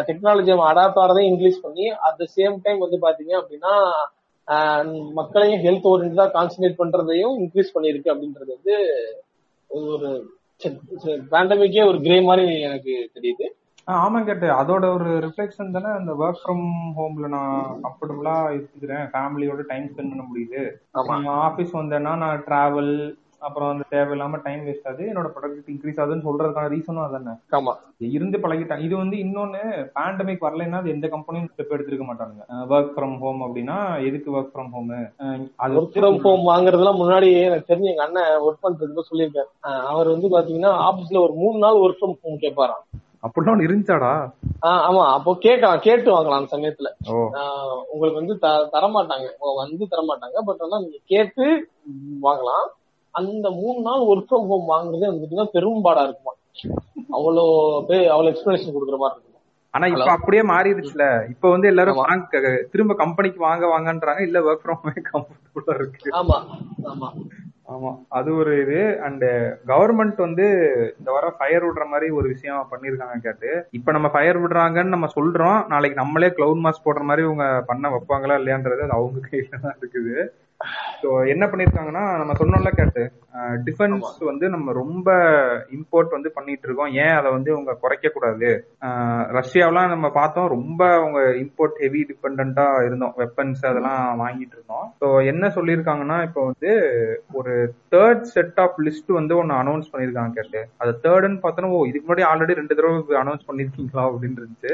[0.09, 3.73] டெக்னாலஜி அடாப்ட் ஆனதையும் இன்க்ரீஸ் பண்ணி அட் த சேம் டைம் வந்து பாத்தீங்க அப்படின்னா
[5.19, 8.75] மக்களையும் ஹெல்த் ஓரியன்டா கான்சென்ட்ரேட் பண்றதையும் இன்க்ரீஸ் பண்ணிருக்கு அப்படின்றது வந்து
[9.69, 10.09] ஒரு
[11.33, 13.45] பேண்டமிக்கே ஒரு கிரே மாதிரி எனக்கு தெரியுது.
[13.87, 14.47] ஆ, ஆமா கேட்டு.
[14.53, 16.65] அதோட ஒரு ரிஃப்ளெக்ஷன் தானே அந்த ஒர்க் ஃப்ரம்
[16.97, 19.03] ஹோம்ல நான் கம்ஃபர்டபுளா இருக்கிறேன்.
[19.11, 20.61] ஃபேமிலியோட டைம் ஸ்பெண்ட் பண்ண முடியுது.
[20.99, 21.15] ஆமா.
[21.47, 22.93] ஆஃபீஸ் வந்தேன்னா நான் டிராவல்
[23.39, 25.03] அப்புறம் அந்த தேவையில்லாம டைம் வேஸ்ட் ஆகுது.
[25.11, 27.33] என்னோட ப்ரொடக்டிவிட்டி இன்க்ரீஸ் ஆகுதுன்னு சொல்றதுக்கான ரீசனும் அதானே?
[27.57, 27.73] ஆமா.
[28.09, 28.85] இருந்து பழகிட்டாங்க.
[28.87, 29.61] இது வந்து இன்னொன்னு
[29.97, 32.39] பேண்டமிக் வரலைன்னா அது எந்த கம்பெனியும் ஸ்டெப் எடுத்திருக்க மாட்டாங்க
[32.71, 33.77] ஒர்க் ஃப்ரம் ஹோம் அப்படின்னா
[34.07, 34.93] எதுக்கு ஒர்க் ஃப்ரம் ஹோம்
[35.57, 39.49] அது ஒர்க் ஃப்ரம் ஹோம் வாங்குறதுலாம் முன்னாடி எனக்கு தெரிஞ்சு எங்க அண்ணன் ஒர்க் பண்றதுக்கு சொல்லியிருக்காரு.
[39.91, 42.83] அவர் வந்து பாத்தீங்கன்னா ஆபீஸ்ல ஒரு மூணு நாள் ஒர்க் ஃப்ரம் ஹோம் கேட்பாராம்
[43.23, 44.11] அப்படிலாம் ஒண்ணு இருந்துச்சாடா?
[44.87, 46.89] ஆமா அப்போ கேட்கலாம் கேட்டு வாங்கலாம் அந்த சமயத்துல.
[47.91, 48.35] உங்களுக்கு வந்து
[48.73, 49.27] தரமாட்டாங்க.
[49.61, 50.37] வந்து தரமாட்டாங்க.
[50.49, 51.45] பட் ஆனா நீங்க கேட்டு
[52.21, 52.65] வாங்கலாம்.
[53.15, 56.33] அந்த மூணு நாள் ஒர்க் ஃப்ரம் ஹோம் வாங்குறது பாத்தீங்கன்னா பெரும்பாடா இருக்குமா?
[57.17, 57.43] அவ்வளோ
[58.13, 59.29] அவ்வளவு எக்ஸ்பிளனேஷன் கொடுக்குற மாதிரி இருக்கும்?
[59.73, 60.09] ஆனா இப்ப?
[60.15, 61.03] அப்படியே மாறிடுச்சுல.
[61.29, 62.01] இப்ப வந்து எல்லாரும்
[62.73, 64.21] திரும்ப கம்பெனிக்கு வாங்க வாங்கன்றாங்க.
[64.21, 66.09] இல்ல ஒர்க் ஃப்ரம் ஹோம் கம்ஃபர்டபுளா இருக்கு.
[66.19, 66.37] ஆமா
[66.91, 67.09] ஆமா.
[67.67, 67.89] ஆமா.
[68.09, 68.99] அது ஒரு இது.
[68.99, 69.25] அண்ட்
[69.67, 70.45] கவர்மெண்ட் வந்து
[70.99, 73.49] இந்த வாரம் ஃபயர் விடுற மாதிரி ஒரு விஷயம் பண்ணிருக்காங்க கேட்டு.
[73.71, 75.67] இப்ப நம்ம ஃபயர் விடுறாங்கன்னு நம்ம சொல்றோம்.
[75.67, 80.15] நாளைக்கு நம்மளே கிளவுட் மாஸ்க் போடுற மாதிரி இவங்க பண்ண வைப்பாங்களா இல்லையான்றது அது அவங்க கையில தான் இருக்குது.
[81.01, 83.03] ஸோ என்ன பண்ணிருக்காங்கன்னா நம்ம சொன்னோம்ல கேட்டு.
[83.67, 85.07] டிஃபென்ஸ் வந்து நம்ம ரொம்ப
[85.77, 88.49] இம்போர்ட் வந்து பண்ணிட்டு இருக்கோம் ஏன் அதை வந்து அவங்க குறைக்க கூடாது
[89.39, 93.15] ரஷ்யாவெல்லாம் நம்ம பார்த்தோம் ரொம்ப அவங்க இம்போர்ட் ஹெவி டிபெண்டா இருந்தோம்.
[93.23, 96.71] வெப்பன்ஸ் அதெல்லாம் வாங்கிட்டு இருந்தோம் ஸோ என்ன சொல்லியிருக்காங்கன்னா இப்போ வந்து
[97.31, 97.53] ஒரு
[97.95, 100.61] தேர்ட் செட் ஆஃப் லிஸ்ட் வந்து ஒன்னு அனௌன்ஸ் பண்ணிருக்காங்க கேட்டு.
[100.77, 104.73] அது தேர்ட்னு பார்த்தோன்னா ஓ இதுக்கு முன்னாடி ஆல்ரெடி ரெண்டு தடவை அனௌன்ஸ் பண்ணிருக்கீங்களா அப்படின்னு இருந்துச்சு.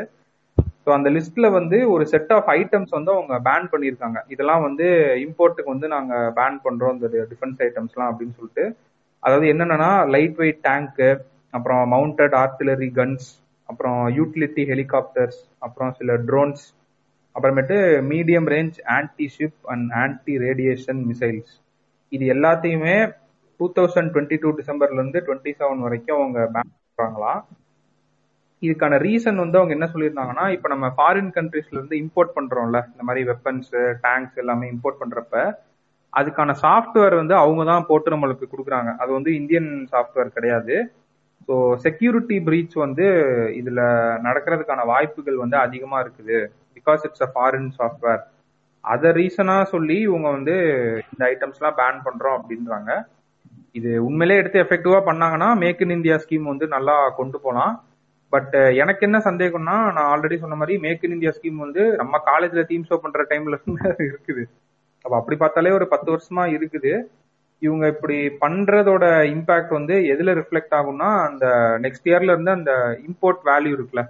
[0.90, 4.20] ஸோ அந்த லிஸ்ட்ல வந்து ஒரு செட் ஆஃப் ஐட்டம்ஸ் வந்து அவங்க பேன் பண்ணியிருக்காங்க.
[4.34, 4.86] இதெல்லாம் வந்து
[5.26, 8.64] இம்போர்ட்டுக்கு வந்து நாங்கள் பேன் பண்றோம் இந்த டிஃபென்ஸ் ஐட்டம்ஸ்லாம் அப்படின்னு சொல்லிட்டு.
[9.24, 11.10] அதாவது என்னென்னா லைட் வெயிட் டேங்க்கு
[11.54, 13.28] அப்புறம் மவுண்டட் ஆர்டிலரி கன்ஸ்
[13.70, 16.66] அப்புறம் யூட்டிலிட்டி ஹெலிகாப்டர்ஸ் அப்புறம் சில ட்ரோன்ஸ்
[17.36, 17.78] அப்புறமேட்டு
[18.12, 21.54] medium range anti ship and anti radiation missiles
[22.12, 22.98] இது எல்லாத்தையுமே
[23.60, 27.34] டூ தௌசண்ட் டுவெண்ட்டி டூ டிசம்பர்லேருந்து டுவெண்ட்டி செவன் வரைக்கும் அவங்க பேன் பண்ணுறாங்களா
[28.62, 33.22] இதுக்கான ரீசன் வந்து அவங்க என்ன சொல்லியிருந்தாங்கன்னா இப்போ நம்ம ஃபாரின் கண்ட்ரீஸ்ல இருந்து இம்போர்ட் பண்றோம்ல இந்த மாதிரி
[33.32, 33.72] வெப்பன்ஸ்
[34.06, 35.44] டேங்க்ஸ் எல்லாமே இம்போர்ட் பண்றப்ப
[36.14, 38.92] அதுக்கான சாஃப்ட்வேர் வந்து அவங்க தான் போட்டு நம்மளுக்கு கொடுக்குறாங்க.
[39.02, 40.76] அது வந்து இந்தியன் சாஃப்ட்வேர் கிடையாது.
[41.48, 41.56] ஸோ
[41.86, 43.06] செக்யூரிட்டி பிரீச் வந்து
[43.60, 43.82] இதுல
[44.28, 46.40] நடக்கிறதுக்கான வாய்ப்புகள் வந்து அதிகமா இருக்குது.
[46.78, 48.22] Because it's a foreign software
[48.84, 50.56] அதை ரீசனா சொல்லி இவங்க வந்து
[51.12, 52.92] இந்த ஐட்டம்ஸ்லாம் பேன் பண்றோம் அப்படின்றாங்க.
[53.80, 57.74] இது உண்மையிலே எடுத்து எஃபெக்டிவா பண்ணாங்கன்னா மேக் இன் இந்தியா ஸ்கீம் வந்து நல்லா கொண்டு போகலாம்.
[58.34, 62.20] பட் uh, எனக்கு என்ன சந்தேகம்னா நான் ஆல்ரெடி சொன்ன மாதிரி மேக் இன் இந்தியா ஸ்கீம் வந்து நம்ம
[62.28, 63.58] காலேஜ்ல டீம் ஷோ பண்ற டைம்ல
[64.10, 64.44] இருக்குது.
[65.06, 66.92] அப்ப அப்படி பார்த்தாலே ஒரு பத்து வருஷமா இருக்குது.
[67.62, 71.46] இவங்க இப்படி பண்றதோட இம்பாக்ட் வந்து எதுல ரிஃப்ளெக்ட் ஆகும்னா அந்த
[71.86, 72.74] நெக்ஸ்ட் இயர்ல இருந்து அந்த
[73.10, 74.04] இம்போர்ட் வேல்யூ இருக்குல்ல.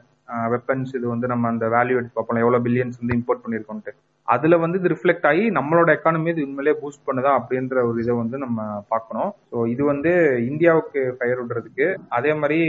[0.56, 3.94] வெப்பன்ஸ் இது வந்து நம்ம அந்த வேல்யூ எடுத்து பார்ப்போம் எவ்வளவு பில்லியன்ஸ் வந்து இம்போர்ட் பண்ணிருக்கோம்ட்டு.
[4.34, 8.38] அதுல வந்து இது ரிஃப்ளெக்ட் ஆகி நம்மளோட எக்கானமி இது உண்மையிலே பூஸ்ட் பண்ணுதா அப்படின்ற ஒரு இதை வந்து
[8.46, 8.60] நம்ம
[8.94, 9.32] பார்க்கணும்.
[9.52, 10.12] ஸோ இது வந்து
[10.50, 11.88] இந்தியாவுக்கு ஃபயர் விடுறதுக்கு
[12.18, 12.60] அதே மாதிரி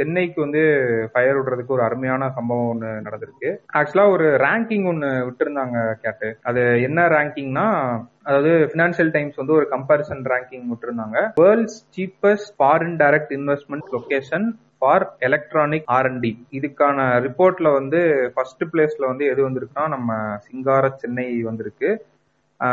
[0.00, 0.62] சென்னைக்கு வந்து
[1.12, 3.52] ஃபயர் விடுறதுக்கு ஒரு அருமையான சம்பவம் ஒன்று நடந்திருக்கு.
[3.80, 6.30] ஆக்சுவலா ஒரு ரேங்கிங் ஒன்று விட்டுருந்தாங்க கேட்டு.
[6.50, 7.66] அது என்ன ரேங்கிங்னா
[8.28, 11.18] அதாவது பினான்சியல் டைம்ஸ் வந்து ஒரு கம்பாரிசன் ரேங்கிங் விட்டுருந்தாங்க.
[11.42, 14.46] World's cheapest foreign direct investment location
[14.82, 18.00] for electronic R and D இதுக்கான ரிப்போர்ட்ல வந்து
[18.34, 20.10] ஃபர்ஸ்ட் பிளேஸ்ல வந்து எது வந்திருக்குன்னா நம்ம
[20.46, 21.90] சிங்கார சென்னை வந்திருக்கு.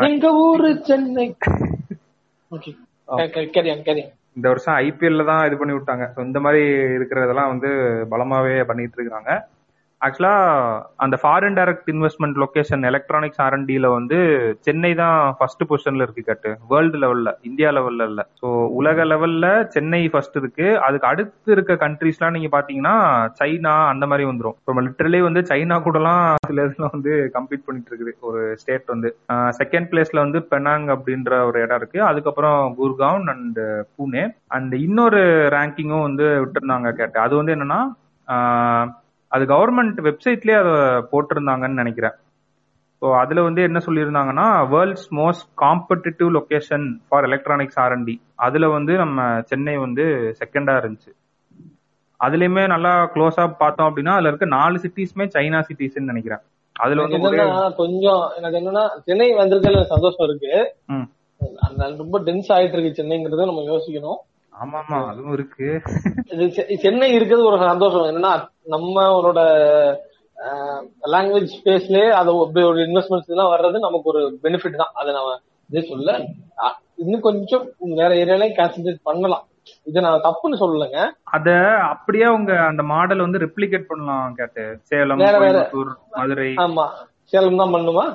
[0.09, 1.27] எங்க ஊரு சென்னை.
[4.37, 6.05] இந்த வருஷம் ஐபிஎல்ல தான் இது பண்ணி விட்டாங்க.
[6.27, 6.61] இந்த மாதிரி
[6.97, 7.69] இருக்கிறதெல்லாம் வந்து
[8.13, 9.31] பலமாவே பண்ணிட்டு இருக்காங்க
[10.05, 10.33] ஆக்சுவலா
[11.03, 14.17] அந்த foreign direct investment location electronics ஆர்என்டில வந்து
[14.65, 16.49] சென்னை தான் ஃபர்ஸ்ட் பொசிஷன்ல இருக்கு கட்டு.
[16.71, 18.21] வேர்ல்டு லெவல்ல இந்தியா லெவல்ல இல்ல.
[18.41, 18.47] ஸோ
[18.79, 20.67] உலக லெவல்ல சென்னை ஃபர்ஸ்ட் இருக்கு.
[20.87, 22.95] அதுக்கு அடுத்து இருக்க கண்ட்ரீஸ்லாம் நீங்க பாத்தீங்கன்னா
[23.39, 24.57] சைனா அந்த மாதிரி வந்துரும்.
[24.61, 28.13] இப்போ லிட்டரலி வந்து சைனா கூடலாம் சில இதுல வந்து கம்பீட் பண்ணிட்டு இருக்குது.
[28.29, 29.11] ஒரு ஸ்டேட் வந்து.
[29.61, 32.01] செகண்ட் பிளேஸ்ல வந்து பெனாங் அப்படின்ற ஒரு இடம் இருக்கு.
[32.09, 33.61] அதுக்கப்புறம் குர்கான் அண்ட்
[33.95, 34.25] பூனே
[34.57, 35.23] அண்ட் இன்னொரு
[35.57, 37.81] ரேங்கிங்கும் வந்து விட்டுருந்தாங்க கேட்டேன் அது வந்து என்னன்னா
[39.33, 40.75] அது கவர்மெண்ட் வெப்சைட்லயே அதை
[41.11, 42.15] போட்டிருந்தாங்கன்னு நினைக்கிறேன்.
[43.01, 48.15] ஸோ அதுல வந்து என்ன சொல்லியிருந்தாங்கன்னா world's most competitive location for electronics R and D
[48.45, 50.05] அதுல வந்து நம்ம சென்னை வந்து
[50.39, 51.11] செகண்டா இருந்துச்சு.
[52.19, 56.43] அதுலயுமே நல்லா க்ளோஸா பார்த்தோம் அப்படின்னா அதுல இருக்க நாலு சிட்டிஸ்மே சைனா சிட்டிஸ்ன்னு நினைக்கிறேன்.
[56.75, 57.19] அதுல வந்து
[57.81, 60.53] கொஞ்சம் எனக்கு என்னன்னா சென்னை வந்திருக்கல சந்தோஷம் இருக்கு.
[62.03, 64.19] ரொம்ப டென்ஸ் ஆயிட்டு இருக்கு சென்னைங்கிறத நம்ம யோசிக்கணும்.
[64.53, 65.67] ஆமா ஆமா அதுவும் இருக்கு.
[66.85, 68.09] சென்னை இருக்கிறது ஒரு சந்தோஷம்.
[68.11, 68.33] என்னன்னா
[68.65, 69.39] நம்மளோட
[71.13, 72.31] லாங்குவேஜ் ஸ்பேஸ்லயே அது
[72.69, 74.93] ஒரு இன்வெஸ்ட்மெண்ட்ஸ் எல்லாம் வர்றது நமக்கு ஒரு பெனிஃபிட் தான்.
[74.99, 75.37] அதை நம்ம
[75.69, 76.17] இதே சொல்ல
[77.03, 77.63] இன்னும் கொஞ்சம்
[78.01, 79.45] வேற ஏரியாலையும் கான்சென்ட்ரேட் பண்ணலாம்.
[79.89, 80.99] இது நான் தப்புன்னு சொல்லலைங்க.
[81.35, 81.49] அத
[81.93, 84.63] அப்படியே அவங்க அந்த மாடல் வந்து ரெப்ளிகேட் பண்ணலாம் கேட்டு.
[84.89, 85.21] சேலம்.
[85.39, 86.49] கோயம்புத்தூர் மதுரை.
[86.65, 86.85] ஆமா.
[87.31, 88.05] சேலம் தான் பண்ணுமா?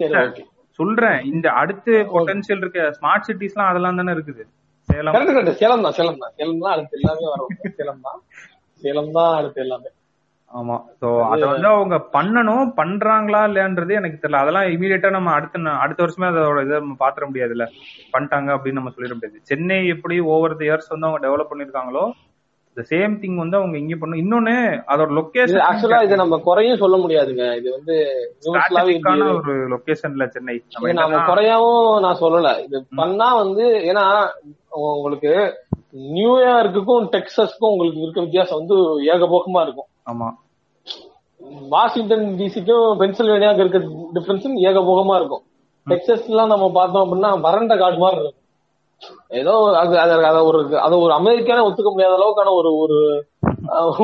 [0.00, 0.44] சரி ஓகே
[0.78, 1.18] சொல்றேன்.
[1.32, 4.44] இந்த அடுத்து பொட்டன்ஷியல் இருக்க ஸ்மார்ட் சிட்டிஸ்லாம் அதெல்லாம் தானே இருக்குது?
[4.88, 5.14] சேலம்.
[5.14, 5.60] Correct correct.
[5.62, 6.34] சேலம் தான் சேலம் தான்.
[6.38, 7.52] சேலம் தான் அடுத்து எல்லாமே வரும்.
[7.78, 8.18] சேலம் தான்.
[8.84, 9.90] சேலம் தான் அடுத்து எல்லாமே.
[10.50, 10.74] ஆமா.
[11.00, 14.42] சோ அத வந்து அவங்க பண்ணணும் பண்றாங்களா இல்லையான்றது எனக்கு தெரியல.
[14.42, 17.66] அதெல்லாம் இமீடியட்டா நம்ம அடுத்த அடுத்த வருஷமே அதோட இதை நம்ம பாத்திர முடியாதுல்ல.
[18.14, 19.48] பண்ணிட்டாங்க அப்படின்னு நம்ம சொல்லிட முடியாது.
[19.50, 22.04] சென்னை எப்படி ஓவர் தி இயர்ஸ் வந்து அவங்க டெவலப் பண்ணிருக்காங்களோ
[22.76, 24.54] இந்த சேம் திங் வந்து அவங்க இங்க பண்ணும் இன்னொன்னு
[24.92, 27.44] அதோட லொகேஷன் ஆக்சுவலா இது நம்ம குறையும் சொல்ல முடியாதுங்க.
[27.60, 27.94] இது வந்து
[29.34, 30.56] ஒரு லொகேஷன்ல சென்னை.
[31.00, 32.50] நம்ம குறையாவும் நான் சொல்லல.
[32.66, 34.04] இது பண்ணா வந்து ஏன்னா
[34.92, 35.32] உங்களுக்கு
[35.94, 38.76] நியூயார்க்குக்கும் டெக்சஸ்க்கும் உங்களுக்கு இருக்க வித்தியாசம் வந்து
[39.12, 39.88] ஏகபோகமா இருக்கும்.
[40.10, 40.28] ஆமா.
[41.68, 43.80] வாஷிங்டன் டிசிக்கும் பென்சில்வேனியாவுக்கு இருக்க
[44.14, 45.44] டிஃபரன்ஸ் ஏகபோகமா இருக்கும்.
[46.30, 48.40] எல்லாம் நம்ம பார்த்தோம் அப்படின்னா வறண்ட காடு மாதிரி இருக்கும்.
[49.28, 52.98] ஏதோ அது அது அத ஒரு அதை ஒரு அமெரிக்கான ஒத்துக்க முடியாத அளவுக்கான ஒரு ஒரு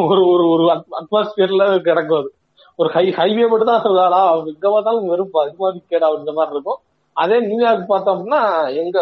[0.03, 0.65] ஒரு ஒரு ஒரு
[1.01, 2.31] அட்மாஸ்பியர்ல கிடக்கும் அது.
[2.77, 4.21] ஒரு ஹை ஹைவே மட்டும் தான் சொல்லுவாரா
[4.53, 6.81] எங்க பார்த்தாலும் வெறும் அது மாதிரி கேடா இந்த மாதிரி இருக்கும்.
[7.17, 8.43] அதே நியூயார்க் பார்த்தோம் அப்படின்னா
[8.83, 8.99] எங்க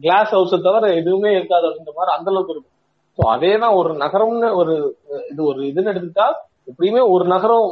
[0.00, 2.72] கிளாஸ் ஹவுஸை தவிர எதுவுமே இருக்காது அப்படின்ற மாதிரி அந்த அளவுக்கு இருக்கும்.
[3.18, 4.72] ஸோ அதே தான் ஒரு நகரம்னு ஒரு
[5.30, 6.28] இது ஒரு இதுன்னு எடுத்துக்கிட்டா
[6.70, 7.68] எப்படியுமே ஒரு நகரம்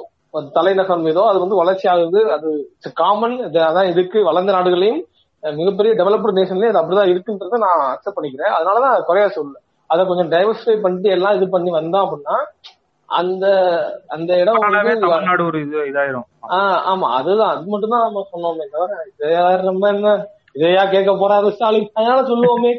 [0.54, 2.48] தலைநகரம் ஏதோ அது வந்து வளர்ச்சி ஆகுது அது
[3.00, 3.34] காமன்
[3.66, 5.02] அதான் இருக்கு வளர்ந்த நாடுகளையும்
[5.42, 8.54] மிகப்பெரிய டெவலப்டு நேஷன்லயும் அது அப்படிதான் இருக்குன்றத நான் அக்செப்ட் பண்ணிக்கிறேன்.
[8.56, 9.58] அதனாலதான் குறையா சொல்லல.
[9.90, 12.36] அதை கொஞ்சம் டைவர்சிஃபை பண்ணிட்டு எல்லாம் இது பண்ணி வந்தோம் அப்படின்னா
[13.08, 13.44] அந்த
[14.08, 16.26] அந்த இடம் வந்து ஒரு இது இதாயிரும்.
[16.56, 17.52] ஆஹ் ஆமா அதுதான்.
[17.54, 18.94] அது மட்டும் தான் நம்ம சொன்னோமே தவிர
[19.34, 20.14] யார் நம்ம என்ன
[20.54, 21.90] இதையா கேட்க போறாரு ஸ்டாலின்?
[21.94, 22.72] அதனால சொல்லுவோமே.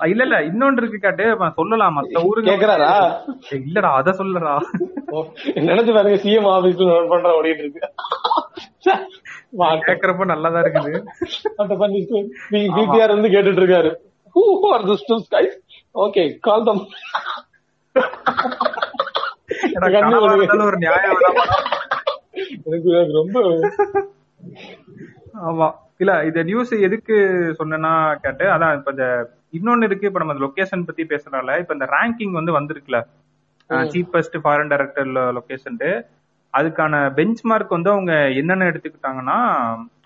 [0.00, 0.42] இல்ல இல்ல.
[0.42, 1.52] இன்னொன்று இருக்கு கேட்டு.
[1.54, 1.96] சொல்லலாம்.
[1.96, 2.92] மத்த ஊருக்கு கேக்குறாரா?
[3.58, 3.90] இல்லடா.
[3.92, 4.54] அத சொல்லடா.
[5.68, 7.82] நினைச்சு பாருங்க சிஎம் ஆபீஸ்ல நோட் பண்ற ஓடிட்டு இருக்கு.
[9.88, 10.98] கேக்குறப்ப நல்லாதான் இருக்குது.
[12.50, 13.90] பிடிஆர் வந்து கேட்டுட்டு இருக்காரு
[14.34, 15.54] who are this two skies
[15.94, 16.82] okay call them
[20.64, 21.20] ஒரு நியாயம்.
[22.64, 23.36] எனக்கு ரொம்ப
[25.50, 25.68] ஆமா.
[26.00, 27.16] இல்ல இந்த நியூஸ் எதுக்கு
[27.58, 27.92] சொன்னேன்னா
[28.22, 29.06] கேட்டு அதான் இப்ப இந்த
[29.52, 30.06] இன்னொன்னு இருக்கு.
[30.06, 32.98] இப்ப நம்ம லொகேஷன் பத்தி பேசுறதால இப்ப இந்த ரேங்கிங் வந்து வந்திருக்குல.
[33.92, 35.78] சீப்பஸ்ட் ஃபாரின் டைரக்டர் லொகேஷன்
[36.54, 39.38] அதுக்கான பெஞ்ச் மார்க் வந்து அவங்க என்னென்ன எடுத்துக்கிட்டாங்கன்னா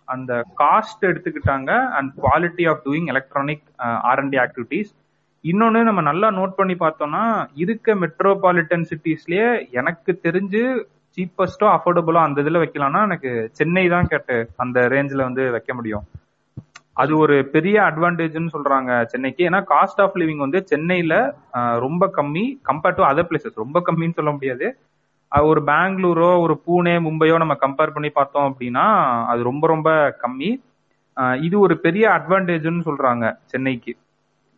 [0.09, 3.65] அந்த காஸ்ட் எடுத்துக்கிட்டாங்க and quality of doing electronic
[4.11, 4.93] R and D activities
[5.45, 7.25] இன்னொன்னு நம்ம நல்லா நோட் பண்ணி பார்த்தோம்னா
[7.57, 10.63] இருக்க மெட்ரோபாலிட்டன் சிட்டிஸ்லயே எனக்கு தெரிஞ்சு
[11.19, 16.05] சீப்பஸ்டோ அஃபோர்டபுளோ அந்த இதுல வைக்கலாம்னா எனக்கு சென்னை தான் கேட்டு அந்த ரேஞ்சில் வந்து வைக்க முடியும்.
[17.03, 19.43] அது ஒரு பெரிய அட்வான்டேஜ்னு சொல்றாங்க சென்னைக்கு.
[19.49, 21.15] ஏன்னா காஸ்ட் ஆஃப் லிவிங் வந்து சென்னையில
[21.87, 24.69] ரொம்ப கம்மி கம்பேர்ட் டு அதர் பிளேசஸ் ரொம்ப கம்மின்னு சொல்ல முடியாது.
[25.33, 28.87] ஒரு பெங்களூரோ ஒரு பூனே மும்பையோ நம்ம கம்பேர் பண்ணி பார்த்தோம் அப்படின்னா
[29.33, 29.91] அது ரொம்ப ரொம்ப
[30.25, 30.51] கம்மி.
[31.47, 33.93] இது ஒரு பெரிய அட்வான்டேஜ்னு சொல்றாங்க சென்னைக்கு.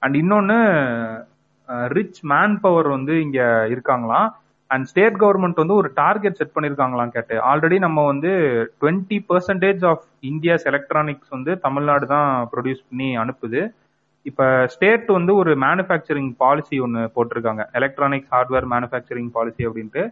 [0.02, 0.58] அண்ட் இன்னொன்னு
[1.96, 3.40] ரிச் மேன் பவர் வந்து இங்க
[3.74, 4.28] இருக்காங்களாம்.
[4.70, 8.30] அண்ட் ஸ்டேட் கவர்மெண்ட் வந்து ஒரு டார்கெட் செட் பண்ணிருக்காங்களாம் கேட்டு ஆல்ரெடி நம்ம வந்து
[8.80, 13.60] twenty percentage of India's electronics வந்து தமிழ்நாடு தான் ப்ரொடியூஸ் பண்ணி அனுப்புது.
[14.26, 14.42] இப்ப
[14.74, 17.62] ஸ்டேட் வந்து ஒரு மேனுஃபேக்சரிங் பாலிசி ஒன்று போட்டிருக்காங்க.
[17.78, 20.02] எலக்ட்ரானிக்ஸ் ஹார்ட்வேர் மேனுஃபேக்சரிங் பாலிசி அப்படின்ட்டு.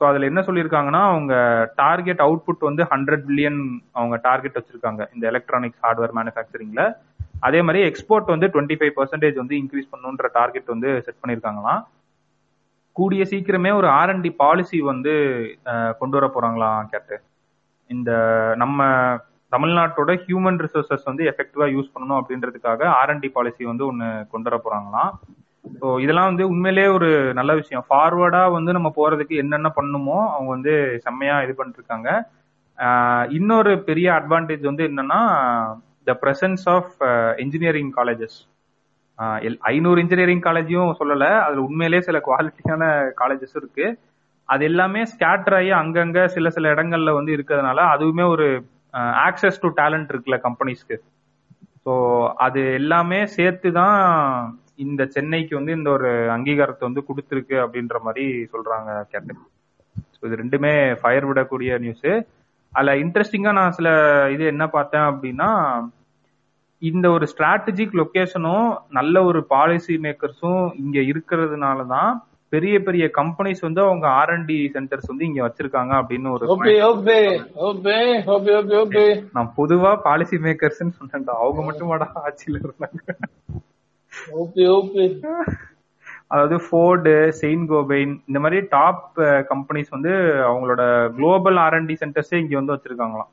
[0.00, 1.34] ஸோ அதுல என்ன சொல்லியிருக்காங்கன்னா அவங்க
[1.82, 3.60] டார்கெட் அவுட்புட் வந்து ஹண்ட்ரட் பில்லியன்
[3.98, 6.82] அவங்க டார்கெட் வச்சிருக்காங்க இந்த எலக்ட்ரானிக்ஸ் ஹார்ட்வேர் மேனுஃபேக்சரிங்ல
[7.46, 11.82] அதே மாதிரி எக்ஸ்போர்ட் வந்து டுவெண்ட்டி ஃபைவ் பர்சன்டேஜ் வந்து இன்க்ரீஸ் பண்ணுன்ற டார்கெட் வந்து செட் பண்ணியிருக்காங்களாம்
[12.98, 15.12] கூடிய சீக்கிரமே ஒரு ஆர் அன் டி பாலிசி வந்து
[16.00, 17.16] கொண்டு வர போறாங்களாம் கேட்டு.
[17.90, 18.10] இந்த
[18.62, 18.86] நம்ம
[19.52, 24.56] தமிழ்நாட்டோட ஹியூமன் ரிசோர்சஸ் வந்து எஃபெக்டிவா யூஸ் பண்ணணும் அப்படின்றதுக்காக ஆர் அன்டி பாலிசி வந்து ஒன்னு கொண்டு வர
[24.64, 25.12] போறாங்களாம்.
[25.78, 27.08] ஸோ இதெல்லாம் வந்து உண்மையிலேயே ஒரு
[27.38, 27.84] நல்ல விஷயம்.
[27.88, 30.74] ஃபார்வர்டா வந்து நம்ம போறதுக்கு என்னென்ன பண்ணுமோ அவங்க வந்து
[31.06, 32.08] செம்மையா இது பண்ணிருக்காங்க.
[33.38, 35.20] இன்னொரு பெரிய அட்வான்டேஜ் வந்து என்னன்னா
[36.08, 36.92] the presence of
[37.44, 38.38] engineering colleges
[39.68, 41.26] ஐநூறு இன்ஜினியரிங் காலேஜையும் சொல்லல.
[41.44, 42.84] அதுல உண்மையிலேயே சில குவாலிட்டியான
[43.20, 43.86] காலேஜஸ் இருக்கு.
[44.48, 48.46] அது எல்லாமே ஸ்கேட்டர் ஆகி அங்கங்க சில சில இடங்கள்ல வந்து இருக்கிறதுனால அதுவுமே ஒரு
[49.26, 50.96] ஆக்சஸ் டு டேலண்ட் இருக்குல்ல கம்பெனிஸ்க்கு
[51.84, 51.92] ஸோ
[52.46, 53.98] அது எல்லாமே சேர்த்து தான்
[54.84, 59.42] இந்த சென்னைக்கு வந்து இந்த ஒரு அங்கீகாரத்தை வந்து கொடுத்துருக்கு அப்படின்ற மாதிரி சொல்றாங்க கேப்டன்
[60.16, 62.08] ஸோ இது ரெண்டுமே ஃபயர் விடக்கூடிய நியூஸ்
[62.72, 63.88] அதில் இன்ட்ரெஸ்டிங்காக நான் சில
[64.34, 65.50] இது என்ன பார்த்தேன் அப்படின்னா
[66.82, 72.10] இந்த ஒரு ஸ்ட்ராட்டஜிக் லொகேஷனும் நல்ல ஒரு பாலிசி மேக்கர்ஸும் இங்க இருக்கிறதுனால தான்
[72.52, 76.44] பெரிய பெரிய கம்பெனிஸ் வந்து அவங்க ஆர்என்டி சென்டர்ஸ் வந்து இங்க வச்சிருக்காங்க அப்படின்னு ஒரு
[79.34, 81.34] நான் பொதுவா பாலிசி மேக்கர்ஸ் சொன்னேன்டா.
[81.42, 81.90] அவங்க மட்டும்
[82.22, 83.00] ஆட்சியில இருந்தாங்க.
[86.30, 89.04] அதாவது ஃபோர்டு செயின் கோபைன் இந்த மாதிரி டாப்
[89.50, 90.12] கம்பெனிஸ் வந்து
[90.48, 90.82] அவங்களோட
[91.16, 93.30] குளோபல் ஆர்என்டி சென்டர்ஸே இங்க வந்து வச்சிருக்காங்களாம்.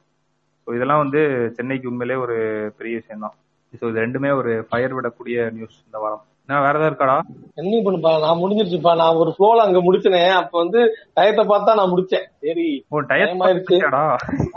[0.67, 1.21] ஸோ இதெல்லாம் வந்து
[1.57, 2.35] சென்னைக்கு உண்மையிலே ஒரு
[2.77, 3.35] பெரிய விஷயம் தான்
[3.73, 6.23] ஸோ இது ரெண்டுமே ஒரு ஃபயர் விடக்கூடிய நியூஸ் இந்த வாரம்.
[6.43, 7.15] என்ன வேற ஏதாவது இருக்காடா?
[7.61, 8.91] என்ன பண்ணுப்பா நான் முடிஞ்சிருச்சுப்பா.
[9.01, 10.21] நான் ஒரு ஃப்ளோல அங்க முடிச்சனே.
[10.41, 10.79] அப்ப வந்து
[11.17, 12.25] டயத்தை பார்த்தா நான் முடிச்சேன்.
[12.43, 12.67] சரி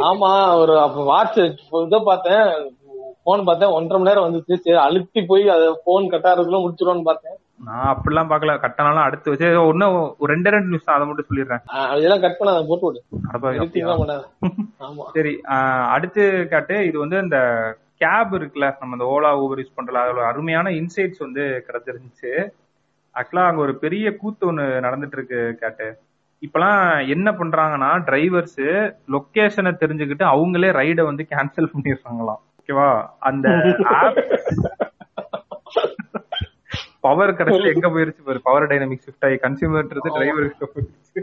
[0.09, 0.31] ஆமா
[0.63, 1.39] ஒரு அப்ப வாட்ச்
[1.87, 2.51] இதை பார்த்தேன்.
[3.27, 3.75] போன் பார்த்தேன்.
[3.79, 4.55] ஒன்றரை மணி நேரம் வந்துச்சு.
[4.65, 7.39] சரி அழுத்தி போய் அதை போன் கட்டாறதுக்குள்ள முடிச்சிருவோம்னு பார்த்தேன்.
[7.61, 8.53] நான் அப்படிலாம் பார்க்கல.
[8.63, 11.63] கட்டணாலும் அடுத்து வச்சு ஒன்னும் ஒரு ரெண்டு ரெண்டு நியூஸ் அதை மட்டும் சொல்லிடுறேன்.
[11.87, 12.39] அதெல்லாம் கட்
[12.71, 13.01] போட்டு
[13.97, 14.25] பண்ணாத.
[14.87, 15.05] ஆமா.
[15.15, 15.33] சரி
[15.91, 17.39] அடுத்து காட்டு இது வந்து இந்த
[17.97, 22.33] கேப் இருக்குல்ல நம்ம இந்த ஓலா ஊபர் யூஸ் பண்றல அதோட அருமையான இன்சைட்ஸ் வந்து கிடைச்சிருந்துச்சு.
[23.15, 25.89] ஆக்சுவலா அங்க ஒரு பெரிய கூத்து ஒண்ணு நடந்துட்டு இருக்கு கேட்டு.
[26.43, 28.61] இப்பெல்லாம் என்ன பண்றாங்கன்னா டிரைவர்ஸ்
[29.13, 32.43] லொகேஷனை தெரிஞ்சுக்கிட்டு அவங்களே ரைடை வந்து கேன்சல் பண்ணிடுறாங்களாம்.
[32.59, 32.89] ஓகேவா
[33.21, 33.47] அந்த
[33.99, 34.21] ஆப்
[37.05, 38.41] பவர் கரெக்ட் எங்க போயிருச்சு பாரு?
[38.47, 41.21] பவர் டைனமிக் ஷிஃப்ட் ஆகி கன்சியூமர்ன்றது டிரைவருக்கு போயிருச்சு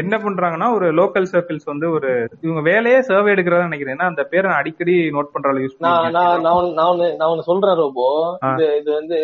[0.00, 2.10] என்ன பண்றாங்கன்னா ஒரு லோக்கல் சர்க்கிள்ஸ் வந்து ஒரு
[2.44, 3.96] இவங்க வேலையே சர்வே எடுக்கிறதா நினைக்கிறேன்.
[3.96, 6.14] ஏன்னா அந்த பேரை நான் அடிக்கடி நோட் பண்றால யூஸ் நான்
[7.16, 8.06] நான் ஒண்ணு சொல்றேன் ரோபோ.
[8.52, 9.18] இது இது வந்து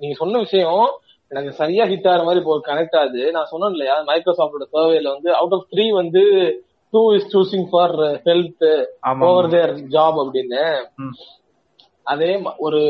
[0.00, 0.82] நீங்க சொன்ன விஷயம்
[1.30, 3.24] எனக்கு சரியா ஹிட் ஆகிற மாதிரி இப்போ கனெக்ட் ஆகுது.
[3.36, 6.22] நான் சொன்னேன் இல்லையா மைக்ரோசாஃப்டோட சர்வேல வந்து அவுட் ஆஃப் த்ரீ வந்து
[6.92, 7.94] two is choosing for
[8.26, 8.66] health
[9.28, 10.64] over their job அப்படின்னு.
[12.12, 12.30] அதே
[12.66, 12.80] ஒரு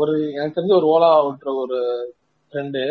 [0.00, 1.78] ஒரு எனக்கு தெரிஞ்ச ஒரு ஓலா ஓட்டுற ஒரு
[2.52, 2.82] ஃப்ரெண்டு.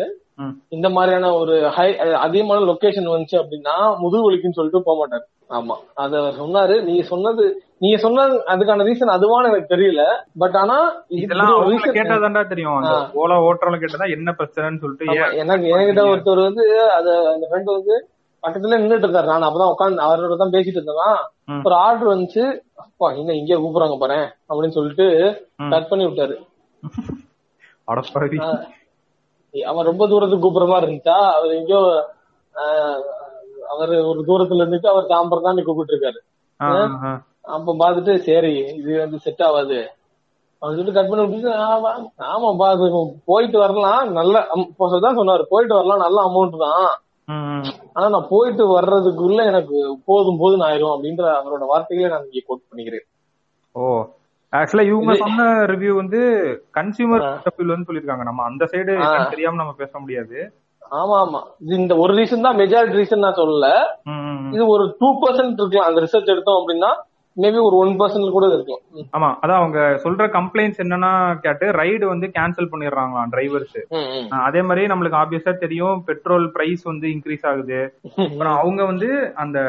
[0.76, 1.88] இந்த மாதிரியான ஒரு ஹை
[2.26, 5.26] அதிகமான லொகேஷன் வந்துச்சு அப்படின்னா முதுகு வலிக்குன்னு சொல்லிட்டு போக மாட்டாரு.
[5.58, 5.76] ஆமா.
[6.04, 6.76] அத சொன்னாரு.
[6.88, 7.44] நீங்க சொன்னது
[7.84, 10.04] நீங்க சொன்னது அதுக்கான ரீசன் அதுவான்னு எனக்கு தெரியல.
[10.44, 10.78] பட் ஆனா
[11.14, 12.86] இது இதெல்லாம் கேட்டாதான்டா தெரியும்.
[13.22, 16.66] ஓலா ஓட்டுறவங்க கேட்டதா என்ன பிரச்சனைன்னு சொல்லிட்டு எனக்கு என்கிட்ட ஒருத்தர் வந்து
[16.99, 17.95] அத அந்த ஃப்ரெண்ட் வந்து
[18.44, 21.20] பக்கத்துல நின்னுட்டு இருந்தாரு நான் அப்பதான் உட்காந்து அவரோட தான் பேசிட்டு இருந்தேன்.
[21.66, 22.44] ஒரு ஆர்டர் வந்துச்சு
[22.84, 24.20] அப்பா என்ன இங்கே கூப்பிடுறாங்க பாரு
[24.50, 25.08] அப்படின்னு சொல்லிட்டு.
[25.74, 26.36] கட் பண்ணி விட்டாரு.
[29.54, 31.82] அவன் ரொம்ப தூரத்துக்கு கூப்பிடுற மாதிரி இருந்துச்சா அவர் எங்கேயோ
[33.74, 36.20] அவர் ஒரு தூரத்துல இருந்துட்டு அவர் தாம்பரம் தான் கூப்பிட்டு இருக்காரு.
[37.56, 39.80] அப்ப பாத்துட்டு சரி இது வந்து செட் ஆகாது
[40.62, 41.90] அப்படின்னு சொல்லிட்டு கட் பண்ணி ஆமா
[42.30, 42.86] ஆமாப்பா அது
[43.30, 44.36] போயிட்டு வரலாம் நல்ல
[45.00, 46.88] தான் சொன்னாரு போயிட்டு வரலாம் நல்ல அமௌண்ட் தான்.
[47.94, 53.06] ஆனா நான் போயிட்டு வர்றதுக்குள்ள எனக்கு போதும் போதும் ஆயிரும் அப்படின்ற அவரோட வார்த்தைகளை நான் இங்க கோட் பண்ணிக்கிறேன்.
[53.72, 54.06] ஓ.
[54.54, 56.20] ஆக்சுவலா இவங்க சொன்ன ரிவ்யூ வந்து
[56.74, 57.26] கன்சியூமர்.
[57.58, 58.94] வந்து சொல்லிருக்காங்க நம்ம அந்த சைடு.
[59.30, 60.54] தெரியாம நம்ம பேச முடியாது.
[60.91, 61.40] ஆமா ஆமா.
[61.60, 63.68] இந்த ஒரு ரீசன் தான் மெஜாரிட்டி ரீசன் நான் சொல்லல.
[64.54, 65.88] இது ஒரு டூ பர்சன்ட் இருக்கலாம்.
[65.88, 66.91] அந்த ரிசர்ச் எடுத்தோம் அப்படின்னா
[67.38, 68.82] மேபி ஒரு ஒன் பர்சன்ட் கூட இருக்கலாம்.
[68.94, 73.78] ம், ஆமா அதான் அவங்க சொல்ற கம்ப்ளைண்ட்ஸ் என்னன்னா கேட்டு ரைடு வந்து கேன்சல் பண்ணிடுறாங்களாம் டிரைவர்ஸ்.
[74.48, 77.82] அதே மாதிரி நம்மளுக்கு ஆப்வியஸா தெரியும் பெட்ரோல் பிரைஸ் வந்து இன்க்ரீஸ் ஆகுது.
[78.28, 79.60] அப்புறம் அவங்க வந்து அந்த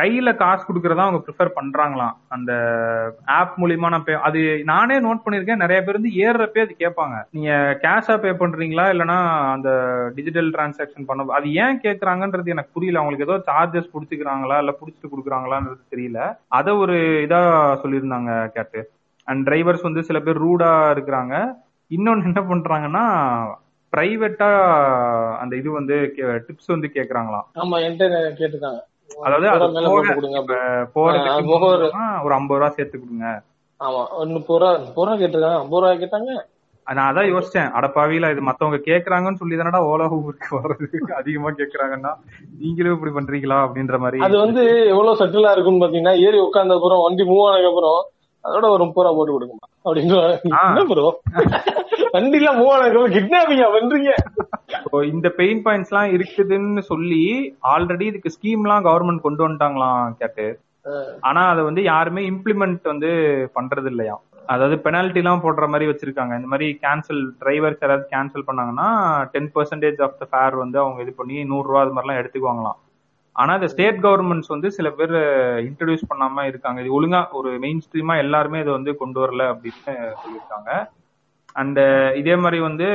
[0.00, 2.14] கையில காசு கொடுக்கறதா அவங்க ப்ரிஃபர் பண்றாங்களாம்.
[2.28, 2.52] அந்த
[3.38, 5.62] ஆப் மூலியமா நான் பே அது நானே நோட் பண்ணிருக்கேன்.
[5.64, 7.16] நிறைய பேர் வந்து ஏறுறப்பே அது கேட்பாங்க.
[7.30, 7.50] நீங்க
[7.84, 8.86] கேஷா பே பண்றீங்களா?
[8.94, 9.18] இல்லைன்னா
[9.54, 9.70] அந்த
[10.16, 13.00] டிஜிட்டல் டிரான்சாக்ஷன் பண்ண அது ஏன் கேக்குறாங்கன்றது எனக்கு புரியல.
[13.02, 14.58] அவங்களுக்கு ஏதோ சார்ஜஸ் புடிச்சுக்கிறாங்களா?
[14.58, 16.20] இல்ல புடிச்சிட்டு கொடுக்குறாங்களான்றது தெரியல.
[16.58, 16.96] அத ஒரு
[17.26, 17.40] இதா
[17.82, 18.82] சொல்லியிருந்தாங்க கேட்டு.
[19.28, 21.34] அண்ட் டிரைவர்ஸ் வந்து சில பேர் ரூடா இருக்கிறாங்க.
[21.90, 23.04] இன்னொன்னு என்ன பண்றாங்கன்னா
[23.92, 24.48] பிரைவேட்டா
[25.42, 25.96] அந்த இது வந்து
[26.46, 28.06] டிப்ஸ் வந்து கேக்குறாங்களாம் ஆமா என்கிட்ட
[28.38, 28.80] கேட்டிருக்காங்க.
[29.10, 29.46] அதாவது
[32.24, 33.26] ஒரு ஐம்பது ரூபா சேர்த்து கொடுங்க.
[33.80, 34.00] ஆமா
[34.32, 35.60] முப்பது ரூபா முப்பது ரூபா கேட்டிருக்காங்க.
[35.60, 36.32] ஐம்பது ரூபா கேட்டாங்க.
[36.86, 37.68] நான் அதான் யோசிச்சேன்.
[37.78, 40.86] அடப்பாவில இது மத்தவங்க கேக்குறாங்கன்னு சொல்லி தானடா ஓலா ஊருக்கு வர்றது.
[41.20, 42.12] அதிகமா கேக்குறாங்கன்னா
[42.60, 44.18] நீங்களும் இப்படி பண்றீங்களா அப்படின்ற மாதிரி.
[44.26, 44.62] அது வந்து
[44.94, 48.00] எவ்வளவு செட்டிலா இருக்கும்னு பாத்தீங்கன்னா ஏறி உட்கார்ந்த அப்புறம் வண்டி மூவ் ஆனதுக்கு அப்புறம்
[48.44, 51.08] அதோட ஒரு முப்பது ரூபா போட்டு கொடுக்குமா அப்படின்னு ப்ரோ
[52.14, 54.12] வண்டில மூவ் ஆனதுக்கு அப்புறம் கிட்னாப்பிங்கா பண்றீங்க?
[55.12, 57.22] இந்த பெயின் பாயிண்ட்ஸ் எல்லாம் இருக்குதுன்னு சொல்லி
[57.72, 60.46] ஆல்ரெடி இதுக்கு ஸ்கீம் எல்லாம் கவர்மெண்ட் கொண்டு வந்துட்டாங்களாம் கேட்டு.
[61.28, 63.10] ஆனா அதை வந்து யாருமே இம்ப்ளிமெண்ட் வந்து
[63.56, 64.16] பண்றது இல்லையா
[64.52, 66.34] அதாவது பெனால்டி எல்லாம் போடுற மாதிரி வச்சிருக்காங்க.
[66.38, 68.88] இந்த மாதிரி கேன்சல் டிரைவர்ஸ் யாராவது கேன்சல் பண்ணாங்கன்னா
[69.34, 72.78] ten percentage of the fare வந்து அவங்க இது பண்ணி நூறு ரூபா அது மாதிரிலாம் எடுத்துக்குவாங்களாம்.
[73.32, 75.14] ஆனா இந்த ஸ்டேட் கவர்மெண்ட்ஸ் வந்து சில பேர்
[75.68, 76.78] இன்ட்ரடியூஸ் பண்ணாம இருக்காங்க.
[76.82, 80.70] இது ஒழுங்கா ஒரு மெயின் ஸ்ட்ரீமா எல்லாருமே இதை வந்து கொண்டு வரல அப்படின்னு சொல்லியிருக்காங்க.
[81.60, 81.80] அண்ட்
[82.20, 82.88] இதே மாதிரி வந்து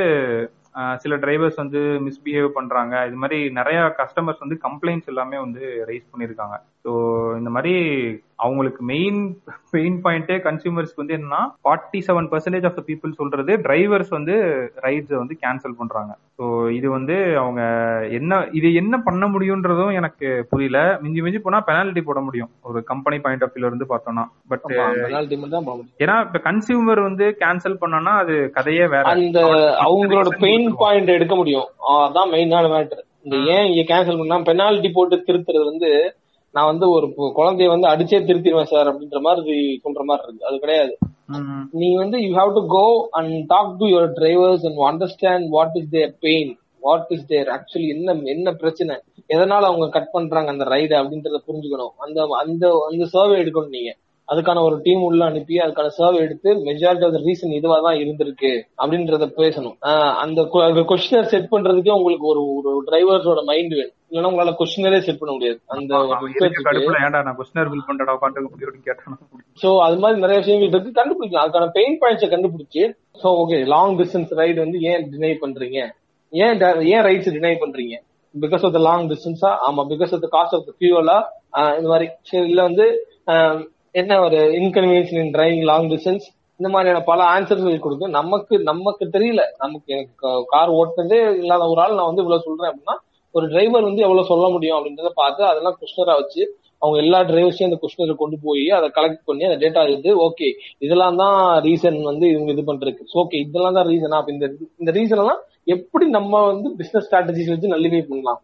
[1.04, 2.96] சில டிரைவர்ஸ் வந்து மிஸ்பிஹேவ் பண்றாங்க.
[3.10, 6.58] இது மாதிரி நிறைய கஸ்டமர்ஸ் வந்து கம்ப்ளைண்ட்ஸ் எல்லாமே வந்து ரைஸ் பண்ணியிருக்காங்க.
[6.86, 6.92] ஸோ
[7.38, 7.74] இந்த மாதிரி
[8.44, 9.20] அவங்களுக்கு மெயின்
[9.76, 14.34] மெயின் பாயிண்டே கன்சியூமர்ஸ்க்கு வந்து என்னன்னா forty seven percentage of the people சொல்றது டிரைவர்ஸ் வந்து
[14.86, 16.12] ரைட்ஸை வந்து கேன்சல் பண்றாங்க.
[16.38, 16.44] ஸோ
[16.78, 17.62] இது வந்து அவங்க
[18.20, 20.80] என்ன இது என்ன பண்ண முடியுன்றதும் எனக்கு புரியல.
[21.04, 22.52] மிஞ்சி மிஞ்சி போனா பெனால்டி போட முடியும்.
[22.70, 24.26] ஒரு கம்பெனி பாயிண்ட் ஆஃப் வியூல இருந்து பார்த்தோம்னா.
[24.52, 24.68] பட்
[26.04, 29.06] ஏன்னா இப்ப கன்சியூமர் வந்து கேன்சல் பண்ணனா அது கதையே வேற.
[29.16, 29.40] அந்த
[29.88, 31.68] அவங்களோட பெயின் பாயிண்ட் எடுக்க முடியும்.
[31.96, 35.90] அதான் மெயினான மேட்டர் இந்த ஏன் இங்க கேன்சல் பண்ணா பெனால்டி போட்டு திருத்துறது வந்து
[36.56, 37.08] நான் வந்து ஒரு
[37.40, 39.56] குழந்தைய வந்து அடிச்சே திருத்திடுவேன் சார் அப்படின்ற மாதிரி
[39.86, 40.48] சொல்ற மாதிரி இருக்கு.
[40.50, 40.94] அது கிடையாது.
[41.82, 42.86] நீ வந்து you have to go
[43.20, 47.88] and talk to your drivers and understand what is their pain what is their actually
[47.96, 48.96] என்ன என்ன பிரச்சனை
[49.36, 51.94] எதனால அவங்க கட் பண்றாங்க அந்த ரைடு அப்படின்றத புரிஞ்சுக்கணும்.
[52.06, 53.92] அந்த அந்த அந்த சர்வே எடுக்கணும் நீங்க.
[54.30, 59.26] அதுக்கான ஒரு டீம் உள்ள அனுப்பி அதுக்கான சர்வே எடுத்து மெஜாரிட்டி ஆஃப் ரீசன் இதுவா தான் இருந்திருக்கு அப்படின்றத
[59.42, 59.76] பேசணும்.
[60.24, 60.42] அந்த
[60.92, 63.94] கொஸ்டினர் செட் பண்றதுக்கே உங்களுக்கு ஒரு ஒரு டிரைவர்ஸோட மைண்ட் வேணும்.
[64.10, 65.60] இல்லைன்னா உங்களால கொஸ்டினரே செட் பண்ண முடியாது.
[65.76, 65.92] அந்த
[69.64, 70.98] சோ அது மாதிரி நிறைய விஷயங்கள் இருக்கு.
[71.00, 71.44] கண்டுபிடிக்கலாம்.
[71.46, 72.84] அதுக்கான பெயின் பாயிண்ட்ஸை கண்டுபிடிச்சு
[73.22, 75.80] so okay long distance ride வந்து ஏன் டினை பண்றீங்க?
[76.34, 76.60] ஏன்
[76.96, 77.96] ஏன் ரைட்ஸ் டினை பண்றீங்க?
[78.36, 81.18] பிகாஸ் ஆஃப் த லாங் டிஸ்டன்ஸா ஆமா because of the cost of the ஃபியூவலா
[81.78, 82.08] இந்த மாதிரி.
[82.52, 82.86] இல்ல வந்து
[83.96, 86.26] என்ன ஒரு inconvenience in driving long distance
[86.60, 89.42] இந்த மாதிரியான பல ஆன்சர்கள் கொடுத்து நமக்கு நமக்கு தெரியல.
[89.64, 92.96] நமக்கு எனக்கு கார் ஓட்டுனதே இல்லாத ஒரு ஆள் நான் வந்து இவ்வளவு சொல்றேன் அப்படின்னா
[93.36, 96.42] ஒரு டிரைவர் வந்து எவ்வளவு சொல்ல முடியும் அப்படின்றத பார்த்து அதெல்லாம் கொஸ்டரா வச்சு
[96.82, 100.48] அவங்க எல்லா டிரைவர்ஸையும் அந்த கொஸ்டினரை கொண்டு போய் அதை கலெக்ட் பண்ணி அந்த டேட்டா எடுத்து ஓகே
[100.86, 103.06] இதெல்லாம் தான் ரீசன் வந்து இவங்க இது பண்றதுக்கு.
[103.22, 104.48] ஓகே இதெல்லாம் தான் ரீசனா அப்ப இந்த
[104.82, 105.42] இந்த ரீசன் எல்லாம்
[105.76, 108.42] எப்படி நம்ம வந்து பிசினஸ் ஸ்ட்ராட்டஜிஸ் வச்சு நல்லிவே பண்ணலாம்?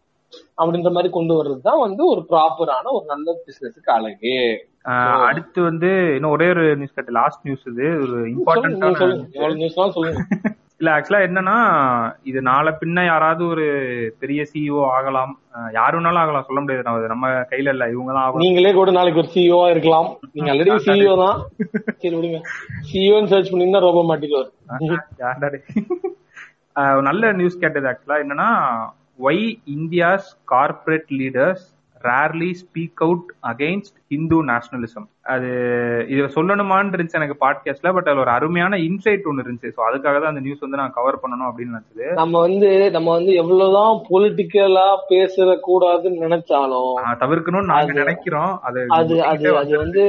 [0.62, 4.36] அப்படின்ற மாதிரி கொண்டு வர்றது தான் வந்து ஒரு ப்ராப்பரான ஒரு நல்ல பிசினஸுக்கு அழகு.
[5.26, 8.96] அடுத்து வந்து இன்னும் ஒரே ஒரு நியூஸ் கட்டு லாஸ்ட் நியூஸ் இது ஒரு இம்பார்ட்டன்டான
[10.80, 11.56] இல்ல ஆக்சுவலா என்னன்னா
[12.24, 13.66] இது நாளை பின்ன யாராவது ஒரு
[14.20, 15.34] பெரிய சிஇஓ ஆகலாம்.
[15.74, 16.86] யாரு வேணாலும் ஆகலாம் சொல்ல முடியாது.
[17.08, 20.08] நம்ம- கையில இல்ல இவங்க தான் ஆகலாம் நீங்களே கூட நாளைக்கு ஒரு சிஇஓ இருக்கலாம்.
[20.34, 21.38] நீங்க ஆல்ரெடி சிஇஓ தான்.
[22.02, 22.40] சரி விடுங்க.
[22.90, 24.50] சிஇஓன்னு சர்ச் பண்ணீங்கன்னா ரொம்ப மாட்டிக்குவார்
[27.10, 28.50] நல்ல நியூஸ் கேட்டது ஆக்சுவலா என்னன்னா
[29.20, 29.44] why
[29.76, 31.66] India's corporate leaders
[32.04, 35.50] rarely speak out against Hindu nationalism அது
[36.08, 39.72] இது சொல்லணுமான்னு இருந்துச்சு எனக்கு பாட்காஸ்ட்ல பட் அதுல ஒரு அருமையான இன்சைட் ஒன்னு இருந்துச்சு.
[39.76, 42.08] ஸோ அதுக்காக தான் அந்த நியூஸ் வந்து நான் கவர் பண்ணணும் அப்படின்னு நினைச்சது.
[42.22, 48.54] நம்ம வந்து நம்ம வந்து எவ்வளவுதான் பொலிட்டிக்கலா பேச கூடாதுன்னு நினைச்சாலும் தவிர்க்கணும்னு நாங்க நினைக்கிறோம்.
[48.64, 50.06] அது அது அது அது வந்து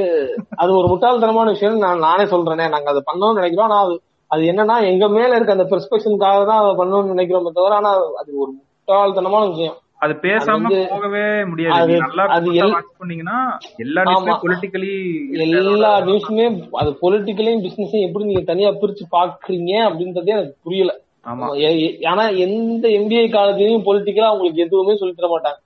[0.55, 2.67] அது ஒரு முட்டாள்தனமான விஷயம் நான் நானே சொல்றேனே.
[2.69, 3.69] நாங்க அதை பண்ணணும்னு நினைக்கிறோம்.
[3.69, 3.95] ஆனா அது
[4.31, 7.91] அது என்னன்னா எங்க மேல இருக்க அந்த பெர்ஸ்பெக்ஷனுக்காக தான் அதை பண்ணணும்னு நினைக்கிறோமே தவிர ஆனா
[8.21, 9.77] அது ஒரு முட்டாள்தனமான விஷயம்.
[10.03, 11.93] அது பேசாம போகவே முடியாது.
[11.97, 12.23] நல்லா
[12.99, 13.37] பண்ணீங்கன்னா
[13.77, 14.41] எல்லா நியூஸ்லயும் ஆமா.
[14.41, 14.93] பொலிட்டிக்கலி
[15.35, 20.93] எல்லா நியூஸுமே அது பொலிட்டிக்கலையும் பிசினஸையும் எப்படி நீங்க தனியா பிரிச்சு பாக்குறீங்க அப்படின்றதே எனக்கு புரியல.
[21.25, 21.47] ஆமா.
[22.03, 25.59] ஆனா எந்த எம்பிஏ காலேஜ்லயும் பொலிட்டிக்கலா உங்களுக்கு எதுவுமே சொல்லி தர மாட்டாங்க.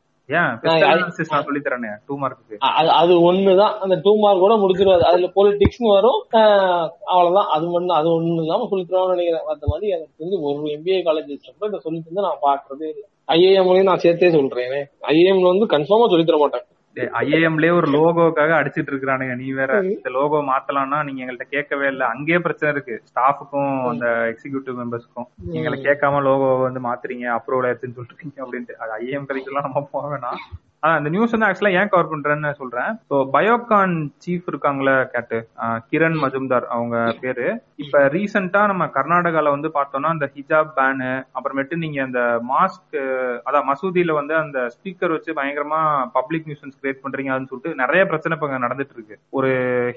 [3.02, 3.74] அது ஒண்ணுதான்.
[3.84, 6.22] அந்த டூ மார்க் கூட முடிச்சிருவாரு அதுல பொலிட்டிக்ஸ்னு வரும்.
[7.06, 7.50] அவ்வளவுதான்.
[7.56, 9.46] அது ஒண்ணு அது ஒண்ணு சொல்லி தருவான்னு நினைக்கிறேன்.
[9.50, 13.06] மத்த மாதிரி எனக்கு தெரிஞ்சு ஒரு எம்பிஏ காலேஜ் இதை சொல்லி தந்து நான் பாக்குறதே இல்லை.
[13.28, 14.88] ஐஏஎம்லயும் நான் சேர்த்தே சொல்றேன்.
[15.02, 16.66] ஐஏஎம்ல வந்து கன்ஃபார்மா சொல்லி தர மாட்டேன்
[17.02, 22.06] ஐஏஎம்லயே ஒரு லோகோக்காக அடிச்சிட்டு இருக்கானுங்க நீ வேற இந்த லோகோ மாத்தலாம்னா நீங்க எங்கள்ட்ட கேட்கவே இல்ல.
[22.06, 23.04] அங்கேயே பிரச்சனை இருக்கு.
[23.16, 28.76] ஸ்டாஃபுக்கும் அந்த எக்ஸிகியூட்டிவ் மெம்பர்ஸ்க்கும் எங்களை கேட்காம லோகோ வந்து மாத்துறீங்க அப்ரூவல் ஆயிடுச்சுன்னு சொல்றீங்க அப்படின்ட்டு.
[28.76, 30.67] அது ஐஏஎம் கதைக்கெல்லாம் நம்ம போக வேணாம்.
[30.98, 32.92] அந்த நியூஸ் வந்து ஆக்சுவலா ஏன் கவர் பண்றேன்னு சொல்றேன்.
[33.10, 35.40] ஸோ பயோகான் சீஃப் இருக்காங்களே கேட்டு.
[35.92, 37.48] கிரண் மஜும்தார் அவங்க பேரு.
[37.84, 42.98] இப்ப ரீசெண்டா நம்ம கர்நாடகால வந்து பார்த்தோம்னா அந்த ஹிஜாப் பேனு அப்புறமேட்டு நீங்க அந்த மாஸ்க்
[43.48, 45.82] அதான் மசூதியில வந்து அந்த ஸ்பீக்கர் வச்சு பயங்கரமா
[46.18, 49.52] பப்ளிக் நியூசன்ஸ் கிரியேட் பண்றீங்க அப்படின்னு சொல்லிட்டு நிறைய பிரச்சனை இப்ப நடந்துட்டு இருக்கு ஒரு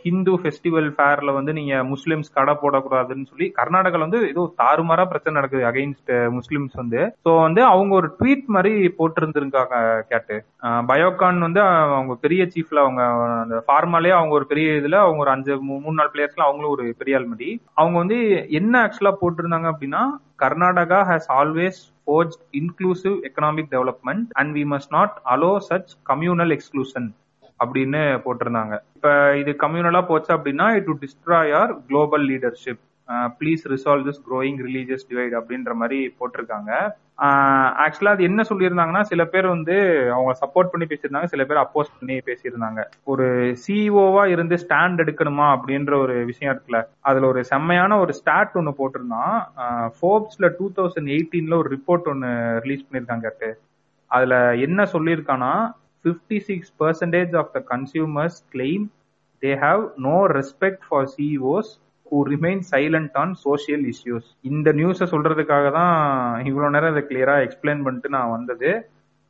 [0.05, 5.69] ஹிந்து ஃபெஸ்டிவல் ஃபேர்ல வந்து நீங்க முஸ்லிம்ஸ் கடை போடக்கூடாதுன்னு சொல்லி கர்நாடகால வந்து ஏதோ தாறுமாறா பிரச்சனை நடக்குது
[5.71, 7.01] அகைன்ஸ்ட் முஸ்லிம்ஸ் வந்து.
[7.27, 9.77] சோ வந்து அவங்க ஒரு ட்வீட் மாதிரி போட்டிருந்திருக்காங்க
[10.13, 10.37] கேட்டு.
[10.89, 13.03] பயோகான் வந்து அவங்க பெரிய சீஃப்ல அவங்க
[13.43, 17.19] அந்த ஃபார்மாலே அவங்க ஒரு பெரிய இதுல அவங்க ஒரு அஞ்சு மூணு நாலு பிளேயர்ஸ்ல அவங்களும் ஒரு பெரிய
[17.19, 18.19] ஆள்மடி அவங்க வந்து
[18.51, 20.03] என்ன ஆக்சுவலா போட்டிருந்தாங்க அப்படின்னா
[20.39, 27.09] Karnataka has always forge inclusive economic development and we must not allow such communal exclusion
[27.65, 28.79] அப்படின்னு போட்டிருந்தாங்க.
[28.97, 32.81] இப்ப இது கம்யூனலா போச்சு அப்படின்னா it to destroy our global leadership
[33.39, 36.71] please resolve this growing religious divide அப்படின்ற மாதிரி போட்டிருக்காங்க.
[37.85, 39.75] ஆக்சுவலா அது என்ன சொல்லியிருந்தாங்கன்னா சில பேர் வந்து
[40.13, 42.81] அவங்க சப்போர்ட் பண்ணி பேசியிருந்தாங்க சில பேர் அப்போஸ் பண்ணி பேசியிருந்தாங்க.
[43.05, 43.27] ஒரு
[43.67, 49.37] சிஇஓவா இருந்து ஸ்டாண்ட் எடுக்கணுமா அப்படின்ற ஒரு விஷயம் இருக்குல்ல அதுல ஒரு செம்மையான ஒரு ஸ்டாட் ஒன்னு போட்டிருந்தான்
[49.99, 52.31] ஃபோர்ப்ஸ்ல டூ தௌசண்ட் எயிட்டீன்ல ஒரு ரிப்போர்ட் ஒன்று
[52.61, 53.53] ரிலீஸ் பண்ணிருக்காங்க
[54.11, 55.53] அதுல என்ன சொல்லியிருக்கானா
[56.05, 58.87] fifty six percentage of the consumers claim
[59.43, 61.71] they have no respect for CEOs
[62.11, 65.93] who remain silent on social issues இந்த நியூஸை சொல்றதுக்காக தான்
[66.51, 68.71] இவ்வளவு நேரம் இதை கிளியரா எக்ஸ்பிளைன் பண்ணிட்டு நான் வந்தது.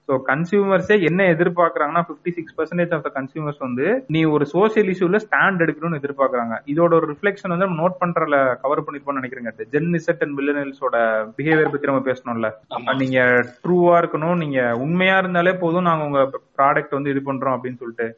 [0.09, 3.85] ஸோ கன்சியூமர்ஸே என்ன எதிர்பார்க்கறாங்கன்னா fifty six percentage of the consumers வந்து
[4.15, 6.55] நீ ஒரு சோசியல் இஷ்யூல ஸ்டாண்ட் எடுக்கணும்னு எதிர்பார்க்கறாங்க.
[6.73, 9.53] இதோட ஒரு ரிஃப்ளெக்ஷன் வந்து நம்ம நோட் பண்றதுல கவர் பண்ணிருப்போம்னு நினைக்கிறேங்க.
[9.75, 10.97] ஜென் இசட் அண்ட் மில்லனியல்ஸோட
[11.39, 12.51] பிஹேவியர் பத்தி நம்ம பேசணும்ல.
[12.77, 12.95] ஆமா.
[13.03, 13.21] நீங்க
[13.65, 16.23] ட்ரூவா இருக்கணும் நீங்க உண்மையா இருந்தாலே போதும் நாங்க உங்க
[16.59, 18.09] ப்ராடக்ட் வந்து இது பண்றோம் அப்படின்னு சொல்லிட்டு.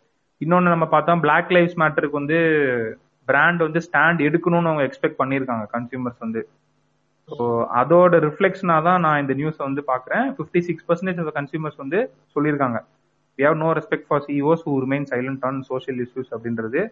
[0.40, 2.38] இன்னொன்னு நம்ம பார்த்தா பிளாக் லைவ்ஸ் மேட்டருக்கு வந்து
[3.28, 5.64] பிராண்ட் வந்து ஸ்டாண்ட் எடுக்கணும்னு அவங்க எக்ஸ்பெக்ட் பண்ணியிருக்காங்க.
[5.76, 6.42] கன்சியூமர்ஸ் வந்து.
[7.28, 7.44] ஸோ
[7.80, 11.98] அதோட ரிஃப்ளெக்ஷனா தான் நான் இந்த நியூஸை வந்து பாக்குறேன் fifty six percentage of consumers வந்து
[12.34, 12.78] சொல்லியிருக்காங்க.
[13.38, 16.82] We have no respect for CEOs who remain silent on social issues அப்படின்றது.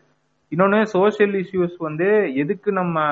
[0.52, 2.09] இன்னொன்று சோஷியல் இஷ்யூஸ் வந்து
[2.43, 3.02] எதுக்கு நம்ம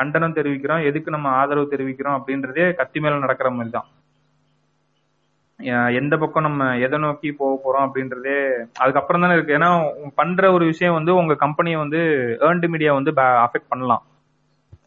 [0.00, 0.82] கண்டனம் தெரிவிக்கிறோம்?
[0.88, 3.88] எதுக்கு நம்ம ஆதரவு தெரிவிக்கிறோம் அப்படின்றதே கத்தி மேல நடக்கிற மாதிரி தான்.
[5.98, 8.36] எந்த பக்கம் நம்ம எதை நோக்கி போக போறோம் அப்படின்றதே
[8.82, 9.56] அதுக்கப்புறம் தானே இருக்கு.
[9.58, 9.70] ஏன்னா
[10.18, 12.00] பண்ற ஒரு விஷயம் வந்து உங்க கம்பெனியை வந்து
[12.46, 13.12] ஏர்ன்டு மீடியா வந்து
[13.46, 14.04] அஃபெக்ட் பண்ணலாம்.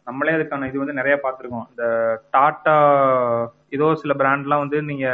[0.08, 1.66] நம்மளே அதுக்கான இது வந்து நிறைய பார்த்துருக்கோம்.
[1.72, 1.84] இந்த
[2.34, 2.76] டாட்டா
[3.72, 5.06] ஏதோ சில பிராண்ட்லாம் வந்து நீங்க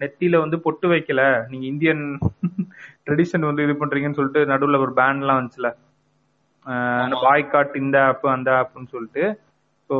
[0.00, 1.20] நெத்தியில வந்து பொட்டு வைக்கல
[1.50, 2.02] நீங்க இந்தியன்
[3.06, 5.68] ட்ரெடிஷன் வந்து இது பண்றீங்கன்னு சொல்லிட்டு நடுவுல ஒரு பேண்ட்லாம் வந்துச்சுல.
[7.22, 9.22] பாய்காட் இந்த ஆப் அந்த ஆப்னு சொல்லிட்டு
[9.90, 9.96] ஸோ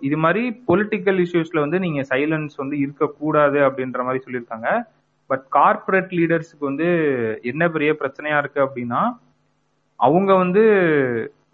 [0.00, 4.68] இது மாதிரி பொலிட்டிக்கல் இஷ்யூஸ்ல வந்து நீங்க சைலன்ஸ் வந்து இருக்கக்கூடாது அப்படின்ற மாதிரி சொல்லியிருக்காங்க.
[5.30, 6.88] பட் கார்ப்பரேட் லீடர்ஸுக்கு வந்து
[7.50, 9.00] என்ன பெரிய பிரச்சனையா இருக்கு அப்படின்னா
[10.00, 10.62] அவங்க வந்து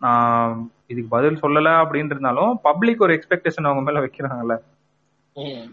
[0.04, 0.52] நான்
[0.86, 4.54] இதுக்கு பதில் சொல்லல அப்படின்னு இருந்தாலும் பப்ளிக் ஒரு எக்ஸ்பெக்டேஷன் அவங்க மேல வைக்கிறாங்கல்ல.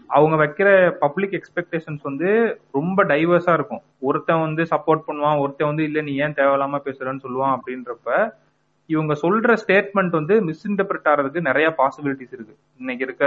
[0.08, 0.68] அவங்க வைக்கிற
[1.02, 2.28] பப்ளிக் எக்ஸ்பெக்டேஷன்ஸ் வந்து
[2.78, 3.82] ரொம்ப டைவர்ஸா இருக்கும்.
[4.08, 8.08] ஒருத்தன் வந்து சப்போர்ட் பண்ணுவான் ஒருத்தன் வந்து இல்ல நீ ஏன் தேவையில்லாம பேசுறன்னு சொல்லுவான் அப்படின்றப்ப
[8.90, 12.54] இவங்க சொல்ற ஸ்டேட்மெண்ட் வந்து மிஸ்இன்டர்பிரட் ஆகிறதுக்கு நிறைய பாசிபிலிட்டிஸ் இருக்கு.
[12.80, 13.24] இன்னைக்கு இருக்க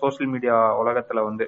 [0.00, 1.46] சோஷியல் மீடியா உலகத்துல வந்து.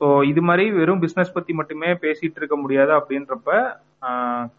[0.00, 3.50] ஸோ இது மாதிரி வெறும் பிசினஸ் பத்தி மட்டுமே பேசிட்டு இருக்க முடியாது அப்படின்றப்ப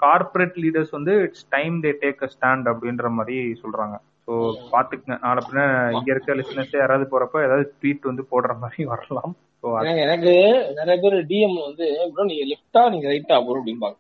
[0.04, 3.96] கார்ப்பரேட் லீடர்ஸ் வந்து it's time they take a stand அப்படின்ற மாதிரி சொல்றாங்க.
[4.28, 4.34] ஸோ
[4.74, 5.18] பாத்துக்கங்க.
[5.26, 5.64] நாளை பின்ன
[5.98, 9.34] இங்க இருக்க லிசனர்ஸ் யாராவது போறப்ப ஏதாவது ட்வீட் வந்து போடுற மாதிரி வரலாம்.
[9.64, 9.68] ஸோ
[10.06, 10.34] எனக்கு
[10.80, 13.98] நிறைய பேர் டிஎம் வந்து ப்ரோ நீங்க லெஃப்டா நீங்க ரைட்டா ப்ரோ அப்படிம்பாங்க.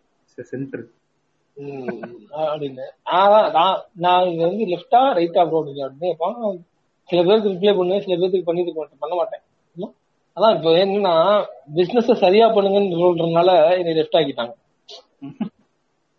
[0.51, 0.85] சென்டர்
[2.51, 2.85] அப்படின்னு.
[3.57, 6.59] நான் நான் இங்க வந்து லெஃப்டா ரைட்டா ப்ரோ நீங்க அப்படின்னு.
[7.09, 8.63] சில பேருக்கு ரிப்ளை பண்ணுவேன் சில பேருக்கு பண்ணி
[9.03, 9.43] பண்ண மாட்டேன்.
[10.37, 11.13] அதான் இப்போ என்னன்னா
[11.75, 13.49] பிசினஸ் சரியா பண்ணுங்கன்னு சொல்றதுனால
[13.79, 14.53] என்னை லெஃப்ட் ஆக்கிட்டாங்க.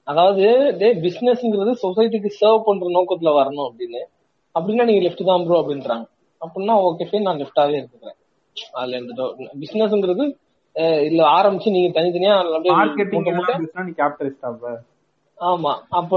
[0.09, 0.45] அதாவது
[0.81, 4.01] டே பிசினஸ்ங்கிறது சொசைட்டிக்கு சர்வ் பண்ற நோக்கத்துல வரணும் அப்படின்னு.
[4.55, 6.07] அப்படின்னா நீங்க லெஃப்ட் தான் ப்ரோ அப்படின்றாங்க.
[6.43, 8.17] அப்படின்னா ஓகே ஃபைன் நான் லெஃப்டாவே இருக்கிறேன்.
[8.79, 9.23] அதுல எந்த
[9.63, 10.27] பிசினஸ்ங்கிறது
[11.09, 11.21] இல்ல.
[11.37, 12.35] ஆரம்பிச்சு நீங்க தனித்தனியா
[15.39, 15.71] ஆமா.
[15.99, 16.13] அப்ப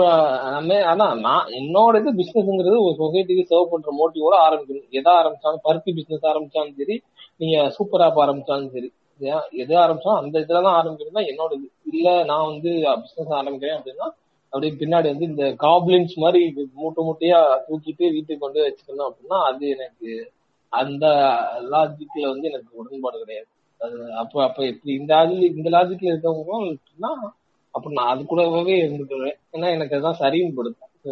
[0.90, 4.88] அதான் நான் என்னோட இது பிசினஸ்ங்கிறது ஒரு சொசைட்டிக்கு சர்வ் பண்ற மோட்டிவோட ஆரம்பிக்கணும்.
[5.00, 6.96] எதை ஆரம்பிச்சாலும் பருத்தி பிசினஸ் ஆரம்பிச்சாலும் சரி
[7.42, 8.90] நீங்க சூப்பர் ஆப் ஆரம்பிச்சாலும் சரி
[9.22, 11.68] ஏன் எது ஆரம்பிச்சாலும் அந்த இதுல தான் ஆரம்பிக்கிறது தான் என்னோட இது.
[11.94, 12.72] இல்ல நான் வந்து
[13.04, 14.08] பிசினஸ் ஆரம்பிக்கிறேன் அப்படின்னா
[14.54, 16.40] அப்படியே பின்னாடி வந்து இந்த காப்ளின்ஸ் மாதிரி
[16.80, 20.12] மூட்டை மூட்டையா தூக்கிட்டு வீட்டுக்கு கொண்டு வச்சுக்கணும் அப்படின்னா அது எனக்கு
[20.74, 21.06] அந்த
[21.74, 23.50] லாஜிக்ல வந்து எனக்கு உடன்பாடு கிடையாது.
[23.82, 27.12] அது அப்ப அப்ப இப்படி இந்த லாஜிக் இந்த லாஜிக்ல இருக்கவங்கன்னா
[27.76, 29.36] அப்ப நான் அது கூடவே இருந்துக்குவேன்.
[29.56, 31.12] ஏன்னா எனக்கு அதுதான் சரின்னு படுது ஸோ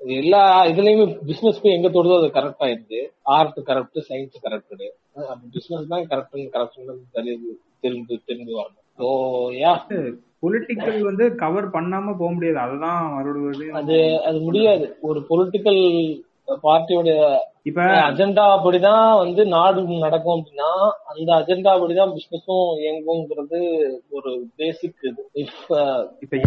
[0.00, 3.00] எல்லா இதுலயுமே பிசினஸ் போய் எங்க தொடுதோ அது கரெக்ட் ஆயிருது
[3.36, 4.84] art correct science correct
[5.56, 6.78] business தான் கரெக்ட் கரெக்ட்
[7.16, 7.50] தெரியுது
[7.84, 8.84] தெரிஞ்சு தெரிஞ்சு வரணும்.
[8.98, 9.06] ஸோ
[9.62, 9.72] யா
[10.42, 12.58] பொலிட்டிக்கல் வந்து கவர் பண்ணாம போக முடியாது.
[12.58, 13.00] அதுதான்
[13.80, 13.96] அது
[14.28, 14.86] அது முடியாது.
[15.00, 15.80] ஒரு பொலிட்டிக்கல்
[16.62, 24.94] பார்ட்டியோட இப்ப அஜெண்டா அப்படிதான் வந்து நாடு நடக்கும் அப்படின்னா அந்த அஜெண்டா அப்படிதான் பிசினஸும் இயங்குங்கிறது ஒரு பேசிக்
[25.02, 25.28] இது.
[25.32, 25.82] இப்ப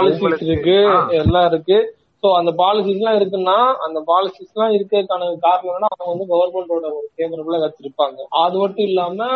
[0.46, 1.96] இருக்கு எல்லாம் இருக்கு.
[2.24, 3.56] சோ அந்த பாலிசிஸ் எல்லாம் இருக்குன்னா
[3.86, 8.20] அந்த பாலிசிஸ் எல்லாம் இருக்கிறதுக்கான காரணம் என்னன்னா அவங்க வந்து கவர்மெண்டோட ஒரு ஃபேவரபிளா வச்சிருப்பாங்க.
[8.44, 9.28] அது மட்டும் இல்லாம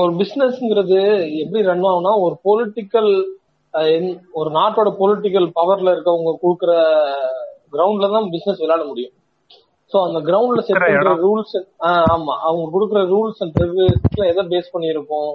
[0.00, 0.98] ஒரு பிசினஸ்ங்கிறது
[1.42, 3.10] எப்படி ரன் ஆகும்னா ஒரு பொலிட்டிக்கல்
[4.38, 6.72] ஒரு நாட்டோட பொலிட்டிக்கல் பவர்ல இருக்கவங்க கொடுக்குற
[7.74, 9.14] கிரவுண்ட்ல தான் பிசினஸ் விளையாட முடியும்.
[9.92, 10.78] சோ அந்த கிரவுண்ட்ல செட்.
[11.24, 11.56] ரூல்ஸ்
[12.14, 12.34] ஆமா.
[12.46, 15.32] அவங்க கொடுக்குற ரூல்ஸ் அண்ட் ரெகுலேஷன்ஸ்ல எதை பேஸ் பண்ணியிருக்கோம்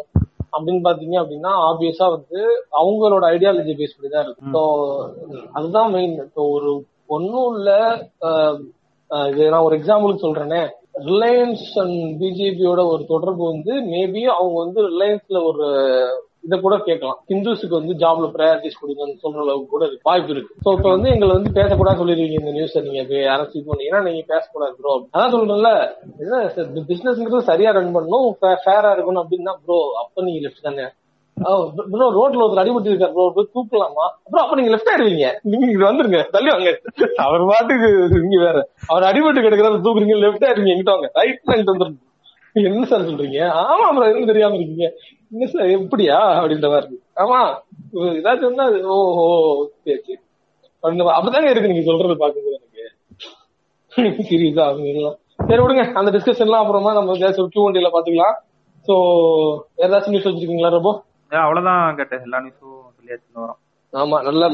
[0.55, 2.39] அப்படின்னு பாத்தீங்க அப்படின்னா ஆப்வியஸா வந்து
[2.79, 4.63] அவங்களோட ஐடியாலஜி பேஸ் பண்ணி தான் இருக்கும் ஸோ
[5.57, 6.71] அதுதான் மெயின் இப்போ ஒரு
[7.15, 7.69] ஒன்னும் இல்ல
[9.31, 10.61] இது நான் ஒரு எக்ஸாம்பிளுக்கு சொல்றேனே.
[11.09, 15.65] ரிலையன்ஸ் அண்ட் பிஜேபியோட ஒரு தொடர்பு வந்து மேபி அவங்க வந்து ரிலையன்ஸ்ல ஒரு
[16.45, 17.17] இத கூட கேட்கலாம்.
[17.31, 20.53] ஹிந்துஸுக்கு வந்து ஜாப்ல ப்ரையாரிட்டிஸ் கொடுங்கன்னு சொல்ற அளவுக்கு கூட இருக்கு வாய்ப்பு இருக்கு.
[20.63, 24.73] சோ இப்ப வந்து எங்களை வந்து பேசக்கூடாது சொல்லிருக்கீங்க இந்த நியூஸை நீங்க யாராச்சும் இது பண்ணீங்கன்னா நீங்க பேசக்கூடாது
[24.79, 25.71] ப்ரோ அதான் சொல்றேன்ல
[26.89, 28.27] பிசினஸ்ங்கிறது சரியா ரன் பண்ணணும்
[28.65, 30.88] ஃபேரா இருக்கணும் அப்படின்னா ப்ரோ அப்ப நீங்க லெஃப்ட் தானே?
[31.91, 34.05] ப்ரோ ரோட்ல ஒருத்தர் அடிபட்டு இருக்காரு ப்ரோ போய் தூக்கலாமா?
[34.26, 35.27] அப்புறம் அப்ப நீங்க லெஃப்ட் ஆயிடுவீங்க.
[35.43, 36.30] நீங்க இங்க வந்துருங்க.
[36.30, 36.72] தள்ளி வாங்க.
[37.18, 37.89] அவர் பாட்டுக்கு
[38.26, 38.59] இங்க வேற.
[38.88, 41.09] அவர் அடிபட்டு கிடக்குறாரு தூக்குறீங்க லெஃப்ட் ஆயிடுவீங்க எங்கிட்ட வாங்க.
[41.13, 41.99] ரைட் வாங்கிட்டு வந்துருங்க.
[42.55, 43.39] என்ன சார் சொல்றீங்க?
[43.63, 44.88] ஆமா அப்புறம் எதுவும் தெரியாம இருக்கீங்க.
[45.31, 46.18] என்ன சார் எப்படியா?
[46.39, 47.39] அப்படின்ற மாதிரி ஆமா
[48.18, 49.26] ஏதாச்சும் இருந்தா அது ஓஹோ
[49.85, 50.19] சரி சரி.
[51.53, 52.84] இருக்கு நீங்க சொல்றது பாக்கும்போது எனக்கு.
[54.30, 55.18] சீரியஸா அப்படின்லாம்
[55.49, 55.84] சரி விடுங்க.
[55.93, 58.35] அந்த டிஸ்கஷன் எல்லாம் அப்புறமா நம்ம கேஸ் கியூ வண்டியில பாத்துக்கலாம்
[58.88, 58.93] சோ
[59.85, 60.91] ஏதாச்சும் நியூஸ் வச்சிருக்கீங்களா ரொம்ப
[61.32, 63.60] அவ்வளவுதான் கேட்டேன் எல்லா நியூஸும் சொல்லியாச்சு வாரம்.
[63.94, 64.48] ஆமா நல்லா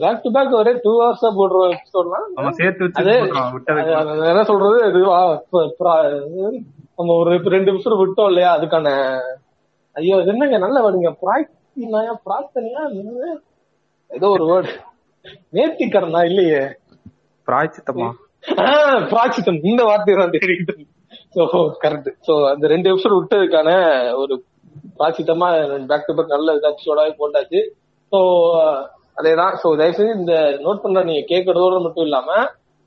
[0.00, 3.52] பேக் டு பேக் ஒரே டூ ஹவர்ஸா போடுற எபிசோட்லாம் சேர்த்து வச்சு போடுறோம்,
[4.30, 4.78] என்ன சொல்றது?
[6.98, 8.88] நம்ம ஒரு ரெண்டு நிமிஷம் விட்டோம் இல்லையா அதுக்கான
[9.96, 13.28] ஐயோ என்னங்க நல்ல வேர்டுங்க பிரார்த்தனையா பிரார்த்தனையா என்னது?
[14.10, 14.72] ஏதோ ஒரு வேர்டு
[15.52, 16.62] நேர்த்திக்கரனா இல்லையே?
[17.48, 18.08] பிராய்ச்சித்தமா
[18.62, 20.74] ஆஹ், பிராச்சித்தம் இந்த வார்த்தை தான் தேடிக்கிட்டு
[21.34, 21.42] சோ
[21.82, 23.70] கரெக்ட் சோ அந்த ரெண்டு எபிசோட் விட்டதுக்கான
[24.20, 24.34] ஒரு
[25.00, 25.48] பாசிட்டமா
[25.90, 27.60] பேக் டு பேக் நல்ல எபிசோடாவே போட்டாச்சு.
[28.12, 28.18] ஸோ
[29.18, 29.54] அதேதான்.
[29.62, 30.34] ஸோ தயவு செஞ்சு இந்த
[30.64, 32.30] நோட் பண்ண நீங்க கேட்கறதோட மட்டும் இல்லாம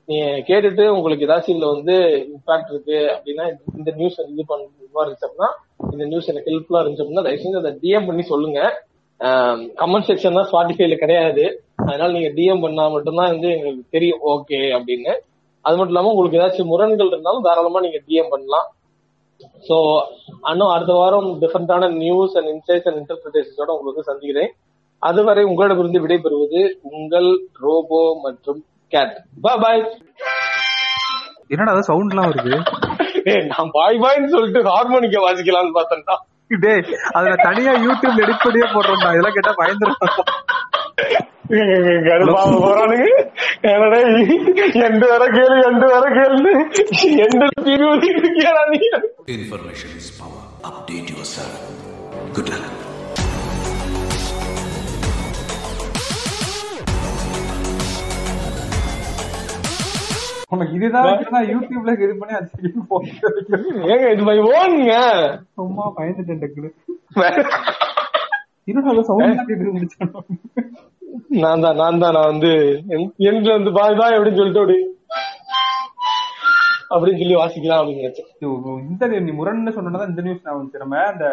[0.08, 1.94] நீங்க கேட்டுட்டு உங்களுக்கு ஏதாச்சும் இதுல வந்து
[2.32, 3.44] இம்பாக்ட் இருக்கு அப்படின்னா
[3.78, 5.48] இந்த நியூஸ் இது பண்ண இருந்துச்சோம்னா
[5.92, 8.60] இந்த நியூஸ் எனக்கு ஹெல்ப்ஃபுல்லா இருந்துச்சு அப்படின்னா தயவு செஞ்சு அதை டிஎம் பண்ணி சொல்லுங்க.
[9.80, 11.44] கமெண்ட் செக்ஷன் தான் ஸ்பாட்டிஃபைல கிடையாது.
[11.88, 14.22] அதனால நீங்க டிஎம் பண்ணா மட்டும்தான் வந்து எங்களுக்கு தெரியும்.
[14.34, 15.12] ஓகே அப்படின்னு.
[15.64, 18.66] அது மட்டும் இல்லாம உங்களுக்கு ஏதாச்சும் முரண்கள் இருந்தாலும் தாராளமா நீங்க டிஎம் பண்ணலாம்.
[19.68, 19.76] சோ
[20.50, 24.52] இன்னும் அடுத்த வாரம் டிஃபரெண்டான நியூஸ் அண்ட் இன்சைட்ஸ் அண்ட் இன்டர்பிரிட்டேஷனோட உங்களுக்கு சந்திக்கிறேன்.
[25.08, 26.60] அதுவரை உங்களிடமிருந்து விடைபெறுவது
[26.96, 27.30] உங்கள்
[27.64, 28.60] ரோபோ மற்றும்
[28.92, 29.14] கேட்
[29.46, 29.82] பாய் பாய்
[31.54, 32.54] என்னடா சவுண்ட்லாம் வருது?
[33.52, 36.16] நான் பாய் பாய்னு சொல்லிட்டு ஹார்மோனிக்க வாசிக்கலாம்னு பார்த்தேன்டா.
[36.48, 39.10] டேய் அதுல தனியா யூடியூப்ல எடிட் பண்ணியே போடுறோம்டா.
[39.14, 40.00] இதெல்லாம் கேட்டா பயந்துரும்.
[42.64, 43.06] போறானுங்க.
[43.60, 43.98] என்னடா
[44.86, 46.52] எண்டு வர கேளு எண்டு வர கேளு
[47.24, 48.80] எண்டு பிரிவு இருக்கியா நீ?
[49.36, 50.42] Information is power.
[50.70, 51.56] Update yourself.
[52.32, 52.50] Good
[60.54, 62.48] உனக்கு இதுதான் வச்சுதான் யூடியூப்ல இது பண்ணி அது
[63.92, 64.94] ஏங்க இது மாதிரி ஓனுங்க
[65.56, 66.70] சும்மா பயந்துட்டேன் டக்குனு.
[69.08, 69.40] சவுண்ட்
[71.42, 72.50] நான் தான் நான் தான் நான் வந்து
[73.28, 74.78] எங்க வந்து பாய் பாய் அப்படின்னு சொல்லிட்டு அப்படி
[76.92, 78.28] அப்படின்னு சொல்லி வாசிக்கலாம் அப்படின்னு நினைச்சேன்.
[78.84, 81.26] இந்த நீ முரண்னு சொன்னதான் இந்த நியூஸ் நான் நம்ம இந்த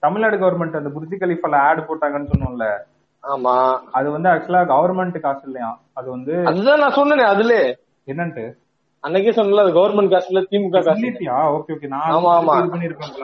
[0.00, 2.66] தமிழ்நாடு கவர்மெண்ட் அந்த புர்ஜி கலிஃபால ஆட் போட்டாங்கன்னு சொன்னோம்ல.
[3.24, 3.54] ஆமா.
[3.92, 7.54] அது வந்து ஆக்சுவலா கவர்மெண்ட் காசு இல்லையா அது வந்து அதுதான் நான் சொன்னேனே அதுல
[8.08, 8.44] என்னன்ட்டு?
[9.04, 11.08] அன்னைக்கே சொன்னல அது கவர்மெண்ட் காசுல திமுக காசு
[11.56, 11.88] ஓகே ஓகே.
[11.88, 12.54] நான் ஆமா, ஆமா.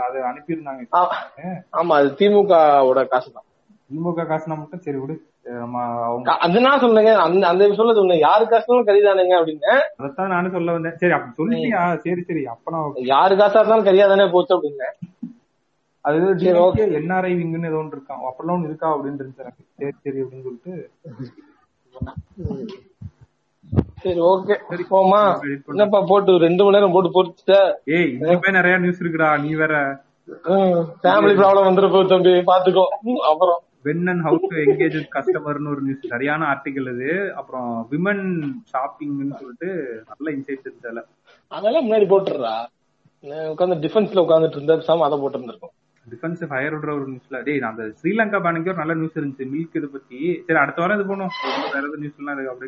[0.02, 0.82] அது அனுப்பியிருந்தாங்க.
[0.94, 1.12] ஆ-
[1.72, 3.46] ஆமா அது திமுகவோட காசு தான்
[3.90, 5.14] திமுக காசுனா மட்டும் சரி விடு.
[6.40, 7.12] அது நான் சொன்னேங்க.
[7.22, 8.20] அந்த அந்த சொல்ல சொன்னேன்.
[8.20, 9.72] யாரு காசுனாலும் கரிதானுங்க அப்படின்னு.
[9.98, 10.96] அதைத்தான் நானும் சொல்ல வந்தேன்.
[10.96, 11.80] சரி அப்படி சொல்லிட்டியா?
[11.96, 12.42] சரி சரி.
[12.46, 13.04] அப்ப நான் okay.
[13.06, 14.88] யாரு காசா இருந்தாலும் கரியாதானே போச்சு அப்படின்னு.
[16.04, 16.86] அது சரி, okay.
[16.98, 20.72] என்ஆர்ஐ விங்குன்னு ஏதோ ஒன்று இருக்கான் அப்பெல்லாம் ஒன்று இருக்கா அப்படின்னு இருந்துச்சு சரி சரி அப்படின்னு சொல்லிட்டு.
[24.04, 24.54] சரி ஓகே
[24.92, 25.74] போமா edit பண்ணு.
[25.74, 27.56] என்னப்பா போட்டு ரெண்டு மணி நேரம் போட்டு பொறுத்துட்ட?
[27.96, 29.74] ஏய் இன்னுமே நிறைய நியூஸ் இருக்குடா நீ வேற.
[31.04, 32.84] ஃபேமிலி ப்ராப்ளம் வந்துரு போகுது தம்பி பாத்துக்கோ.
[33.30, 33.60] அப்புறம்.
[33.86, 37.08] When and how to engage கஸ்டமர்னு ஒரு நியூஸ் சரியான ஆர்டிகல் இது.
[37.40, 38.24] அப்புறம் விமன்
[38.72, 39.70] ஷாப்பிங்னு சொல்லிட்டு
[40.10, 41.02] நல்ல இன்சைட் இருந்துச்சு அதுல
[41.52, 42.54] அதெல்லாம் முன்னாடி போட்டுறா
[43.52, 45.74] உட்காந்து டிஃபென்ஸ்ல உட்காந்துட்டு இருந்த பேசாம அதை போட்டு இருந்திருக்கும்
[46.06, 49.44] டிஃபென்ஸ் ஃபயர் விடுற ஒரு நியூஸ்ல டேய் அந்த ஸ்ரீலங்கா பேனுக்கு ஒரு நல்ல நியூஸ் இருந்துச்சு.
[49.52, 50.18] மில்க் இதை பத்தி.
[50.46, 51.34] சரி அடுத்த வாரம் இது பண்ணுவோம்
[51.74, 52.60] வேற எதுவும் நியூஸ் எல்லாம் இருக்கு அப்படியே